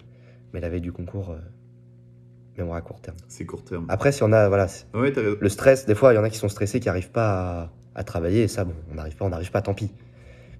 Mais 0.53 0.61
la 0.61 0.69
veille 0.69 0.81
du 0.83 0.93
concours, 0.93 1.31
euh, 1.31 1.39
mémoire 2.59 2.77
à 2.77 2.83
court 2.83 3.01
terme. 3.01 3.17
C'est 3.29 3.47
court 3.47 3.65
terme. 3.65 3.87
Après, 3.89 4.13
si 4.13 4.23
on 4.23 4.33
a, 4.33 4.49
voilà, 4.49 4.67
Ouais, 4.95 5.11
le 5.13 5.49
stress, 5.49 5.87
des 5.87 5.95
fois, 5.95 6.13
il 6.13 6.17
y 6.17 6.19
en 6.19 6.25
a 6.25 6.31
qui 6.31 6.39
sont 6.39 6.49
stressés, 6.49 6.81
qui 6.81 6.87
n'arrivent 6.89 7.11
pas 7.11 7.63
à, 7.63 7.73
à 7.95 8.05
travailler, 8.05 8.43
et 8.45 8.49
ça, 8.49 8.65
bon, 8.65 8.75
on 8.91 8.95
n'arrive 8.95 9.17
pas, 9.17 9.25
on 9.25 9.29
n'arrive 9.31 9.51
pas, 9.51 9.63
tant 9.63 9.75
pis. 9.75 9.91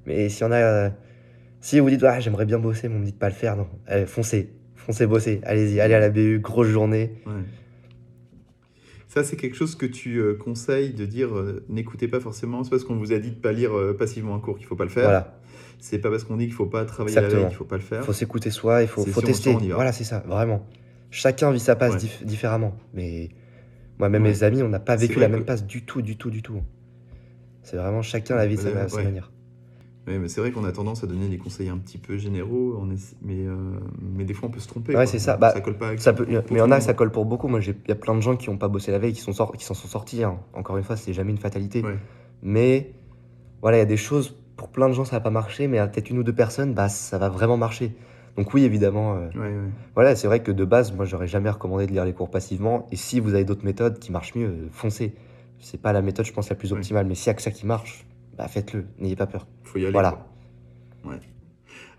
Mais 0.07 0.29
si 0.29 0.45
on 0.45 0.51
a. 0.53 0.57
euh, 0.57 0.91
si 1.61 1.81
vous 1.81 1.89
dites, 1.89 2.03
ah, 2.05 2.21
j'aimerais 2.21 2.45
bien 2.45 2.59
bosser, 2.59 2.89
mais 2.89 2.97
on 2.97 2.99
me 3.01 3.05
dit 3.07 3.13
de 3.13 3.17
pas 3.17 3.29
le 3.31 3.35
faire, 3.35 3.57
non. 3.57 3.67
Allez, 3.87 4.05
foncez, 4.07 4.51
foncez 4.77 5.07
bosser, 5.07 5.41
allez-y, 5.45 5.81
allez 5.81 5.95
à 5.95 6.01
la 6.01 6.11
BU, 6.11 6.39
grosse 6.41 6.69
journée. 6.69 7.13
Ouais. 7.27 7.33
Ça, 9.09 9.23
c'est 9.23 9.37
quelque 9.37 9.57
chose 9.57 9.77
que 9.77 9.87
tu 9.87 10.19
euh, 10.19 10.35
conseilles 10.35 10.93
de 10.93 11.07
dire 11.07 11.35
euh, 11.37 11.65
n'écoutez 11.69 12.09
pas 12.09 12.21
forcément. 12.21 12.65
C'est 12.65 12.71
parce 12.71 12.85
qu'on 12.85 12.97
vous 12.97 13.13
a 13.13 13.19
dit 13.19 13.31
de 13.31 13.37
pas 13.37 13.53
lire 13.53 13.73
euh, 13.77 13.97
passivement 13.97 14.35
un 14.35 14.41
cours 14.41 14.57
qu'il 14.59 14.67
faut 14.67 14.75
pas 14.77 14.85
le 14.85 14.91
faire. 14.91 15.05
Voilà, 15.05 15.39
C'est 15.79 15.99
pas 16.01 16.11
parce 16.11 16.25
qu'on 16.25 16.37
dit 16.37 16.47
qu'il 16.47 16.55
faut 16.55 16.67
pas 16.67 16.85
travailler 16.85 17.15
la 17.15 17.21
Exactement. 17.23 17.43
veille 17.43 17.49
qu'il 17.51 17.57
faut 17.59 17.65
pas 17.65 17.77
le 17.77 17.83
faire. 17.83 18.01
il 18.03 18.05
faut 18.05 18.13
s'écouter 18.13 18.51
soi, 18.51 18.83
il 18.83 18.89
faut, 18.89 19.05
si 19.05 19.13
tester. 19.23 19.53
sent. 19.53 19.69
Voilà, 19.73 19.93
c'est 19.93 20.05
ça, 20.05 20.25
vraiment. 20.27 20.67
Chacun 21.11 21.53
vit 21.53 21.61
sa 21.61 21.77
passe 21.77 21.93
Ouais. 21.95 21.99
dif- 22.01 22.25
différemment. 22.25 22.77
Mais 22.93 23.29
moi, 24.01 24.09
même 24.09 24.25
Ouais. 24.25 24.31
mes 24.31 24.43
amis, 24.43 24.63
on 24.65 24.69
n'a 24.69 24.81
pas 24.81 24.97
vécu 24.97 25.21
la 25.21 25.29
même 25.29 25.45
passe 25.45 25.65
du 25.65 25.83
tout, 25.85 26.03
du 26.03 26.17
tout, 26.17 26.31
du 26.31 26.43
tout. 26.43 26.61
C'est 27.65 27.77
vraiment 27.77 28.03
chacun 28.03 28.37
la 28.37 28.47
vie 28.47 28.57
de 28.57 28.61
sa, 28.61 28.71
Ouais, 28.71 29.05
manière. 29.05 29.31
Oui, 30.07 30.19
mais 30.19 30.29
c'est 30.29 30.41
vrai 30.43 30.51
qu'on 30.53 30.65
a 30.65 30.73
tendance 30.73 31.03
à 31.03 31.07
donner 31.07 31.29
des 31.29 31.39
conseils 31.39 31.71
un 31.71 31.79
petit 31.79 31.97
peu 31.97 32.19
généraux, 32.19 32.77
on 32.79 32.91
est- 32.91 33.17
mais, 33.23 33.47
euh, 33.47 33.55
mais 34.03 34.25
des 34.25 34.35
fois 34.35 34.49
on 34.51 34.53
peut 34.53 34.61
se 34.61 34.69
tromper. 34.69 34.95
Ouais, 34.95 35.07
c'est 35.07 35.19
ça. 35.19 35.39
Bah, 35.39 35.51
ça 35.51 35.61
colle 35.63 35.79
pas 35.79 35.89
avec 35.89 36.01
Ça 36.01 36.13
peut, 36.13 36.27
mais 36.29 36.43
il 36.51 36.57
y 36.59 36.61
en 36.61 36.71
a, 36.71 36.81
ça 36.81 36.93
colle 36.93 37.11
pour 37.11 37.25
beaucoup. 37.25 37.49
Moi, 37.49 37.61
j'ai- 37.61 37.75
il 37.85 37.89
y 37.89 37.93
a 37.93 37.95
plein 37.97 38.15
de 38.15 38.21
gens 38.21 38.37
qui 38.37 38.51
n'ont 38.51 38.59
pas 38.59 38.69
bossé 38.69 38.93
la 38.93 38.99
veille, 38.99 39.15
qui 39.15 39.23
s'en 39.23 39.33
s'en 39.33 39.51
sont 39.57 39.75
sortis. 39.89 40.23
hein. 40.23 40.39
Encore 40.53 40.77
une 40.77 40.85
fois, 40.85 40.97
c'est 40.97 41.15
jamais 41.15 41.31
une 41.31 41.39
fatalité. 41.39 41.83
Ouais. 41.83 41.97
Mais 42.43 42.93
voilà, 43.63 43.79
il 43.79 43.81
y 43.81 43.83
a 43.83 43.87
des 43.87 43.97
choses, 43.97 44.37
pour 44.59 44.69
plein 44.69 44.89
de 44.91 44.93
gens, 44.95 45.07
ça 45.07 45.17
va 45.17 45.21
pas 45.21 45.31
marcher, 45.31 45.69
mais 45.69 45.79
à 45.79 45.87
peut-être 45.89 46.11
une 46.11 46.19
ou 46.19 46.23
deux 46.23 46.35
personnes, 46.35 46.75
bah, 46.75 46.91
ça 46.91 47.17
va 47.17 47.31
vraiment 47.31 47.57
marcher. 47.57 47.97
Donc 48.37 48.53
oui, 48.53 48.65
évidemment, 48.65 49.15
euh, 49.15 49.29
Ouais, 49.41 49.55
voilà, 49.95 50.17
c'est 50.17 50.27
vrai 50.27 50.43
que 50.43 50.53
de 50.53 50.65
base, 50.67 50.93
moi, 50.93 51.07
j'aurais 51.07 51.29
jamais 51.29 51.49
recommandé 51.49 51.87
de 51.87 51.93
lire 51.93 52.05
les 52.05 52.13
cours 52.13 52.31
passivement. 52.31 52.87
Et 52.93 52.97
si 52.97 53.21
vous 53.21 53.33
avez 53.35 53.45
d'autres 53.45 53.65
méthodes 53.65 53.99
qui 53.99 54.13
marchent 54.13 54.35
mieux, 54.35 54.49
euh, 54.49 54.69
foncez. 54.71 55.15
C'est 55.65 55.81
pas 55.81 55.93
la 55.95 56.03
méthode, 56.03 56.27
je 56.27 56.33
pense, 56.33 56.51
la 56.51 56.57
plus 56.57 56.73
Ouais. 56.73 56.79
optimale, 56.79 57.07
mais 57.07 57.15
s'il 57.15 57.29
y 57.29 57.31
a 57.31 57.35
que 57.35 57.41
ça 57.43 57.51
qui 57.51 57.65
marche, 57.65 58.07
bah, 58.37 58.49
faites-le, 58.49 58.85
n'ayez 58.99 59.17
pas 59.17 59.27
peur. 59.27 59.47
Faut 59.63 59.79
y 59.79 59.83
aller. 59.85 59.93
Voilà. 59.93 60.27
Ouais. 61.05 61.19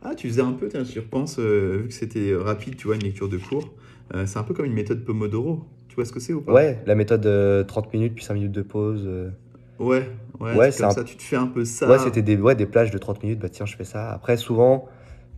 Ah, 0.04 0.14
tu 0.16 0.28
faisais 0.30 0.42
un 0.42 0.54
peu, 0.54 0.68
tiens, 0.68 0.84
j'y 0.84 1.00
repense, 1.00 1.38
euh, 1.40 1.80
vu 1.82 1.88
que 1.88 1.94
c'était 1.94 2.36
rapide, 2.36 2.76
tu 2.76 2.86
vois, 2.88 2.96
une 2.96 3.04
lecture 3.04 3.28
de 3.28 3.38
cours. 3.38 3.74
euh, 4.14 4.28
c'est 4.28 4.38
un 4.38 4.44
peu 4.44 4.54
comme 4.54 4.66
une 4.66 4.74
méthode 4.74 5.04
Pomodoro. 5.04 5.66
Tu 5.90 5.96
vois 5.96 6.06
ce 6.06 6.12
que 6.12 6.20
c'est 6.20 6.34
ou 6.34 6.42
pas? 6.42 6.54
Ouais, 6.54 6.80
la 6.86 6.94
méthode 6.94 7.26
euh, 7.26 7.64
30 7.64 7.92
minutes, 7.92 8.14
puis 8.14 8.24
5 8.24 8.36
minutes 8.36 8.52
de 8.52 8.62
pause. 8.62 9.04
euh, 9.08 9.32
Ouais, 9.80 10.08
ouais, 10.40 10.56
Ouais, 10.56 10.72
c'est 10.72 10.82
comme 10.84 10.92
un- 10.92 10.94
ça. 10.94 11.04
Tu 11.04 11.16
te 11.18 11.24
fais 11.24 11.36
un 11.38 11.48
peu 11.48 11.66
ça. 11.66 11.90
Ouais, 11.90 11.98
c'était 11.98 12.22
des, 12.22 12.38
ouais, 12.38 12.54
des 12.54 12.68
plages 12.68 12.92
de 12.92 12.98
30 13.00 13.24
minutes, 13.24 13.40
bah 13.40 13.50
tiens, 13.50 13.66
je 13.66 13.76
fais 13.76 13.84
ça. 13.84 14.12
Après, 14.12 14.38
souvent, 14.38 14.88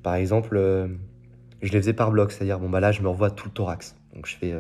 par 0.04 0.16
exemple, 0.16 0.58
euh, 0.58 0.88
je 1.62 1.72
les 1.72 1.80
faisais 1.80 1.94
par 1.94 2.12
bloc, 2.12 2.32
c'est-à-dire, 2.34 2.60
bon, 2.60 2.70
bah 2.70 2.82
là, 2.82 2.92
je 2.92 3.02
me 3.02 3.08
revois 3.08 3.32
tout 3.32 3.48
le 3.48 3.54
thorax. 3.54 3.96
Donc, 4.14 4.26
je 4.28 4.36
fais 4.36 4.52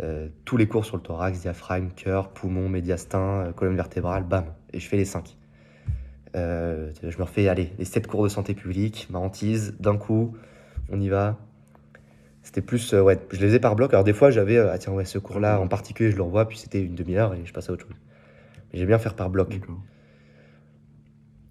euh, 0.00 0.02
euh, 0.04 0.28
tous 0.44 0.56
les 0.56 0.66
cours 0.66 0.84
sur 0.84 0.96
le 0.96 1.02
thorax, 1.02 1.40
diaphragme, 1.40 1.88
cœur, 1.94 2.28
poumon, 2.30 2.68
médiastin, 2.68 3.18
euh, 3.46 3.52
colonne 3.52 3.76
vertébrale, 3.76 4.24
bam, 4.24 4.46
et 4.72 4.80
je 4.80 4.88
fais 4.88 4.96
les 4.96 5.04
5. 5.04 5.36
je 6.34 7.18
me 7.18 7.22
refais, 7.22 7.48
allez, 7.48 7.72
les 7.78 7.84
7 7.84 8.06
cours 8.06 8.22
de 8.24 8.28
santé 8.28 8.54
publique, 8.54 9.06
ma 9.10 9.18
hantise, 9.18 9.74
d'un 9.80 9.96
coup, 9.96 10.34
on 10.90 11.00
y 11.00 11.08
va. 11.08 11.36
C'était 12.42 12.62
plus, 12.62 12.92
euh, 12.94 13.02
ouais, 13.02 13.18
je 13.30 13.40
les 13.40 13.46
faisais 13.46 13.60
par 13.60 13.76
bloc. 13.76 13.92
Alors, 13.92 14.02
des 14.04 14.12
fois, 14.14 14.30
j'avais, 14.30 14.56
euh, 14.56 14.72
ah 14.72 14.78
tiens, 14.78 14.92
ouais, 14.92 15.04
ce 15.04 15.18
cours-là 15.18 15.60
en 15.60 15.68
particulier, 15.68 16.10
je 16.10 16.16
le 16.16 16.22
revois, 16.22 16.48
puis 16.48 16.58
c'était 16.58 16.82
une 16.82 16.94
demi-heure 16.96 17.34
et 17.34 17.42
je 17.44 17.52
passe 17.52 17.68
à 17.70 17.72
autre 17.72 17.86
chose. 17.86 17.96
Mais 18.72 18.78
j'aime 18.78 18.88
bien 18.88 18.98
faire 18.98 19.14
par 19.14 19.30
bloc. 19.30 19.60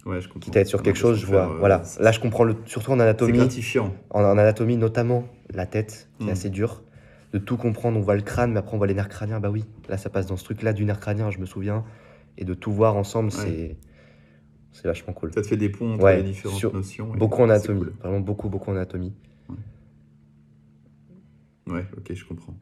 Ouais, 0.05 0.19
je 0.19 0.27
comprends. 0.27 0.39
quitte 0.39 0.57
à 0.57 0.61
être 0.61 0.67
sur 0.67 0.81
quelque 0.81 0.97
chose, 0.97 1.19
je 1.19 1.27
vois. 1.27 1.45
faire, 1.45 1.51
euh, 1.55 1.59
voilà. 1.59 1.83
c'est- 1.83 2.01
Là, 2.01 2.11
je 2.11 2.19
comprends 2.19 2.43
le, 2.43 2.55
surtout 2.65 2.91
en 2.91 2.95
C'est 2.97 3.03
anatomie, 3.03 3.37
gratifiant. 3.37 3.93
en, 4.09 4.23
en 4.23 4.37
anatomie 4.37 4.75
notamment 4.77 5.25
la 5.53 5.67
tête, 5.67 6.09
qui 6.17 6.25
Mm. 6.25 6.29
est 6.29 6.31
assez 6.31 6.49
dure. 6.49 6.81
De 7.34 7.38
tout 7.38 7.55
comprendre, 7.57 7.97
on 7.97 8.01
voit 8.01 8.15
le 8.15 8.21
crâne, 8.21 8.51
mais 8.53 8.59
après 8.59 8.73
on 8.75 8.77
voit 8.77 8.88
les 8.88 8.93
nerfs 8.93 9.07
crâniens. 9.09 9.39
Bah 9.39 9.49
oui, 9.49 9.63
là, 9.88 9.97
ça 9.97 10.09
passe 10.09 10.25
dans 10.27 10.36
ce 10.38 10.43
truc-là 10.43 10.73
du 10.73 10.84
nerf 10.86 10.99
crânien, 10.99 11.32
je 11.32 11.39
me 11.39 11.45
souviens. 11.45 11.86
Et 12.38 12.43
de 12.45 12.53
tout 12.53 12.71
voir 12.73 12.95
ensemble, 12.97 13.29
Ouais. 13.34 13.36
c'est 13.45 13.77
c'est 14.73 14.88
vachement 14.88 15.11
cool. 15.13 15.34
Ça 15.34 15.41
te 15.41 15.47
fait 15.47 15.57
des 15.57 15.69
ponts 15.69 15.93
entre 15.95 16.03
Ouais, 16.03 16.17
les 16.17 16.23
différentes 16.23 16.57
sur- 16.57 16.73
notions. 16.73 17.13
et 17.13 17.17
Beaucoup 17.17 17.41
en 17.41 17.49
anatomie, 17.49 17.79
cool. 17.82 17.93
vraiment 18.01 18.19
beaucoup, 18.21 18.47
beaucoup 18.49 18.71
en 18.71 18.75
anatomie. 18.75 19.13
Ouais, 21.67 21.86
ok, 21.97 22.13
je 22.13 22.25
comprends. 22.25 22.57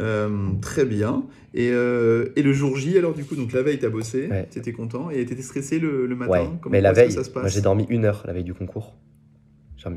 Euh, 0.00 0.52
très 0.62 0.84
bien. 0.86 1.24
Et, 1.52 1.70
euh, 1.70 2.32
et 2.36 2.42
le 2.42 2.52
jour 2.52 2.76
J, 2.76 2.96
alors 2.96 3.12
du 3.14 3.24
coup, 3.24 3.34
donc 3.36 3.52
la 3.52 3.62
veille, 3.62 3.78
t'as 3.78 3.90
bossé, 3.90 4.28
t'étais 4.50 4.72
content, 4.72 5.10
et 5.10 5.24
t'étais 5.26 5.42
stressé 5.42 5.78
le, 5.78 6.06
le 6.06 6.16
matin? 6.16 6.56
Comment 6.60 6.72
mais 6.72 6.80
la 6.80 6.92
que 6.92 6.96
veille, 6.96 7.12
ça 7.12 7.24
se 7.24 7.30
passe 7.30 7.42
moi 7.42 7.48
j'ai 7.50 7.60
dormi 7.60 7.86
une 7.90 8.04
heure 8.06 8.22
la 8.26 8.32
veille 8.32 8.44
du 8.44 8.54
concours. 8.54 8.96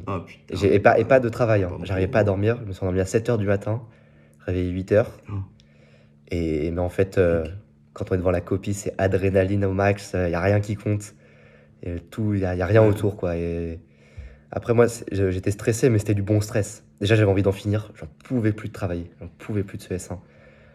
Ah 0.07 0.23
putain. 0.25 0.67
Et, 0.67 0.79
pas, 0.79 0.99
et 0.99 1.05
pas 1.05 1.19
de 1.19 1.29
travail, 1.29 1.63
hein. 1.63 1.71
J'arrivais 1.83 2.07
pas 2.07 2.19
à 2.19 2.23
dormir, 2.23 2.57
je 2.61 2.67
me 2.67 2.71
suis 2.71 2.81
endormi 2.83 2.99
à 2.99 3.03
7h 3.05 3.37
du 3.37 3.45
matin, 3.45 3.81
réveillé 4.39 4.71
8h. 4.71 5.05
Oh. 5.29 5.33
Et, 6.29 6.71
mais 6.71 6.81
en 6.81 6.89
fait, 6.89 7.17
euh, 7.17 7.45
quand 7.93 8.11
on 8.11 8.15
est 8.15 8.17
devant 8.17 8.31
la 8.31 8.41
copie, 8.41 8.73
c'est 8.73 8.93
adrénaline 8.97 9.65
au 9.65 9.73
max, 9.73 10.11
il 10.15 10.27
n'y 10.29 10.33
a 10.35 10.41
rien 10.41 10.59
qui 10.59 10.75
compte. 10.75 11.13
Et 11.83 11.99
tout, 11.99 12.33
il 12.33 12.39
n'y 12.39 12.45
a, 12.45 12.65
rien 12.65 12.81
Ouais. 12.81 12.87
autour. 12.87 13.15
Quoi. 13.15 13.37
Et 13.37 13.79
après, 14.51 14.73
moi, 14.73 14.87
j'étais 15.11 15.51
stressé, 15.51 15.89
mais 15.89 15.99
c'était 15.99 16.15
du 16.15 16.23
bon 16.23 16.41
stress. 16.41 16.83
Déjà, 16.99 17.15
j'avais 17.15 17.29
envie 17.29 17.43
d'en 17.43 17.51
finir, 17.51 17.91
j'en 17.95 18.07
pouvais 18.23 18.53
plus 18.53 18.69
de 18.69 18.73
travailler, 18.73 19.11
j'en 19.19 19.27
pouvais 19.27 19.63
plus 19.63 19.77
de 19.77 19.83
ce 19.83 19.93
S1. 19.93 20.17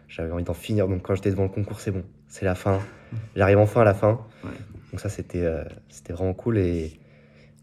J'avais 0.07 0.31
envie 0.31 0.43
d'en 0.43 0.53
finir, 0.53 0.87
donc 0.87 1.01
quand 1.01 1.15
j'étais 1.15 1.31
devant 1.31 1.43
le 1.43 1.49
concours, 1.49 1.79
c'est 1.79 1.91
bon, 1.91 2.03
c'est 2.27 2.45
la 2.45 2.55
fin. 2.55 2.79
J'arrive 3.35 3.57
enfin 3.57 3.81
à 3.81 3.85
la 3.85 3.93
fin. 3.93 4.25
Ouais. 4.43 4.51
Donc 4.91 4.99
ça, 4.99 5.09
c'était 5.09 5.43
euh, 5.43 5.63
c'était 5.89 6.13
vraiment 6.13 6.33
cool. 6.33 6.57
Et, 6.59 6.99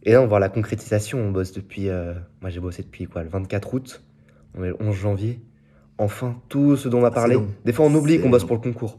et 0.03 0.12
là, 0.12 0.22
on 0.22 0.26
voit 0.26 0.38
la 0.40 0.49
concrétisation. 0.49 1.18
On 1.18 1.30
bosse 1.30 1.53
depuis... 1.53 1.88
euh, 1.88 2.14
moi, 2.40 2.51
j'ai 2.51 2.61
bossé 2.61 2.82
depuis 2.82 3.07
quoi, 3.07 3.22
le 3.22 3.28
24 3.28 3.74
août. 3.74 4.03
On 4.55 4.64
est 4.64 4.68
le 4.68 4.76
11 4.80 4.94
janvier. 4.94 5.40
Enfin, 5.99 6.40
tout 6.49 6.76
ce 6.76 6.88
dont 6.88 7.01
on 7.01 7.05
a 7.05 7.11
parlé. 7.11 7.36
Des 7.64 7.72
fois, 7.72 7.86
on 7.86 7.94
oublie 7.94 8.20
qu'on 8.20 8.30
bosse 8.30 8.44
pour 8.44 8.57
le 8.57 8.62
concours. 8.62 8.99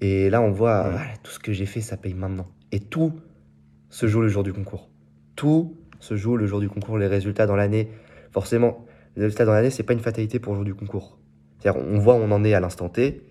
Et 0.00 0.30
là, 0.30 0.40
on 0.42 0.50
voit, 0.50 0.84
Ouais. 0.84 0.90
voilà, 0.90 1.10
tout 1.22 1.30
ce 1.30 1.38
que 1.38 1.52
j'ai 1.52 1.66
fait, 1.66 1.80
ça 1.80 1.96
paye 1.96 2.14
maintenant. 2.14 2.48
Et 2.72 2.80
tout 2.80 3.12
se 3.88 4.06
joue 4.06 4.20
le 4.20 4.28
jour 4.28 4.42
du 4.42 4.52
concours. 4.52 4.90
Tout 5.36 5.76
se 6.00 6.16
joue 6.16 6.36
le 6.36 6.46
jour 6.46 6.60
du 6.60 6.68
concours. 6.68 6.98
Les 6.98 7.06
résultats 7.06 7.46
dans 7.46 7.56
l'année, 7.56 7.88
forcément, 8.32 8.84
les 9.16 9.22
résultats 9.22 9.44
dans 9.44 9.52
l'année, 9.52 9.70
c'est 9.70 9.82
pas 9.84 9.92
une 9.94 10.00
fatalité 10.00 10.38
pour 10.38 10.52
le 10.52 10.58
jour 10.58 10.64
du 10.64 10.74
concours. 10.74 11.18
C'est-à-dire, 11.58 11.80
on 11.82 11.98
voit 11.98 12.14
où 12.14 12.18
on 12.18 12.30
en 12.30 12.44
est 12.44 12.54
à 12.54 12.60
l'instant 12.60 12.88
T, 12.88 13.22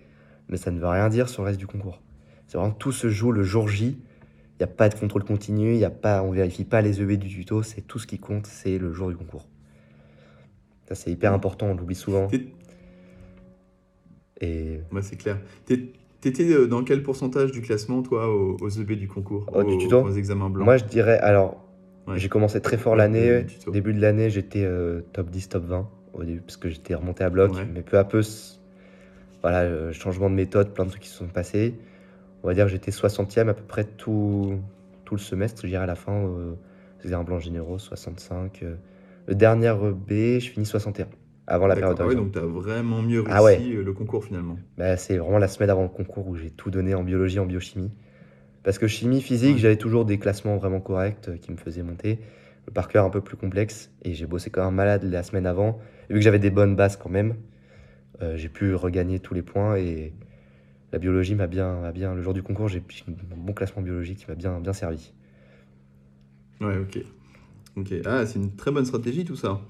mais 0.48 0.56
ça 0.56 0.70
ne 0.70 0.78
veut 0.80 0.86
rien 0.88 1.08
dire 1.08 1.28
sur 1.28 1.42
le 1.42 1.46
reste 1.48 1.58
du 1.60 1.66
concours. 1.66 2.02
C'est 2.46 2.58
vraiment 2.58 2.72
tout 2.74 2.92
se 2.92 3.08
joue 3.08 3.32
le 3.32 3.42
jour 3.42 3.68
J. 3.68 3.98
Il 4.60 4.64
n'y 4.64 4.70
a 4.70 4.74
pas 4.74 4.88
de 4.88 4.94
contrôle 4.96 5.22
continu, 5.24 5.76
y 5.76 5.84
a 5.84 5.90
pas, 5.90 6.22
on 6.24 6.32
vérifie 6.32 6.64
pas 6.64 6.80
les 6.82 7.00
EV 7.00 7.16
du 7.16 7.28
tuto, 7.28 7.62
c'est 7.62 7.82
tout 7.82 8.00
ce 8.00 8.08
qui 8.08 8.18
compte, 8.18 8.46
c'est 8.46 8.76
le 8.78 8.92
jour 8.92 9.08
du 9.08 9.16
concours. 9.16 9.46
Ça, 10.88 10.96
c'est 10.96 11.12
hyper 11.12 11.32
important, 11.32 11.66
on 11.66 11.74
l'oublie 11.74 11.94
souvent. 11.94 12.26
Et 14.40 14.80
Ouais, 14.92 15.02
c'est 15.02 15.16
clair. 15.16 15.38
T'étais 16.20 16.50
euh, 16.52 16.66
dans 16.66 16.82
quel 16.82 17.02
pourcentage 17.04 17.52
du 17.52 17.60
classement, 17.60 18.02
toi, 18.02 18.28
aux, 18.34 18.56
aux 18.60 18.68
EB 18.68 18.92
du 18.92 19.06
concours 19.06 19.46
Oh, 19.52 19.62
du 19.62 19.74
aux, 19.74 19.78
tuto 19.78 20.02
aux 20.02 20.10
examens 20.12 20.50
blancs? 20.50 20.64
Moi, 20.64 20.76
je 20.76 20.84
dirais, 20.84 21.18
alors, 21.18 21.64
Ouais. 22.08 22.18
j'ai 22.18 22.28
commencé 22.30 22.60
très 22.60 22.78
fort 22.78 22.92
Ouais, 22.92 22.98
l'année. 22.98 23.44
tuto. 23.46 23.70
Début 23.70 23.92
de 23.92 24.00
l'année, 24.00 24.30
j'étais 24.30 24.64
euh, 24.64 25.02
top 25.12 25.28
10, 25.30 25.50
top 25.50 25.64
20 25.66 25.88
au 26.14 26.24
début, 26.24 26.40
parce 26.40 26.56
que 26.56 26.68
j'étais 26.68 26.94
remonté 26.94 27.22
à 27.22 27.30
bloc. 27.30 27.52
Ouais. 27.54 27.66
Mais 27.72 27.82
peu 27.82 27.98
à 27.98 28.04
peu, 28.04 28.22
voilà, 29.42 29.60
euh, 29.62 29.92
changement 29.92 30.30
de 30.30 30.34
méthode, 30.34 30.72
plein 30.72 30.84
de 30.84 30.90
trucs 30.90 31.02
qui 31.02 31.08
se 31.10 31.16
sont 31.16 31.28
passés. 31.28 31.74
On 32.42 32.46
va 32.48 32.54
dire 32.54 32.66
que 32.66 32.70
j'étais 32.70 32.90
60e 32.90 33.48
à 33.48 33.54
peu 33.54 33.62
près 33.64 33.84
tout, 33.84 34.58
tout 35.04 35.14
le 35.14 35.20
semestre, 35.20 35.62
je 35.62 35.68
dirais 35.68 35.82
à 35.82 35.86
la 35.86 35.94
fin, 35.96 36.12
euh, 36.24 36.54
examens 37.04 37.24
blancs 37.24 37.40
généraux, 37.40 37.78
65. 37.78 38.62
euh. 38.62 38.76
le 39.26 39.34
dernier 39.34 39.74
B, 40.06 40.38
je 40.38 40.48
finis 40.50 40.66
61, 40.66 41.08
avant 41.46 41.66
la 41.66 41.74
période 41.74 41.96
Ah 41.98 42.06
ouais, 42.06 42.14
d'horizon. 42.14 42.22
donc 42.24 42.32
t'as 42.32 42.40
vraiment 42.46 43.02
mieux 43.02 43.20
réussi 43.20 43.34
Ah 43.36 43.42
ouais. 43.42 43.60
euh, 43.60 43.82
le 43.82 43.92
concours 43.92 44.24
finalement. 44.24 44.56
Bah, 44.76 44.96
c'est 44.96 45.16
vraiment 45.18 45.38
la 45.38 45.48
semaine 45.48 45.70
avant 45.70 45.82
le 45.82 45.88
concours 45.88 46.28
où 46.28 46.36
j'ai 46.36 46.50
tout 46.50 46.70
donné 46.70 46.94
en 46.94 47.02
biologie, 47.02 47.38
en 47.40 47.46
biochimie. 47.46 47.90
Parce 48.62 48.78
que 48.78 48.86
chimie, 48.86 49.20
physique, 49.22 49.54
Ouais. 49.54 49.58
j'avais 49.60 49.76
toujours 49.76 50.04
des 50.04 50.18
classements 50.18 50.56
vraiment 50.56 50.80
corrects 50.80 51.28
euh, 51.28 51.36
qui 51.36 51.50
me 51.52 51.56
faisaient 51.56 51.82
monter. 51.82 52.18
Le 52.66 52.72
par 52.72 52.88
cœur 52.88 53.04
un 53.04 53.10
peu 53.10 53.20
plus 53.22 53.36
complexe. 53.36 53.90
Et 54.02 54.12
j'ai 54.14 54.26
bossé 54.26 54.50
comme 54.50 54.64
un 54.64 54.70
malade 54.70 55.02
la 55.04 55.22
semaine 55.22 55.46
avant. 55.46 55.78
Et 56.10 56.12
vu 56.12 56.18
que 56.18 56.24
j'avais 56.24 56.38
des 56.38 56.50
bonnes 56.50 56.76
bases 56.76 56.96
quand 56.96 57.08
même, 57.08 57.34
euh, 58.20 58.36
j'ai 58.36 58.48
pu 58.50 58.74
regagner 58.74 59.20
tous 59.20 59.32
les 59.32 59.42
points. 59.42 59.76
Et 59.76 60.12
la 60.92 60.98
biologie 60.98 61.34
m'a 61.34 61.46
bien, 61.46 61.90
bien. 61.92 62.14
Le 62.14 62.22
jour 62.22 62.34
du 62.34 62.42
concours, 62.42 62.68
j'ai 62.68 62.82
un 63.08 63.36
bon 63.36 63.52
classement 63.52 63.82
biologique 63.82 64.18
qui 64.18 64.26
m'a 64.28 64.34
bien, 64.34 64.58
bien 64.60 64.72
servi. 64.72 65.12
Ouais, 66.60 66.76
ok. 66.78 66.98
Ok. 67.76 67.94
Ah, 68.04 68.26
c'est 68.26 68.38
une 68.38 68.56
très 68.56 68.70
bonne 68.70 68.84
stratégie 68.84 69.24
tout 69.24 69.36
ça. 69.36 69.60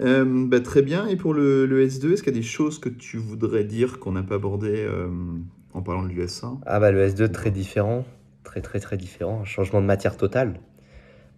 Euh, 0.00 0.24
bah, 0.46 0.60
très 0.60 0.82
bien. 0.82 1.06
Et 1.08 1.16
pour 1.16 1.34
le, 1.34 1.66
le 1.66 1.86
S2, 1.86 2.12
est-ce 2.12 2.22
qu'il 2.22 2.32
y 2.32 2.36
a 2.36 2.40
des 2.40 2.46
choses 2.46 2.78
que 2.78 2.88
tu 2.88 3.16
voudrais 3.16 3.64
dire 3.64 3.98
qu'on 3.98 4.12
n'a 4.12 4.22
pas 4.22 4.36
abordées 4.36 4.84
euh, 4.86 5.08
en 5.74 5.82
parlant 5.82 6.02
de 6.02 6.08
l'US1 6.08 6.58
Ah 6.66 6.78
bah 6.80 6.90
le 6.92 7.06
S2 7.08 7.30
très 7.30 7.50
différent, 7.50 8.04
très 8.44 8.60
très 8.60 8.80
très 8.80 8.96
différent, 8.96 9.40
un 9.40 9.44
changement 9.44 9.80
de 9.80 9.86
matière 9.86 10.16
totale. 10.16 10.60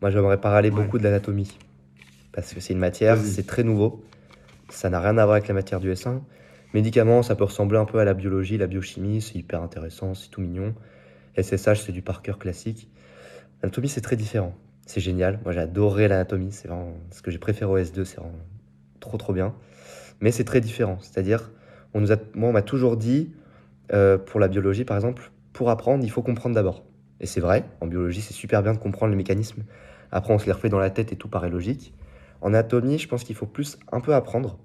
Moi 0.01 0.11
j'aimerais 0.11 0.41
parler 0.41 0.70
Ouais. 0.70 0.83
beaucoup 0.83 0.99
de 0.99 1.05
l'anatomie, 1.05 1.57
parce 2.33 2.53
que 2.53 2.61
c'est 2.61 2.73
une 2.73 2.79
matière, 2.81 3.16
c'est 3.16 3.47
très 3.47 3.62
nouveau, 3.62 4.05
ça 4.68 4.91
n'a 4.91 5.01
rien 5.01 5.16
à 5.18 5.25
voir 5.25 5.37
avec 5.37 5.49
la 5.49 5.55
matière 5.55 5.81
du 5.81 5.91
S1. 5.93 6.20
Médicaments, 6.75 7.23
ça 7.23 7.35
peut 7.35 7.45
ressembler 7.45 7.79
un 7.79 7.85
peu 7.85 7.99
à 7.99 8.05
la 8.05 8.14
biologie, 8.14 8.57
la 8.57 8.66
biochimie, 8.66 9.20
c'est 9.20 9.35
hyper 9.35 9.62
intéressant, 9.62 10.14
c'est 10.14 10.31
tout 10.31 10.41
mignon. 10.41 10.75
SSH, 11.37 11.83
c'est 11.85 11.93
du 11.93 12.01
par 12.01 12.23
cœur 12.23 12.39
classique. 12.39 12.89
L'anatomie, 13.62 13.89
c'est 13.89 14.01
très 14.01 14.16
différent, 14.16 14.55
c'est 14.87 15.01
génial. 15.01 15.39
Moi 15.45 15.53
j'ai 15.53 15.61
adoré 15.61 16.09
l'anatomie, 16.09 16.51
c'est 16.51 16.68
ce 17.11 17.23
que 17.23 17.31
j'ai 17.31 17.39
préféré 17.39 17.70
au 17.70 17.79
S2, 17.79 18.05
c'est 18.05 18.16
vraiment 18.16 18.33
trop 19.01 19.18
trop 19.18 19.35
bien. 19.35 19.55
Mais 20.20 20.31
c'est 20.31 20.45
très 20.45 20.61
différent, 20.62 20.99
c'est-à-dire, 21.01 21.51
on 21.93 22.01
nous 22.01 22.11
a, 22.11 22.16
moi 22.35 22.49
on 22.49 22.53
m'a 22.53 22.62
toujours 22.62 22.97
dit, 22.97 23.35
euh, 23.93 24.16
pour 24.16 24.41
la 24.41 24.49
biologie, 24.49 24.85
par 24.85 24.97
exemple, 24.97 25.31
pour 25.53 25.68
apprendre, 25.68 26.03
il 26.05 26.11
faut 26.11 26.23
comprendre 26.23 26.55
d'abord. 26.55 26.85
Et 27.20 27.27
c'est 27.27 27.41
vrai, 27.41 27.64
en 27.83 27.87
biologie, 27.87 28.23
c'est 28.23 28.33
super 28.33 28.62
bien 28.62 28.73
de 28.73 28.79
comprendre 28.79 29.11
les 29.11 29.16
mécanismes. 29.16 29.64
Après, 30.11 30.33
on 30.33 30.39
se 30.39 30.47
les 30.47 30.53
refait 30.53 30.70
dans 30.70 30.79
la 30.79 30.91
tête 30.91 31.12
et 31.12 31.16
tout 31.16 31.29
paraît 31.29 31.51
logique. 31.51 31.95
En 32.41 32.49
anatomie, 32.49 32.99
je 32.99 33.09
pense 33.09 33.25
qu'il 33.25 33.37
faut 33.37 33.47
plus 33.47 33.79
un 33.93 34.01
peu 34.01 34.14
apprendre 34.14 34.59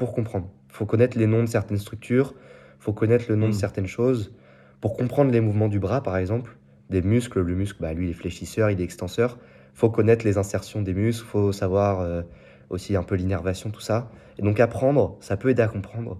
pour 0.00 0.14
comprendre. 0.14 0.48
Il 0.70 0.74
faut 0.74 0.86
connaître 0.86 1.18
les 1.18 1.26
noms 1.26 1.42
de 1.44 1.48
certaines 1.48 1.76
structures, 1.76 2.32
il 2.78 2.82
faut 2.82 2.94
connaître 2.94 3.26
le 3.28 3.36
nom 3.36 3.48
de 3.48 3.52
Mm. 3.52 3.62
certaines 3.66 3.86
choses. 3.86 4.32
Pour 4.80 4.96
comprendre 4.96 5.30
les 5.30 5.42
mouvements 5.42 5.68
du 5.68 5.78
bras, 5.78 6.02
par 6.02 6.16
exemple, 6.16 6.56
des 6.88 7.02
muscles, 7.02 7.40
le 7.42 7.54
muscle, 7.54 7.78
bah, 7.82 7.92
lui, 7.92 8.06
il 8.06 8.10
est 8.10 8.14
fléchisseur, 8.14 8.70
il 8.70 8.80
est 8.80 8.84
extenseur. 8.84 9.38
Il 9.74 9.78
faut 9.78 9.90
connaître 9.90 10.24
les 10.24 10.38
insertions 10.38 10.80
des 10.80 10.94
muscles, 10.94 11.26
il 11.26 11.30
faut 11.30 11.52
savoir 11.52 12.00
euh, 12.00 12.22
aussi 12.70 12.96
un 12.96 13.02
peu 13.02 13.14
l'innervation, 13.14 13.70
tout 13.70 13.82
ça. 13.82 14.10
Et 14.38 14.42
donc 14.42 14.58
apprendre, 14.58 15.18
ça 15.20 15.36
peut 15.36 15.50
aider 15.50 15.60
à 15.62 15.68
comprendre. 15.68 16.18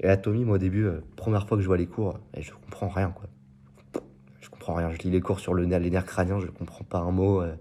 Et 0.00 0.06
l'anatomie, 0.06 0.44
moi 0.44 0.56
au 0.56 0.58
début, 0.58 0.84
euh, 0.84 1.00
première 1.16 1.48
fois 1.48 1.56
que 1.56 1.62
je 1.62 1.66
vois 1.68 1.78
les 1.78 1.86
cours, 1.86 2.20
et 2.34 2.42
je 2.42 2.52
comprends 2.52 2.88
rien 2.88 3.10
quoi. 3.16 3.30
Je 4.40 4.50
comprends 4.50 4.74
rien. 4.74 4.90
Je 4.92 4.98
lis 4.98 5.10
les 5.10 5.22
cours 5.22 5.40
sur 5.40 5.54
le 5.54 5.64
nerf, 5.64 5.80
les 5.80 5.90
nerfs 5.90 6.04
crâniens, 6.04 6.38
je 6.38 6.48
comprends 6.48 6.84
pas 6.84 6.98
un 6.98 7.12
mot. 7.12 7.40
euh, 7.40 7.54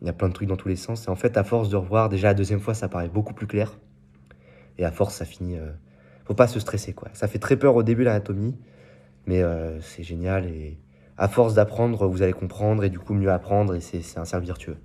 Il 0.00 0.06
y 0.06 0.10
a 0.10 0.14
plein 0.14 0.28
de 0.28 0.32
trucs 0.32 0.48
dans 0.48 0.56
tous 0.56 0.68
les 0.68 0.76
sens. 0.76 1.06
Et 1.06 1.10
en 1.10 1.16
fait, 1.16 1.36
à 1.36 1.44
force 1.44 1.68
de 1.68 1.76
revoir, 1.76 2.08
déjà 2.08 2.28
la 2.28 2.34
deuxième 2.34 2.60
fois, 2.60 2.72
ça 2.72 2.88
paraît 2.88 3.10
beaucoup 3.10 3.34
plus 3.34 3.46
clair. 3.46 3.78
Et 4.78 4.84
à 4.84 4.90
force, 4.90 5.16
ça 5.16 5.24
finit. 5.24 5.58
euh, 5.58 5.70
Faut 6.26 6.34
pas 6.34 6.46
se 6.48 6.60
stresser 6.60 6.92
quoi. 6.94 7.08
Ça 7.14 7.28
fait 7.28 7.38
très 7.38 7.56
peur 7.56 7.76
au 7.76 7.82
début 7.82 8.04
l'anatomie, 8.04 8.56
mais 9.26 9.42
euh, 9.42 9.80
c'est 9.82 10.02
génial. 10.04 10.46
Et 10.46 10.78
à 11.18 11.28
force 11.28 11.54
d'apprendre, 11.54 12.06
vous 12.08 12.22
allez 12.22 12.32
comprendre 12.34 12.84
et 12.84 12.90
du 12.90 12.98
coup 13.00 13.14
mieux 13.14 13.30
apprendre. 13.32 13.74
Et 13.76 13.80
c'est 13.80 14.18
un 14.18 14.24
cercle 14.26 14.46
vertueux. 14.46 14.76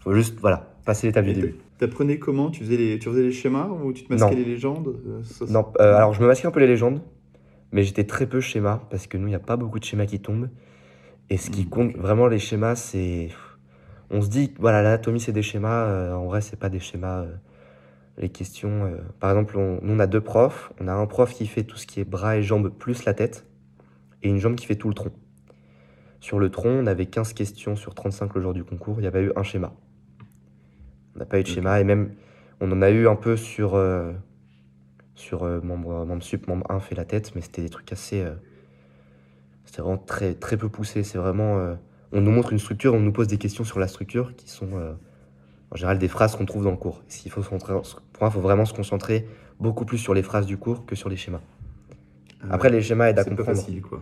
Faut 0.00 0.14
juste, 0.14 0.38
voilà, 0.40 0.68
passer 0.86 1.06
l'étape 1.08 1.26
du 1.26 1.32
début. 1.34 1.56
t'a- 1.78 1.86
T'apprenais 1.86 2.18
comment? 2.18 2.50
Tu 2.50 2.64
faisais, 2.64 2.76
les, 2.76 2.98
tu 2.98 3.08
faisais 3.08 3.22
les 3.22 3.32
schémas 3.32 3.68
ou 3.68 3.92
tu 3.92 4.04
te 4.04 4.12
masquais 4.12 4.34
Non. 4.34 4.34
les 4.34 4.44
légendes? 4.44 4.88
Euh, 5.06 5.22
ça, 5.22 5.46
Non, 5.46 5.72
euh, 5.80 5.94
alors 5.96 6.12
je 6.14 6.20
me 6.20 6.26
masquais 6.26 6.46
un 6.46 6.50
peu 6.50 6.60
les 6.60 6.66
légendes, 6.66 7.00
mais 7.72 7.84
j'étais 7.84 8.04
très 8.04 8.26
peu 8.28 8.40
schéma 8.40 8.82
parce 8.90 9.06
que 9.06 9.18
nous, 9.18 9.26
il 9.28 9.30
n'y 9.30 9.36
a 9.36 9.40
pas 9.40 9.56
beaucoup 9.56 9.78
de 9.78 9.84
schémas 9.84 10.06
qui 10.06 10.20
tombent. 10.20 10.50
Et 11.30 11.38
ce 11.38 11.50
qui 11.50 11.66
Mm, 11.66 11.68
compte 11.68 11.96
vraiment, 11.96 12.28
les 12.28 12.38
schémas, 12.40 12.76
c'est. 12.76 13.30
On 14.10 14.22
se 14.22 14.28
dit, 14.28 14.54
voilà, 14.58 14.82
l'anatomie, 14.82 15.20
c'est 15.20 15.32
des 15.32 15.42
schémas. 15.42 15.86
euh, 15.86 16.14
en 16.14 16.26
vrai, 16.26 16.40
c'est 16.42 16.58
pas 16.58 16.68
des 16.70 16.80
schémas. 16.80 17.22
euh, 17.22 17.34
les 18.18 18.28
questions. 18.28 18.84
euh, 18.86 18.96
Par 19.20 19.30
exemple, 19.30 19.56
on- 19.58 19.78
nous, 19.82 19.94
on 19.94 19.98
a 19.98 20.06
deux 20.06 20.20
profs. 20.20 20.72
On 20.80 20.88
a 20.88 20.92
un 20.92 21.06
prof 21.06 21.32
qui 21.32 21.46
fait 21.46 21.64
tout 21.64 21.76
ce 21.76 21.86
qui 21.86 22.00
est 22.00 22.04
bras 22.04 22.36
et 22.36 22.42
jambes 22.42 22.68
plus 22.70 23.04
la 23.04 23.14
tête, 23.14 23.46
et 24.22 24.28
une 24.28 24.38
jambe 24.38 24.56
qui 24.56 24.66
fait 24.66 24.76
tout 24.76 24.88
le 24.88 24.94
tronc. 24.94 25.12
Sur 26.20 26.38
le 26.40 26.50
tronc, 26.50 26.70
on 26.70 26.86
avait 26.86 27.06
15 27.06 27.32
questions 27.32 27.76
sur 27.76 27.94
35 27.94 28.34
le 28.34 28.40
jour 28.42 28.52
du 28.54 28.64
concours. 28.64 28.96
Il 29.00 29.04
y 29.04 29.06
avait 29.06 29.22
eu 29.22 29.32
un 29.36 29.42
schéma. 29.44 29.72
On 31.14 31.20
n'a 31.20 31.24
pas 31.26 31.38
eu 31.38 31.42
de 31.42 31.48
schéma, 31.48 31.80
et 31.80 31.84
même, 31.84 32.12
on 32.60 32.70
en 32.72 32.82
a 32.82 32.90
eu 32.90 33.08
un 33.08 33.16
peu 33.16 33.36
sur. 33.36 33.74
euh, 33.76 34.12
sur 35.14 35.42
euh, 35.42 35.60
membre, 35.60 36.04
membre 36.04 36.22
sup, 36.22 36.46
membre 36.46 36.64
1 36.70 36.78
fait 36.80 36.94
la 36.94 37.04
tête, 37.04 37.34
mais 37.34 37.40
c'était 37.40 37.62
des 37.62 37.70
trucs 37.70 37.90
assez. 37.92 38.24
c'était 39.64 39.82
vraiment 39.82 39.98
très, 39.98 40.34
très 40.34 40.56
peu 40.56 40.68
poussé. 40.68 41.02
C'est 41.02 41.18
vraiment. 41.18 41.76
on 42.12 42.20
nous 42.20 42.30
montre 42.30 42.52
une 42.52 42.58
structure, 42.58 42.94
on 42.94 43.00
nous 43.00 43.12
pose 43.12 43.26
des 43.28 43.38
questions 43.38 43.64
sur 43.64 43.78
la 43.78 43.88
structure 43.88 44.34
qui 44.36 44.48
sont 44.48 44.68
en 45.70 45.76
général 45.76 45.98
des 45.98 46.08
phrases 46.08 46.36
qu'on 46.36 46.46
trouve 46.46 46.64
dans 46.64 46.70
le 46.70 46.76
cours. 46.76 47.02
Qu'il 47.08 47.30
faut 47.30 47.42
se 47.42 47.50
pour 48.18 48.24
moi, 48.26 48.30
il 48.30 48.34
faut 48.34 48.40
vraiment 48.40 48.64
se 48.64 48.74
concentrer 48.74 49.26
beaucoup 49.60 49.84
plus 49.84 49.98
sur 49.98 50.12
les 50.12 50.22
phrases 50.22 50.44
du 50.46 50.56
cours 50.56 50.84
que 50.86 50.96
sur 50.96 51.08
les 51.08 51.16
schémas. 51.16 51.40
Ah 52.42 52.46
Après, 52.50 52.68
ouais. 52.68 52.74
les 52.76 52.82
schémas 52.82 53.08
aident 53.10 53.20
à 53.20 53.24
c'est 53.24 53.30
pas 53.30 53.36
comprendre. 53.36 53.58
facile 53.58 53.80
quoi. 53.80 54.00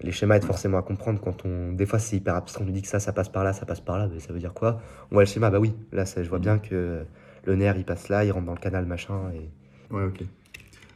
Les 0.00 0.10
schémas 0.12 0.36
aident 0.36 0.44
forcément 0.44 0.78
à 0.78 0.82
comprendre 0.82 1.20
quand 1.22 1.44
on. 1.44 1.72
Des 1.72 1.86
fois, 1.86 1.98
c'est 1.98 2.16
hyper 2.16 2.34
abstrait. 2.34 2.62
On 2.62 2.66
nous 2.66 2.72
dit 2.72 2.82
que 2.82 2.88
ça, 2.88 2.98
ça 3.00 3.12
passe 3.12 3.28
par 3.28 3.44
là, 3.44 3.52
ça 3.52 3.64
passe 3.66 3.80
par 3.80 3.98
là. 3.98 4.08
Mais 4.12 4.20
ça 4.20 4.32
veut 4.32 4.38
dire 4.38 4.52
quoi? 4.54 4.80
On 5.10 5.14
voit 5.14 5.22
le 5.22 5.26
schéma, 5.28 5.50
bah 5.50 5.58
oui. 5.58 5.74
Là, 5.92 6.04
ça, 6.06 6.22
je 6.22 6.28
vois 6.28 6.38
Mhm. 6.38 6.44
bien 6.44 6.58
que 6.58 7.04
le 7.44 7.56
nerf, 7.56 7.76
il 7.78 7.84
passe 7.84 8.08
là, 8.08 8.24
il 8.24 8.30
rentre 8.32 8.46
dans 8.46 8.52
le 8.54 8.58
canal, 8.58 8.84
machin. 8.86 9.14
Et... 9.34 9.94
Ouais, 9.94 10.04
ok. 10.04 10.22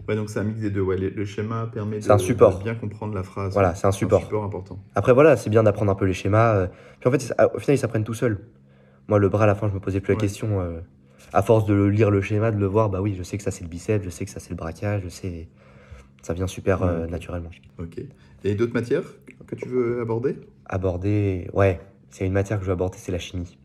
Ouais, 0.09 0.17
donc 0.17 0.29
c'est 0.31 0.39
un 0.41 0.45
mix 0.45 0.61
des 0.61 0.71
deux. 0.71 0.81
Ouais, 0.81 0.97
le, 0.99 1.11
le 1.11 1.25
schéma 1.25 1.69
permet 1.73 1.97
de, 1.97 2.03
C'est 2.03 2.11
un 2.11 2.19
support. 2.19 2.59
de 2.59 2.65
bien 2.65 2.75
comprendre 2.75 3.15
la 3.15 3.23
phrase. 3.23 3.53
Voilà, 3.53 3.75
c'est 3.75 3.87
un 3.87 3.93
support. 3.93 4.23
support 4.23 4.45
important. 4.45 4.79
Après, 4.95 5.13
voilà, 5.13 5.37
c'est 5.37 5.51
bien 5.51 5.63
d'apprendre 5.63 5.91
un 5.93 5.95
peu 5.95 6.05
les 6.07 6.15
schémas. 6.15 6.55
euh. 6.57 6.67
Puis 7.01 7.09
en 7.09 7.13
fait, 7.13 7.35
au 7.55 7.59
final, 7.59 7.77
ils 7.77 7.79
s'apprennent 7.79 8.05
tout 8.05 8.15
seuls. 8.15 8.39
Moi, 9.09 9.19
le 9.19 9.29
bras, 9.29 9.45
à 9.45 9.47
la 9.47 9.55
fin, 9.55 9.69
je 9.69 9.75
me 9.75 9.81
posais 9.81 10.01
plus 10.01 10.13
la 10.15 10.19
question. 10.21 10.61
euh, 10.61 10.81
à 11.33 11.43
force 11.43 11.65
de 11.67 11.75
lire 11.85 12.11
le 12.11 12.21
schéma, 12.21 12.51
de 12.51 12.59
le 12.59 12.67
voir, 12.67 12.91
bah 12.91 13.01
oui, 13.01 13.15
je 13.17 13.23
sais 13.23 13.37
que 13.37 13.43
ça 13.43 13.51
c'est 13.51 13.63
le 13.65 13.69
biceps, 13.69 14.05
je 14.05 14.11
sais 14.11 14.25
que 14.25 14.31
ça 14.31 14.41
c'est 14.41 14.51
le 14.51 14.57
braquage, 14.57 15.03
je 15.05 15.09
sais. 15.09 15.49
Ça 16.23 16.35
vient 16.35 16.47
super 16.47 16.83
euh, 16.83 17.07
Mm. 17.07 17.11
naturellement. 17.11 17.51
Ok. 17.79 17.99
Et 18.45 18.55
d'autres 18.55 18.75
matières 18.75 19.05
que 19.47 19.55
tu 19.55 19.69
veux 19.69 20.01
aborder? 20.03 20.37
Aborder, 20.67 21.49
ouais, 21.55 21.81
c'est 22.11 22.27
une 22.27 22.33
matière 22.33 22.59
que 22.59 22.65
je 22.65 22.69
veux 22.69 22.75
aborder, 22.75 22.99
c'est 22.99 23.13
la 23.13 23.19
chimie. 23.19 23.59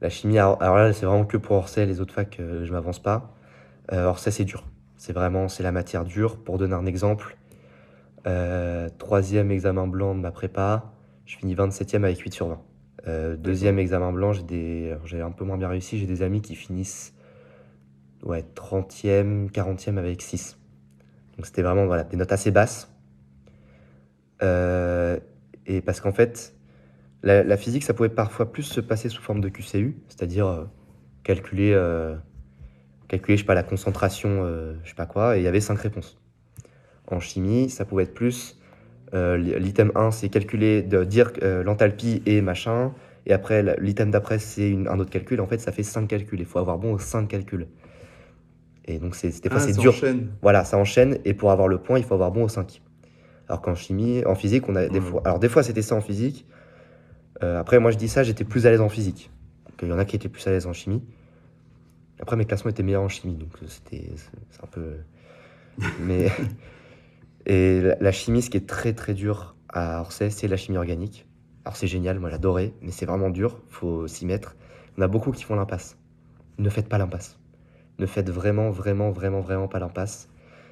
La 0.00 0.08
chimie, 0.10 0.38
alors 0.38 0.58
là, 0.60 0.92
c'est 0.92 1.06
vraiment 1.06 1.24
que 1.24 1.36
pour 1.36 1.56
Orsay, 1.56 1.86
les 1.86 2.00
autres 2.00 2.12
facs, 2.12 2.38
euh, 2.40 2.64
je 2.66 2.72
m'avance 2.72 2.98
pas. 3.00 3.34
Euh, 3.92 4.06
Orsay, 4.06 4.30
c'est 4.30 4.44
dur. 4.44 4.64
C'est 4.96 5.12
vraiment, 5.12 5.48
c'est 5.48 5.62
la 5.62 5.72
matière 5.72 6.04
dure. 6.04 6.36
Pour 6.38 6.58
donner 6.58 6.74
un 6.74 6.86
exemple, 6.86 7.36
euh, 8.26 8.88
troisième 8.98 9.50
examen 9.50 9.86
blanc 9.86 10.14
de 10.14 10.20
ma 10.20 10.32
prépa, 10.32 10.92
je 11.24 11.36
finis 11.36 11.54
27e 11.54 12.04
avec 12.04 12.18
8 12.18 12.34
sur 12.34 12.48
20. 12.48 12.60
Euh, 13.08 13.36
deuxième 13.36 13.78
examen 13.78 14.12
blanc, 14.12 14.32
j'ai 14.32 14.42
des, 14.42 14.96
un 15.20 15.30
peu 15.30 15.44
moins 15.44 15.58
bien 15.58 15.68
réussi, 15.68 15.98
j'ai 15.98 16.06
des 16.06 16.22
amis 16.22 16.40
qui 16.40 16.54
finissent 16.54 17.14
ouais, 18.22 18.44
30e, 18.54 19.50
40e 19.50 19.98
avec 19.98 20.22
6. 20.22 20.58
Donc 21.36 21.46
c'était 21.46 21.62
vraiment 21.62 21.86
voilà, 21.86 22.04
des 22.04 22.16
notes 22.16 22.32
assez 22.32 22.50
basses. 22.50 22.92
Euh, 24.42 25.18
et 25.66 25.80
parce 25.80 26.00
qu'en 26.00 26.12
fait, 26.12 26.54
la, 27.22 27.42
la 27.42 27.56
physique, 27.56 27.84
ça 27.84 27.94
pouvait 27.94 28.08
parfois 28.08 28.52
plus 28.52 28.64
se 28.64 28.80
passer 28.80 29.08
sous 29.08 29.22
forme 29.22 29.40
de 29.40 29.48
QCU, 29.48 29.96
c'est-à-dire 30.08 30.46
euh, 30.46 30.64
calculer, 31.24 31.72
euh, 31.72 32.16
calculer, 33.08 33.36
je 33.36 33.42
sais 33.42 33.46
pas, 33.46 33.54
la 33.54 33.62
concentration, 33.62 34.44
je 34.82 34.88
sais 34.88 34.94
pas 34.94 35.06
quoi, 35.06 35.36
et 35.36 35.40
il 35.40 35.44
y 35.44 35.48
avait 35.48 35.60
cinq 35.60 35.78
réponses. 35.78 36.18
En 37.08 37.20
chimie, 37.20 37.68
ça 37.68 37.84
pouvait 37.84 38.04
être 38.04 38.14
plus, 38.14 38.58
l'item 39.12 39.92
1, 39.94 40.10
c'est 40.10 40.28
calculer, 40.28 40.82
de 40.82 41.04
dire 41.04 41.32
euh, 41.42 41.62
l'enthalpie 41.62 42.22
et 42.26 42.40
machin, 42.40 42.92
et 43.26 43.32
après, 43.32 43.62
l'item 43.80 44.10
d'après, 44.10 44.38
c'est 44.38 44.76
un 44.88 44.98
autre 44.98 45.10
calcul. 45.10 45.40
En 45.40 45.46
fait, 45.46 45.58
ça 45.58 45.70
fait 45.70 45.82
cinq 45.84 46.08
calculs, 46.08 46.40
il 46.40 46.46
faut 46.46 46.58
avoir 46.58 46.78
bon 46.78 46.94
aux 46.94 46.98
cinq 46.98 47.28
calculs. 47.28 47.68
Et 48.86 48.98
donc, 48.98 49.14
c'est, 49.14 49.28
des 49.42 49.48
fois, 49.48 49.58
Ah, 49.60 49.64
c'est 49.64 49.74
ça 49.74 49.80
dur. 49.80 49.92
enchaîne. 49.92 50.28
Voilà, 50.42 50.64
ça 50.64 50.76
enchaîne 50.76 51.18
et 51.24 51.34
pour 51.34 51.52
avoir 51.52 51.68
le 51.68 51.78
point, 51.78 51.98
il 51.98 52.04
faut 52.04 52.14
avoir 52.14 52.32
bon 52.32 52.42
au 52.44 52.48
5. 52.48 52.82
Alors 53.48 53.60
qu'en 53.62 53.74
chimie, 53.76 54.24
en 54.24 54.34
physique, 54.34 54.68
on 54.68 54.74
a 54.74 54.88
des 54.88 54.98
Ouais. 54.98 55.00
fois. 55.04 55.22
Alors 55.24 55.38
des 55.38 55.48
fois, 55.48 55.62
c'était 55.62 55.82
ça 55.82 55.94
en 55.94 56.00
physique. 56.00 56.46
Euh, 57.44 57.60
après, 57.60 57.78
moi, 57.78 57.90
je 57.92 57.96
dis 57.96 58.08
ça, 58.08 58.22
j'étais 58.24 58.44
plus 58.44 58.66
à 58.66 58.70
l'aise 58.70 58.80
en 58.80 58.88
physique. 58.88 59.30
Donc, 59.68 59.74
il 59.82 59.88
y 59.88 59.92
en 59.92 59.98
a 59.98 60.04
qui 60.04 60.16
étaient 60.16 60.28
plus 60.28 60.44
à 60.48 60.50
l'aise 60.50 60.66
en 60.66 60.72
chimie. 60.72 61.02
Après, 62.20 62.34
mes 62.36 62.44
classements 62.44 62.70
étaient 62.70 62.82
meilleurs 62.82 63.02
en 63.02 63.08
chimie, 63.08 63.34
donc 63.34 63.50
euh, 63.62 63.66
c'était 63.68 64.08
un 64.62 64.66
peu. 64.66 64.94
Mais 66.00 66.28
et 67.46 67.80
la, 67.80 67.96
la 68.00 68.12
chimie, 68.12 68.42
ce 68.42 68.50
qui 68.50 68.56
est 68.56 68.68
très 68.68 68.92
très 68.92 69.14
dur 69.14 69.56
à 69.68 70.00
Orsay, 70.00 70.30
c'est 70.30 70.48
la 70.48 70.56
chimie 70.56 70.78
organique. 70.78 71.26
Alors 71.64 71.76
c'est 71.76 71.86
génial, 71.86 72.18
moi 72.18 72.30
j'adorais, 72.30 72.72
mais 72.82 72.90
c'est 72.90 73.06
vraiment 73.06 73.30
dur, 73.30 73.60
faut 73.68 74.06
s'y 74.08 74.26
mettre. 74.26 74.56
On 74.98 75.02
a 75.02 75.08
beaucoup 75.08 75.30
qui 75.32 75.44
font 75.44 75.54
l'impasse. 75.54 75.96
Ne 76.58 76.68
faites 76.68 76.88
pas 76.88 76.98
l'impasse. 76.98 77.38
Ne 77.98 78.06
faites 78.06 78.30
vraiment, 78.30 78.70
vraiment, 78.70 79.10
vraiment, 79.10 79.40
vraiment 79.40 79.68
pas 79.68 79.78
l'impasse. 79.78 80.28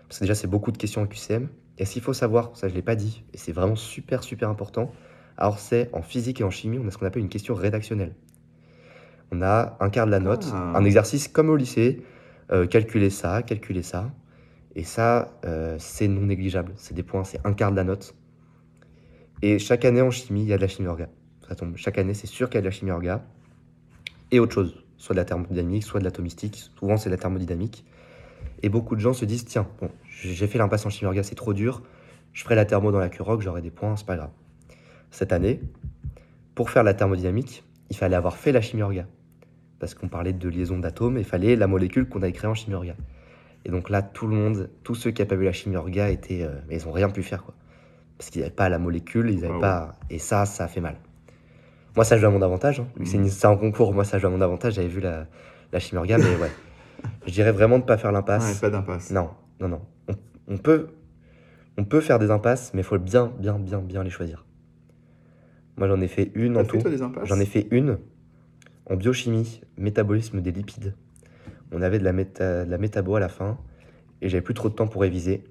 Parce 0.09 0.19
que 0.19 0.25
déjà, 0.25 0.35
c'est 0.35 0.49
beaucoup 0.49 0.73
de 0.73 0.79
questions 0.79 1.03
en 1.03 1.07
QCM. 1.07 1.49
Et 1.79 1.85
ce 1.85 1.93
qu'il 1.95 2.03
faut 2.03 2.13
savoir, 2.13 2.51
ça 2.57 2.69
je 2.69 2.75
l'ai 2.75 2.83
pas 2.83 2.97
dit, 2.97 3.25
et 3.33 3.39
c'est 3.39 3.53
vraiment 3.53 3.77
super, 3.77 4.23
super 4.23 4.49
important. 4.51 4.93
Alors 5.39 5.59
c'est 5.59 5.89
en 5.95 6.03
physique 6.03 6.41
et 6.41 6.45
en 6.45 6.51
chimie, 6.51 6.79
on 6.79 6.87
a 6.87 6.91
ce 6.91 6.99
qu'on 6.99 7.07
appelle 7.07 7.23
une 7.23 7.29
question 7.31 7.55
rédactionnelle. 7.55 8.15
On 9.33 9.41
a 9.43 9.77
un 9.81 9.89
quart 9.91 10.07
de 10.07 10.11
la 10.11 10.19
note, 10.21 10.47
Ah. 10.53 10.73
un 10.77 10.85
exercice 10.85 11.29
comme 11.29 11.49
au 11.49 11.57
lycée, 11.57 12.03
euh, 12.53 12.67
calculer 12.67 13.09
ça, 13.11 13.43
calculer 13.43 13.83
ça. 13.83 14.11
Et 14.75 14.85
ça, 14.85 15.39
euh, 15.45 15.77
c'est 15.79 16.09
non 16.09 16.23
négligeable. 16.23 16.73
C'est 16.77 16.95
des 16.95 17.03
points, 17.03 17.25
c'est 17.25 17.41
un 17.45 17.53
quart 17.53 17.71
de 17.71 17.77
la 17.77 17.85
note. 17.85 18.15
Et 19.43 19.59
chaque 19.59 19.85
année 19.85 20.03
en 20.03 20.11
chimie, 20.11 20.43
il 20.43 20.49
y 20.49 20.53
a 20.53 20.57
de 20.57 20.63
la 20.63 20.69
chimie 20.69 20.89
orga. 20.89 21.09
Ça 21.49 21.55
tombe. 21.55 21.77
Chaque 21.77 21.99
année, 21.99 22.15
c'est 22.15 22.27
sûr 22.27 22.49
qu'il 22.49 22.57
y 22.57 22.59
a 22.59 22.61
de 22.63 22.67
la 22.67 22.71
chimie 22.71 22.91
orga. 22.91 23.25
Et 24.31 24.39
autre 24.39 24.55
chose, 24.55 24.85
soit 24.97 25.15
de 25.15 25.19
la 25.21 25.25
thermodynamique, 25.25 25.83
soit 25.83 25.99
de 25.99 26.05
l'atomistique. 26.05 26.57
Souvent, 26.79 26.97
c'est 26.97 27.09
de 27.09 27.15
la 27.15 27.21
thermodynamique. 27.21 27.85
Et 28.63 28.69
beaucoup 28.69 28.95
de 28.95 29.01
gens 29.01 29.13
se 29.13 29.25
disent 29.25 29.45
tiens, 29.45 29.67
bon, 29.81 29.91
j'ai 30.09 30.47
fait 30.47 30.59
l'impasse 30.59 30.87
en 30.87 30.91
chimie 30.91 31.09
orga, 31.09 31.23
c'est 31.23 31.35
trop 31.35 31.55
dur. 31.55 31.83
Je 32.33 32.45
ferai 32.45 32.55
la 32.55 32.65
thermo 32.65 32.93
dans 32.93 33.01
la 33.01 33.09
Curoc, 33.09 33.41
j'aurai 33.41 33.63
des 33.63 33.71
points, 33.71 33.97
c'est 33.97 34.07
pas 34.07 34.17
grave. 34.17 34.31
Cette 35.11 35.33
année, 35.33 35.61
pour 36.55 36.71
faire 36.71 36.85
la 36.85 36.95
thermodynamique, 36.95 37.65
il 37.91 37.97
fallait 37.97 38.17
avoir 38.17 38.37
fait 38.37 38.53
la 38.53 38.61
chimie 38.61 38.83
orga. 38.83 39.07
Parce 39.79 39.95
qu'on 39.95 40.09
parlait 40.09 40.33
de 40.33 40.49
liaison 40.49 40.79
d'atomes, 40.79 41.19
il 41.19 41.25
fallait 41.25 41.57
la 41.57 41.67
molécule 41.67 42.09
qu'on 42.09 42.23
avait 42.23 42.33
créée 42.33 42.51
en 42.51 42.55
chimie 42.55 42.75
orga. 42.75 42.95
Et 43.65 43.69
donc 43.71 43.91
là, 43.91 44.03
tout 44.03 44.27
le 44.27 44.35
monde, 44.35 44.71
tous 44.85 44.95
ceux 44.95 45.11
qui 45.11 45.21
n'avaient 45.21 45.29
pas 45.29 45.37
vu 45.37 45.45
la 45.45 45.53
chimie 45.53 45.77
orga, 45.77 46.09
étaient, 46.11 46.43
euh, 46.43 46.55
mais 46.69 46.79
ils 46.79 46.87
n'ont 46.87 46.93
rien 46.93 47.11
pu 47.11 47.23
faire, 47.23 47.45
quoi. 47.45 47.55
Parce 48.17 48.31
qu'ils 48.31 48.41
n'avaient 48.43 48.55
pas 48.55 48.69
la 48.69 48.79
molécule, 48.79 49.31
ils 49.31 49.37
n'avaient 49.41 49.49
Ah 49.49 49.55
ouais. 49.55 49.61
pas. 49.61 49.93
Et 50.11 50.19
ça, 50.19 50.47
ça 50.47 50.65
a 50.65 50.69
fait 50.69 50.81
mal. 50.81 50.97
Moi, 51.97 52.05
ça 52.05 52.17
joue 52.17 52.27
à 52.27 52.31
mon 52.31 52.43
avantage. 52.43 52.81
hein. 52.81 52.87
C'est 53.05 53.19
Mhm. 53.19 53.29
c'est 53.29 53.47
un 53.47 53.57
concours, 53.57 53.93
moi, 53.93 54.05
ça 54.05 54.19
joue 54.19 54.29
à 54.29 54.31
mon 54.31 54.41
avantage. 54.41 54.75
J'avais 54.75 54.89
vu 54.89 55.01
la, 55.01 55.27
la 55.73 55.79
chimie 55.79 55.99
orga, 55.99 56.19
mais 56.19 56.25
ouais. 56.37 56.51
Je 57.27 57.33
dirais 57.33 57.53
vraiment 57.53 57.77
de 57.79 57.83
ne 57.83 57.87
pas 57.87 57.99
faire 57.99 58.13
l'impasse. 58.13 58.55
Ouais, 58.55 58.61
pas 58.61 58.71
d'impasse. 58.71 59.11
Non, 59.11 59.31
non, 59.61 59.69
non. 59.69 59.81
On, 60.09 60.15
on 60.49 60.57
peut, 60.59 60.89
on 61.77 61.85
peut 61.85 62.01
faire 62.01 62.19
des 62.19 62.31
impasses, 62.31 62.73
mais 62.75 62.81
il 62.81 62.85
faut 62.85 62.99
bien, 62.99 63.33
bien, 63.39 63.59
bien, 63.59 63.81
bien 63.81 64.03
les 64.05 64.11
choisir. 64.11 64.45
Moi, 65.77 65.89
j'en 65.89 66.01
ai 66.01 66.09
fait 66.09 66.31
une 66.35 66.57
en 66.57 66.61
fait 66.61 66.67
tout. 66.67 66.79
toi 66.79 66.91
des 66.91 67.03
impasses? 67.03 67.29
J'en 67.29 67.41
ai 67.41 67.47
fait 67.47 67.67
une 67.71 67.99
en 68.87 68.97
biochimie, 68.97 69.61
métabolisme 69.79 70.41
des 70.41 70.53
lipides. 70.53 70.95
On 71.73 71.83
avait 71.83 71.99
de 71.99 72.05
la, 72.05 72.13
méta, 72.13 72.65
de 72.65 72.71
la 72.71 72.79
métabo 72.79 73.17
à 73.17 73.21
la 73.21 73.29
fin 73.29 73.59
et 74.23 74.29
j'avais 74.29 74.43
plus 74.43 74.55
trop 74.55 74.69
de 74.69 74.75
temps 74.75 74.89
pour 74.89 75.03
réviser. 75.03 75.45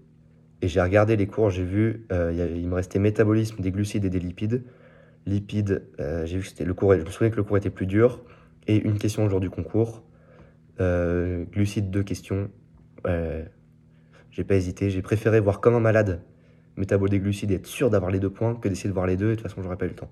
Et 0.61 0.67
j'ai 0.67 0.81
regardé 0.81 1.15
les 1.15 1.27
cours, 1.27 1.49
j'ai 1.49 1.63
vu, 1.63 2.05
euh, 2.11 2.51
il 2.55 2.67
me 2.67 2.75
restait 2.75 2.99
métabolisme 2.99 3.61
des 3.61 3.71
glucides 3.71 4.05
et 4.05 4.09
des 4.09 4.19
lipides. 4.19 4.63
Lipides, 5.25 5.83
euh, 5.99 6.25
j'ai 6.25 6.37
vu 6.37 6.43
que 6.43 6.49
c'était 6.49 6.65
le 6.65 6.73
cours, 6.73 6.93
je 6.95 7.01
me 7.01 7.09
souviens 7.09 7.29
que 7.29 7.37
le 7.37 7.43
cours 7.43 7.57
était 7.57 7.69
plus 7.69 7.85
dur. 7.85 8.21
Et 8.67 8.77
une 8.77 8.97
question 8.97 9.23
le 9.23 9.29
jour 9.29 9.39
du 9.39 9.49
concours. 9.49 10.03
Euh, 10.81 11.45
glucides, 11.51 11.89
deux 11.89 12.03
questions. 12.03 12.49
Euh, 13.07 13.43
j'ai 14.31 14.43
pas 14.43 14.55
hésité, 14.55 14.89
j'ai 14.89 15.01
préféré 15.01 15.39
voir 15.39 15.59
comme 15.59 15.75
un 15.75 15.79
malade 15.79 16.21
métabo 16.77 17.07
des 17.07 17.19
glucides 17.19 17.51
et 17.51 17.55
être 17.55 17.65
sûr 17.65 17.89
d'avoir 17.89 18.11
les 18.11 18.19
deux 18.19 18.29
points 18.29 18.55
que 18.55 18.69
d'essayer 18.69 18.89
de 18.89 18.93
voir 18.93 19.05
les 19.05 19.17
deux 19.17 19.27
et 19.27 19.29
de 19.31 19.35
toute 19.35 19.43
façon 19.43 19.61
j'aurais 19.61 19.77
pas 19.77 19.85
eu 19.85 19.89
le 19.89 19.95
temps. 19.95 20.09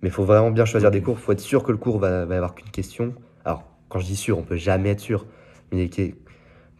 Mais 0.00 0.08
il 0.08 0.12
faut 0.12 0.24
vraiment 0.24 0.50
bien 0.50 0.64
choisir 0.64 0.90
des 0.90 1.02
cours, 1.02 1.16
il 1.18 1.22
faut 1.22 1.32
être 1.32 1.40
sûr 1.40 1.62
que 1.62 1.72
le 1.72 1.78
cours 1.78 1.98
va, 1.98 2.22
avoir 2.22 2.54
qu'une 2.54 2.70
question. 2.70 3.14
Alors, 3.44 3.75
quand 3.88 3.98
je 3.98 4.06
dis 4.06 4.16
sûr, 4.16 4.38
on 4.38 4.42
peut 4.42 4.56
jamais 4.56 4.90
être 4.90 5.00
sûr. 5.00 5.26
Mais 5.72 5.88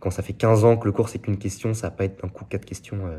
quand 0.00 0.10
ça 0.10 0.22
fait 0.22 0.32
15 0.32 0.64
ans 0.64 0.76
que 0.76 0.84
le 0.86 0.92
cours 0.92 1.08
c'est 1.08 1.18
qu'une 1.18 1.38
question, 1.38 1.74
ça 1.74 1.88
va 1.88 1.90
pas 1.92 2.04
être 2.04 2.22
d'un 2.22 2.28
coup 2.28 2.44
quatre 2.44 2.64
questions. 2.64 2.98
euh. 3.06 3.18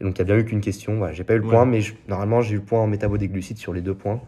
Et 0.00 0.04
donc 0.04 0.16
il 0.16 0.18
y 0.18 0.22
a 0.22 0.24
bien 0.24 0.36
eu 0.38 0.44
qu'une 0.44 0.60
question, 0.60 0.96
voilà, 0.98 1.12
j'ai 1.14 1.24
pas 1.24 1.34
eu 1.34 1.38
le 1.38 1.44
Ouais. 1.44 1.50
point, 1.50 1.64
mais 1.64 1.80
je- 1.80 1.94
normalement 2.08 2.40
j'ai 2.42 2.54
eu 2.54 2.58
le 2.58 2.64
point 2.64 2.80
en 2.80 2.86
métabo 2.86 3.16
des 3.18 3.28
glucides 3.28 3.58
sur 3.58 3.72
les 3.72 3.80
deux 3.80 3.94
points, 3.94 4.20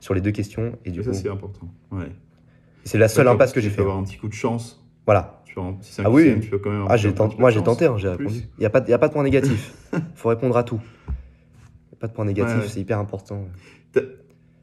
sur 0.00 0.14
les 0.14 0.20
deux 0.20 0.32
questions. 0.32 0.72
Et 0.84 0.90
du 0.90 1.02
ça, 1.02 1.10
coup, 1.10 1.16
c'est 1.16 1.28
important. 1.30 1.68
Ouais. 1.90 2.10
c'est 2.84 2.98
la 2.98 3.08
seule 3.08 3.28
impasse 3.28 3.52
que 3.52 3.60
j'ai 3.60 3.70
fait. 3.70 3.80
avoir 3.82 3.96
un 3.98 4.02
petit 4.04 4.16
coup 4.18 4.28
de 4.28 4.34
chance. 4.34 4.84
Voilà. 5.06 5.42
Tu 5.46 5.54
vois, 5.54 5.74
si 5.80 6.00
Ah 6.04 6.10
oui. 6.10 6.24
QCM, 6.24 6.40
tu 6.40 6.50
peux 6.50 6.58
quand 6.58 6.70
même 6.70 6.84
Ah, 6.88 6.96
j'ai 6.98 7.12
tenté, 7.14 7.36
moi 7.38 7.50
j'ai 7.50 7.62
tenté, 7.62 7.86
hein, 7.86 7.96
j'ai 7.96 8.08
répondu. 8.10 8.40
Il 8.58 8.60
n'y 8.60 8.66
a, 8.66 8.70
pas 8.70 8.80
de- 8.80 8.90
y 8.90 8.92
a 8.92 8.98
pas 8.98 9.08
de 9.08 9.12
point 9.14 9.22
négatif. 9.22 9.74
faut 10.14 10.28
répondre 10.28 10.56
à 10.56 10.62
tout. 10.62 10.80
Y 11.90 11.94
a 11.94 11.96
pas 12.00 12.06
de 12.08 12.12
point 12.12 12.24
négatif, 12.26 12.54
Ouais, 12.56 12.60
ouais. 12.62 12.68
c'est 12.68 12.80
hyper 12.80 12.98
important. 12.98 13.46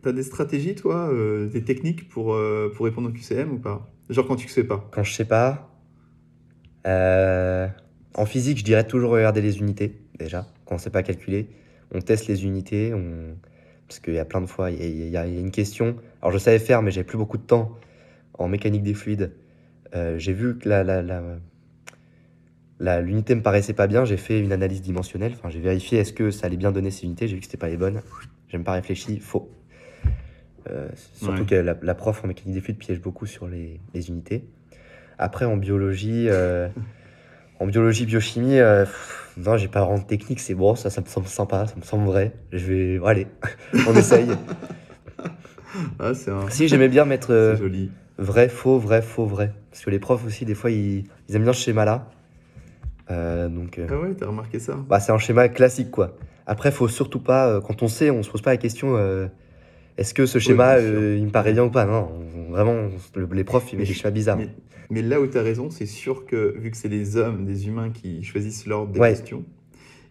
T'as 0.06 0.12
des 0.12 0.22
stratégies, 0.22 0.76
toi, 0.76 1.10
euh, 1.12 1.48
des 1.48 1.64
techniques 1.64 2.08
pour, 2.08 2.36
euh, 2.36 2.72
pour 2.76 2.86
répondre 2.86 3.10
au 3.10 3.12
QCM 3.12 3.54
ou 3.54 3.58
pas? 3.58 3.90
Genre 4.08 4.28
quand 4.28 4.36
tu 4.36 4.46
ne 4.46 4.52
sais 4.52 4.64
pas? 4.64 4.88
Quand 4.92 5.02
je 5.02 5.12
sais 5.12 5.26
pas, 5.26 5.68
en 6.86 8.26
physique, 8.28 8.60
je 8.60 8.64
dirais 8.64 8.86
toujours 8.86 9.10
regarder 9.10 9.42
les 9.42 9.58
unités, 9.58 10.00
déjà, 10.20 10.46
quand 10.68 10.76
on 10.76 10.78
sait 10.78 10.92
pas 10.92 11.02
calculer. 11.02 11.50
On 11.92 12.02
teste 12.02 12.28
les 12.28 12.46
unités, 12.46 12.94
parce 13.88 14.00
qu'il 14.00 14.14
y 14.14 14.20
a 14.20 14.26
plein 14.26 14.42
de 14.42 14.46
fois, 14.46 14.70
il 14.70 15.10
y 15.10 15.18
a, 15.18 15.26
une 15.26 15.50
question. 15.50 15.96
Alors 16.22 16.32
je 16.32 16.38
savais 16.38 16.60
faire, 16.60 16.84
mais 16.84 16.92
j'avais 16.92 17.08
plus 17.08 17.18
beaucoup 17.18 17.40
de 17.40 17.44
temps 17.44 17.76
en 18.36 18.48
mécanique 18.48 18.84
des 18.84 18.94
fluides. 18.94 19.32
Euh, 19.96 20.20
j'ai 20.20 20.34
vu 20.34 20.60
que 20.60 20.70
la- 20.70 20.84
la- 20.84 21.40
l'unité 23.02 23.34
me 23.34 23.42
paraissait 23.42 23.74
pas 23.74 23.88
bien, 23.88 24.06
j'ai 24.06 24.18
fait 24.18 24.40
une 24.40 24.52
analyse 24.52 24.84
dimensionnelle, 24.84 25.32
enfin, 25.34 25.50
j'ai 25.50 25.62
vérifié 25.62 25.98
est-ce 25.98 26.14
que 26.14 26.30
ça 26.30 26.46
allait 26.46 26.58
bien 26.58 26.72
donner 26.72 26.92
ces 26.92 27.06
unités, 27.06 27.28
j'ai 27.28 27.34
vu 27.34 27.40
que 27.40 27.48
c'était 27.48 27.58
pas 27.58 27.70
les 27.70 27.78
bonnes. 27.78 28.04
J'ai 28.50 28.60
même 28.60 28.66
pas 28.66 28.74
réfléchi, 28.74 29.20
faux. 29.20 29.50
Euh, 30.70 30.88
surtout 31.14 31.42
Ouais. 31.44 31.46
que 31.48 31.56
la, 31.56 31.76
la 31.82 31.94
prof 31.96 32.24
en 32.24 32.28
mécanique 32.28 32.54
des 32.56 32.62
fluides 32.62 32.78
piège 32.80 33.00
beaucoup 33.00 33.26
sur 33.28 33.48
les, 33.48 33.80
les 33.94 34.10
unités. 34.10 34.46
Après, 35.20 35.46
en 35.46 35.58
biologie, 35.58 36.28
euh, 36.30 36.68
en 37.60 37.68
biologie, 37.68 38.06
biochimie, 38.06 38.58
euh, 38.60 38.84
pff, 38.86 39.34
non, 39.38 39.58
j'ai 39.58 39.68
pas 39.68 39.82
vraiment 39.86 40.00
de 40.00 40.08
technique, 40.08 40.40
c'est 40.40 40.56
bon, 40.56 40.76
ça, 40.76 40.90
ça 40.90 41.02
me 41.02 41.06
semble 41.06 41.28
sympa, 41.28 41.68
ça 41.68 41.76
me 41.76 41.84
semble 41.84 42.06
vrai. 42.06 42.34
Je 42.52 42.66
vais, 42.66 43.00
bon, 43.00 43.06
allez, 43.06 43.28
on 43.88 43.96
essaye. 43.96 44.28
Ah, 46.00 46.10
un... 46.10 46.50
si, 46.50 46.68
j'aimais 46.70 46.88
bien 46.88 47.04
mettre 47.06 47.56
joli. 47.60 47.92
vrai, 48.18 48.48
faux, 48.48 48.80
vrai, 48.80 49.02
faux, 49.02 49.26
vrai. 49.26 49.52
Parce 49.72 49.84
que 49.84 49.90
les 49.90 50.00
profs 50.00 50.26
aussi, 50.26 50.46
des 50.46 50.56
fois, 50.56 50.72
ils, 50.72 51.04
ils 51.28 51.36
aiment 51.36 51.44
bien 51.44 51.52
ce 51.54 51.62
schéma-là. 51.62 52.10
Donc, 53.10 53.80
Ah 53.90 53.98
ouais, 54.00 54.14
t'as 54.16 54.28
remarqué 54.28 54.58
ça? 54.60 54.78
bah, 54.88 55.00
c'est 55.02 55.12
un 55.12 55.18
schéma 55.18 55.50
classique, 55.50 55.92
quoi. 55.92 56.16
Après, 56.48 56.72
faut 56.72 56.88
surtout 56.88 57.20
pas, 57.20 57.60
quand 57.62 57.84
on 57.84 57.88
sait, 57.90 58.10
on 58.10 58.24
se 58.24 58.30
pose 58.32 58.42
pas 58.42 58.52
la 58.52 58.58
question, 58.58 58.96
est-ce 59.98 60.14
que 60.14 60.26
ce 60.26 60.40
schéma, 60.40 60.76
euh, 60.78 61.16
il 61.18 61.26
me 61.26 61.32
paraît 61.32 61.54
bien 61.54 61.64
ou 61.66 61.70
pas? 61.72 61.86
Non, 61.86 62.10
on- 62.48 62.52
vraiment, 62.52 62.90
le- 63.16 63.28
les 63.34 63.44
profs, 63.44 63.72
ils 63.74 63.78
mettent 63.80 63.88
des 63.88 63.94
schémas 63.94 64.12
bizarres. 64.12 64.38
Mais, 64.38 64.50
mais 64.90 65.02
là 65.02 65.20
où 65.22 65.28
tu 65.28 65.38
as 65.38 65.42
raison, 65.42 65.70
c'est 65.70 65.86
sûr 65.86 66.26
que 66.26 66.56
vu 66.58 66.72
que 66.72 66.78
c'est 66.78 66.88
les 66.90 67.18
hommes, 67.18 67.46
des 67.46 67.68
humains 67.68 67.90
qui 67.90 68.24
choisissent 68.24 68.66
l'ordre 68.68 68.92
des 68.94 69.00
Ouais. 69.00 69.10
questions, 69.12 69.44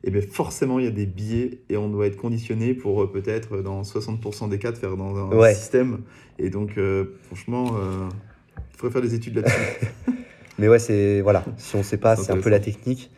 et 0.03 0.11
bien 0.11 0.21
forcément 0.23 0.79
il 0.79 0.85
y 0.85 0.89
a 0.89 0.91
des 0.91 1.07
biais 1.07 1.61
et 1.71 1.77
on 1.77 1.89
doit 1.89 2.07
être 2.07 2.17
conditionné 2.17 2.75
pour 2.75 3.03
euh, 3.03 3.11
peut-être 3.13 3.63
dans 3.63 3.83
60% 3.85 4.49
des 4.49 4.59
cas 4.59 4.73
de 4.73 4.77
faire 4.77 4.97
dans 4.97 5.17
un 5.17 5.37
Ouais. 5.37 5.55
système. 5.55 6.01
Et 6.39 6.51
donc 6.51 6.77
euh, 6.79 7.17
franchement, 7.27 7.77
euh, 7.79 8.09
Il 8.73 8.77
faudrait 8.79 8.93
faire 9.01 9.03
des 9.09 9.15
études 9.15 9.37
là-dessus. 9.37 9.55
Mais 10.59 10.69
ouais, 10.69 10.79
c'est 10.79 11.21
voilà, 11.23 11.45
si 11.57 11.75
on 11.77 11.83
sait 11.83 11.97
pas, 11.97 12.17
C'est 12.17 12.33
un 12.33 12.37
peu 12.39 12.51
la 12.51 12.61
technique. 12.61 13.11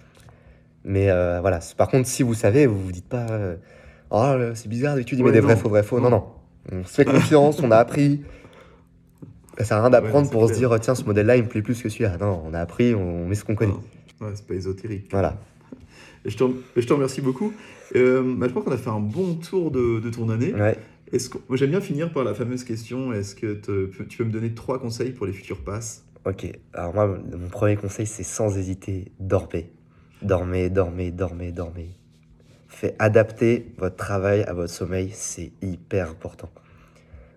Mais 0.84 1.10
euh, 1.10 1.40
voilà, 1.40 1.58
par 1.76 1.88
contre, 1.88 2.08
si 2.08 2.22
vous 2.22 2.34
savez, 2.34 2.66
vous 2.66 2.78
vous 2.80 2.92
dites 2.92 3.08
pas, 3.08 3.26
euh, 3.30 3.56
oh 4.10 4.34
c'est 4.54 4.68
bizarre 4.68 4.94
d'habitude, 4.94 5.18
il 5.18 5.22
met 5.22 5.30
Ouais, 5.30 5.32
des 5.34 5.40
non. 5.40 5.46
vrais 5.48 5.56
faux, 5.56 5.68
vrais 5.68 5.82
faux. 5.82 5.98
Non, 6.00 6.10
non, 6.10 6.24
on 6.72 6.84
se 6.84 6.94
fait 6.94 7.04
confiance, 7.04 7.60
on 7.62 7.70
a 7.70 7.76
appris. 7.76 8.22
Ça 9.58 9.64
sert 9.64 9.76
à 9.78 9.80
rien 9.82 9.90
d'apprendre 9.90 10.30
pour 10.30 10.48
se 10.48 10.54
dire, 10.54 10.78
tiens, 10.80 10.94
ce 10.94 11.04
modèle-là, 11.04 11.36
il 11.36 11.44
me 11.44 11.48
plaît 11.48 11.62
plus 11.62 11.80
que 11.82 11.88
celui-là. 11.88 12.18
Non, 12.18 12.42
on 12.44 12.52
a 12.52 12.60
appris, 12.60 12.94
on 12.94 13.26
met 13.26 13.34
ce 13.34 13.44
qu'on 13.44 13.54
connaît. 13.54 13.72
Ouais, 14.20 14.28
c'est 14.34 14.46
pas 14.46 14.54
ésotérique. 14.54 15.08
Voilà. 15.10 15.38
Je, 16.24 16.36
te, 16.36 16.44
je 16.76 16.86
te 16.86 16.92
remercie 16.92 17.20
beaucoup. 17.20 17.52
Euh, 17.94 18.34
bah, 18.36 18.48
je 18.48 18.52
pense 18.52 18.64
qu'on 18.64 18.72
a 18.72 18.76
fait 18.76 18.90
un 18.90 19.00
bon 19.00 19.34
tour 19.36 19.70
de, 19.70 20.00
de 20.00 20.10
ton 20.10 20.28
année. 20.28 20.52
Ouais. 20.52 20.76
Est-ce 21.12 21.30
que- 21.30 21.38
moi, 21.48 21.56
j'aime 21.56 21.70
bien 21.70 21.80
finir 21.80 22.12
par 22.12 22.24
la 22.24 22.34
fameuse 22.34 22.64
question 22.64 23.12
est-ce 23.12 23.34
que 23.36 23.54
te- 23.54 23.86
tu 24.04 24.18
peux 24.18 24.24
me 24.24 24.32
donner 24.32 24.52
trois 24.52 24.78
conseils 24.80 25.12
pour 25.12 25.24
les 25.26 25.32
futurs 25.32 25.60
passes? 25.62 26.04
Ok, 26.24 26.50
alors 26.74 26.92
moi, 26.92 27.06
mon 27.06 27.48
premier 27.48 27.76
conseil, 27.76 28.06
c'est 28.06 28.24
sans 28.24 28.58
hésiter, 28.58 29.12
dormez. 29.20 29.70
Dormez, 30.22 30.68
dormez, 30.68 31.12
dormez, 31.12 31.52
dormez. 31.52 31.90
Fait 32.68 32.96
adapter 32.98 33.72
votre 33.78 33.96
travail 33.96 34.42
à 34.42 34.52
votre 34.52 34.72
sommeil, 34.72 35.10
c'est 35.12 35.52
hyper 35.62 36.10
important. 36.10 36.50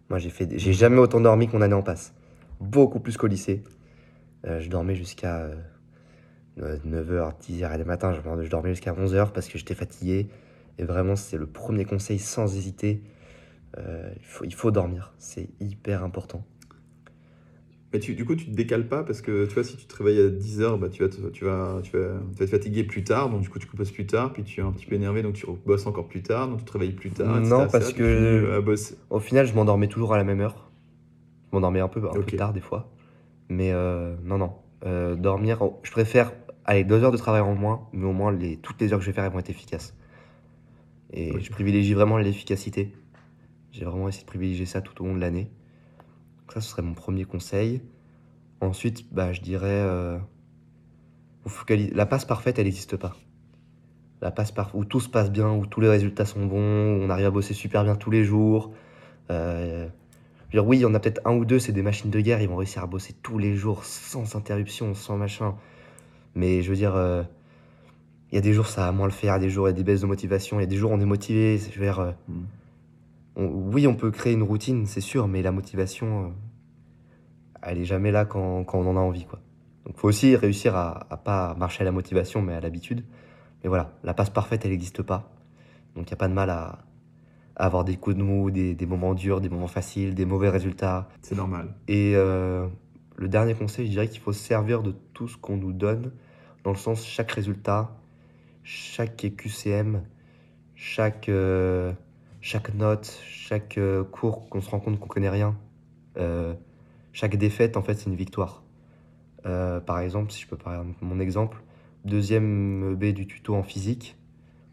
Moi, 0.10 0.20
j'ai 0.20 0.30
fait, 0.30 0.48
j'ai 0.58 0.74
jamais 0.74 0.98
autant 0.98 1.22
dormi 1.22 1.48
que 1.48 1.54
mon 1.54 1.62
année 1.62 1.76
en 1.76 1.84
passe. 1.84 2.14
Beaucoup 2.60 3.00
plus 3.00 3.16
qu'au 3.16 3.28
lycée. 3.28 3.64
Euh, 4.46 4.60
je 4.60 4.70
dormais 4.70 4.96
jusqu'à 4.96 5.50
9h, 6.58 7.34
10h 7.42 7.78
du 7.78 7.84
matin. 7.86 8.14
Je, 8.14 8.44
je 8.44 8.50
dormais 8.50 8.70
jusqu'à 8.70 8.94
11h 8.94 9.32
parce 9.32 9.48
que 9.48 9.58
j'étais 9.58 9.76
fatigué. 9.76 10.30
Et 10.78 10.84
vraiment, 10.84 11.16
c'est 11.16 11.38
le 11.38 11.46
premier 11.46 11.86
conseil 11.86 12.20
sans 12.20 12.56
hésiter. 12.56 13.04
Euh, 13.78 14.12
il 14.44 14.54
faut 14.54 14.72
dormir. 14.72 15.14
C'est 15.20 15.50
hyper 15.60 16.04
important. 16.04 16.44
Mais 17.92 18.00
tu, 18.00 18.14
du 18.14 18.24
coup, 18.24 18.36
tu 18.36 18.46
te 18.46 18.52
décales 18.52 18.88
pas 18.88 19.04
parce 19.04 19.22
que 19.22 19.46
tu 19.48 19.54
vois, 19.56 19.64
si 19.64 19.76
tu 19.76 19.86
te 19.88 19.96
réveilles 19.96 20.22
à 20.22 20.30
10h, 20.30 20.78
bah, 20.78 20.90
tu, 20.90 21.02
vas 21.02 21.10
te- 21.10 21.28
tu, 21.30 21.44
vas, 21.46 21.80
tu, 21.84 21.98
vas, 21.98 22.20
tu 22.36 22.44
vas 22.44 22.48
fatigué 22.48 22.84
plus 22.84 23.04
tard, 23.04 23.30
donc 23.30 23.42
du 23.42 23.50
coup, 23.50 23.58
tu 23.58 23.68
bosses 23.76 23.92
plus 23.92 24.06
tard, 24.06 24.32
puis 24.32 24.44
tu 24.44 24.60
es 24.60 24.64
un 24.64 24.72
petit 24.72 24.86
peu 24.86 24.94
énervé, 24.96 25.24
donc 25.24 25.34
tu 25.34 25.46
bosses 25.66 25.88
encore 25.88 26.08
plus 26.08 26.22
tard, 26.22 26.48
donc 26.48 26.60
tu 26.60 26.66
te 26.66 26.72
réveilles 26.74 26.92
plus 26.92 27.10
tard. 27.10 27.42
Non, 27.50 27.68
parce 27.72 27.94
que- 27.94 28.60
bosser. 28.60 28.96
Au 29.10 29.20
final, 29.20 29.48
je 29.48 29.54
m'endormais 29.56 29.88
toujours 29.88 30.14
à 30.14 30.18
la 30.18 30.24
même 30.24 30.40
heure. 30.40 30.70
Je 31.52 31.56
m'endormais 31.56 31.80
un 31.80 31.88
peu, 31.88 32.00
un 32.08 32.14
peu 32.14 32.38
tard 32.38 32.54
des 32.54 32.62
fois. 32.62 32.92
Mais 33.50 33.72
euh, 33.72 34.16
non, 34.24 34.38
non. 34.38 34.52
Euh, 34.86 35.16
dormir, 35.16 35.60
je 35.82 35.90
préfère 35.90 36.32
aller 36.66 36.84
deux 36.84 37.04
heures 37.04 37.12
de 37.12 37.18
travail 37.18 37.42
en 37.42 37.56
moins, 37.56 37.88
mais 37.92 38.06
au 38.06 38.14
moins 38.14 38.32
les, 38.32 38.58
toutes 38.58 38.80
les 38.80 38.94
heures 38.94 39.00
que 39.00 39.06
je 39.06 39.10
vais 39.10 39.16
faire 39.16 39.24
elles 39.24 39.32
vont 39.32 39.40
être 39.40 39.50
efficaces. 39.50 39.96
Et 41.12 41.40
je 41.40 41.50
privilégie 41.52 41.96
vraiment 41.96 42.18
l'efficacité. 42.20 42.94
J'ai 43.72 43.86
vraiment 43.86 44.08
essayé 44.08 44.24
de 44.24 44.28
privilégier 44.28 44.66
ça 44.68 44.82
tout 44.82 45.02
au 45.04 45.08
long 45.08 45.16
de 45.16 45.20
l'année. 45.20 45.50
Ça, 46.54 46.62
ce 46.62 46.70
serait 46.70 46.82
mon 46.82 46.93
premier 46.93 47.26
conseil. 47.26 47.82
Ensuite, 48.62 49.14
bah, 49.14 49.34
je 49.34 49.41
dirais, 49.41 49.68
euh, 49.68 50.18
la 51.93 52.06
passe 52.06 52.26
parfaite, 52.26 52.60
elle 52.60 52.66
n'existe 52.66 52.97
pas. 52.97 53.16
La 54.22 54.32
passe 54.32 54.52
parfaite, 54.52 54.76
où 54.76 54.84
tout 54.84 55.00
se 55.00 55.10
passe 55.10 55.32
bien, 55.32 55.52
où 55.52 55.66
tous 55.66 55.80
les 55.80 55.89
résultats 55.89 56.26
sont 56.26 56.45
bons, 56.45 56.97
où 56.97 57.04
on 57.04 57.10
arrive 57.10 57.28
à 57.28 57.32
bosser 57.32 57.54
super 57.54 57.84
bien 57.84 57.95
tous 57.95 58.12
les 58.12 58.24
jours. 58.24 58.72
Euh, 59.32 59.88
je 60.50 60.58
veux 60.58 60.64
dire, 60.64 60.68
oui, 60.68 60.78
il 60.78 60.82
y 60.82 60.86
en 60.86 60.93
a 60.93 61.00
peut-être 61.00 61.22
un 61.26 61.36
ou 61.36 61.45
deux, 61.45 61.60
c'est 61.60 61.72
des 61.72 61.84
machines 61.84 62.10
de 62.10 62.20
guerre, 62.20 62.41
ils 62.41 62.50
vont 62.50 62.58
réussir 62.58 62.84
à 62.84 62.88
bosser 62.88 63.14
tous 63.22 63.38
les 63.38 63.56
jours, 63.56 63.86
sans 63.86 64.36
interruption, 64.36 64.95
sans 64.95 65.18
machin. 65.18 65.56
Mais 66.36 66.64
je 66.64 66.70
veux 66.70 66.76
dire, 66.76 66.95
euh, 66.95 67.24
il 68.32 68.36
y 68.36 68.38
a 68.38 68.41
des 68.41 68.54
jours, 68.54 68.68
ça 68.68 68.86
va 68.86 68.91
moins 68.91 69.08
le 69.08 69.14
faire, 69.14 69.39
des 69.39 69.50
jours, 69.50 69.68
il 69.68 69.72
y 69.72 69.74
a 69.74 69.78
des 69.78 69.84
baisses 69.84 70.02
de 70.02 70.08
motivation, 70.08 70.60
il 70.60 70.64
y 70.64 70.66
a 70.66 70.68
des 70.68 70.78
jours, 70.78 70.91
on 70.91 71.00
est 71.00 71.06
motivé. 71.06 71.58
Je 71.58 71.80
veux 71.80 71.86
dire, 71.86 72.16
Mm. 72.28 72.59
On- 73.40 73.72
oui, 73.74 73.88
on 73.88 73.96
peut 73.96 74.12
créer 74.12 74.34
une 74.34 74.44
routine, 74.44 74.86
c'est 74.86 75.02
sûr, 75.02 75.28
mais 75.28 75.42
la 75.42 75.52
motivation, 75.52 76.26
euh, 76.26 76.30
elle 77.62 77.80
est 77.80 77.86
jamais 77.86 78.12
là 78.12 78.26
quand, 78.26 78.64
quand 78.64 78.80
on 78.80 78.88
en 78.88 78.98
a 78.98 79.00
envie, 79.00 79.26
quoi. 79.26 79.40
Donc, 79.86 79.98
faut 79.98 80.08
aussi 80.08 80.36
réussir 80.36 80.76
à, 80.76 81.08
à 81.10 81.18
pas 81.18 81.56
marcher 81.56 81.82
à 81.82 81.86
la 81.86 81.92
motivation, 81.92 82.42
mais 82.42 82.54
à 82.54 82.60
l'habitude. 82.60 83.04
Mais 83.64 83.70
voilà, 83.70 83.94
la 84.04 84.14
passe 84.14 84.30
parfaite, 84.30 84.66
elle 84.66 84.72
n'existe 84.72 85.02
pas. 85.02 85.32
Donc, 85.96 86.06
il 86.08 86.12
n'y 86.12 86.14
a 86.14 86.18
pas 86.18 86.28
de 86.28 86.34
mal 86.34 86.50
à, 86.50 86.80
à 87.56 87.66
avoir 87.66 87.84
des 87.84 87.96
coups 87.98 88.16
de 88.16 88.22
mou, 88.22 88.52
des, 88.52 88.76
des 88.76 88.86
moments 88.86 89.14
durs, 89.16 89.42
des 89.42 89.50
moments 89.50 89.68
faciles, 89.68 90.14
des 90.16 90.26
mauvais 90.26 90.50
résultats. 90.50 91.10
C'est 91.22 91.36
normal. 91.36 91.74
Et 91.88 92.14
euh, 92.16 92.68
le 93.18 93.28
dernier 93.28 93.56
conseil, 93.56 93.88
je 93.88 93.92
dirais 93.92 94.08
qu'il 94.08 94.22
faut 94.22 94.34
se 94.34 94.44
servir 94.44 94.84
de 94.84 94.94
tout 95.14 95.28
ce 95.28 95.38
qu'on 95.38 95.58
nous 95.58 95.74
donne, 95.74 96.12
dans 96.64 96.72
le 96.72 96.78
sens 96.78 97.04
chaque 97.06 97.32
résultat, 97.32 97.96
chaque 98.64 99.16
QCM, 99.36 100.04
chaque, 100.76 101.30
euh, 101.30 101.92
chaque 102.42 102.74
note, 102.74 103.20
chaque 103.28 103.78
euh, 103.78 104.04
cours 104.04 104.50
qu'on 104.50 104.62
se 104.62 104.70
rend 104.70 104.80
compte 104.80 105.00
qu'on 105.00 105.08
connaît 105.08 105.30
rien, 105.30 105.58
euh, 106.18 106.54
chaque 107.12 107.36
défaite, 107.36 107.78
en 107.78 107.82
fait, 107.82 107.96
c'est 107.96 108.10
une 108.10 108.16
victoire. 108.16 108.64
Euh, 109.46 109.80
par 109.80 110.00
exemple, 110.00 110.32
si 110.32 110.42
je 110.42 110.48
peux 110.48 110.58
parler 110.58 110.80
de 110.80 111.06
mon 111.06 111.20
exemple, 111.20 111.62
deuxième 112.06 112.96
B 112.96 113.06
du 113.06 113.28
tuto 113.28 113.56
en 113.56 113.64
physique, 113.64 114.18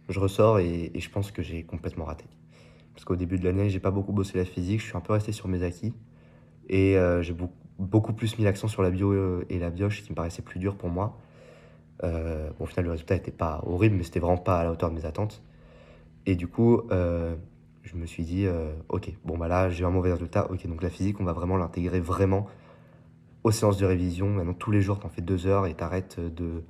je 0.09 0.21
ressors 0.21 0.61
et, 0.61 0.93
je 0.95 1.11
pense 1.11 1.33
que 1.33 1.43
j'ai 1.43 1.65
complètement 1.65 2.05
raté. 2.05 2.25
Parce 2.95 3.05
qu'au 3.05 3.17
début 3.17 3.39
de 3.39 3.45
l'année, 3.45 3.69
j'ai 3.69 3.81
pas 3.81 3.91
beaucoup 3.91 4.13
bossé 4.13 4.39
la 4.39 4.45
physique, 4.45 4.81
je 4.81 4.87
suis 4.87 4.97
un 4.97 5.01
peu 5.01 5.13
resté 5.13 5.33
sur 5.33 5.49
mes 5.49 5.63
acquis. 5.63 5.93
Et 6.69 6.97
j'ai 7.21 7.35
beaucoup, 7.79 8.13
plus 8.13 8.39
mis 8.39 8.45
l'accent 8.45 8.69
sur 8.69 8.83
la 8.83 8.91
bio 8.91 9.43
et 9.51 9.59
la 9.59 9.71
bioche, 9.71 10.03
qui 10.03 10.11
me 10.11 10.17
paraissait 10.17 10.43
plus 10.43 10.59
dur 10.59 10.77
pour 10.77 10.89
moi. 10.89 11.19
Au 12.03 12.67
final, 12.67 12.87
le 12.87 12.93
résultat 12.93 13.15
n'était 13.15 13.33
pas 13.33 13.63
horrible, 13.67 13.97
mais 13.97 14.03
c'était 14.03 14.21
vraiment 14.21 14.39
pas 14.39 14.61
à 14.61 14.65
la 14.65 14.73
hauteur 14.73 14.91
de 14.91 14.95
mes 14.95 15.05
attentes. 15.05 15.43
Et 16.25 16.37
du 16.37 16.49
coup, 16.49 16.83
je 17.87 17.97
me 17.97 18.05
suis 18.05 18.25
dit, 18.25 18.47
euh, 18.47 18.73
ok, 18.89 19.13
bon, 19.25 19.39
bah 19.39 19.47
là, 19.47 19.71
j'ai 19.71 19.85
un 19.85 19.91
mauvais 19.91 20.13
résultat. 20.13 20.51
Ok, 20.51 20.67
donc 20.67 20.83
la 20.83 20.91
physique, 20.91 21.21
on 21.21 21.25
va 21.25 21.33
vraiment 21.33 21.57
l'intégrer 21.57 22.01
vraiment 22.01 22.47
aux 23.45 23.53
séances 23.53 23.79
de 23.79 23.87
révision. 23.87 24.29
Maintenant, 24.29 24.55
tous 24.55 24.73
les 24.73 24.83
jours, 24.83 24.99
t'en 24.99 25.09
fais 25.09 25.23
deux 25.23 25.47
heures 25.47 25.67
et 25.67 25.75
t'arrêtes 25.75 26.19
de, 26.19 26.65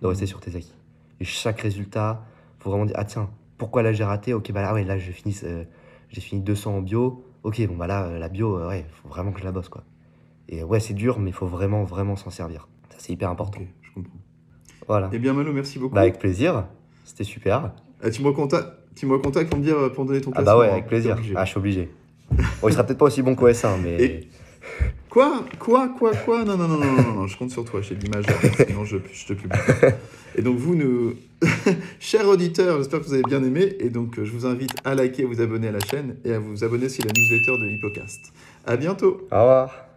de 0.00 0.06
rester 0.06 0.26
sur 0.26 0.40
tes 0.40 0.56
acquis. 0.56 0.74
Et 1.20 1.24
chaque 1.24 1.60
résultat, 1.60 2.24
faut 2.58 2.70
vraiment 2.70 2.86
dire, 2.86 2.96
ah 2.98 3.04
tiens, 3.04 3.28
pourquoi 3.58 3.82
là 3.82 3.92
j'ai 3.92 4.02
raté? 4.02 4.32
Ok, 4.32 4.50
bah 4.50 4.62
là, 4.62 4.72
ouais, 4.72 4.82
là, 4.82 4.96
je 4.96 5.12
finis, 5.12 5.38
euh, 5.44 5.64
j'ai 6.08 6.22
fini 6.22 6.40
200 6.40 6.76
en 6.78 6.80
bio. 6.80 7.22
Ok, 7.42 7.64
bon, 7.66 7.76
bah 7.76 7.86
là, 7.86 8.04
euh, 8.06 8.18
la 8.18 8.30
bio, 8.30 8.56
euh, 8.56 8.68
ouais, 8.68 8.86
faut 9.02 9.08
vraiment 9.08 9.30
que 9.30 9.40
je 9.40 9.44
la 9.44 9.52
bosse, 9.52 9.68
quoi. 9.68 9.84
Et 10.48 10.64
ouais, 10.64 10.80
c'est 10.80 10.94
dur, 10.94 11.18
mais 11.18 11.30
il 11.30 11.34
faut 11.34 11.46
vraiment, 11.46 11.84
vraiment 11.84 12.16
s'en 12.16 12.30
servir. 12.30 12.66
Ça, 12.88 12.96
c'est 12.98 13.12
hyper 13.12 13.28
important. 13.28 13.60
Ok, 13.60 13.66
je 13.82 13.92
comprends. 13.92 14.18
Voilà. 14.88 15.10
Eh 15.12 15.18
bien, 15.18 15.34
Malo, 15.34 15.52
merci 15.52 15.78
beaucoup. 15.78 15.94
Bah, 15.94 16.00
avec 16.00 16.18
plaisir. 16.18 16.66
C'était 17.04 17.24
super. 17.24 17.74
Ah, 18.02 18.10
tu 18.10 18.22
me 18.22 18.32
tu 18.94 19.06
me 19.06 19.12
recontactes 19.14 19.48
pour 19.50 19.58
me 19.58 19.64
dire, 19.64 19.92
pour 19.92 20.04
me 20.04 20.08
donner 20.08 20.20
ton 20.20 20.30
Ah 20.34 20.42
classement. 20.42 20.52
bah 20.52 20.58
ouais, 20.60 20.70
avec 20.70 20.86
plaisir. 20.86 21.16
Ah, 21.36 21.44
je 21.44 21.50
suis 21.50 21.58
obligé. 21.58 21.88
Bon, 22.60 22.68
il 22.68 22.72
sera 22.72 22.84
peut-être 22.84 22.98
pas 22.98 23.06
aussi 23.06 23.22
bon 23.22 23.34
qu'au 23.34 23.48
S1, 23.48 23.78
mais... 23.82 24.02
Et- 24.02 24.28
Quoi 25.10 25.44
Quoi 25.58 25.88
Quoi 25.98 26.12
Quoi? 26.14 26.44
Non, 26.44 26.56
non, 26.56 26.66
non, 26.68 26.78
non, 26.78 26.92
non, 26.92 27.12
non, 27.14 27.26
je 27.26 27.36
compte 27.36 27.50
sur 27.50 27.64
toi, 27.64 27.80
j'ai 27.82 27.94
l'image, 27.96 28.24
sinon 28.66 28.84
je, 28.86 28.96
je 29.12 29.26
te 29.26 29.32
publie. 29.34 29.58
Et 30.36 30.40
donc 30.40 30.56
vous, 30.56 30.74
nous... 30.74 31.14
chers 32.00 32.26
auditeurs, 32.28 32.78
j'espère 32.78 33.00
que 33.00 33.04
vous 33.06 33.12
avez 33.12 33.22
bien 33.24 33.42
aimé, 33.42 33.76
et 33.80 33.90
donc 33.90 34.18
euh, 34.18 34.24
je 34.24 34.30
vous 34.32 34.46
invite 34.46 34.70
à 34.84 34.94
liker, 34.94 35.24
à 35.24 35.26
vous 35.26 35.40
abonner 35.42 35.68
à 35.68 35.72
la 35.72 35.80
chaîne, 35.80 36.16
et 36.24 36.32
à 36.32 36.38
vous 36.38 36.64
abonner 36.64 36.86
aussi 36.86 37.02
à 37.02 37.06
la 37.06 37.12
newsletter 37.12 37.58
de 37.62 37.68
Hippocast. 37.74 38.32
À 38.64 38.76
bientôt 38.76 39.26
Au 39.30 39.40
revoir. 39.40 39.91